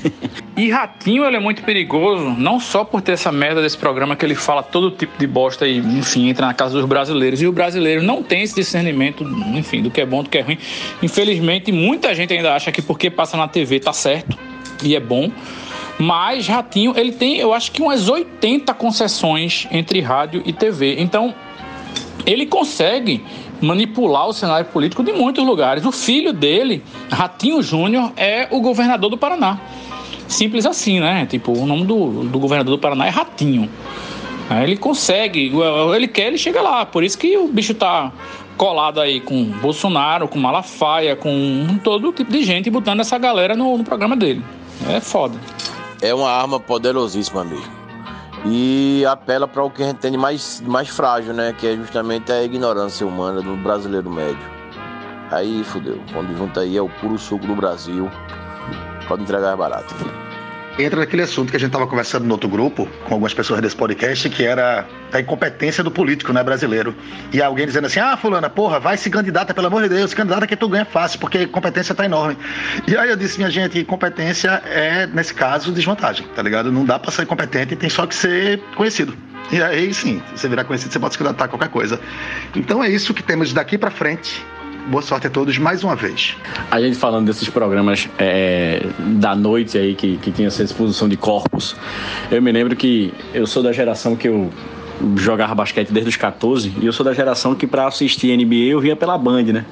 e 0.57 0.70
Ratinho, 0.70 1.25
ele 1.25 1.37
é 1.37 1.41
muito 1.41 1.64
perigoso, 1.64 2.31
não 2.39 2.61
só 2.61 2.85
por 2.85 3.01
ter 3.01 3.11
essa 3.11 3.33
merda 3.33 3.61
desse 3.61 3.77
programa 3.77 4.14
que 4.14 4.25
ele 4.25 4.37
fala 4.37 4.62
todo 4.62 4.93
tipo 4.93 5.18
de 5.18 5.27
bosta 5.27 5.66
e, 5.66 5.79
enfim, 5.79 6.29
entra 6.29 6.47
na 6.47 6.55
casa 6.55 6.75
dos 6.75 6.85
brasileiros. 6.85 7.43
E 7.43 7.47
o 7.49 7.51
brasileiro 7.51 8.05
não 8.05 8.23
tem 8.23 8.43
esse 8.43 8.55
discernimento, 8.55 9.25
enfim, 9.53 9.83
do 9.83 9.91
que 9.91 10.01
é 10.01 10.07
bom, 10.07 10.23
do 10.23 10.31
que 10.31 10.39
é 10.39 10.43
ruim. 10.43 10.59
Infelizmente, 11.03 11.73
muita 11.73 12.14
gente 12.14 12.33
ainda 12.33 12.55
acha 12.55 12.70
que 12.70 12.81
porque 12.81 13.11
passa 13.11 13.37
na 13.37 13.49
TV 13.49 13.81
tá 13.81 13.93
certo 13.93 14.39
e 14.81 14.95
é 14.95 15.01
bom. 15.01 15.29
Mas 15.99 16.47
Ratinho, 16.47 16.95
ele 16.97 17.12
tem, 17.12 17.36
eu 17.36 17.53
acho 17.53 17.70
que 17.70 17.82
umas 17.82 18.09
80 18.09 18.72
concessões 18.74 19.68
entre 19.70 20.01
rádio 20.01 20.43
e 20.45 20.53
TV. 20.53 20.97
Então, 20.99 21.34
ele 22.26 22.47
consegue 22.47 23.22
manipular 23.61 24.26
o 24.26 24.32
cenário 24.32 24.66
político 24.66 25.03
de 25.03 25.12
muitos 25.12 25.45
lugares. 25.45 25.84
O 25.84 25.93
filho 25.93 26.32
dele, 26.32 26.82
Ratinho 27.11 27.62
Júnior, 27.62 28.12
é 28.16 28.49
o 28.51 28.61
governador 28.61 29.11
do 29.11 29.16
Paraná. 29.16 29.61
Simples 30.26 30.66
assim, 30.66 30.99
né? 30.99 31.26
Tipo, 31.26 31.53
o 31.53 31.66
nome 31.66 31.84
do, 31.84 32.24
do 32.24 32.38
governador 32.38 32.76
do 32.76 32.80
Paraná 32.80 33.07
é 33.07 33.11
Ratinho. 33.11 33.68
Ele 34.62 34.76
consegue, 34.76 35.53
ele 35.95 36.09
quer, 36.09 36.26
ele 36.26 36.38
chega 36.38 36.61
lá. 36.61 36.84
Por 36.84 37.05
isso 37.05 37.16
que 37.16 37.36
o 37.36 37.49
bicho 37.49 37.74
tá 37.74 38.12
colado 38.57 39.01
aí 39.01 39.20
com 39.20 39.45
Bolsonaro, 39.45 40.28
com 40.28 40.38
Malafaia, 40.38 41.16
com 41.16 41.78
todo 41.82 42.12
tipo 42.12 42.30
de 42.30 42.43
gente 42.43 42.68
botando 42.68 43.01
essa 43.01 43.16
galera 43.16 43.55
no, 43.55 43.78
no 43.78 43.84
programa 43.84 44.16
dele. 44.16 44.43
É 44.90 45.01
foda. 45.01 45.38
É 46.03 46.12
uma 46.12 46.30
arma 46.30 46.61
poderosíssima 46.61 47.44
mesmo 47.44 47.82
e 48.44 49.05
apela 49.07 49.46
para 49.46 49.62
o 49.62 49.70
que 49.70 49.82
a 49.82 49.86
gente 49.86 49.98
tem 49.98 50.12
de 50.12 50.18
mais, 50.18 50.61
mais 50.62 50.88
frágil, 50.88 51.32
né? 51.32 51.53
Que 51.53 51.68
é 51.68 51.76
justamente 51.76 52.32
a 52.32 52.42
ignorância 52.42 53.07
humana 53.07 53.40
do 53.40 53.57
brasileiro 53.57 54.11
médio. 54.11 54.50
Aí 55.30 55.62
fudeu. 55.64 56.00
Quando 56.12 56.36
junta 56.36 56.61
aí 56.61 56.76
é 56.76 56.82
o 56.82 56.88
puro 56.88 57.18
suco 57.18 57.46
do 57.46 57.55
Brasil. 57.55 58.11
Pode 59.07 59.22
entregar 59.22 59.57
barato. 59.57 59.94
Entra 60.79 61.01
naquele 61.01 61.23
assunto 61.23 61.51
que 61.51 61.57
a 61.57 61.61
gente 61.61 61.68
estava 61.68 61.87
conversando 61.87 62.25
no 62.25 62.33
outro 62.33 62.49
grupo, 62.49 62.89
com 63.05 63.14
algumas 63.14 63.35
pessoas 63.35 63.61
desse 63.61 63.77
podcast, 63.77 64.29
que 64.31 64.45
era 64.45 64.87
a 65.12 65.20
incompetência 65.20 65.85
do 65.85 65.91
político, 65.91 66.33
né, 66.33 66.43
brasileiro. 66.43 66.95
E 67.33 67.43
alguém 67.43 67.66
dizendo 67.66 67.87
assim, 67.87 68.01
ah, 68.01 68.16
fulana, 68.16 68.49
porra, 68.49 68.81
vai 68.81 68.97
se 68.97 69.11
candidata, 69.11 69.53
pelo 69.53 69.66
amor 69.66 69.83
de 69.83 69.91
Deus, 69.91 70.11
se 70.11 70.16
candidata 70.16 70.47
que 70.47 70.57
tu 70.57 70.68
ganha 70.68 70.85
fácil, 70.85 71.18
porque 71.18 71.47
competência 71.47 71.95
tá 71.95 72.05
enorme. 72.05 72.37
E 72.87 72.97
aí 72.97 73.11
eu 73.11 73.16
disse, 73.16 73.39
minha 73.39 73.51
gente, 73.51 73.79
incompetência 73.79 74.62
é, 74.66 75.07
nesse 75.07 75.35
caso, 75.35 75.73
desvantagem, 75.73 76.27
tá 76.35 76.43
ligado? 76.43 76.73
Não 76.73 76.85
dá 76.85 76.99
pra 76.99 77.11
ser 77.11 77.27
competente, 77.27 77.77
tem 77.77 77.91
só 77.91 78.07
que 78.07 78.14
ser 78.14 78.61
conhecido. 78.75 79.16
E 79.51 79.62
aí, 79.62 79.93
sim, 79.93 80.23
você 80.35 80.49
virar 80.49 80.64
conhecido, 80.64 80.93
você 80.93 80.99
pode 80.99 81.14
se 81.14 81.18
candidatar 81.18 81.45
a 81.45 81.49
qualquer 81.49 81.68
coisa. 81.68 82.01
Então 82.57 82.83
é 82.83 82.89
isso 82.89 83.12
que 83.12 83.23
temos 83.23 83.53
daqui 83.53 83.77
pra 83.77 83.91
frente. 83.91 84.43
Boa 84.89 85.01
sorte 85.01 85.28
a 85.28 85.30
todos 85.30 85.57
mais 85.59 85.85
uma 85.85 85.95
vez. 85.95 86.37
A 86.70 86.80
gente 86.80 86.97
falando 86.97 87.26
desses 87.26 87.49
programas 87.49 88.09
é, 88.18 88.85
da 88.99 89.35
noite 89.35 89.78
aí, 89.78 89.95
que, 89.95 90.16
que 90.16 90.33
tinha 90.33 90.49
essa 90.49 90.62
exposição 90.62 91.09
de 91.09 91.16
corpos, 91.16 91.76
eu 92.30 92.43
me 92.43 92.51
lembro 92.51 92.74
que 92.74 93.14
eu 93.33 93.47
sou 93.47 93.62
da 93.62 93.72
geração 93.72 94.16
que 94.16 94.26
eu 94.26 94.51
jogava 95.16 95.55
basquete 95.55 95.91
desde 95.91 96.11
os 96.11 96.16
14 96.16 96.72
e 96.80 96.87
eu 96.87 96.93
sou 96.93 97.05
da 97.05 97.12
geração 97.12 97.55
que 97.55 97.66
para 97.66 97.87
assistir 97.87 98.37
NBA 98.37 98.72
eu 98.72 98.80
via 98.80 98.97
pela 98.97 99.16
Band, 99.16 99.45
né? 99.45 99.64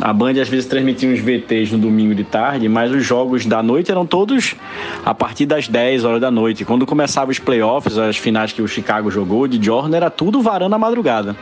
A 0.00 0.12
Band 0.12 0.40
às 0.40 0.48
vezes 0.48 0.66
transmitia 0.66 1.10
uns 1.10 1.20
VTs 1.20 1.72
no 1.72 1.78
domingo 1.78 2.14
de 2.14 2.24
tarde, 2.24 2.68
mas 2.68 2.90
os 2.90 3.04
jogos 3.04 3.44
da 3.44 3.62
noite 3.62 3.90
eram 3.90 4.06
todos 4.06 4.54
a 5.04 5.14
partir 5.14 5.44
das 5.44 5.68
10 5.68 6.04
horas 6.04 6.20
da 6.20 6.30
noite. 6.30 6.64
Quando 6.64 6.86
começavam 6.86 7.30
os 7.30 7.38
playoffs, 7.38 7.98
as 7.98 8.16
finais 8.16 8.52
que 8.52 8.62
o 8.62 8.68
Chicago 8.68 9.10
jogou 9.10 9.46
de 9.46 9.62
Jordan, 9.64 9.96
era 9.96 10.10
tudo 10.10 10.40
varando 10.40 10.74
a 10.74 10.78
madrugada. 10.78 11.36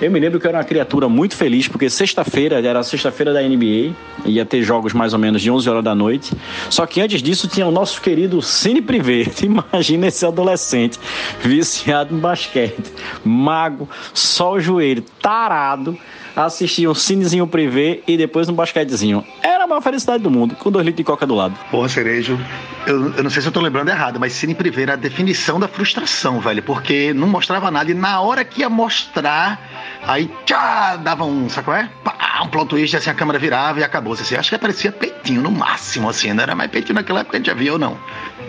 Eu 0.00 0.10
me 0.10 0.18
lembro 0.18 0.40
que 0.40 0.46
eu 0.46 0.48
era 0.48 0.58
uma 0.58 0.64
criatura 0.64 1.10
muito 1.10 1.36
feliz, 1.36 1.68
porque 1.68 1.90
sexta-feira, 1.90 2.58
era 2.66 2.82
sexta-feira 2.82 3.34
da 3.34 3.42
NBA, 3.42 3.94
ia 4.24 4.46
ter 4.46 4.62
jogos 4.62 4.94
mais 4.94 5.12
ou 5.12 5.18
menos 5.18 5.42
de 5.42 5.50
11 5.50 5.68
horas 5.68 5.84
da 5.84 5.94
noite. 5.94 6.32
Só 6.70 6.86
que 6.86 7.02
antes 7.02 7.22
disso 7.22 7.46
tinha 7.46 7.66
o 7.66 7.70
nosso 7.70 8.00
querido 8.00 8.40
Cine 8.40 8.80
Privé. 8.80 9.26
Imagina 9.44 10.06
esse 10.06 10.24
adolescente 10.24 10.98
viciado 11.42 12.14
em 12.14 12.18
basquete, 12.18 12.90
mago, 13.22 13.86
só 14.14 14.52
o 14.52 14.60
joelho, 14.60 15.04
tarado, 15.20 15.98
assistia 16.36 16.90
um 16.90 16.94
cinezinho 16.94 17.46
privê 17.46 18.02
e 18.06 18.16
depois 18.16 18.48
um 18.48 18.52
basquetezinho. 18.52 19.24
Era 19.42 19.64
a 19.64 19.66
maior 19.66 19.80
felicidade 19.80 20.22
do 20.22 20.30
mundo, 20.30 20.54
com 20.56 20.70
dois 20.70 20.84
litros 20.84 20.98
de 20.98 21.04
coca 21.04 21.26
do 21.26 21.34
lado. 21.34 21.54
Porra, 21.70 21.88
Cerejo, 21.88 22.38
eu, 22.86 23.14
eu 23.14 23.22
não 23.22 23.30
sei 23.30 23.42
se 23.42 23.48
eu 23.48 23.52
tô 23.52 23.60
lembrando 23.60 23.88
errado, 23.88 24.18
mas 24.18 24.32
Cine 24.32 24.54
Privé 24.54 24.82
era 24.82 24.92
a 24.94 24.96
definição 24.96 25.60
da 25.60 25.68
frustração, 25.68 26.40
velho, 26.40 26.62
porque 26.62 27.12
não 27.12 27.28
mostrava 27.28 27.70
nada 27.70 27.90
e 27.90 27.94
na 27.94 28.20
hora 28.20 28.44
que 28.44 28.60
ia 28.60 28.68
mostrar, 28.68 29.60
aí 30.06 30.30
tchá, 30.44 30.96
dava 30.96 31.24
um, 31.24 31.48
sabe 31.48 31.64
qual 31.64 31.76
é? 31.76 31.90
Pá, 32.02 32.42
um 32.42 32.48
plot 32.48 32.68
twist, 32.68 32.96
assim, 32.96 33.10
a 33.10 33.14
câmera 33.14 33.38
virava 33.38 33.80
e 33.80 33.84
acabou. 33.84 34.14
Assim, 34.14 34.34
acho 34.34 34.48
que 34.48 34.54
aparecia 34.54 34.92
peitinho 34.92 35.42
no 35.42 35.50
máximo, 35.50 36.08
assim, 36.08 36.32
não 36.32 36.42
era 36.42 36.54
mais 36.54 36.70
peitinho 36.70 36.94
naquela 36.94 37.20
época, 37.20 37.36
a 37.36 37.38
gente 37.38 37.46
já 37.46 37.54
via 37.54 37.72
ou 37.72 37.78
não. 37.78 37.98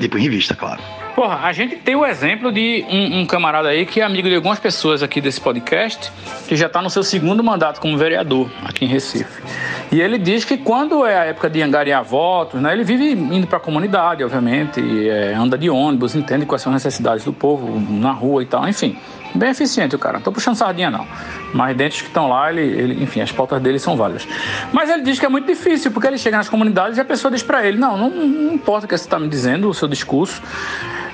Depois 0.02 0.24
em 0.24 0.30
vista, 0.30 0.56
claro. 0.56 0.82
Porra, 1.14 1.42
a 1.44 1.52
gente 1.54 1.76
tem 1.76 1.96
o 1.96 2.04
exemplo 2.04 2.52
de 2.52 2.84
um, 2.90 3.20
um, 3.20 3.26
camarada 3.26 3.70
aí 3.70 3.86
que 3.86 4.02
é 4.02 4.04
amigo 4.04 4.28
de 4.28 4.36
algumas 4.36 4.60
pessoas 4.60 5.04
aqui 5.04 5.22
desse 5.22 5.40
podcast, 5.40 6.12
que 6.48 6.56
já 6.56 6.66
está 6.66 6.82
no 6.82 6.90
seu 6.90 7.04
segundo 7.04 7.44
mandato 7.44 7.80
como 7.80 7.96
vereador 7.96 8.50
aqui 8.64 8.86
em 8.86 8.88
Recife. 8.88 9.44
E 9.92 10.02
ele 10.02 10.18
diz 10.18 10.44
que 10.44 10.58
quando 10.58 11.06
é 11.06 11.16
a 11.16 11.26
época 11.26 11.50
de 11.50 11.62
angariar 11.62 12.04
votos, 12.04 12.60
né, 12.60 12.74
ele 12.74 12.84
vive 12.84 13.12
indo 13.12 13.46
para 13.46 13.58
a 13.58 13.62
comunidade, 13.62 14.24
obviamente, 14.24 14.82
é, 15.08 15.36
anda 15.36 15.56
de 15.56 15.70
ônibus, 15.70 16.16
entende 16.16 16.48
quais 16.48 16.64
são 16.64 16.74
as 16.74 16.84
necessidades 16.84 17.24
do 17.24 17.34
povo 17.34 17.80
na 17.80 18.12
rua 18.12 18.42
e 18.42 18.48
tal, 18.48 18.68
enfim. 18.68 18.98
Bem 19.34 19.50
eficiente 19.50 19.96
o 19.96 20.00
cara, 20.00 20.16
não 20.16 20.22
tô 20.22 20.32
puxando 20.32 20.56
sardinha 20.56 20.92
não. 20.92 21.08
Mas 21.54 21.76
dentro 21.76 22.00
que 22.00 22.08
estão 22.08 22.30
lá, 22.30 22.52
ele, 22.52 22.62
ele, 22.62 23.04
enfim, 23.04 23.22
as 23.22 23.32
pautas 23.32 23.62
dele 23.62 23.80
são 23.80 23.96
válidas. 23.96 24.28
Mas 24.72 24.90
ele 24.90 25.04
diz 25.04 25.20
que 25.20 25.26
é 25.26 25.30
muito 25.30 25.48
difícil, 25.48 25.92
porque 25.92 26.08
ele 26.08 26.18
chega 26.18 26.38
nas 26.38 26.50
comunidades 26.50 26.98
e 26.98 27.02
a 27.02 27.06
pessoa 27.06 27.32
diz 27.32 27.44
para 27.44 27.66
ele: 27.66 27.78
não, 27.78 27.98
não, 27.98 28.10
não 28.10 28.54
importa 28.54 28.86
o 28.86 28.90
que 28.90 28.98
você 28.98 29.06
está 29.06 29.20
me 29.20 29.28
dizendo, 29.28 29.70
o 29.70 29.74
seu 29.74 29.88
discurso, 29.88 30.42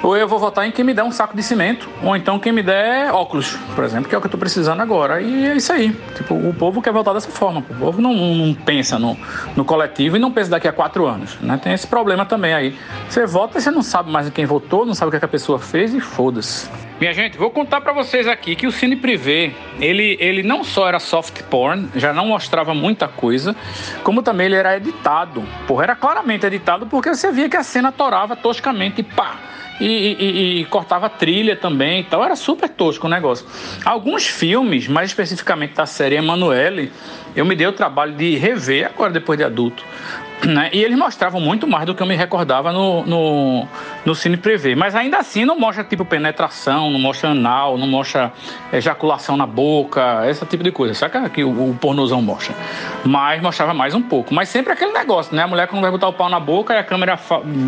ou 0.01 0.15
eu 0.15 0.27
vou 0.27 0.37
votar 0.37 0.67
em 0.67 0.71
quem 0.71 0.85
me 0.85 0.93
der 0.93 1.03
um 1.03 1.11
saco 1.11 1.35
de 1.35 1.41
cimento, 1.41 1.89
ou 2.03 2.15
então 2.15 2.39
quem 2.39 2.51
me 2.51 2.61
der 2.61 3.11
óculos, 3.11 3.57
por 3.75 3.83
exemplo, 3.83 4.07
que 4.07 4.13
é 4.13 4.17
o 4.17 4.21
que 4.21 4.27
eu 4.27 4.29
estou 4.29 4.39
precisando 4.39 4.81
agora. 4.81 5.21
E 5.21 5.47
é 5.47 5.55
isso 5.55 5.73
aí. 5.73 5.91
Tipo, 6.15 6.35
o 6.35 6.53
povo 6.53 6.81
quer 6.81 6.93
votar 6.93 7.13
dessa 7.13 7.29
forma. 7.29 7.63
O 7.69 7.75
povo 7.75 8.01
não, 8.01 8.13
não 8.13 8.53
pensa 8.53 8.99
no, 8.99 9.17
no 9.55 9.65
coletivo 9.65 10.17
e 10.17 10.19
não 10.19 10.31
pensa 10.31 10.51
daqui 10.51 10.67
a 10.67 10.73
quatro 10.73 11.05
anos. 11.05 11.37
Né? 11.41 11.59
Tem 11.61 11.73
esse 11.73 11.87
problema 11.87 12.25
também 12.25 12.53
aí. 12.53 12.77
Você 13.09 13.25
vota 13.25 13.57
e 13.57 13.61
você 13.61 13.71
não 13.71 13.81
sabe 13.81 14.11
mais 14.11 14.27
em 14.27 14.31
quem 14.31 14.45
votou, 14.45 14.85
não 14.85 14.93
sabe 14.93 15.09
o 15.09 15.11
que, 15.11 15.17
é 15.17 15.19
que 15.19 15.25
a 15.25 15.29
pessoa 15.29 15.57
fez 15.59 15.93
e 15.93 15.99
foda-se. 15.99 16.69
Minha 16.99 17.13
gente, 17.13 17.37
vou 17.37 17.51
contar 17.51 17.81
para 17.81 17.93
vocês 17.93 18.27
aqui 18.27 18.55
que 18.55 18.65
o 18.65 18.71
Cine 18.71 18.95
Privé, 18.95 19.51
ele, 19.79 20.17
ele 20.19 20.41
não 20.41 20.63
só 20.63 20.87
era 20.87 20.99
soft 20.99 21.43
porn, 21.43 21.87
já 21.95 22.11
não 22.11 22.25
mostrava 22.25 22.73
muita 22.73 23.07
coisa, 23.07 23.55
como 24.03 24.23
também 24.23 24.47
ele 24.47 24.55
era 24.55 24.77
editado. 24.77 25.43
Porra, 25.67 25.83
era 25.83 25.95
claramente 25.95 26.47
editado 26.47 26.87
porque 26.87 27.09
você 27.09 27.31
via 27.31 27.47
que 27.47 27.55
a 27.55 27.61
cena 27.61 27.91
torava 27.91 28.35
toscamente 28.35 29.01
e 29.01 29.03
pá. 29.03 29.35
E, 29.79 29.85
e, 29.85 30.61
e, 30.61 30.65
cortava 30.65 31.07
trilha 31.07 31.55
também 31.55 31.99
e 31.99 32.03
tal. 32.03 32.25
Era 32.25 32.35
super 32.35 32.67
tosco 32.67 33.05
o 33.05 33.09
negócio. 33.09 33.45
Alguns 33.85 34.25
filmes, 34.25 34.87
mais 34.87 35.11
especificamente 35.11 35.75
da 35.75 35.85
série 35.85 36.15
Emanuele, 36.15 36.91
eu 37.35 37.45
me 37.45 37.55
dei 37.55 37.67
o 37.67 37.73
trabalho 37.73 38.15
de 38.15 38.35
rever 38.37 38.87
agora 38.87 39.11
depois 39.11 39.37
de 39.37 39.45
adulto. 39.45 39.85
Né? 40.47 40.69
E 40.71 40.83
eles 40.83 40.97
mostravam 40.97 41.41
muito 41.41 41.67
mais 41.67 41.85
do 41.85 41.93
que 41.93 42.01
eu 42.01 42.07
me 42.07 42.15
recordava 42.15 42.71
no, 42.71 43.05
no, 43.05 43.67
no 44.05 44.15
Cine 44.15 44.37
Privé. 44.37 44.75
Mas 44.75 44.95
ainda 44.95 45.17
assim 45.17 45.45
não 45.45 45.59
mostra 45.59 45.83
tipo 45.83 46.05
penetração, 46.05 46.89
não 46.89 46.99
mostra 46.99 47.31
anal, 47.31 47.77
não 47.77 47.87
mostra 47.87 48.31
ejaculação 48.71 49.35
na 49.35 49.45
boca, 49.45 50.25
esse 50.29 50.45
tipo 50.45 50.63
de 50.63 50.71
coisa. 50.71 50.93
Sabe 50.93 51.29
que 51.31 51.43
o, 51.43 51.71
o 51.71 51.75
pornozão 51.75 52.21
mostra? 52.21 52.55
Mas 53.03 53.41
mostrava 53.41 53.73
mais 53.73 53.93
um 53.93 54.01
pouco. 54.01 54.33
Mas 54.33 54.49
sempre 54.49 54.71
aquele 54.71 54.93
negócio, 54.93 55.35
né? 55.35 55.43
A 55.43 55.47
mulher 55.47 55.67
quando 55.67 55.81
vai 55.81 55.91
botar 55.91 56.07
o 56.07 56.13
pau 56.13 56.29
na 56.29 56.39
boca 56.39 56.73
e 56.73 56.77
a 56.77 56.83
câmera 56.83 57.19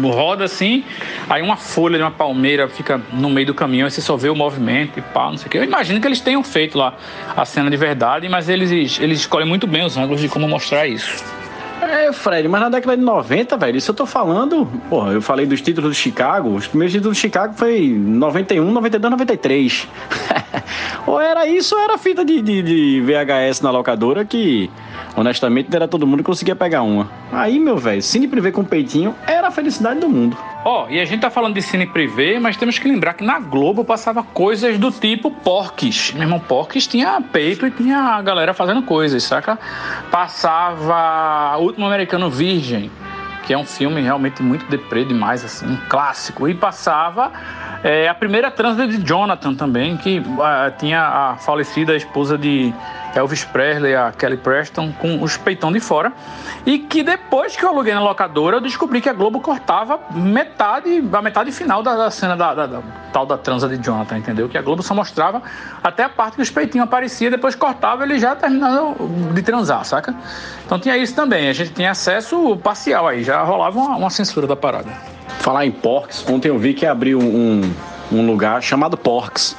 roda 0.03 0.45
assim, 0.45 0.83
aí 1.29 1.41
uma 1.41 1.57
folha 1.57 1.97
de 1.97 2.03
uma 2.03 2.11
palmeira 2.11 2.67
fica 2.67 3.01
no 3.11 3.29
meio 3.29 3.47
do 3.47 3.53
caminho, 3.53 3.85
aí 3.85 3.91
você 3.91 4.01
só 4.01 4.15
vê 4.15 4.29
o 4.29 4.35
movimento 4.35 4.99
e 4.99 5.01
pau, 5.01 5.31
não 5.31 5.37
sei 5.37 5.47
o 5.47 5.49
que. 5.49 5.57
Eu 5.57 5.63
imagino 5.63 5.99
que 5.99 6.07
eles 6.07 6.21
tenham 6.21 6.43
feito 6.43 6.77
lá 6.77 6.93
a 7.35 7.45
cena 7.45 7.69
de 7.69 7.77
verdade, 7.77 8.29
mas 8.29 8.47
eles, 8.47 8.99
eles 8.99 9.19
escolhem 9.19 9.47
muito 9.47 9.67
bem 9.67 9.83
os 9.83 9.97
ângulos 9.97 10.21
de 10.21 10.29
como 10.29 10.47
mostrar 10.47 10.87
isso. 10.87 11.38
É, 11.81 12.11
Fred, 12.11 12.47
mas 12.47 12.61
na 12.61 12.69
década 12.69 12.97
de 12.97 13.03
90, 13.03 13.57
velho, 13.57 13.77
isso 13.77 13.91
eu 13.91 13.95
tô 13.95 14.05
falando. 14.05 14.65
Porra, 14.89 15.13
eu 15.13 15.21
falei 15.21 15.45
dos 15.45 15.61
títulos 15.61 15.91
do 15.91 15.95
Chicago. 15.95 16.49
Os 16.49 16.67
primeiros 16.67 16.93
títulos 16.93 17.17
do 17.17 17.19
Chicago 17.19 17.53
foi 17.53 17.89
91, 17.89 18.71
92, 18.71 19.11
93. 19.11 19.87
ou 21.07 21.19
era 21.19 21.47
isso 21.47 21.75
ou 21.75 21.81
era 21.81 21.97
fita 21.97 22.25
de, 22.25 22.41
de, 22.41 22.61
de, 22.61 23.01
VHS 23.01 23.61
na 23.61 23.71
locadora 23.71 24.25
que, 24.25 24.69
honestamente, 25.15 25.73
era 25.73 25.87
todo 25.87 26.05
mundo 26.05 26.19
que 26.19 26.25
conseguia 26.25 26.55
pegar 26.55 26.81
uma. 26.81 27.09
Aí, 27.31 27.59
meu 27.59 27.77
velho, 27.77 28.01
cine 28.01 28.27
privê 28.27 28.51
com 28.51 28.63
peitinho 28.63 29.15
era 29.25 29.47
a 29.47 29.51
felicidade 29.51 29.99
do 29.99 30.09
mundo. 30.09 30.37
Ó, 30.65 30.83
oh, 30.83 30.89
e 30.89 30.99
a 30.99 31.05
gente 31.05 31.21
tá 31.21 31.29
falando 31.29 31.53
de 31.53 31.61
cine 31.61 31.85
privê, 31.85 32.37
mas 32.37 32.57
temos 32.57 32.77
que 32.77 32.87
lembrar 32.87 33.13
que 33.13 33.23
na 33.23 33.39
Globo 33.39 33.85
passava 33.85 34.21
coisas 34.21 34.77
do 34.77 34.91
tipo 34.91 35.31
Porques. 35.31 36.11
Meu 36.11 36.23
irmão, 36.23 36.39
Porques 36.39 36.85
tinha 36.85 37.21
peito 37.21 37.65
e 37.65 37.71
tinha 37.71 37.97
a 37.97 38.21
galera 38.21 38.53
fazendo 38.53 38.81
coisas, 38.81 39.23
saca? 39.23 39.57
Passava 40.11 41.57
O 41.57 41.63
Último 41.63 41.85
Americano 41.85 42.29
Virgem, 42.29 42.91
que 43.45 43.53
é 43.53 43.57
um 43.57 43.65
filme 43.65 44.01
realmente 44.01 44.43
muito 44.43 44.65
deprê 44.65 45.05
demais, 45.05 45.45
assim, 45.45 45.65
um 45.65 45.77
clássico. 45.87 46.45
E 46.45 46.53
passava 46.53 47.31
é, 47.81 48.09
a 48.09 48.13
primeira 48.13 48.51
transa 48.51 48.85
de 48.85 49.01
Jonathan 49.01 49.55
também, 49.55 49.95
que 49.95 50.19
uh, 50.19 50.77
tinha 50.77 51.01
a 51.01 51.37
falecida 51.37 51.95
esposa 51.95 52.37
de 52.37 52.73
Elvis 53.15 53.43
Presley, 53.43 53.95
a 53.95 54.11
Kelly 54.11 54.37
Preston, 54.37 54.91
com 54.93 55.21
os 55.21 55.37
peitão 55.37 55.71
de 55.71 55.79
fora. 55.79 56.11
E 56.65 56.79
que 56.79 57.03
depois 57.03 57.55
que 57.55 57.63
eu 57.63 57.69
aluguei 57.69 57.93
na 57.93 58.01
locadora, 58.01 58.57
eu 58.57 58.61
descobri 58.61 59.01
que 59.01 59.09
a 59.09 59.13
Globo 59.13 59.39
cortava 59.39 59.99
metade, 60.11 61.03
a 61.11 61.21
metade 61.21 61.51
final 61.51 61.81
da, 61.81 61.95
da 61.95 62.11
cena 62.11 62.35
da, 62.35 62.53
da, 62.53 62.67
da, 62.67 62.81
tal 63.11 63.25
da 63.25 63.37
transa 63.37 63.67
de 63.67 63.83
Jonathan, 63.83 64.17
entendeu? 64.17 64.47
Que 64.47 64.57
a 64.57 64.61
Globo 64.61 64.83
só 64.83 64.93
mostrava 64.93 65.41
até 65.83 66.03
a 66.03 66.09
parte 66.09 66.35
que 66.35 66.41
os 66.41 66.49
peitinhos 66.49 66.85
apareciam, 66.87 67.31
depois 67.31 67.55
cortava 67.55 68.03
ele 68.03 68.19
já 68.19 68.35
terminando 68.35 69.33
de 69.33 69.41
transar, 69.41 69.83
saca? 69.85 70.13
Então 70.65 70.79
tinha 70.79 70.97
isso 70.97 71.15
também, 71.15 71.49
a 71.49 71.53
gente 71.53 71.71
tinha 71.71 71.91
acesso 71.91 72.57
parcial 72.57 73.07
aí, 73.07 73.23
já 73.23 73.41
rolava 73.43 73.79
uma, 73.79 73.95
uma 73.95 74.09
censura 74.09 74.45
da 74.45 74.55
parada. 74.55 74.89
Falar 75.39 75.65
em 75.65 75.71
Porks, 75.71 76.25
ontem 76.29 76.49
eu 76.49 76.59
vi 76.59 76.73
que 76.73 76.85
abriu 76.85 77.19
um, 77.19 77.73
um 78.11 78.25
lugar 78.25 78.61
chamado 78.61 78.97
Porks 78.97 79.55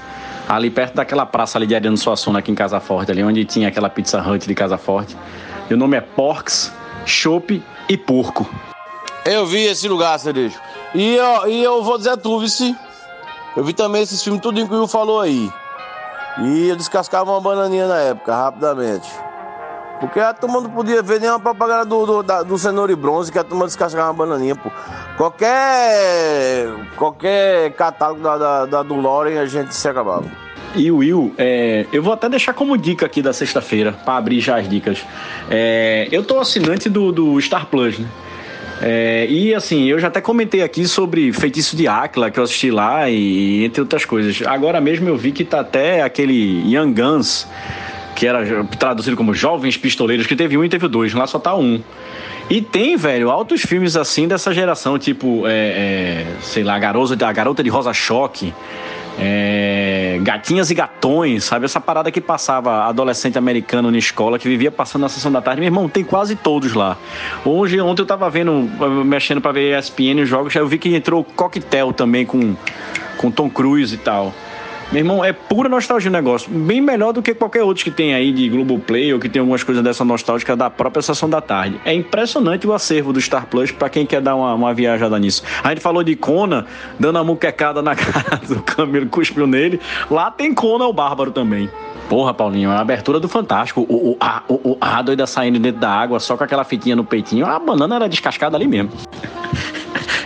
ali 0.56 0.70
perto 0.70 0.94
daquela 0.94 1.24
praça 1.24 1.58
ali 1.58 1.66
de 1.66 1.74
Ariano 1.74 1.96
Suassuna 1.96 2.40
aqui 2.40 2.50
em 2.50 2.54
Casa 2.54 2.80
Forte, 2.80 3.12
ali 3.12 3.22
onde 3.22 3.44
tinha 3.44 3.68
aquela 3.68 3.88
Pizza 3.88 4.20
Hut 4.20 4.46
de 4.46 4.54
Casa 4.54 4.76
Forte. 4.76 5.16
O 5.70 5.76
nome 5.76 5.96
é 5.96 6.00
Porks, 6.00 6.72
Chopp 7.06 7.62
e 7.88 7.96
Porco. 7.96 8.48
Eu 9.24 9.46
vi 9.46 9.64
esse 9.64 9.86
lugar, 9.86 10.18
Cerejo. 10.18 10.58
E 10.94 11.14
eu, 11.14 11.48
e 11.48 11.62
eu 11.62 11.82
vou 11.84 11.96
dizer 11.96 12.16
tu, 12.16 12.40
Vici. 12.40 12.74
Eu 13.56 13.62
vi 13.62 13.72
também 13.72 14.02
esses 14.02 14.22
filmes, 14.22 14.42
tudo 14.42 14.66
que 14.66 14.74
o 14.74 14.78
Will 14.78 14.88
falou 14.88 15.20
aí. 15.20 15.50
E 16.38 16.68
eu 16.68 16.76
descascava 16.76 17.30
uma 17.30 17.40
bananinha 17.40 17.86
na 17.86 17.98
época, 17.98 18.34
rapidamente. 18.34 19.08
Porque 20.00 20.18
a 20.18 20.32
turma 20.32 20.62
não 20.62 20.70
podia 20.70 21.02
ver 21.02 21.20
nenhuma 21.20 21.38
propaganda 21.38 21.84
do, 21.84 22.06
do, 22.06 22.22
da, 22.22 22.42
do 22.42 22.58
cenoura 22.58 22.90
e 22.90 22.96
bronze, 22.96 23.30
que 23.30 23.38
a 23.38 23.44
turma 23.44 23.66
descascava 23.66 24.08
uma 24.08 24.14
bananinha, 24.14 24.56
pô. 24.56 24.70
Qualquer. 25.18 26.66
qualquer 26.96 27.72
catálogo 27.72 28.22
da, 28.22 28.38
da, 28.38 28.66
da 28.66 28.82
do 28.82 28.94
Loren 28.94 29.38
a 29.38 29.44
gente 29.44 29.74
se 29.74 29.86
acabava. 29.86 30.24
E 30.74 30.90
Will, 30.90 31.34
é, 31.36 31.84
eu 31.92 32.02
vou 32.02 32.12
até 32.12 32.28
deixar 32.28 32.54
como 32.54 32.78
dica 32.78 33.04
aqui 33.04 33.20
da 33.20 33.32
sexta-feira, 33.32 33.92
para 33.92 34.16
abrir 34.16 34.40
já 34.40 34.58
as 34.58 34.68
dicas. 34.68 35.04
É, 35.50 36.08
eu 36.10 36.24
tô 36.24 36.38
assinante 36.38 36.88
do, 36.88 37.12
do 37.12 37.40
Star 37.40 37.66
Plus, 37.66 37.98
né? 37.98 38.08
É, 38.82 39.26
e 39.28 39.54
assim, 39.54 39.84
eu 39.84 39.98
já 39.98 40.08
até 40.08 40.22
comentei 40.22 40.62
aqui 40.62 40.86
sobre 40.86 41.32
Feitiço 41.32 41.76
de 41.76 41.86
Áquila, 41.86 42.30
que 42.30 42.40
eu 42.40 42.44
assisti 42.44 42.70
lá, 42.70 43.10
e 43.10 43.64
entre 43.64 43.82
outras 43.82 44.06
coisas. 44.06 44.40
Agora 44.46 44.80
mesmo 44.80 45.08
eu 45.08 45.18
vi 45.18 45.32
que 45.32 45.44
tá 45.44 45.60
até 45.60 46.00
aquele 46.02 46.62
Young 46.66 46.94
Guns, 46.94 47.46
que 48.14 48.26
era 48.26 48.64
traduzido 48.78 49.16
como 49.16 49.34
Jovens 49.34 49.76
Pistoleiros, 49.76 50.26
que 50.26 50.36
teve 50.36 50.56
um 50.56 50.64
e 50.64 50.68
teve 50.68 50.88
dois, 50.88 51.12
lá 51.14 51.26
só 51.26 51.38
tá 51.38 51.54
um. 51.54 51.82
E 52.50 52.60
tem, 52.60 52.96
velho, 52.96 53.30
altos 53.30 53.62
filmes 53.62 53.96
assim 53.96 54.26
dessa 54.26 54.52
geração, 54.52 54.98
tipo, 54.98 55.46
é, 55.46 55.52
é, 55.52 56.26
sei 56.40 56.64
lá, 56.64 56.74
a 56.74 56.78
garota, 56.80 57.26
a 57.26 57.32
garota 57.32 57.62
de 57.62 57.70
Rosa 57.70 57.92
Choque. 57.92 58.52
É, 59.22 60.18
gatinhas 60.22 60.70
e 60.70 60.74
gatões, 60.74 61.44
sabe? 61.44 61.66
Essa 61.66 61.80
parada 61.80 62.10
que 62.10 62.20
passava 62.20 62.84
adolescente 62.84 63.36
americano 63.36 63.90
na 63.90 63.98
escola, 63.98 64.38
que 64.38 64.48
vivia 64.48 64.70
passando 64.70 65.02
na 65.02 65.08
sessão 65.08 65.30
da 65.30 65.42
tarde. 65.42 65.60
Meu 65.60 65.68
irmão, 65.68 65.88
tem 65.88 66.02
quase 66.02 66.34
todos 66.34 66.72
lá. 66.72 66.96
Hoje, 67.44 67.80
ontem 67.80 68.02
eu 68.02 68.06
tava 68.06 68.30
vendo, 68.30 68.52
mexendo 69.04 69.40
pra 69.40 69.52
ver 69.52 69.78
ESPN 69.78 70.22
os 70.22 70.28
jogos, 70.28 70.54
eu 70.54 70.66
vi 70.66 70.78
que 70.78 70.94
entrou 70.94 71.22
Coquetel 71.22 71.92
também 71.92 72.24
com, 72.24 72.56
com 73.18 73.30
Tom 73.30 73.50
Cruise 73.50 73.94
e 73.94 73.98
tal. 73.98 74.32
Meu 74.92 75.02
irmão, 75.02 75.24
é 75.24 75.32
pura 75.32 75.68
nostalgia 75.68 76.10
o 76.10 76.12
negócio. 76.12 76.50
Bem 76.50 76.80
melhor 76.80 77.12
do 77.12 77.22
que 77.22 77.32
qualquer 77.32 77.62
outro 77.62 77.84
que 77.84 77.92
tem 77.92 78.12
aí 78.12 78.32
de 78.32 78.48
Globoplay 78.48 79.14
ou 79.14 79.20
que 79.20 79.28
tem 79.28 79.38
algumas 79.38 79.62
coisas 79.62 79.84
dessa 79.84 80.04
nostálgica 80.04 80.56
da 80.56 80.68
própria 80.68 81.00
Sessão 81.00 81.30
da 81.30 81.40
Tarde. 81.40 81.80
É 81.84 81.94
impressionante 81.94 82.66
o 82.66 82.72
acervo 82.72 83.12
do 83.12 83.20
Star 83.20 83.46
Plus 83.46 83.70
para 83.70 83.88
quem 83.88 84.04
quer 84.04 84.20
dar 84.20 84.34
uma, 84.34 84.52
uma 84.52 84.74
viajada 84.74 85.16
nisso. 85.16 85.44
A 85.62 85.68
gente 85.68 85.80
falou 85.80 86.02
de 86.02 86.16
Kona, 86.16 86.66
dando 86.98 87.18
a 87.20 87.24
muquecada 87.24 87.80
na 87.80 87.94
cara 87.94 88.38
do 88.38 88.60
Camilo, 88.62 89.06
cuspiu 89.06 89.46
nele. 89.46 89.78
Lá 90.10 90.28
tem 90.28 90.52
Kona 90.52 90.86
o 90.86 90.92
Bárbaro 90.92 91.30
também. 91.30 91.70
Porra, 92.08 92.34
Paulinho, 92.34 92.72
a 92.72 92.80
abertura 92.80 93.20
do 93.20 93.28
Fantástico. 93.28 93.86
O, 93.88 94.10
o, 94.10 94.16
a, 94.18 94.42
o, 94.48 94.76
a 94.80 95.00
doida 95.02 95.24
saindo 95.24 95.60
dentro 95.60 95.80
da 95.80 95.90
água 95.92 96.18
só 96.18 96.36
com 96.36 96.42
aquela 96.42 96.64
fitinha 96.64 96.96
no 96.96 97.04
peitinho. 97.04 97.46
A 97.46 97.60
banana 97.60 97.94
era 97.94 98.08
descascada 98.08 98.56
ali 98.56 98.66
mesmo. 98.66 98.90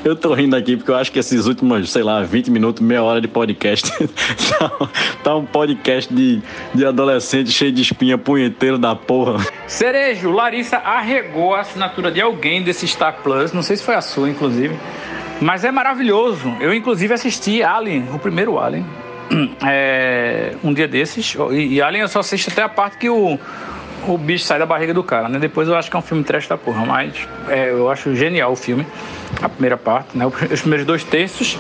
Eu 0.05 0.15
tô 0.15 0.35
rindo 0.35 0.55
aqui 0.55 0.77
porque 0.77 0.91
eu 0.91 0.97
acho 0.97 1.11
que 1.11 1.19
esses 1.19 1.47
últimos, 1.47 1.91
sei 1.91 2.03
lá, 2.03 2.23
20 2.23 2.51
minutos, 2.51 2.85
meia 2.85 3.03
hora 3.03 3.23
de 3.23 3.27
podcast, 3.27 3.91
tá, 4.59 4.89
tá, 5.23 5.35
um 5.35 5.47
podcast 5.47 6.13
de, 6.13 6.43
de 6.75 6.85
adolescente 6.85 7.51
cheio 7.51 7.73
de 7.73 7.81
espinha 7.81 8.19
punheteiro 8.19 8.77
da 8.77 8.95
porra. 8.95 9.43
Cerejo, 9.67 10.31
Larissa 10.31 10.77
arregou 10.77 11.55
a 11.55 11.61
assinatura 11.61 12.13
de 12.13 12.21
alguém 12.21 12.63
desse 12.63 12.87
Star 12.87 13.23
Plus, 13.23 13.55
não 13.55 13.63
sei 13.63 13.77
se 13.77 13.83
foi 13.83 13.95
a 13.95 14.03
sua, 14.03 14.29
inclusive, 14.29 14.77
mas 15.41 15.65
é 15.65 15.71
maravilhoso. 15.71 16.55
Eu, 16.61 16.75
inclusive, 16.75 17.15
assisti 17.15 17.63
Alien, 17.63 18.07
o 18.13 18.19
primeiro 18.19 18.59
Alien, 18.59 18.85
é, 19.67 20.55
um 20.63 20.75
dia 20.75 20.87
desses, 20.87 21.35
e, 21.51 21.77
e 21.77 21.83
Alien 21.83 22.03
eu 22.03 22.09
só 22.09 22.21
assisto 22.21 22.51
até 22.51 22.63
a 22.63 22.69
parte 22.69 22.99
que 22.99 23.09
o 23.09 23.39
o 24.09 24.19
bicho 24.19 24.45
sai 24.45 24.59
da 24.59 24.67
barriga 24.67 24.93
do 24.93 25.03
cara, 25.03 25.29
né? 25.29 25.39
Depois 25.39 25.69
eu 25.69 25.77
acho 25.77 25.91
que 25.91 25.97
é 25.97 25.99
um 25.99 26.03
filme 26.03 26.25
trash 26.25 26.49
da 26.49 26.57
porra, 26.57 26.85
mas 26.85 27.29
é, 27.49 27.71
eu 27.71 27.91
acho 27.91 28.15
genial 28.15 28.53
o 28.53 28.57
filme, 28.57 28.87
a 29.43 29.49
primeira 29.49 29.77
parte, 29.77 30.17
né? 30.17 30.27
Os 30.27 30.61
primeiros 30.61 30.87
dois 30.87 31.05
terços. 31.05 31.59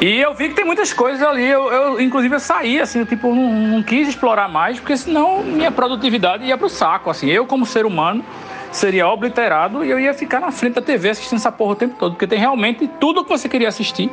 E 0.00 0.20
eu 0.20 0.34
vi 0.34 0.48
que 0.48 0.54
tem 0.54 0.64
muitas 0.64 0.92
coisas 0.92 1.22
ali. 1.22 1.46
Eu, 1.46 1.70
eu 1.70 2.00
inclusive, 2.00 2.34
eu 2.34 2.40
saí, 2.40 2.80
assim, 2.80 3.04
tipo, 3.04 3.32
não, 3.32 3.52
não, 3.52 3.82
quis 3.82 4.08
explorar 4.08 4.48
mais, 4.48 4.80
porque 4.80 4.96
senão 4.96 5.42
minha 5.44 5.70
produtividade 5.70 6.44
ia 6.44 6.58
pro 6.58 6.68
saco, 6.68 7.08
assim. 7.08 7.30
Eu, 7.30 7.46
como 7.46 7.64
ser 7.64 7.86
humano, 7.86 8.24
seria 8.72 9.06
obliterado 9.06 9.84
e 9.84 9.90
eu 9.90 10.00
ia 10.00 10.12
ficar 10.12 10.40
na 10.40 10.50
frente 10.50 10.74
da 10.74 10.82
TV 10.82 11.10
assistindo 11.10 11.38
essa 11.38 11.52
porra 11.52 11.72
o 11.72 11.76
tempo 11.76 11.94
todo, 11.98 12.12
porque 12.12 12.26
tem 12.26 12.38
realmente 12.38 12.88
tudo 12.98 13.22
que 13.22 13.30
você 13.30 13.48
queria 13.48 13.68
assistir, 13.68 14.10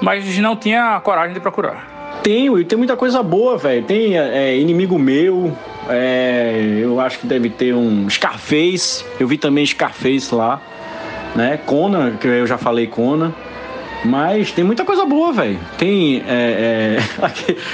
mas 0.00 0.38
não 0.38 0.56
tinha 0.56 0.98
coragem 1.00 1.34
de 1.34 1.40
procurar. 1.40 2.20
Tenho, 2.22 2.58
e 2.58 2.64
tem 2.64 2.78
muita 2.78 2.96
coisa 2.96 3.22
boa, 3.22 3.58
velho. 3.58 3.84
Tem 3.84 4.16
é, 4.16 4.56
Inimigo 4.56 4.98
Meu, 4.98 5.56
é, 5.88 6.80
eu 6.80 7.00
acho 7.00 7.18
que 7.20 7.26
deve 7.26 7.50
ter 7.50 7.74
um 7.74 8.08
Scarface, 8.08 9.04
eu 9.18 9.26
vi 9.26 9.38
também 9.38 9.64
Scarface 9.64 10.34
lá, 10.34 10.60
né? 11.34 11.58
Conan, 11.64 12.16
que 12.16 12.26
eu 12.26 12.46
já 12.46 12.58
falei 12.58 12.86
Conan. 12.86 13.32
Mas 14.04 14.52
tem 14.52 14.64
muita 14.64 14.84
coisa 14.84 15.04
boa, 15.04 15.32
velho. 15.32 15.58
Tem. 15.76 16.22
É, 16.26 16.98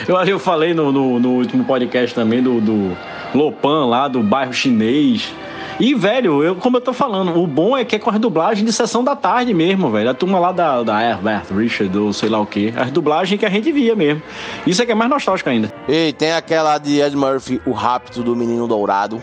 é, 0.09 0.31
eu, 0.31 0.39
falei 0.39 0.73
no, 0.73 0.91
no, 0.91 1.21
no, 1.21 1.31
último 1.33 1.65
podcast 1.65 2.15
também 2.15 2.43
do, 2.43 2.61
do 2.61 2.97
Lopan 3.35 3.87
lá, 3.87 4.09
do 4.09 4.23
bairro 4.23 4.53
chinês. 4.53 5.33
E, 5.81 5.93
velho, 5.93 6.43
eu, 6.43 6.55
como 6.55 6.77
eu 6.77 6.81
tô 6.81 6.93
falando, 6.93 7.37
o 7.37 7.47
bom 7.47 7.77
é 7.77 7.85
que 7.85 7.97
é 7.97 7.99
com 7.99 8.09
as 8.09 8.19
dublagens 8.19 8.65
de 8.65 8.73
sessão 8.73 9.03
da 9.03 9.17
tarde 9.17 9.53
mesmo, 9.53 9.91
velho. 9.91 10.11
A 10.11 10.15
turma 10.15 10.39
lá 10.39 10.53
da, 10.53 10.83
da 10.85 11.03
Herbert 11.03 11.47
Richard 11.51 11.99
ou 11.99 12.13
sei 12.13 12.29
lá 12.29 12.39
o 12.41 12.47
que. 12.47 12.73
As 12.77 12.93
dublagens 12.93 13.39
que 13.39 13.45
a 13.45 13.51
gente 13.51 13.73
via 13.73 13.97
mesmo. 13.97 14.23
Isso 14.65 14.81
é 14.81 14.87
que 14.87 14.93
é 14.93 14.95
mais 14.95 15.11
nostálgico 15.11 15.51
ainda. 15.51 15.73
Ei, 15.89 16.13
tem 16.13 16.33
aquela 16.33 16.79
de 16.79 17.01
Ed 17.01 17.17
Murphy, 17.17 17.61
O 17.67 17.73
Rápido 17.73 18.23
do 18.23 18.37
Menino 18.37 18.69
Dourado. 18.69 19.21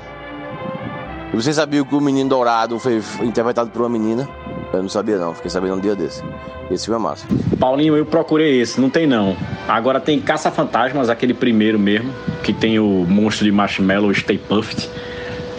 E 1.33 1.35
você 1.35 1.53
sabia 1.53 1.83
que 1.85 1.95
o 1.95 2.01
Menino 2.01 2.29
Dourado 2.29 2.77
foi 2.77 3.01
interpretado 3.21 3.69
por 3.69 3.81
uma 3.81 3.89
menina? 3.89 4.27
Eu 4.73 4.81
não 4.81 4.89
sabia 4.89 5.17
não, 5.17 5.33
fiquei 5.33 5.51
sabendo 5.51 5.75
um 5.75 5.79
dia 5.79 5.95
desse. 5.95 6.23
Esse 6.69 6.85
filme 6.85 6.99
é 6.99 7.03
massa. 7.03 7.27
Paulinho, 7.59 7.97
eu 7.97 8.05
procurei 8.05 8.61
esse, 8.61 8.79
não 8.79 8.89
tem 8.89 9.05
não. 9.05 9.35
Agora 9.67 9.99
tem 9.99 10.19
Caça-Fantasmas, 10.19 11.09
aquele 11.09 11.33
primeiro 11.33 11.77
mesmo, 11.77 12.11
que 12.41 12.53
tem 12.53 12.79
o 12.79 13.05
monstro 13.07 13.43
de 13.43 13.51
marshmallow 13.51 14.13
Stay 14.13 14.37
Puft. 14.37 14.89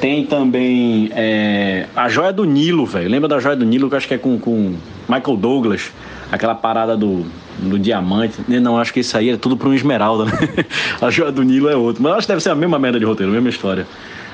Tem 0.01 0.27
também 0.27 1.11
é, 1.15 1.87
a 1.95 2.09
Joia 2.09 2.33
do 2.33 2.45
Nilo, 2.45 2.87
velho. 2.87 3.09
Lembra 3.09 3.29
da 3.29 3.39
Joia 3.39 3.55
do 3.55 3.65
Nilo, 3.65 3.89
que 3.89 3.95
eu 3.95 3.99
acho 3.99 4.09
que 4.09 4.15
é 4.15 4.19
com, 4.19 4.39
com 4.39 4.75
Michael 5.09 5.37
Douglas? 5.37 5.93
Aquela 6.33 6.55
parada 6.55 6.97
do, 6.97 7.25
do 7.59 7.79
diamante. 7.79 8.35
Não, 8.49 8.79
acho 8.79 8.93
que 8.93 9.01
isso 9.01 9.17
aí 9.17 9.31
é 9.31 9.37
tudo 9.37 9.57
para 9.57 9.69
um 9.69 9.75
esmeralda, 9.75 10.25
né? 10.25 10.33
A 11.01 11.11
Joia 11.11 11.31
do 11.31 11.43
Nilo 11.43 11.69
é 11.69 11.77
outro. 11.77 12.03
Mas 12.03 12.15
acho 12.15 12.27
que 12.27 12.33
deve 12.33 12.43
ser 12.43 12.51
a 12.51 12.55
mesma 12.55 12.79
merda 12.79 12.99
de 12.99 13.05
roteiro, 13.05 13.31
a 13.31 13.35
mesma 13.35 13.51
história. 13.51 13.87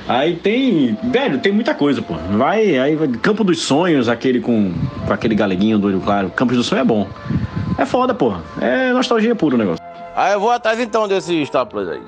Aí 0.09 0.36
tem. 0.36 0.97
Velho, 1.05 1.39
tem 1.39 1.52
muita 1.52 1.74
coisa, 1.74 2.01
pô. 2.01 2.14
Vai. 2.14 2.78
Aí 2.78 2.97
Campo 3.18 3.44
dos 3.44 3.60
Sonhos, 3.60 4.09
aquele 4.09 4.40
com, 4.40 4.72
com 5.06 5.12
aquele 5.12 5.35
galeguinho 5.35 5.78
do 5.78 5.89
olho 5.89 6.01
claro. 6.01 6.30
Campos 6.30 6.56
dos 6.56 6.66
Sonhos 6.66 6.82
é 6.82 6.86
bom. 6.86 7.06
É 7.76 7.85
foda, 7.85 8.14
pô. 8.14 8.35
É 8.60 8.90
nostalgia 8.93 9.35
pura 9.35 9.55
o 9.55 9.59
negócio. 9.59 9.85
Aí 10.16 10.32
eu 10.32 10.40
vou 10.40 10.51
atrás 10.51 10.80
então 10.80 11.06
desse 11.06 11.44
Star 11.44 11.66
Plus 11.66 11.89
aí. 11.89 12.02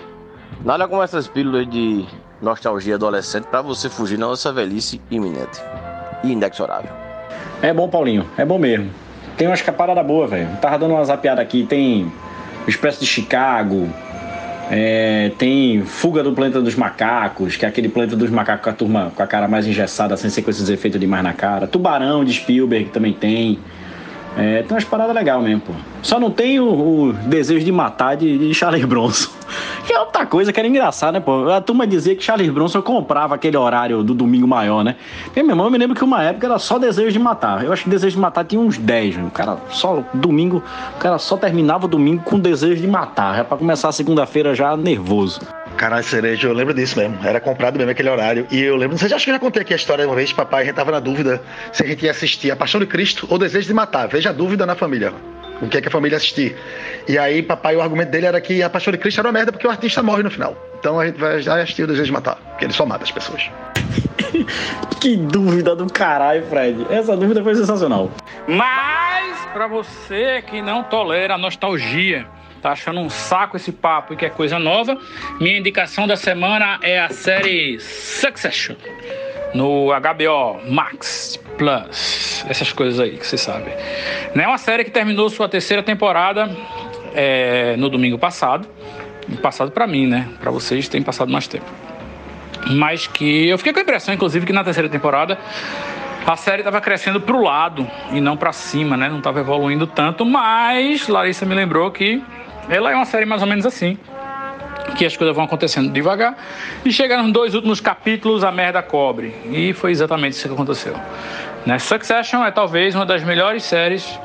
Nada 0.64 0.88
como 0.88 1.02
essas 1.02 1.28
pílulas 1.28 1.68
de 1.68 2.04
nostalgia 2.40 2.94
adolescente 2.94 3.44
para 3.44 3.60
você 3.60 3.88
fugir 3.88 4.18
da 4.18 4.26
nossa 4.26 4.50
velhice 4.52 5.00
iminente 5.10 5.60
e 6.24 6.32
inexorável. 6.32 6.90
É 7.62 7.72
bom, 7.72 7.88
Paulinho, 7.88 8.26
é 8.38 8.44
bom 8.44 8.58
mesmo. 8.58 8.90
Tem 9.36 9.46
uma 9.46 9.54
escapada 9.54 10.02
boa, 10.02 10.26
velho. 10.26 10.48
Tava 10.60 10.78
dando 10.78 10.94
uma 10.94 11.04
zapiada 11.04 11.40
aqui, 11.40 11.64
tem 11.64 12.10
Espécie 12.66 13.00
de 13.00 13.06
Chicago, 13.06 13.88
é, 14.70 15.32
tem 15.36 15.82
Fuga 15.84 16.22
do 16.22 16.32
Planeta 16.32 16.62
dos 16.62 16.76
Macacos, 16.76 17.56
que 17.56 17.64
é 17.64 17.68
aquele 17.68 17.88
Planeta 17.88 18.14
dos 18.14 18.30
Macacos 18.30 18.62
com 18.62 18.70
a 18.70 18.72
turma 18.72 19.12
com 19.16 19.22
a 19.22 19.26
cara 19.26 19.48
mais 19.48 19.66
engessada, 19.66 20.16
sem 20.16 20.30
ser 20.30 20.42
com 20.42 20.50
esses 20.50 20.68
efeitos 20.68 21.00
demais 21.00 21.24
na 21.24 21.32
cara. 21.32 21.66
Tubarão 21.66 22.24
de 22.24 22.32
Spielberg 22.32 22.90
também 22.90 23.12
tem. 23.12 23.58
É, 24.38 24.62
tem 24.62 24.70
umas 24.70 24.84
paradas 24.84 25.12
legais 25.12 25.42
mesmo, 25.42 25.60
pô. 25.62 25.72
Só 26.02 26.20
não 26.20 26.30
tem 26.30 26.60
o, 26.60 27.08
o 27.08 27.12
desejo 27.12 27.64
de 27.64 27.72
matar 27.72 28.16
de, 28.16 28.52
de 28.52 28.86
Bronson. 28.86 29.39
Que 29.86 29.92
é 29.92 30.00
outra 30.00 30.26
coisa 30.26 30.52
que 30.52 30.58
era 30.60 30.68
engraçado, 30.68 31.14
né, 31.14 31.20
pô? 31.20 31.48
A 31.50 31.60
turma 31.60 31.86
dizia 31.86 32.14
que 32.14 32.22
Charles 32.22 32.50
Bronson 32.50 32.82
comprava 32.82 33.34
aquele 33.34 33.56
horário 33.56 34.02
do 34.02 34.14
domingo 34.14 34.46
maior, 34.46 34.84
né? 34.84 34.96
Porque, 35.24 35.42
meu 35.42 35.52
irmão, 35.52 35.66
eu 35.66 35.70
me 35.70 35.78
lembro 35.78 35.96
que 35.96 36.04
uma 36.04 36.22
época 36.22 36.46
era 36.46 36.58
só 36.58 36.78
desejo 36.78 37.12
de 37.12 37.18
matar. 37.18 37.64
Eu 37.64 37.72
acho 37.72 37.84
que 37.84 37.90
desejo 37.90 38.16
de 38.16 38.20
matar 38.20 38.44
tinha 38.44 38.60
uns 38.60 38.78
10, 38.78 39.16
né? 39.16 39.24
O 39.26 39.30
cara 39.30 39.58
só, 39.70 40.02
domingo, 40.14 40.62
o 40.96 40.98
cara 40.98 41.18
só 41.18 41.36
terminava 41.36 41.86
o 41.86 41.88
domingo 41.88 42.22
com 42.22 42.38
desejo 42.38 42.80
de 42.80 42.86
matar. 42.86 43.36
Já 43.36 43.44
pra 43.44 43.56
começar 43.56 43.88
a 43.88 43.92
segunda-feira 43.92 44.54
já 44.54 44.76
nervoso. 44.76 45.40
Caralho, 45.76 46.04
cereja, 46.04 46.48
eu 46.48 46.52
lembro 46.52 46.74
disso 46.74 46.98
mesmo. 46.98 47.16
Era 47.24 47.40
comprado 47.40 47.76
mesmo 47.76 47.90
aquele 47.90 48.10
horário. 48.10 48.46
E 48.50 48.60
eu 48.60 48.76
lembro, 48.76 48.90
não 48.90 48.98
sei 48.98 49.08
se 49.08 49.14
acho 49.14 49.24
que 49.24 49.30
eu 49.30 49.34
já 49.34 49.40
contei 49.40 49.62
aqui 49.62 49.72
a 49.72 49.76
história 49.76 50.06
uma 50.06 50.14
vez, 50.14 50.32
papai, 50.32 50.62
a 50.62 50.64
gente 50.66 50.74
tava 50.74 50.90
na 50.90 51.00
dúvida 51.00 51.42
se 51.72 51.82
a 51.82 51.86
gente 51.86 52.04
ia 52.04 52.10
assistir 52.10 52.50
A 52.50 52.56
Paixão 52.56 52.80
de 52.80 52.86
Cristo 52.86 53.26
ou 53.30 53.38
Desejo 53.38 53.66
de 53.66 53.74
Matar. 53.74 54.06
Veja 54.08 54.30
a 54.30 54.32
dúvida 54.32 54.66
na 54.66 54.74
família. 54.74 55.12
O 55.60 55.68
que 55.68 55.78
é 55.78 55.80
que 55.80 55.88
a 55.88 55.90
família 55.90 56.16
assistir? 56.16 56.56
E 57.06 57.18
aí, 57.18 57.42
papai, 57.42 57.76
o 57.76 57.82
argumento 57.82 58.10
dele 58.10 58.26
era 58.26 58.40
que 58.40 58.62
A 58.62 58.70
Paixão 58.70 58.92
de 58.92 58.98
Cristo 58.98 59.20
era 59.20 59.28
uma 59.28 59.32
merda 59.32 59.52
porque 59.52 59.66
o 59.66 59.70
artista 59.70 60.02
morre 60.02 60.22
no 60.22 60.30
final. 60.30 60.56
Então 60.78 60.98
a 60.98 61.06
gente 61.06 61.18
vai 61.18 61.40
já 61.42 61.60
assistir 61.60 61.82
o 61.82 61.86
Desejo 61.86 62.06
de 62.06 62.12
Matar, 62.12 62.36
porque 62.36 62.64
ele 62.64 62.72
só 62.72 62.86
mata 62.86 63.04
as 63.04 63.10
pessoas. 63.10 63.50
que 65.00 65.16
dúvida 65.16 65.76
do 65.76 65.86
caralho, 65.86 66.44
Fred. 66.46 66.86
Essa 66.90 67.16
dúvida 67.16 67.42
foi 67.42 67.54
sensacional. 67.54 68.10
Mas, 68.48 69.44
para 69.52 69.66
você 69.66 70.42
que 70.42 70.62
não 70.62 70.82
tolera 70.82 71.34
a 71.34 71.38
nostalgia, 71.38 72.26
tá 72.62 72.72
achando 72.72 73.00
um 73.00 73.10
saco 73.10 73.56
esse 73.56 73.72
papo 73.72 74.14
e 74.14 74.16
quer 74.16 74.30
coisa 74.30 74.58
nova, 74.58 74.96
minha 75.38 75.58
indicação 75.58 76.06
da 76.06 76.16
semana 76.16 76.78
é 76.82 76.98
a 76.98 77.10
série 77.10 77.78
Succession 77.78 78.76
no 79.54 79.88
HBO 79.88 80.60
Max 80.70 81.38
Plus, 81.58 82.44
essas 82.48 82.72
coisas 82.72 82.98
aí 83.00 83.16
que 83.16 83.26
você 83.26 83.36
sabe. 83.36 83.70
É 84.34 84.46
uma 84.46 84.58
série 84.58 84.84
que 84.84 84.90
terminou 84.90 85.28
sua 85.28 85.48
terceira 85.48 85.82
temporada 85.82 86.50
é, 87.14 87.76
no 87.76 87.88
domingo 87.88 88.18
passado, 88.18 88.68
passado 89.42 89.70
para 89.70 89.86
mim, 89.86 90.06
né? 90.06 90.28
Para 90.40 90.50
vocês 90.50 90.88
tem 90.88 91.02
passado 91.02 91.30
mais 91.30 91.46
tempo. 91.46 91.66
Mas 92.70 93.06
que 93.06 93.48
eu 93.48 93.58
fiquei 93.58 93.72
com 93.72 93.78
a 93.78 93.82
impressão, 93.82 94.14
inclusive, 94.14 94.46
que 94.46 94.52
na 94.52 94.64
terceira 94.64 94.88
temporada 94.88 95.38
a 96.26 96.36
série 96.36 96.60
estava 96.60 96.80
crescendo 96.80 97.20
para 97.20 97.36
o 97.36 97.42
lado 97.42 97.86
e 98.12 98.20
não 98.20 98.36
para 98.36 98.52
cima, 98.52 98.96
né? 98.96 99.08
Não 99.08 99.18
estava 99.18 99.40
evoluindo 99.40 99.86
tanto, 99.86 100.24
mas 100.24 101.08
Larissa 101.08 101.44
me 101.44 101.54
lembrou 101.54 101.90
que 101.90 102.22
ela 102.68 102.92
é 102.92 102.94
uma 102.94 103.04
série 103.04 103.26
mais 103.26 103.42
ou 103.42 103.48
menos 103.48 103.66
assim. 103.66 103.98
Que 105.00 105.06
as 105.06 105.16
coisas 105.16 105.34
vão 105.34 105.46
acontecendo 105.46 105.90
devagar. 105.90 106.36
E 106.84 106.92
chega 106.92 107.16
nos 107.22 107.32
dois 107.32 107.54
últimos 107.54 107.80
capítulos, 107.80 108.44
a 108.44 108.52
merda 108.52 108.82
cobre. 108.82 109.34
E 109.50 109.72
foi 109.72 109.92
exatamente 109.92 110.34
isso 110.34 110.46
que 110.46 110.52
aconteceu. 110.52 110.94
Né? 111.64 111.78
Succession 111.78 112.44
é 112.44 112.50
talvez 112.50 112.94
uma 112.94 113.06
das 113.06 113.24
melhores 113.24 113.62
séries 113.62 114.20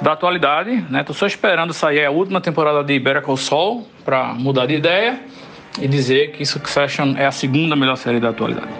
da 0.00 0.12
atualidade. 0.12 0.82
Né? 0.88 1.04
Tô 1.04 1.12
só 1.12 1.26
esperando 1.26 1.74
sair 1.74 2.02
a 2.02 2.10
última 2.10 2.40
temporada 2.40 2.82
de 2.82 2.98
Better 2.98 3.20
Call 3.20 3.36
Saul 3.36 3.86
para 4.06 4.32
mudar 4.32 4.64
de 4.64 4.76
ideia 4.76 5.20
e 5.78 5.86
dizer 5.86 6.32
que 6.32 6.46
Succession 6.46 7.14
é 7.18 7.26
a 7.26 7.30
segunda 7.30 7.76
melhor 7.76 7.96
série 7.96 8.18
da 8.18 8.30
atualidade. 8.30 8.72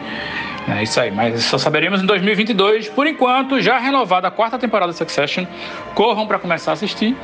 É 0.69 0.83
isso 0.83 0.99
aí, 0.99 1.13
mas 1.13 1.45
só 1.45 1.59
saberemos 1.59 2.03
em 2.03 2.07
2022. 2.07 2.89
Por 2.89 3.07
enquanto, 3.07 3.61
já 3.61 3.79
renovada 3.79 4.27
a 4.27 4.31
quarta 4.31 4.59
temporada 4.59 4.91
de 4.91 4.99
Succession. 4.99 5.45
Corram 5.95 6.27
para 6.27 6.39
começar 6.39 6.73
a 6.73 6.75
assistir. 6.75 7.17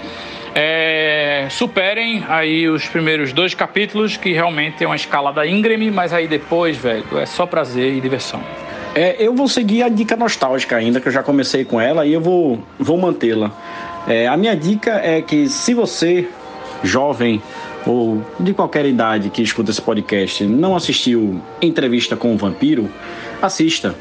É, 0.55 1.47
superem 1.51 2.25
aí 2.29 2.69
os 2.69 2.87
primeiros 2.87 3.33
dois 3.33 3.55
capítulos, 3.55 4.17
que 4.17 4.33
realmente 4.33 4.85
é 4.85 4.87
uma 4.87 4.97
escalada 4.97 5.45
íngreme, 5.47 5.91
mas 5.91 6.13
aí 6.13 6.29
depois, 6.29 6.77
velho, 6.77 7.19
é 7.19 7.27
só 7.27 7.47
prazer 7.47 7.95
e 7.95 8.01
diversão. 8.01 8.41
É, 8.95 9.17
eu 9.19 9.35
vou 9.35 9.49
seguir 9.49 9.83
a 9.83 9.89
dica 9.89 10.15
nostálgica 10.15 10.77
ainda, 10.77 11.01
que 11.01 11.09
eu 11.09 11.13
já 11.13 11.23
comecei 11.23 11.65
com 11.65 11.81
ela 11.81 12.05
e 12.05 12.13
eu 12.13 12.21
vou, 12.21 12.63
vou 12.79 12.99
mantê-la. 12.99 13.51
É, 14.07 14.29
a 14.29 14.37
minha 14.37 14.55
dica 14.55 15.01
é 15.03 15.23
que 15.23 15.49
se 15.49 15.73
você, 15.73 16.29
jovem 16.85 17.43
ou 17.87 18.23
de 18.39 18.53
qualquer 18.53 18.85
idade 18.85 19.31
que 19.31 19.43
escuta 19.43 19.71
esse 19.71 19.81
podcast, 19.81 20.45
não 20.45 20.77
assistiu 20.77 21.41
Entrevista 21.61 22.17
com 22.17 22.35
o 22.35 22.37
Vampiro, 22.37 22.91
assista. 23.47 23.95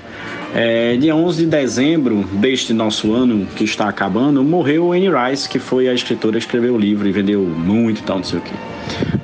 É, 0.53 0.97
dia 0.97 1.15
11 1.15 1.45
de 1.45 1.49
dezembro 1.49 2.23
deste 2.33 2.73
nosso 2.73 3.13
ano 3.13 3.45
que 3.55 3.63
está 3.63 3.87
acabando, 3.87 4.43
morreu 4.43 4.91
Anne 4.91 5.09
Rice, 5.09 5.47
que 5.47 5.59
foi 5.59 5.87
a 5.87 5.93
escritora 5.93 6.33
que 6.33 6.39
escreveu 6.39 6.75
o 6.75 6.77
livro 6.77 7.07
e 7.07 7.11
vendeu 7.11 7.41
muito 7.41 7.99
e 7.99 8.03
tal, 8.03 8.17
não 8.17 8.23
sei 8.23 8.39
o 8.39 8.41
que. 8.41 8.53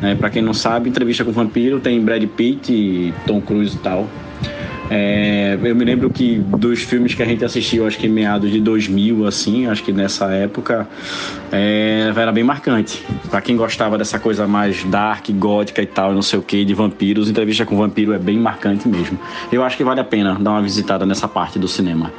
É, 0.02 0.16
para 0.16 0.30
quem 0.30 0.42
não 0.42 0.54
sabe, 0.54 0.90
Entrevista 0.90 1.26
com 1.26 1.32
o 1.32 1.34
Vampiro 1.34 1.80
tem 1.80 2.00
Brad 2.00 2.24
Pitt 2.24 2.72
e 2.72 3.14
Tom 3.26 3.42
Cruise 3.42 3.76
e 3.76 3.80
tal. 3.80 4.08
É, 4.90 5.58
eu 5.62 5.76
me 5.76 5.84
lembro 5.84 6.10
que 6.10 6.38
dos 6.38 6.84
filmes 6.84 7.14
que 7.14 7.22
a 7.22 7.26
gente 7.26 7.44
assistiu, 7.44 7.86
acho 7.86 7.98
que 7.98 8.08
em 8.08 8.10
meados 8.10 8.52
de 8.52 8.60
2000, 8.62 9.26
assim, 9.26 9.68
acho 9.68 9.84
que 9.84 9.92
nessa 9.92 10.28
época, 10.32 10.88
é, 11.52 12.12
era 12.16 12.32
bem 12.32 12.44
marcante. 12.44 13.04
Para 13.30 13.42
quem 13.42 13.58
gostava 13.58 13.98
dessa 13.98 14.20
coisa 14.20 14.48
mais 14.48 14.84
dark, 14.86 15.30
gótica 15.32 15.82
e 15.82 15.86
tal, 15.86 16.14
não 16.14 16.22
sei 16.22 16.40
o 16.40 16.42
que, 16.42 16.64
de 16.64 16.74
vampiros, 16.74 17.30
entrevista 17.30 17.66
com 17.66 17.78
vampiro 17.78 18.14
é 18.14 18.20
bem 18.20 18.38
marcante 18.38 18.88
mesmo. 18.88 19.20
Eu 19.52 19.64
acho 19.64 19.76
que 19.76 19.84
vale 19.84 20.00
a 20.00 20.06
pena 20.06 20.38
dar 20.40 20.52
uma 20.52 20.62
visitada 20.62 21.06
nessa 21.06 21.28
parte 21.28 21.60
do 21.60 21.68
cinema. 21.68 22.12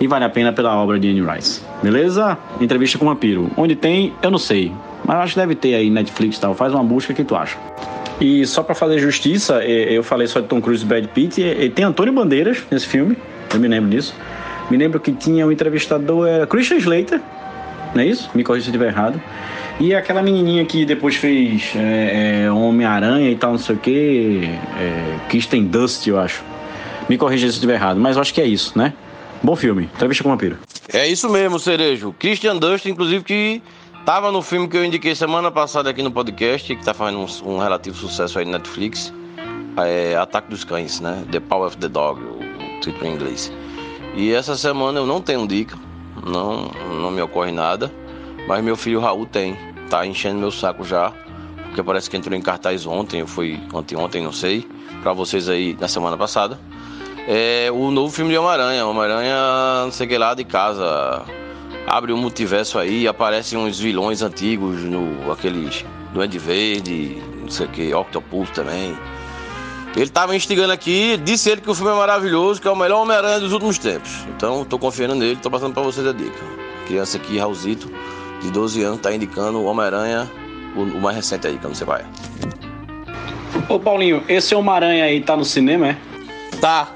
E 0.00 0.06
vale 0.06 0.24
a 0.24 0.30
pena 0.30 0.52
pela 0.52 0.76
obra 0.76 0.98
de 0.98 1.08
Anne 1.08 1.22
Rice. 1.22 1.60
Beleza? 1.82 2.36
Entrevista 2.60 2.98
com 2.98 3.06
vampiro. 3.06 3.50
Onde 3.56 3.74
tem, 3.74 4.12
eu 4.22 4.30
não 4.30 4.38
sei. 4.38 4.72
Mas 5.04 5.16
acho 5.18 5.34
que 5.34 5.40
deve 5.40 5.54
ter 5.54 5.74
aí 5.74 5.90
Netflix 5.90 6.36
e 6.36 6.40
tal. 6.40 6.54
Faz 6.54 6.72
uma 6.72 6.84
busca, 6.84 7.12
que 7.12 7.24
tu 7.24 7.34
acha? 7.34 7.71
E 8.22 8.46
só 8.46 8.62
para 8.62 8.72
fazer 8.72 9.00
justiça, 9.00 9.64
eu 9.64 10.04
falei 10.04 10.28
só 10.28 10.38
de 10.38 10.46
Tom 10.46 10.60
Cruise 10.60 10.84
e 10.84 10.86
Brad 10.86 11.06
Pitt, 11.06 11.40
e 11.42 11.68
tem 11.68 11.84
Antônio 11.84 12.12
Bandeiras 12.12 12.62
nesse 12.70 12.86
filme, 12.86 13.16
eu 13.52 13.58
me 13.58 13.66
lembro 13.66 13.90
disso. 13.90 14.14
Me 14.70 14.76
lembro 14.76 15.00
que 15.00 15.10
tinha 15.10 15.44
um 15.44 15.50
entrevistador, 15.50 16.28
era 16.28 16.46
Christian 16.46 16.76
Slater, 16.76 17.20
não 17.92 18.00
é 18.00 18.06
isso? 18.06 18.30
Me 18.32 18.44
corrija 18.44 18.66
se 18.66 18.70
eu 18.70 18.74
estiver 18.74 18.92
errado. 18.92 19.20
E 19.80 19.92
aquela 19.92 20.22
menininha 20.22 20.64
que 20.64 20.84
depois 20.84 21.16
fez 21.16 21.72
é, 21.74 22.44
é, 22.44 22.52
Homem-Aranha 22.52 23.28
e 23.28 23.34
tal, 23.34 23.50
não 23.50 23.58
sei 23.58 23.74
o 23.74 23.78
que, 23.80 24.48
é, 24.78 25.58
Dust, 25.62 26.06
eu 26.06 26.20
acho. 26.20 26.44
Me 27.08 27.18
corrija 27.18 27.48
se 27.48 27.54
eu 27.54 27.54
estiver 27.54 27.74
errado, 27.74 27.98
mas 27.98 28.14
eu 28.14 28.22
acho 28.22 28.32
que 28.32 28.40
é 28.40 28.46
isso, 28.46 28.78
né? 28.78 28.92
Bom 29.42 29.56
filme, 29.56 29.90
Entrevista 29.96 30.22
com 30.22 30.28
o 30.28 30.32
Vampiro. 30.32 30.58
É 30.92 31.08
isso 31.08 31.28
mesmo, 31.28 31.58
Cerejo. 31.58 32.14
Christian 32.20 32.56
Dust, 32.56 32.86
inclusive, 32.86 33.24
que 33.24 33.60
Tava 34.04 34.32
no 34.32 34.42
filme 34.42 34.66
que 34.66 34.76
eu 34.76 34.84
indiquei 34.84 35.14
semana 35.14 35.48
passada 35.48 35.88
aqui 35.88 36.02
no 36.02 36.10
podcast, 36.10 36.74
que 36.74 36.84
tá 36.84 36.92
fazendo 36.92 37.20
um, 37.20 37.52
um 37.52 37.58
relativo 37.58 37.96
sucesso 37.96 38.36
aí 38.36 38.44
no 38.44 38.50
Netflix. 38.50 39.14
É 39.76 40.16
Ataque 40.16 40.50
dos 40.50 40.64
Cães, 40.64 40.98
né? 40.98 41.24
The 41.30 41.38
Power 41.38 41.68
of 41.68 41.76
the 41.76 41.88
Dog, 41.88 42.20
o 42.20 42.80
título 42.80 43.06
em 43.06 43.14
inglês. 43.14 43.52
E 44.16 44.32
essa 44.32 44.56
semana 44.56 44.98
eu 44.98 45.06
não 45.06 45.20
tenho 45.20 45.46
dica, 45.46 45.78
não, 46.26 46.68
não 47.00 47.12
me 47.12 47.22
ocorre 47.22 47.52
nada, 47.52 47.94
mas 48.48 48.62
meu 48.64 48.76
filho 48.76 48.98
Raul 48.98 49.24
tem. 49.24 49.56
Tá 49.88 50.04
enchendo 50.04 50.40
meu 50.40 50.50
saco 50.50 50.82
já, 50.82 51.12
porque 51.66 51.80
parece 51.80 52.10
que 52.10 52.16
entrou 52.16 52.36
em 52.36 52.42
cartaz 52.42 52.84
ontem, 52.86 53.20
eu 53.20 53.26
fui 53.28 53.60
ontem, 53.72 54.20
não 54.20 54.32
sei, 54.32 54.68
para 55.00 55.12
vocês 55.12 55.48
aí 55.48 55.76
na 55.78 55.86
semana 55.86 56.16
passada. 56.16 56.58
É 57.28 57.70
o 57.72 57.90
novo 57.92 58.12
filme 58.12 58.32
de 58.32 58.38
Homem-Aranha, 58.38 58.84
Homem-Aranha, 58.84 59.36
não 59.84 59.92
sei 59.92 60.08
que 60.08 60.18
lá 60.18 60.34
de 60.34 60.44
casa, 60.44 61.24
abre 61.92 62.10
um 62.10 62.16
multiverso 62.16 62.78
aí, 62.78 63.06
aparecem 63.06 63.58
uns 63.58 63.78
vilões 63.78 64.22
antigos, 64.22 64.80
no 64.80 65.30
aqueles 65.30 65.84
Duende 66.14 66.38
Verde, 66.38 67.22
não 67.38 67.50
sei 67.50 67.66
o 67.66 67.68
que, 67.68 67.94
Octopus 67.94 68.48
também. 68.48 68.96
Ele 69.94 70.04
estava 70.04 70.34
instigando 70.34 70.72
aqui, 70.72 71.18
disse 71.18 71.50
ele 71.50 71.60
que 71.60 71.68
o 71.68 71.74
filme 71.74 71.92
é 71.92 71.94
maravilhoso, 71.94 72.62
que 72.62 72.66
é 72.66 72.70
o 72.70 72.74
melhor 72.74 73.02
Homem-Aranha 73.02 73.40
dos 73.40 73.52
últimos 73.52 73.76
tempos. 73.76 74.10
Então, 74.34 74.62
estou 74.62 74.78
confiando 74.78 75.14
nele, 75.14 75.34
estou 75.34 75.52
passando 75.52 75.74
para 75.74 75.82
vocês 75.82 76.06
a 76.06 76.14
dica. 76.14 76.38
Criança 76.86 77.18
aqui, 77.18 77.36
Raulzito, 77.36 77.92
de 78.40 78.50
12 78.50 78.82
anos, 78.82 78.96
está 78.96 79.14
indicando 79.14 79.58
o 79.58 79.64
Homem-Aranha, 79.66 80.30
o, 80.74 80.80
o, 80.80 81.00
mais 81.02 81.14
recente 81.14 81.46
aí, 81.46 81.58
que 81.58 81.64
eu 81.66 81.68
não 81.68 81.74
sei 81.74 81.84
qual 81.84 81.98
é. 81.98 82.06
Ô 83.68 83.78
Paulinho, 83.78 84.24
esse 84.30 84.54
Homem-Aranha 84.54 85.04
aí 85.04 85.20
tá 85.20 85.36
no 85.36 85.44
cinema, 85.44 85.88
é? 85.88 85.98
Tá. 86.58 86.88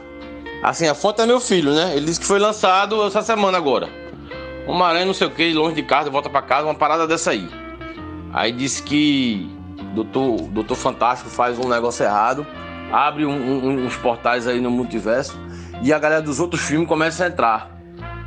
Assim, 0.62 0.88
a 0.88 0.94
fonte 0.94 1.20
é 1.20 1.26
meu 1.26 1.38
filho, 1.38 1.74
né? 1.74 1.94
Ele 1.94 2.06
disse 2.06 2.18
que 2.18 2.26
foi 2.26 2.38
lançado 2.38 3.06
essa 3.06 3.20
semana 3.20 3.58
agora. 3.58 4.05
Uma 4.66 4.88
aranha 4.88 5.06
não 5.06 5.14
sei 5.14 5.26
o 5.26 5.30
que, 5.30 5.52
longe 5.52 5.74
de 5.74 5.82
casa, 5.82 6.10
volta 6.10 6.28
para 6.28 6.42
casa, 6.42 6.64
uma 6.64 6.74
parada 6.74 7.06
dessa 7.06 7.30
aí. 7.30 7.48
Aí 8.32 8.50
disse 8.50 8.82
que 8.82 9.50
Doutor, 9.94 10.42
Doutor 10.48 10.76
Fantástico 10.76 11.30
faz 11.30 11.58
um 11.58 11.68
negócio 11.68 12.04
errado, 12.04 12.46
abre 12.92 13.24
um, 13.24 13.30
um, 13.30 13.86
uns 13.86 13.96
portais 13.96 14.46
aí 14.46 14.60
no 14.60 14.70
multiverso 14.70 15.38
e 15.82 15.92
a 15.92 15.98
galera 15.98 16.20
dos 16.20 16.40
outros 16.40 16.62
filmes 16.62 16.88
começa 16.88 17.24
a 17.24 17.28
entrar 17.28 17.70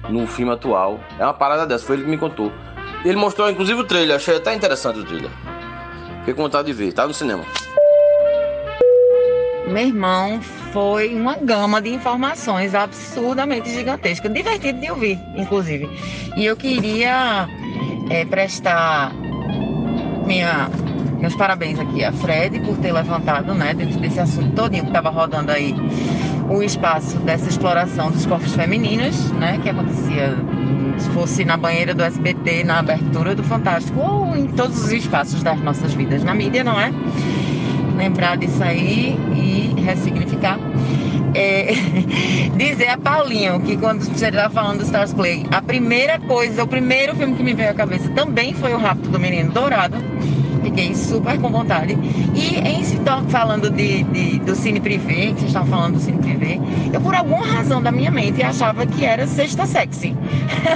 no 0.10 0.26
filme 0.26 0.52
atual. 0.52 1.00
É 1.20 1.24
uma 1.24 1.34
parada 1.34 1.68
dessa, 1.68 1.86
foi 1.86 1.98
ele 1.98 2.06
que 2.06 2.10
me 2.10 2.18
contou. 2.18 2.52
Ele 3.04 3.18
mostrou 3.18 3.50
inclusive 3.50 3.82
o 3.82 3.84
trailer, 3.84 4.16
achei 4.16 4.38
até 4.38 4.54
interessante 4.54 5.00
o 5.00 5.04
trailer. 5.04 5.32
Fiquei 6.20 6.34
com 6.34 6.44
vontade 6.44 6.68
de 6.68 6.74
ver, 6.74 6.94
tá 6.94 7.06
no 7.06 7.14
cinema. 7.14 7.44
Meu 9.68 9.88
irmão 9.88 10.42
foi 10.72 11.14
uma 11.14 11.36
gama 11.36 11.82
de 11.82 11.94
informações 11.94 12.74
absurdamente 12.74 13.70
gigantesca, 13.70 14.28
divertido 14.30 14.80
de 14.80 14.90
ouvir, 14.90 15.20
inclusive. 15.36 15.90
E 16.36 16.46
eu 16.46 16.56
queria 16.56 17.48
é, 18.10 18.26
prestar 18.26 19.14
minha, 20.26 20.70
meus 21.20 21.36
parabéns 21.36 21.80
aqui 21.80 22.04
a 22.04 22.12
Fred 22.12 22.60
por 22.62 22.78
ter 22.78 22.92
levantado, 22.92 23.54
né, 23.54 23.74
dentro 23.74 24.00
desse 24.00 24.20
assunto 24.20 24.56
todinho 24.56 24.84
que 24.84 24.90
estava 24.90 25.10
rodando 25.10 25.52
aí, 25.52 25.76
o 26.50 26.64
espaço 26.64 27.18
dessa 27.20 27.48
exploração 27.48 28.10
dos 28.10 28.26
corpos 28.26 28.54
femininos, 28.56 29.32
né, 29.34 29.60
que 29.62 29.70
acontecia 29.70 30.36
se 30.98 31.10
fosse 31.12 31.46
na 31.46 31.56
banheira 31.56 31.94
do 31.94 32.04
SBT, 32.04 32.64
na 32.64 32.80
abertura 32.80 33.36
do 33.36 33.44
Fantástico, 33.44 34.00
ou 34.00 34.36
em 34.36 34.48
todos 34.48 34.84
os 34.84 34.92
espaços 34.92 35.42
das 35.44 35.60
nossas 35.62 35.94
vidas 35.94 36.24
na 36.24 36.34
mídia, 36.34 36.64
não 36.64 36.80
é? 36.80 36.92
Lembrar 38.00 38.38
disso 38.38 38.64
aí 38.64 39.16
e 39.36 39.82
ressignificar. 39.82 40.58
É, 41.34 41.74
dizer 42.58 42.90
a 42.90 42.98
Paulinho 42.98 43.60
que 43.62 43.78
quando 43.78 44.02
você 44.02 44.28
estava 44.28 44.54
falando 44.54 44.80
do 44.80 44.84
Stars 44.84 45.14
Play, 45.14 45.46
a 45.52 45.62
primeira 45.62 46.20
coisa, 46.20 46.64
o 46.64 46.68
primeiro 46.68 47.16
filme 47.16 47.36
que 47.36 47.44
me 47.44 47.54
veio 47.54 47.72
à 47.72 47.74
cabeça 47.74 48.10
também 48.10 48.54
foi 48.54 48.74
o 48.74 48.78
Rapto 48.78 49.10
do 49.10 49.20
Menino 49.20 49.52
Dourado. 49.52 49.98
Fiquei 50.64 50.94
super 50.94 51.40
com 51.40 51.50
vontade. 51.50 51.98
E 52.36 52.60
em 52.60 52.84
se 52.84 53.00
falando 53.30 53.70
de, 53.70 54.04
de, 54.04 54.40
do 54.40 54.56
cine 54.56 54.80
privê, 54.80 55.28
que 55.28 55.40
vocês 55.40 55.46
estavam 55.46 55.70
falando 55.70 55.94
do 55.96 56.00
cine 56.00 56.20
privê, 56.20 56.60
eu 56.94 57.02
por 57.02 57.16
alguma 57.16 57.46
razão 57.46 57.82
da 57.82 57.92
minha 57.92 58.12
mente 58.12 58.44
achava 58.44 58.86
que 58.86 59.06
era 59.06 59.26
Sexta 59.26 59.66
Sexy. 59.66 60.16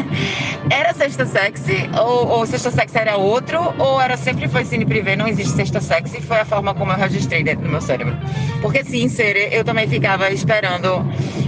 era 0.70 0.94
Sexta 0.94 1.26
Sexy, 1.26 1.90
ou, 2.00 2.28
ou 2.28 2.46
Sexta 2.46 2.72
Sexy 2.72 2.98
era 2.98 3.18
outro, 3.18 3.60
ou 3.78 4.02
era 4.02 4.18
sempre 4.18 4.48
foi 4.48 4.66
cine 4.66 4.86
privê, 4.86 5.16
não 5.16 5.28
existe 5.28 5.54
Sexta 5.54 5.80
Sexy, 5.80 6.22
foi 6.22 6.40
a 6.40 6.46
forma 6.46 6.74
como 6.74 6.92
eu 6.92 6.98
registrei 6.98 7.44
dentro 7.44 7.64
do 7.64 7.70
meu 7.70 7.82
cérebro. 7.82 8.16
Porque 8.62 8.84
sim, 8.84 9.08
ser, 9.10 9.54
eu 9.54 9.64
também 9.64 9.88
ficava 9.88 10.32
esperando 10.44 11.06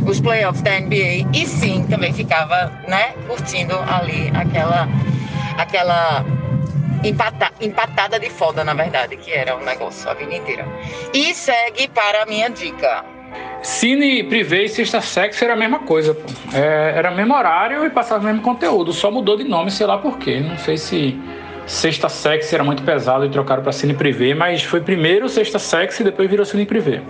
os 0.08 0.22
playoffs 0.22 0.62
da 0.62 0.80
NBA 0.80 1.30
e 1.34 1.46
sim, 1.46 1.86
também 1.90 2.14
ficava, 2.14 2.72
né, 2.88 3.14
curtindo 3.28 3.76
ali 3.76 4.32
aquela 4.34 4.88
aquela 5.58 6.26
empata, 7.04 7.52
empatada 7.62 8.20
de 8.20 8.30
foda, 8.30 8.64
na 8.64 8.74
verdade, 8.74 9.18
que 9.18 9.32
era 9.32 9.56
o 9.56 9.64
negócio 9.64 10.10
a 10.10 10.14
vida 10.14 10.34
inteira. 10.34 10.66
E 11.14 11.34
segue 11.34 11.88
para 11.90 12.24
a 12.24 12.26
minha 12.26 12.50
dica. 12.50 13.04
Cine 13.62 14.24
privê 14.24 14.66
e 14.66 14.70
Sexta 14.70 15.02
Sexo 15.02 15.44
era 15.44 15.54
a 15.54 15.58
mesma 15.58 15.80
coisa, 15.80 16.14
pô. 16.14 16.28
É, 16.54 16.94
era 16.96 17.12
o 17.12 17.16
mesmo 17.16 17.34
horário 17.34 17.86
e 17.86 17.90
passava 17.90 18.22
o 18.22 18.26
mesmo 18.26 18.42
conteúdo, 18.42 18.94
só 18.94 19.10
mudou 19.12 19.36
de 19.38 19.44
nome, 19.44 19.72
sei 19.72 19.88
lá 19.88 19.98
porquê. 19.98 20.40
Não 20.40 20.58
sei 20.58 20.78
se 20.78 21.20
Sexta 21.66 22.08
Sexo 22.08 22.54
era 22.54 22.64
muito 22.64 22.84
pesado 22.84 23.26
e 23.26 23.30
trocaram 23.30 23.64
para 23.64 23.72
Cine 23.72 23.94
Privé, 23.94 24.34
mas 24.34 24.64
foi 24.64 24.82
primeiro 24.82 25.28
Sexta 25.28 25.58
Sexo 25.58 26.02
e 26.02 26.06
depois 26.06 26.30
virou 26.30 26.46
Cine 26.46 26.66
Privé. 26.66 27.02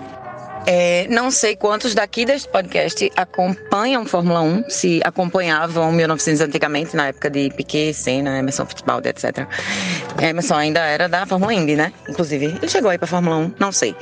É, 0.67 1.05
não 1.09 1.29
sei 1.29 1.55
quantos 1.55 1.93
daqui 1.93 2.25
deste 2.25 2.49
podcast 2.49 3.11
acompanham 3.15 4.03
Fórmula 4.03 4.41
1, 4.41 4.69
se 4.69 4.99
acompanhavam 5.03 5.91
1900 5.91 6.41
antigamente, 6.41 6.95
na 6.95 7.07
época 7.07 7.29
de 7.29 7.51
Piquet, 7.51 7.93
Senna, 7.93 8.39
Emerson 8.39 8.65
Fittipaldi, 8.65 9.09
etc. 9.09 9.47
Emerson 10.19 10.55
ainda 10.55 10.79
era 10.79 11.07
da 11.07 11.25
Fórmula 11.27 11.53
Indy, 11.53 11.75
né? 11.75 11.93
Inclusive, 12.09 12.45
ele 12.45 12.67
chegou 12.67 12.89
aí 12.89 12.97
pra 12.97 13.07
Fórmula 13.07 13.37
1, 13.37 13.53
não 13.59 13.71
sei. 13.71 13.95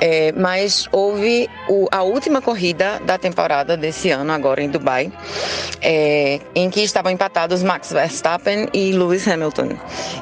É, 0.00 0.30
mas 0.32 0.88
houve 0.92 1.48
o, 1.68 1.88
a 1.90 2.02
última 2.02 2.40
corrida 2.40 3.00
da 3.04 3.18
temporada 3.18 3.76
desse 3.76 4.10
ano, 4.10 4.30
agora 4.32 4.62
em 4.62 4.70
Dubai, 4.70 5.12
é, 5.82 6.40
em 6.54 6.70
que 6.70 6.82
estavam 6.82 7.10
empatados 7.10 7.64
Max 7.64 7.90
Verstappen 7.90 8.68
e 8.72 8.92
Lewis 8.92 9.26
Hamilton. 9.26 9.70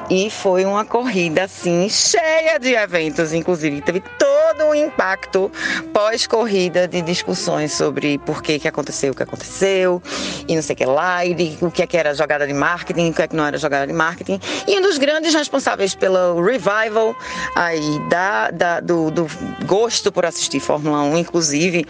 E 0.09 0.31
foi 0.31 0.65
uma 0.65 0.83
corrida, 0.83 1.43
assim, 1.43 1.87
cheia 1.89 2.57
de 2.59 2.73
eventos, 2.73 3.33
inclusive. 3.33 3.81
Teve 3.81 4.01
todo 4.17 4.65
um 4.65 4.73
impacto 4.73 5.51
pós-corrida 5.93 6.87
de 6.87 7.01
discussões 7.01 7.73
sobre 7.73 8.17
por 8.19 8.41
que, 8.41 8.59
que 8.59 8.67
aconteceu 8.67 9.11
o 9.11 9.15
que 9.15 9.23
aconteceu, 9.23 10.01
e 10.47 10.55
não 10.55 10.61
sei 10.61 10.73
o 10.73 10.77
que 10.77 10.85
lá, 10.85 11.25
e 11.25 11.33
de, 11.33 11.57
o 11.61 11.71
que, 11.71 11.81
é 11.81 11.87
que 11.87 11.97
era 11.97 12.13
jogada 12.13 12.45
de 12.45 12.53
marketing, 12.53 13.09
o 13.09 13.13
que 13.13 13.21
é 13.21 13.27
que 13.27 13.35
não 13.35 13.45
era 13.45 13.57
jogada 13.57 13.87
de 13.87 13.93
marketing. 13.93 14.39
E 14.67 14.77
um 14.77 14.81
dos 14.81 14.97
grandes 14.97 15.33
responsáveis 15.33 15.95
pelo 15.95 16.41
revival 16.41 17.15
aí 17.55 17.99
da, 18.09 18.51
da 18.51 18.79
do, 18.79 19.11
do, 19.11 19.27
gosto 19.65 20.11
por 20.11 20.25
assistir 20.25 20.59
Fórmula 20.59 21.01
1, 21.03 21.17
inclusive 21.17 21.85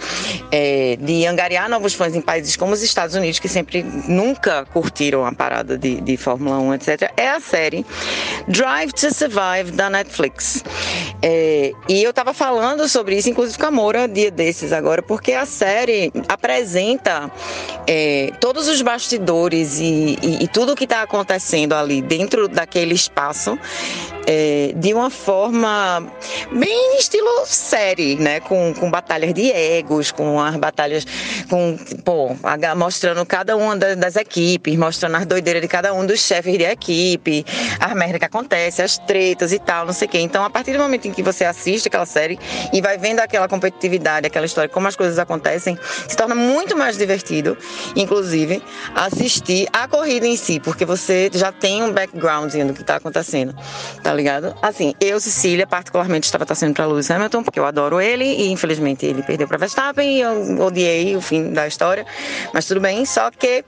é, 0.52 0.98
de 1.00 1.26
angariar 1.26 1.70
novos 1.70 1.94
fãs 1.94 2.16
em 2.16 2.22
países 2.22 2.56
como 2.56 2.74
os 2.74 2.82
Estados 2.82 3.16
Unidos, 3.16 3.40
que 3.40 3.48
sempre 3.48 3.84
nunca 3.84 4.66
curtiram 4.66 5.26
a 5.26 5.34
parada 5.34 5.78
de, 5.78 6.02
de 6.02 6.18
Fórmula 6.18 6.60
1, 6.60 6.74
etc., 6.76 7.12
é 7.18 7.30
a 7.30 7.40
série 7.40 7.86
Drive 8.48 8.92
to 8.94 9.14
Survive 9.14 9.72
da 9.72 9.90
Netflix. 9.90 10.64
É, 11.22 11.72
e 11.90 12.04
eu 12.04 12.10
estava 12.10 12.34
falando 12.34 12.88
sobre 12.88 13.18
isso, 13.18 13.30
inclusive 13.30 13.58
com 13.58 13.66
a 13.66 13.72
Moura, 13.76 14.08
dia 14.08 14.32
desses 14.32 14.72
agora, 14.72 15.04
porque 15.04 15.34
a 15.34 15.46
série 15.46 16.10
apresenta 16.30 17.30
é, 17.86 18.32
todos 18.40 18.70
os 18.70 18.82
bastidores 18.82 19.80
e, 19.80 20.18
e, 20.24 20.44
e 20.46 20.48
tudo 20.48 20.72
o 20.72 20.76
que 20.76 20.86
está 20.86 21.02
acontecendo 21.02 21.74
ali 21.74 22.02
dentro 22.02 22.48
daquele 22.48 22.94
espaço 22.94 23.60
é, 24.26 24.74
de 24.76 24.94
uma 24.94 25.10
forma 25.10 26.06
bem 26.52 26.98
estilo 26.98 27.46
série, 27.46 28.16
né? 28.16 28.40
Com, 28.40 28.74
com 28.74 28.90
batalhas 28.90 29.34
de 29.34 29.52
egos, 29.52 30.12
com 30.12 30.40
as 30.42 30.56
batalhas, 30.56 31.06
com, 31.50 31.78
pô, 32.04 32.36
mostrando 32.76 33.26
cada 33.26 33.56
uma 33.56 33.76
das, 33.76 34.16
equipes, 34.16 34.76
mostrando 34.78 35.16
as 35.18 35.26
doideiras 35.26 35.62
de 35.62 35.68
cada 35.68 35.94
um 35.94 36.06
dos 36.06 36.20
chefes 36.20 36.58
de 36.58 36.64
equipe, 36.64 37.46
as 37.80 37.94
merdas 37.94 38.20
que 38.20 38.26
acontecem, 38.26 38.84
as 38.84 38.98
tretas 38.98 39.52
e 39.52 39.60
tal, 39.60 39.86
não 39.86 39.94
sei 39.94 40.08
o 40.08 40.12
quê. 40.12 40.20
Então, 40.20 40.44
a 40.44 40.50
partir 40.50 40.74
do 40.74 40.80
momento 40.80 41.08
em 41.08 41.12
que 41.12 41.22
você 41.22 41.46
assiste 41.46 41.88
aquela 41.88 42.06
série 42.06 42.40
e 42.74 42.82
vai 42.82 42.98
vendo 42.98 43.20
aquela 43.20 43.48
competitividade, 43.66 44.28
aquela 44.28 44.46
história, 44.46 44.70
como 44.70 44.88
as 44.88 44.96
coisas 44.96 45.18
acontecem, 45.18 45.78
se 46.08 46.16
torna 46.16 46.36
muito 46.36 46.78
mais 46.78 46.98
divertido, 46.98 47.58
inclusive, 47.96 48.62
assistir 48.94 49.68
a 49.74 49.88
corrida 49.88 50.28
em 50.28 50.36
si, 50.36 50.60
porque 50.60 50.86
você 50.86 51.30
já 51.34 51.52
tem 51.52 51.84
um 51.84 51.92
background 51.92 52.54
do 52.54 52.74
que 52.74 52.82
está 52.82 52.98
acontecendo, 52.98 53.56
tá 54.04 54.14
ligado? 54.14 54.56
Assim, 54.62 54.94
eu, 55.02 55.20
Cecília, 55.20 55.66
particularmente 55.66 56.26
estava 56.26 56.46
torcendo 56.46 56.74
para 56.74 56.86
Lewis 56.86 57.10
Hamilton, 57.10 57.44
porque 57.44 57.60
eu 57.60 57.66
adoro 57.66 58.00
ele 58.00 58.26
e 58.26 58.52
infelizmente 58.52 59.06
ele 59.06 59.24
perdeu 59.24 59.48
para 59.48 59.58
Verstappen 59.58 60.18
e 60.18 60.22
eu 60.22 60.62
odiei 60.62 61.16
o 61.16 61.22
fim 61.22 61.52
da 61.52 61.68
história, 61.68 62.06
mas 62.54 62.66
tudo 62.66 62.80
bem. 62.80 63.06
Só 63.06 63.32
que 63.32 63.64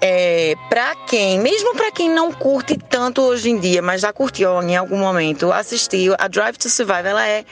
é, 0.00 0.54
para 0.68 0.94
quem, 1.06 1.38
mesmo 1.38 1.74
para 1.74 1.92
quem 1.92 2.10
não 2.10 2.32
curte 2.32 2.76
tanto 2.76 3.22
hoje 3.22 3.50
em 3.50 3.58
dia, 3.58 3.80
mas 3.80 4.00
já 4.00 4.12
curtiu 4.12 4.62
em 4.62 4.76
algum 4.76 4.98
momento, 4.98 5.52
assistiu 5.52 6.14
a 6.18 6.28
Drive 6.28 6.56
to 6.56 6.68
Survive, 6.68 7.08
ela 7.08 7.26
é 7.26 7.44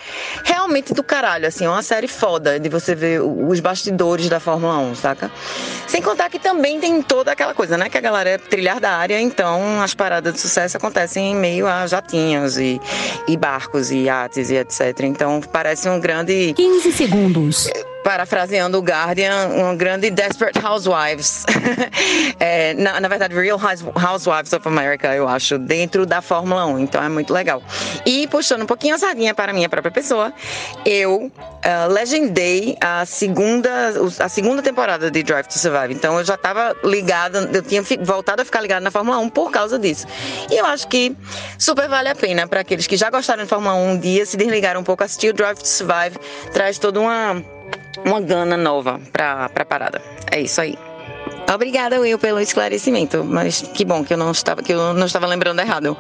realmente 0.45 0.93
do 0.93 1.03
caralho, 1.03 1.47
assim, 1.47 1.67
uma 1.75 1.83
série 1.83 2.09
foda 2.09 2.59
de 2.59 2.69
você 2.69 2.95
ver 2.95 3.21
os 3.21 3.61
bastidores 3.61 4.29
da 4.29 4.41
Fórmula 4.41 4.79
1, 4.79 4.95
saca? 4.95 5.31
Sem 5.87 6.01
contar 6.01 6.31
que 6.31 6.39
também 6.39 6.81
tem 6.81 7.03
toda 7.03 7.33
aquela 7.33 7.53
coisa, 7.53 7.77
né? 7.77 7.89
Que 7.89 7.99
a 7.99 8.01
galera 8.01 8.31
é 8.31 8.39
trilhar 8.39 8.81
da 8.81 8.93
área, 8.93 9.21
então 9.21 9.83
as 9.83 9.93
paradas 9.95 10.35
de 10.35 10.41
sucesso 10.41 10.77
acontecem 10.77 11.33
em 11.33 11.35
meio 11.35 11.67
a 11.67 11.87
jatinhos 11.87 12.59
e, 12.59 12.81
e 13.27 13.37
barcos 13.37 13.91
e 13.91 14.05
iates 14.05 14.51
e 14.51 14.57
etc. 14.57 15.01
Então 15.01 15.41
parece 15.41 15.89
um 15.89 16.01
grande. 16.01 16.53
15 16.55 16.93
segundos 16.93 17.69
parafraseando 18.05 18.79
o 18.79 18.83
Guardian, 18.83 19.49
uma 19.49 19.75
grande 19.75 20.11
Desperate 20.11 20.65
Housewives. 20.65 21.45
é, 22.39 22.75
na, 22.75 23.01
na, 23.01 23.09
verdade, 23.09 23.35
Real 23.35 23.59
Housewives 23.59 24.53
of 24.53 24.69
America, 24.69 25.13
eu 25.15 25.27
acho, 25.27 25.59
dentro 25.59 26.05
da 26.05 26.21
Fórmula 26.21 26.67
1. 26.67 26.81
Então 26.81 27.03
é 27.03 27.09
muito 27.09 27.33
legal. 27.33 27.63
E 28.05 28.27
puxando 28.29 28.63
um 28.63 28.67
pouquinho 28.67 28.95
a 28.95 28.99
sardinha 28.99 29.35
para 29.35 29.51
a 29.51 29.55
minha 29.55 29.69
própria 29.69 29.91
pessoa, 29.91 30.33
eu 30.85 31.33
uh, 31.33 31.93
legendei 31.93 32.77
a 32.81 33.07
segunda, 33.07 33.71
a 34.21 34.29
segunda 34.29 34.63
temporada 34.63 35.11
de 35.11 35.23
Drive 35.23 35.47
to 35.47 35.59
Survive. 35.59 35.95
Então 35.95 36.19
eu 36.19 36.25
já 36.25 36.35
estava 36.35 36.77
ligada, 36.85 37.51
eu 37.53 37.63
tinha 37.63 37.83
voltado 38.03 38.43
a 38.43 38.45
ficar 38.45 38.61
ligada 38.61 38.83
na 38.83 38.91
Fórmula 38.91 39.19
1 39.19 39.31
por 39.31 39.51
causa 39.51 39.79
disso. 39.79 40.07
E 40.51 40.57
eu 40.57 40.67
acho 40.67 40.87
que 40.89 41.17
super 41.59 41.89
vale 41.89 42.11
a 42.11 42.15
pena 42.15 42.47
para 42.47 42.61
aqueles 42.61 42.87
que 42.87 42.99
já 42.99 43.09
gostaram 43.09 43.45
de 43.45 43.49
Fórmula 43.49 43.75
1 43.75 43.91
um 43.91 43.99
dia 43.99 44.27
se 44.27 44.37
desligaram 44.37 44.83
um 44.83 44.85
pouco, 44.85 45.03
assistir 45.03 45.31
o 45.31 45.33
Drive 45.33 45.59
to 45.59 45.67
Survive, 45.67 46.19
traz 46.53 46.79
toda 46.79 47.01
uma 47.01 47.43
uma 48.05 48.21
gana 48.21 48.57
nova 48.57 49.01
para 49.13 49.51
a 49.55 49.65
parada. 49.65 50.03
É 50.31 50.41
isso 50.41 50.61
aí. 50.61 50.77
Obrigada, 51.53 52.01
Will, 52.01 52.19
pelo 52.19 52.41
esclarecimento. 52.41 53.23
Mas 53.23 53.63
que 53.63 53.85
bom 53.85 54.03
que 54.03 54.13
eu 54.13 54.17
não 54.17 54.31
estava, 54.31 54.63
que 54.63 54.73
eu 54.73 54.95
não 54.95 55.07
estava 55.07 55.27
lembrando 55.27 55.61
errado. 55.61 55.97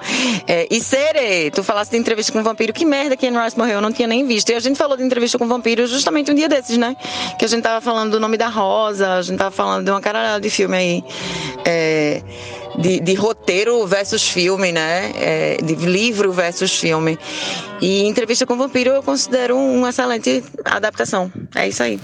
É, 0.46 0.66
e 0.70 0.80
Sere, 0.80 1.50
tu 1.50 1.62
falaste 1.62 1.92
de 1.92 1.98
entrevista 1.98 2.32
com 2.32 2.40
o 2.40 2.42
vampiro. 2.42 2.72
Que 2.72 2.84
merda 2.84 3.16
que 3.16 3.26
Anne 3.26 3.38
Rice 3.38 3.58
morreu, 3.58 3.74
eu 3.74 3.80
não 3.80 3.92
tinha 3.92 4.08
nem 4.08 4.26
visto. 4.26 4.50
E 4.50 4.54
a 4.54 4.60
gente 4.60 4.76
falou 4.76 4.96
de 4.96 5.02
entrevista 5.02 5.38
com 5.38 5.44
o 5.44 5.48
vampiro 5.48 5.86
justamente 5.86 6.30
um 6.30 6.34
dia 6.34 6.48
desses, 6.48 6.78
né? 6.78 6.96
Que 7.38 7.44
a 7.44 7.48
gente 7.48 7.62
tava 7.62 7.80
falando 7.80 8.12
do 8.12 8.20
nome 8.20 8.36
da 8.36 8.48
Rosa, 8.48 9.14
a 9.14 9.22
gente 9.22 9.38
tava 9.38 9.50
falando 9.50 9.84
de 9.84 9.90
uma 9.90 10.00
caralhada 10.00 10.40
de 10.40 10.50
filme 10.50 10.76
aí. 10.76 11.04
É, 11.64 12.22
de, 12.78 13.00
de, 13.00 13.14
roteiro 13.14 13.86
versus 13.86 14.28
filme, 14.28 14.72
né? 14.72 15.12
É, 15.16 15.56
de 15.62 15.74
livro 15.74 16.32
versus 16.32 16.78
filme. 16.78 17.18
E 17.80 18.04
entrevista 18.04 18.46
com 18.46 18.54
o 18.54 18.56
vampiro 18.56 18.90
eu 18.90 19.02
considero 19.02 19.56
uma 19.56 19.90
excelente 19.90 20.42
adaptação. 20.64 21.32
É 21.54 21.68
isso 21.68 21.82
aí. 21.82 21.98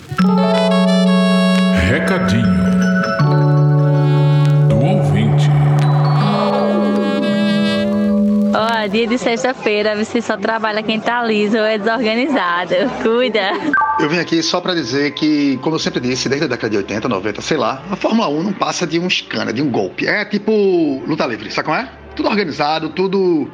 Ó, 8.62 8.86
dia 8.88 9.06
de 9.06 9.16
sexta-feira, 9.16 9.96
você 9.96 10.20
só 10.20 10.36
trabalha 10.36 10.82
quem 10.82 11.00
tá 11.00 11.24
liso 11.24 11.56
ou 11.56 11.64
é 11.64 11.78
desorganizado. 11.78 12.74
Cuida. 13.02 13.52
Eu 13.98 14.06
vim 14.06 14.18
aqui 14.18 14.42
só 14.42 14.60
para 14.60 14.74
dizer 14.74 15.12
que, 15.12 15.56
como 15.62 15.76
eu 15.76 15.78
sempre 15.78 15.98
disse, 15.98 16.28
desde 16.28 16.44
a 16.44 16.48
década 16.48 16.68
de 16.68 16.76
80, 16.76 17.08
90, 17.08 17.40
sei 17.40 17.56
lá, 17.56 17.82
a 17.90 17.96
Fórmula 17.96 18.28
1 18.28 18.42
não 18.42 18.52
passa 18.52 18.86
de 18.86 18.98
um 18.98 19.06
escândalo, 19.06 19.54
de 19.54 19.62
um 19.62 19.70
golpe. 19.70 20.06
É 20.06 20.26
tipo 20.26 21.02
luta 21.06 21.24
livre, 21.24 21.50
sabe 21.50 21.68
como 21.68 21.78
é? 21.78 21.90
Tudo 22.14 22.28
organizado, 22.28 22.90
tudo 22.90 23.50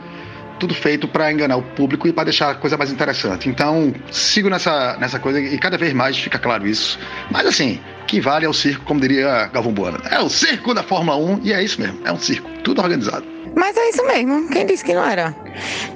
tudo 0.59 0.75
feito 0.75 1.07
para 1.07 1.31
enganar 1.31 1.57
o 1.57 1.63
público 1.63 2.09
e 2.09 2.13
para 2.13 2.25
deixar 2.25 2.51
a 2.51 2.55
coisa 2.57 2.77
mais 2.77 2.91
interessante. 2.91 3.49
Então, 3.49 3.95
sigo 4.11 4.51
nessa, 4.51 4.97
nessa 4.99 5.21
coisa 5.21 5.39
e 5.39 5.57
cada 5.57 5.79
vez 5.79 5.93
mais 5.93 6.19
fica 6.19 6.39
claro 6.39 6.67
isso. 6.67 6.99
Mas 7.31 7.47
assim, 7.47 7.79
que 8.09 8.21
vale 8.21 8.45
ao 8.45 8.53
circo, 8.53 8.85
como 8.85 8.99
diria 8.99 9.47
Galvão 9.53 9.73
Bueno. 9.73 9.99
É 10.11 10.19
o 10.19 10.29
circo 10.29 10.75
da 10.75 10.83
Fórmula 10.83 11.17
1 11.17 11.41
e 11.45 11.53
é 11.53 11.63
isso 11.63 11.81
mesmo, 11.81 12.01
é 12.05 12.11
um 12.11 12.19
circo, 12.19 12.51
tudo 12.65 12.83
organizado. 12.83 13.36
Mas 13.57 13.75
é 13.75 13.89
isso 13.89 14.07
mesmo, 14.07 14.49
quem 14.51 14.67
disse 14.67 14.85
que 14.85 14.93
não 14.93 15.03
era? 15.03 15.35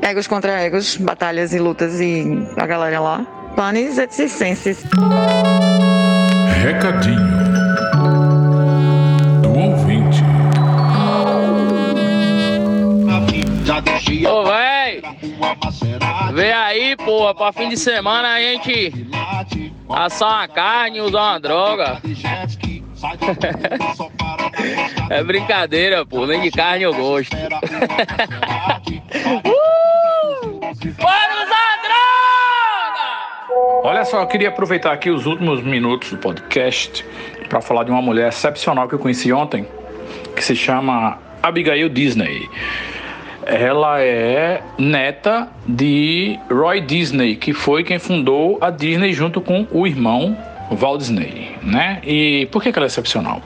Egos 0.01 0.27
contra 0.27 0.63
egos, 0.63 0.97
batalhas 0.97 1.53
e 1.53 1.59
lutas 1.59 2.01
e 2.01 2.25
a 2.57 2.67
galera 2.67 2.99
lá. 3.01 3.27
Planes 3.55 3.99
et 3.99 4.11
circenses. 4.11 4.83
Recadinho 6.63 7.21
do 9.43 9.51
ouvinte. 9.51 10.25
Ô, 14.27 14.45
véi! 14.45 15.03
Vem 16.33 16.53
aí, 16.53 16.97
porra, 16.97 17.35
pra 17.35 17.53
fim 17.53 17.69
de 17.69 17.77
semana 17.77 18.29
a 18.29 18.41
gente 18.41 19.07
assar 19.91 20.29
uma 20.29 20.49
carne 20.49 20.99
e 20.99 21.01
usar 21.03 21.33
uma 21.33 21.39
droga. 21.39 22.01
É 25.11 25.25
brincadeira, 25.25 26.05
pô, 26.05 26.27
nem 26.27 26.43
de 26.43 26.51
carne 26.51 26.85
eu 26.85 26.93
gosto. 26.93 27.35
uh! 29.47 30.61
Para 30.97 31.45
droga! 31.83 32.01
Olha 33.85 34.05
só, 34.05 34.21
eu 34.21 34.27
queria 34.27 34.49
aproveitar 34.49 34.93
aqui 34.93 35.11
os 35.11 35.25
últimos 35.27 35.63
minutos 35.63 36.11
do 36.11 36.19
podcast 36.19 37.05
para 37.49 37.61
falar 37.61 37.85
de 37.85 37.91
uma 37.91 38.03
mulher 38.03 38.29
excepcional 38.29 38.87
que 38.87 38.95
eu 38.95 38.99
conheci 38.99 39.33
ontem, 39.33 39.67
que 40.37 40.45
se 40.45 40.55
chama 40.55 41.19
Abigail 41.43 41.89
Disney. 41.89 42.49
Ela 43.47 44.03
é 44.03 44.63
neta 44.79 45.49
de 45.67 46.39
Roy 46.51 46.81
Disney, 46.81 47.37
que 47.37 47.53
foi 47.53 47.83
quem 47.83 47.99
fundou 47.99 48.59
a 48.61 48.71
Disney 48.71 49.13
junto 49.13 49.41
com 49.41 49.67
o 49.73 49.87
irmão 49.87 50.37
Walt 50.71 51.01
Disney, 51.01 51.57
né? 51.63 52.01
E 52.05 52.47
por 52.53 52.63
que, 52.63 52.73
que 52.73 52.79
ela 52.79 52.87
é 52.87 52.89
excepcional? 52.89 53.43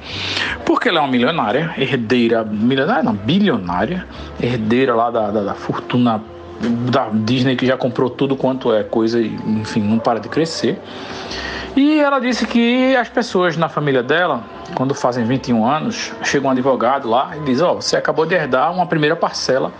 Porque 0.64 0.88
ela 0.88 0.98
é 0.98 1.02
uma 1.02 1.10
milionária, 1.10 1.74
herdeira, 1.78 2.44
milionária 2.44 3.02
não, 3.02 3.14
bilionária, 3.14 4.06
herdeira 4.40 4.94
lá 4.94 5.10
da, 5.10 5.30
da, 5.30 5.42
da 5.42 5.55
fortuna 5.55 6.22
da 6.90 7.09
Disney 7.12 7.56
que 7.56 7.66
já 7.66 7.76
comprou 7.76 8.09
tudo 8.09 8.36
quanto 8.36 8.72
é 8.72 8.82
coisa 8.82 9.20
e, 9.20 9.34
enfim, 9.46 9.80
não 9.80 9.98
para 9.98 10.20
de 10.20 10.28
crescer. 10.28 10.78
E 11.76 11.98
ela 11.98 12.20
disse 12.20 12.46
que 12.46 12.94
as 12.94 13.09
pessoas 13.09 13.56
na 13.56 13.68
família 13.68 14.02
dela, 14.02 14.44
quando 14.74 14.94
fazem 14.94 15.24
21 15.24 15.66
anos, 15.66 16.12
chega 16.22 16.46
um 16.46 16.51
advogado 16.51 17.09
lá 17.09 17.32
e 17.36 17.40
diz: 17.40 17.60
Ó, 17.60 17.72
oh, 17.72 17.74
você 17.80 17.96
acabou 17.96 18.24
de 18.24 18.34
herdar 18.34 18.72
uma 18.72 18.86
primeira 18.86 19.16
parcela 19.16 19.72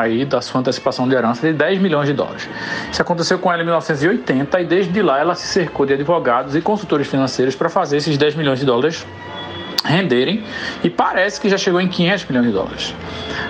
aí 0.00 0.24
da 0.24 0.40
sua 0.40 0.60
antecipação 0.60 1.08
de 1.08 1.14
herança 1.14 1.46
de 1.46 1.52
10 1.52 1.80
milhões 1.80 2.06
de 2.06 2.14
dólares. 2.14 2.48
Isso 2.90 3.02
aconteceu 3.02 3.38
com 3.38 3.52
ela 3.52 3.62
em 3.62 3.64
1980 3.64 4.60
e 4.60 4.64
desde 4.64 5.02
lá 5.02 5.18
ela 5.18 5.34
se 5.34 5.46
cercou 5.46 5.84
de 5.84 5.94
advogados 5.94 6.54
e 6.54 6.60
consultores 6.60 7.06
financeiros 7.06 7.54
para 7.56 7.68
fazer 7.68 7.96
esses 7.96 8.16
10 8.16 8.36
milhões 8.36 8.60
de 8.60 8.66
dólares 8.66 9.06
renderem 9.84 10.44
e 10.82 10.90
parece 10.90 11.40
que 11.40 11.48
já 11.48 11.56
chegou 11.56 11.80
em 11.80 11.88
500 11.88 12.26
milhões 12.26 12.46
de 12.46 12.52
dólares. 12.52 12.94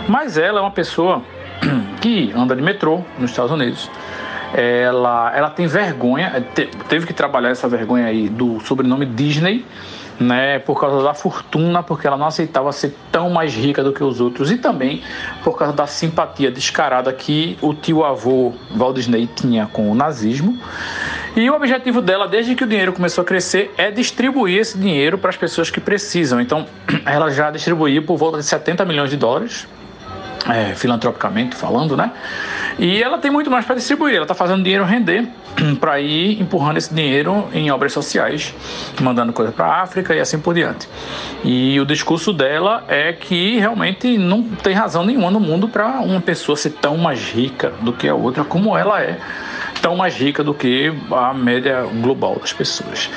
Mas 0.08 0.38
ela 0.38 0.58
é 0.58 0.62
uma 0.62 0.70
pessoa 0.70 1.22
que 2.00 2.32
anda 2.34 2.54
de 2.54 2.62
metrô 2.62 3.02
nos 3.18 3.30
Estados 3.30 3.52
Unidos. 3.52 3.90
Ela, 4.54 5.30
ela 5.36 5.50
tem 5.50 5.66
vergonha, 5.66 6.42
teve 6.88 7.06
que 7.06 7.12
trabalhar 7.12 7.50
essa 7.50 7.68
vergonha 7.68 8.06
aí 8.06 8.30
do 8.30 8.60
sobrenome 8.60 9.04
Disney 9.04 9.64
né, 10.20 10.58
por 10.58 10.80
causa 10.80 11.02
da 11.02 11.14
fortuna, 11.14 11.82
porque 11.82 12.06
ela 12.06 12.16
não 12.16 12.26
aceitava 12.26 12.72
ser 12.72 12.94
tão 13.10 13.30
mais 13.30 13.54
rica 13.54 13.82
do 13.82 13.92
que 13.92 14.02
os 14.02 14.20
outros, 14.20 14.50
e 14.50 14.58
também 14.58 15.02
por 15.44 15.56
causa 15.56 15.72
da 15.72 15.86
simpatia 15.86 16.50
descarada 16.50 17.12
que 17.12 17.56
o 17.60 17.72
tio-avô 17.72 18.52
Walt 18.76 18.96
Disney 18.96 19.28
tinha 19.34 19.66
com 19.66 19.90
o 19.90 19.94
nazismo. 19.94 20.58
E 21.36 21.48
o 21.48 21.54
objetivo 21.54 22.02
dela, 22.02 22.26
desde 22.26 22.54
que 22.54 22.64
o 22.64 22.66
dinheiro 22.66 22.92
começou 22.92 23.22
a 23.22 23.24
crescer, 23.24 23.72
é 23.76 23.90
distribuir 23.90 24.58
esse 24.58 24.76
dinheiro 24.76 25.18
para 25.18 25.30
as 25.30 25.36
pessoas 25.36 25.70
que 25.70 25.80
precisam. 25.80 26.40
Então, 26.40 26.66
ela 27.06 27.30
já 27.30 27.50
distribuiu 27.50 28.02
por 28.04 28.16
volta 28.16 28.38
de 28.38 28.44
70 28.44 28.84
milhões 28.84 29.10
de 29.10 29.16
dólares 29.16 29.66
é, 30.48 30.74
filantropicamente 30.74 31.54
falando, 31.54 31.96
né? 31.96 32.10
E 32.78 33.02
ela 33.02 33.18
tem 33.18 33.30
muito 33.30 33.50
mais 33.50 33.64
para 33.64 33.74
distribuir. 33.74 34.14
Ela 34.14 34.24
está 34.24 34.34
fazendo 34.34 34.62
dinheiro 34.62 34.84
render 34.84 35.28
para 35.78 36.00
ir 36.00 36.40
empurrando 36.40 36.78
esse 36.78 36.92
dinheiro 36.92 37.48
em 37.52 37.70
obras 37.70 37.92
sociais, 37.92 38.54
mandando 39.00 39.32
coisa 39.32 39.52
para 39.52 39.66
a 39.66 39.82
África 39.82 40.14
e 40.14 40.20
assim 40.20 40.38
por 40.38 40.54
diante. 40.54 40.88
E 41.44 41.78
o 41.78 41.84
discurso 41.84 42.32
dela 42.32 42.84
é 42.88 43.12
que 43.12 43.58
realmente 43.58 44.16
não 44.16 44.42
tem 44.42 44.74
razão 44.74 45.04
nenhuma 45.04 45.30
no 45.30 45.40
mundo 45.40 45.68
para 45.68 46.00
uma 46.00 46.20
pessoa 46.20 46.56
ser 46.56 46.70
tão 46.70 46.96
mais 46.96 47.30
rica 47.30 47.72
do 47.80 47.92
que 47.92 48.08
a 48.08 48.14
outra 48.14 48.44
como 48.44 48.76
ela 48.76 49.02
é 49.02 49.18
tão 49.88 49.96
mais 49.96 50.14
rica 50.14 50.44
do 50.44 50.52
que 50.52 50.92
a 51.10 51.32
média 51.32 51.82
global 52.02 52.36
das 52.38 52.52
pessoas. 52.52 53.08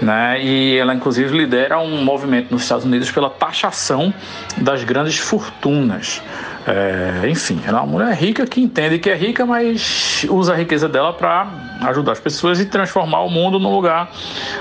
Né? 0.00 0.40
E 0.40 0.76
ela, 0.76 0.94
inclusive, 0.94 1.36
lidera 1.36 1.80
um 1.80 2.04
movimento 2.04 2.52
nos 2.52 2.62
Estados 2.62 2.84
Unidos 2.84 3.10
pela 3.10 3.28
taxação 3.28 4.14
das 4.58 4.84
grandes 4.84 5.18
fortunas. 5.18 6.22
É, 6.64 7.28
enfim, 7.28 7.60
ela 7.66 7.78
é 7.78 7.82
uma 7.82 7.90
mulher 7.90 8.14
rica 8.14 8.46
que 8.46 8.60
entende 8.60 9.00
que 9.00 9.10
é 9.10 9.16
rica, 9.16 9.44
mas 9.44 10.24
usa 10.30 10.52
a 10.52 10.56
riqueza 10.56 10.88
dela 10.88 11.12
para 11.12 11.48
ajudar 11.88 12.12
as 12.12 12.20
pessoas 12.20 12.60
e 12.60 12.66
transformar 12.66 13.22
o 13.22 13.28
mundo 13.28 13.58
num 13.58 13.74
lugar 13.74 14.08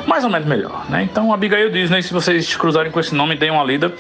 mais 0.07 0.23
ou 0.23 0.29
menos 0.31 0.47
melhor. 0.47 0.89
Né? 0.89 1.03
Então, 1.03 1.31
Abigail 1.31 1.69
Disney, 1.69 2.01
se 2.01 2.11
vocês 2.11 2.55
cruzarem 2.55 2.91
com 2.91 2.99
esse 2.99 3.13
nome, 3.13 3.35
deem 3.35 3.51
uma 3.51 3.63
lida, 3.63 3.93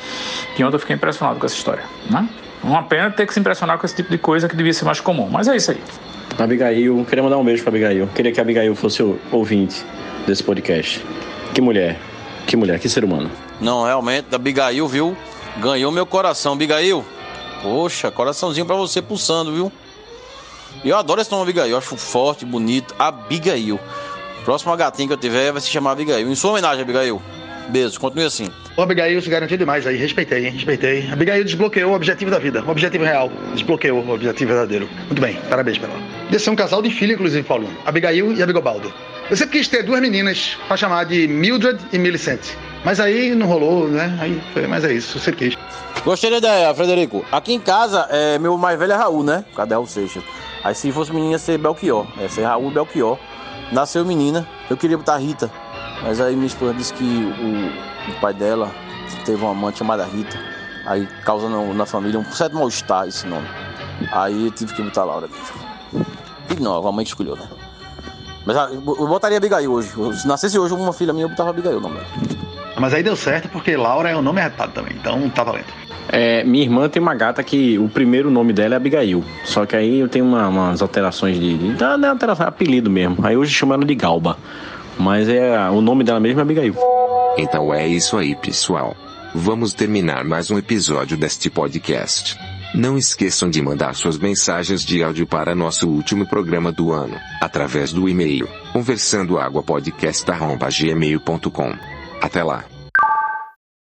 que 0.55 0.63
ontem 0.63 0.75
eu 0.75 0.79
fiquei 0.79 0.95
impressionado 0.95 1.39
com 1.39 1.45
essa 1.45 1.55
história. 1.55 1.83
Né? 2.09 2.27
Uma 2.63 2.81
pena 2.81 3.11
ter 3.11 3.27
que 3.27 3.33
se 3.33 3.39
impressionar 3.39 3.77
com 3.77 3.85
esse 3.85 3.95
tipo 3.95 4.09
de 4.09 4.17
coisa 4.17 4.49
que 4.49 4.55
devia 4.55 4.73
ser 4.73 4.85
mais 4.85 4.99
comum, 4.99 5.29
mas 5.29 5.47
é 5.47 5.55
isso 5.55 5.69
aí. 5.69 5.79
Abigail, 6.45 7.05
queria 7.05 7.23
mandar 7.23 7.37
um 7.37 7.43
beijo 7.43 7.63
pra 7.63 7.69
Abigail. 7.69 8.07
Queria 8.15 8.31
que 8.31 8.39
a 8.39 8.43
Abigail 8.43 8.75
fosse 8.75 9.03
o 9.03 9.19
ouvinte 9.31 9.85
desse 10.25 10.43
podcast. 10.43 11.03
Que 11.53 11.61
mulher, 11.61 11.99
que 12.47 12.55
mulher, 12.55 12.79
que 12.79 12.87
ser 12.87 13.03
humano. 13.03 13.29
Não, 13.59 13.83
realmente, 13.83 14.27
a 14.31 14.35
Abigail, 14.35 14.87
viu? 14.87 15.17
Ganhou 15.57 15.91
meu 15.91 16.05
coração, 16.05 16.53
Abigail. 16.53 17.03
Poxa, 17.61 18.09
coraçãozinho 18.09 18.65
pra 18.65 18.75
você 18.75 19.01
pulsando, 19.01 19.51
viu? 19.51 19.71
Eu 20.83 20.95
adoro 20.95 21.19
esse 21.19 21.31
nome 21.31 21.43
Abigail, 21.43 21.77
acho 21.77 21.97
forte, 21.97 22.45
bonito. 22.45 22.95
Abigail. 22.97 23.79
Próxima 24.45 24.75
gatinha 24.75 25.07
que 25.07 25.13
eu 25.13 25.17
tiver 25.17 25.51
vai 25.51 25.61
se 25.61 25.69
chamar 25.69 25.91
Abigail. 25.91 26.29
Em 26.29 26.35
sua 26.35 26.51
homenagem, 26.51 26.83
Abigail. 26.83 27.21
Beijo, 27.67 27.99
continue 27.99 28.25
assim. 28.25 28.49
O 28.79 28.81
Abigail 28.81 29.21
se 29.21 29.29
garantiu 29.29 29.57
demais 29.57 29.85
aí, 29.85 29.97
respeitei, 29.97 30.45
hein? 30.45 30.53
respeitei. 30.53 31.09
Abigail 31.11 31.43
desbloqueou 31.43 31.91
o 31.91 31.95
objetivo 31.95 32.31
da 32.31 32.39
vida, 32.39 32.63
o 32.65 32.71
objetivo 32.71 33.03
real. 33.03 33.29
Desbloqueou 33.51 33.99
o 33.99 34.13
objetivo 34.13 34.53
verdadeiro. 34.53 34.87
Muito 35.07 35.19
bem, 35.19 35.37
parabéns 35.49 35.77
pela. 35.77 35.91
Desse 36.29 36.47
é 36.47 36.51
um 36.53 36.55
casal 36.55 36.81
de 36.81 36.89
filho, 36.89 37.11
inclusive, 37.11 37.45
Paulo. 37.45 37.67
Abigail 37.85 38.31
e 38.31 38.41
Abigobaldo. 38.41 38.93
Eu 39.29 39.35
sempre 39.35 39.59
quis 39.59 39.67
ter 39.67 39.83
duas 39.83 39.99
meninas 39.99 40.57
pra 40.65 40.77
chamar 40.77 41.03
de 41.03 41.27
Mildred 41.27 41.77
e 41.91 41.99
Millicent. 41.99 42.39
Mas 42.85 43.01
aí 43.01 43.35
não 43.35 43.47
rolou, 43.47 43.85
né? 43.89 44.17
Aí 44.17 44.41
foi, 44.53 44.65
mas 44.65 44.85
é 44.85 44.93
isso, 44.93 45.19
você 45.19 45.33
quis. 45.33 45.57
Gostei 46.05 46.31
da 46.31 46.37
ideia, 46.37 46.73
Frederico. 46.73 47.25
Aqui 47.33 47.51
em 47.51 47.59
casa, 47.59 48.07
é, 48.09 48.39
meu 48.39 48.57
mais 48.57 48.79
velho 48.79 48.93
é 48.93 48.95
Raul, 48.95 49.25
né? 49.25 49.43
Cadê 49.57 49.75
o 49.75 49.85
Seixas? 49.85 50.23
Aí 50.63 50.73
se 50.73 50.89
fosse 50.93 51.11
menina, 51.11 51.33
ia 51.33 51.37
ser 51.37 51.57
Belchior. 51.57 52.07
É, 52.17 52.29
ser 52.29 52.43
Raul 52.43 52.71
Belchior. 52.71 53.19
Nasceu 53.73 54.05
menina, 54.05 54.47
eu 54.69 54.77
queria 54.77 54.97
botar 54.97 55.17
Rita. 55.17 55.51
Mas 56.03 56.21
aí 56.21 56.35
minha 56.35 56.47
esposa 56.47 56.73
disse 56.73 56.93
que 56.93 57.03
o, 57.03 58.11
o 58.11 58.21
pai 58.21 58.33
dela 58.33 58.71
teve 59.25 59.41
uma 59.41 59.51
amante 59.51 59.79
chamada 59.79 60.05
Rita. 60.05 60.37
Aí 60.85 61.07
causa 61.23 61.47
na 61.49 61.85
família 61.85 62.19
um 62.19 62.25
certo 62.31 62.55
mal-estar 62.55 63.07
esse 63.07 63.27
nome. 63.27 63.47
Aí 64.11 64.45
eu 64.45 64.51
tive 64.51 64.73
que 64.73 64.81
botar 64.81 65.03
Laura 65.03 65.27
mesmo. 65.27 66.05
E 66.49 66.61
não, 66.61 66.87
a 66.87 66.91
mãe 66.91 67.03
que 67.03 67.11
escolheu, 67.11 67.35
né? 67.35 67.47
Mas 68.45 68.57
ah, 68.57 68.69
eu 68.71 69.07
botaria 69.07 69.37
Abigail 69.37 69.71
hoje. 69.71 69.89
Se 70.13 70.27
nascesse 70.27 70.57
hoje 70.57 70.73
uma 70.73 70.93
filha 70.93 71.13
minha, 71.13 71.25
eu 71.25 71.29
botava 71.29 71.49
Abigail 71.49 71.77
o 71.77 71.81
nome 71.81 71.95
dela. 71.95 72.07
Mas 72.79 72.93
aí 72.93 73.03
deu 73.03 73.15
certo 73.15 73.49
porque 73.49 73.75
Laura 73.75 74.09
é 74.09 74.15
o 74.15 74.21
nome 74.21 74.39
arretado 74.39 74.71
também, 74.71 74.93
então 74.95 75.29
tá 75.29 75.43
valendo. 75.43 75.67
É, 76.11 76.43
minha 76.43 76.63
irmã 76.63 76.89
tem 76.89 76.99
uma 76.99 77.13
gata 77.13 77.43
que 77.43 77.77
o 77.77 77.87
primeiro 77.87 78.31
nome 78.31 78.51
dela 78.51 78.73
é 78.73 78.77
Abigail. 78.77 79.23
Só 79.43 79.65
que 79.65 79.75
aí 79.75 79.99
eu 79.99 80.07
tenho 80.07 80.25
uma, 80.25 80.47
umas 80.47 80.81
alterações 80.81 81.39
de. 81.39 81.57
de 81.57 81.79
não, 81.79 82.03
é 82.03 82.09
alteração, 82.09 82.45
é 82.45 82.49
apelido 82.49 82.89
mesmo. 82.89 83.17
Aí 83.21 83.37
hoje 83.37 83.53
chama 83.53 83.75
ela 83.75 83.85
de 83.85 83.93
Galba. 83.93 84.37
Mas 84.99 85.27
é 85.29 85.69
o 85.69 85.79
nome 85.81 86.03
dela 86.03 86.19
mesmo 86.19 86.39
é 86.39 86.41
Abigail. 86.43 86.75
Então 87.37 87.73
é 87.73 87.87
isso 87.87 88.17
aí, 88.17 88.35
pessoal. 88.35 88.93
Vamos 89.33 89.73
terminar 89.73 90.25
mais 90.25 90.51
um 90.51 90.57
episódio 90.57 91.15
deste 91.15 91.49
podcast. 91.49 92.37
Não 92.75 92.97
esqueçam 92.97 93.49
de 93.49 93.61
mandar 93.61 93.95
suas 93.95 94.17
mensagens 94.17 94.83
de 94.83 95.01
áudio 95.01 95.25
para 95.25 95.55
nosso 95.55 95.87
último 95.87 96.27
programa 96.27 96.69
do 96.71 96.91
ano, 96.91 97.15
através 97.41 97.93
do 97.93 98.09
e-mail 98.09 98.49
conversandoaguapodcast.gmail.com. 98.73 101.73
Até 102.21 102.43
lá! 102.43 102.78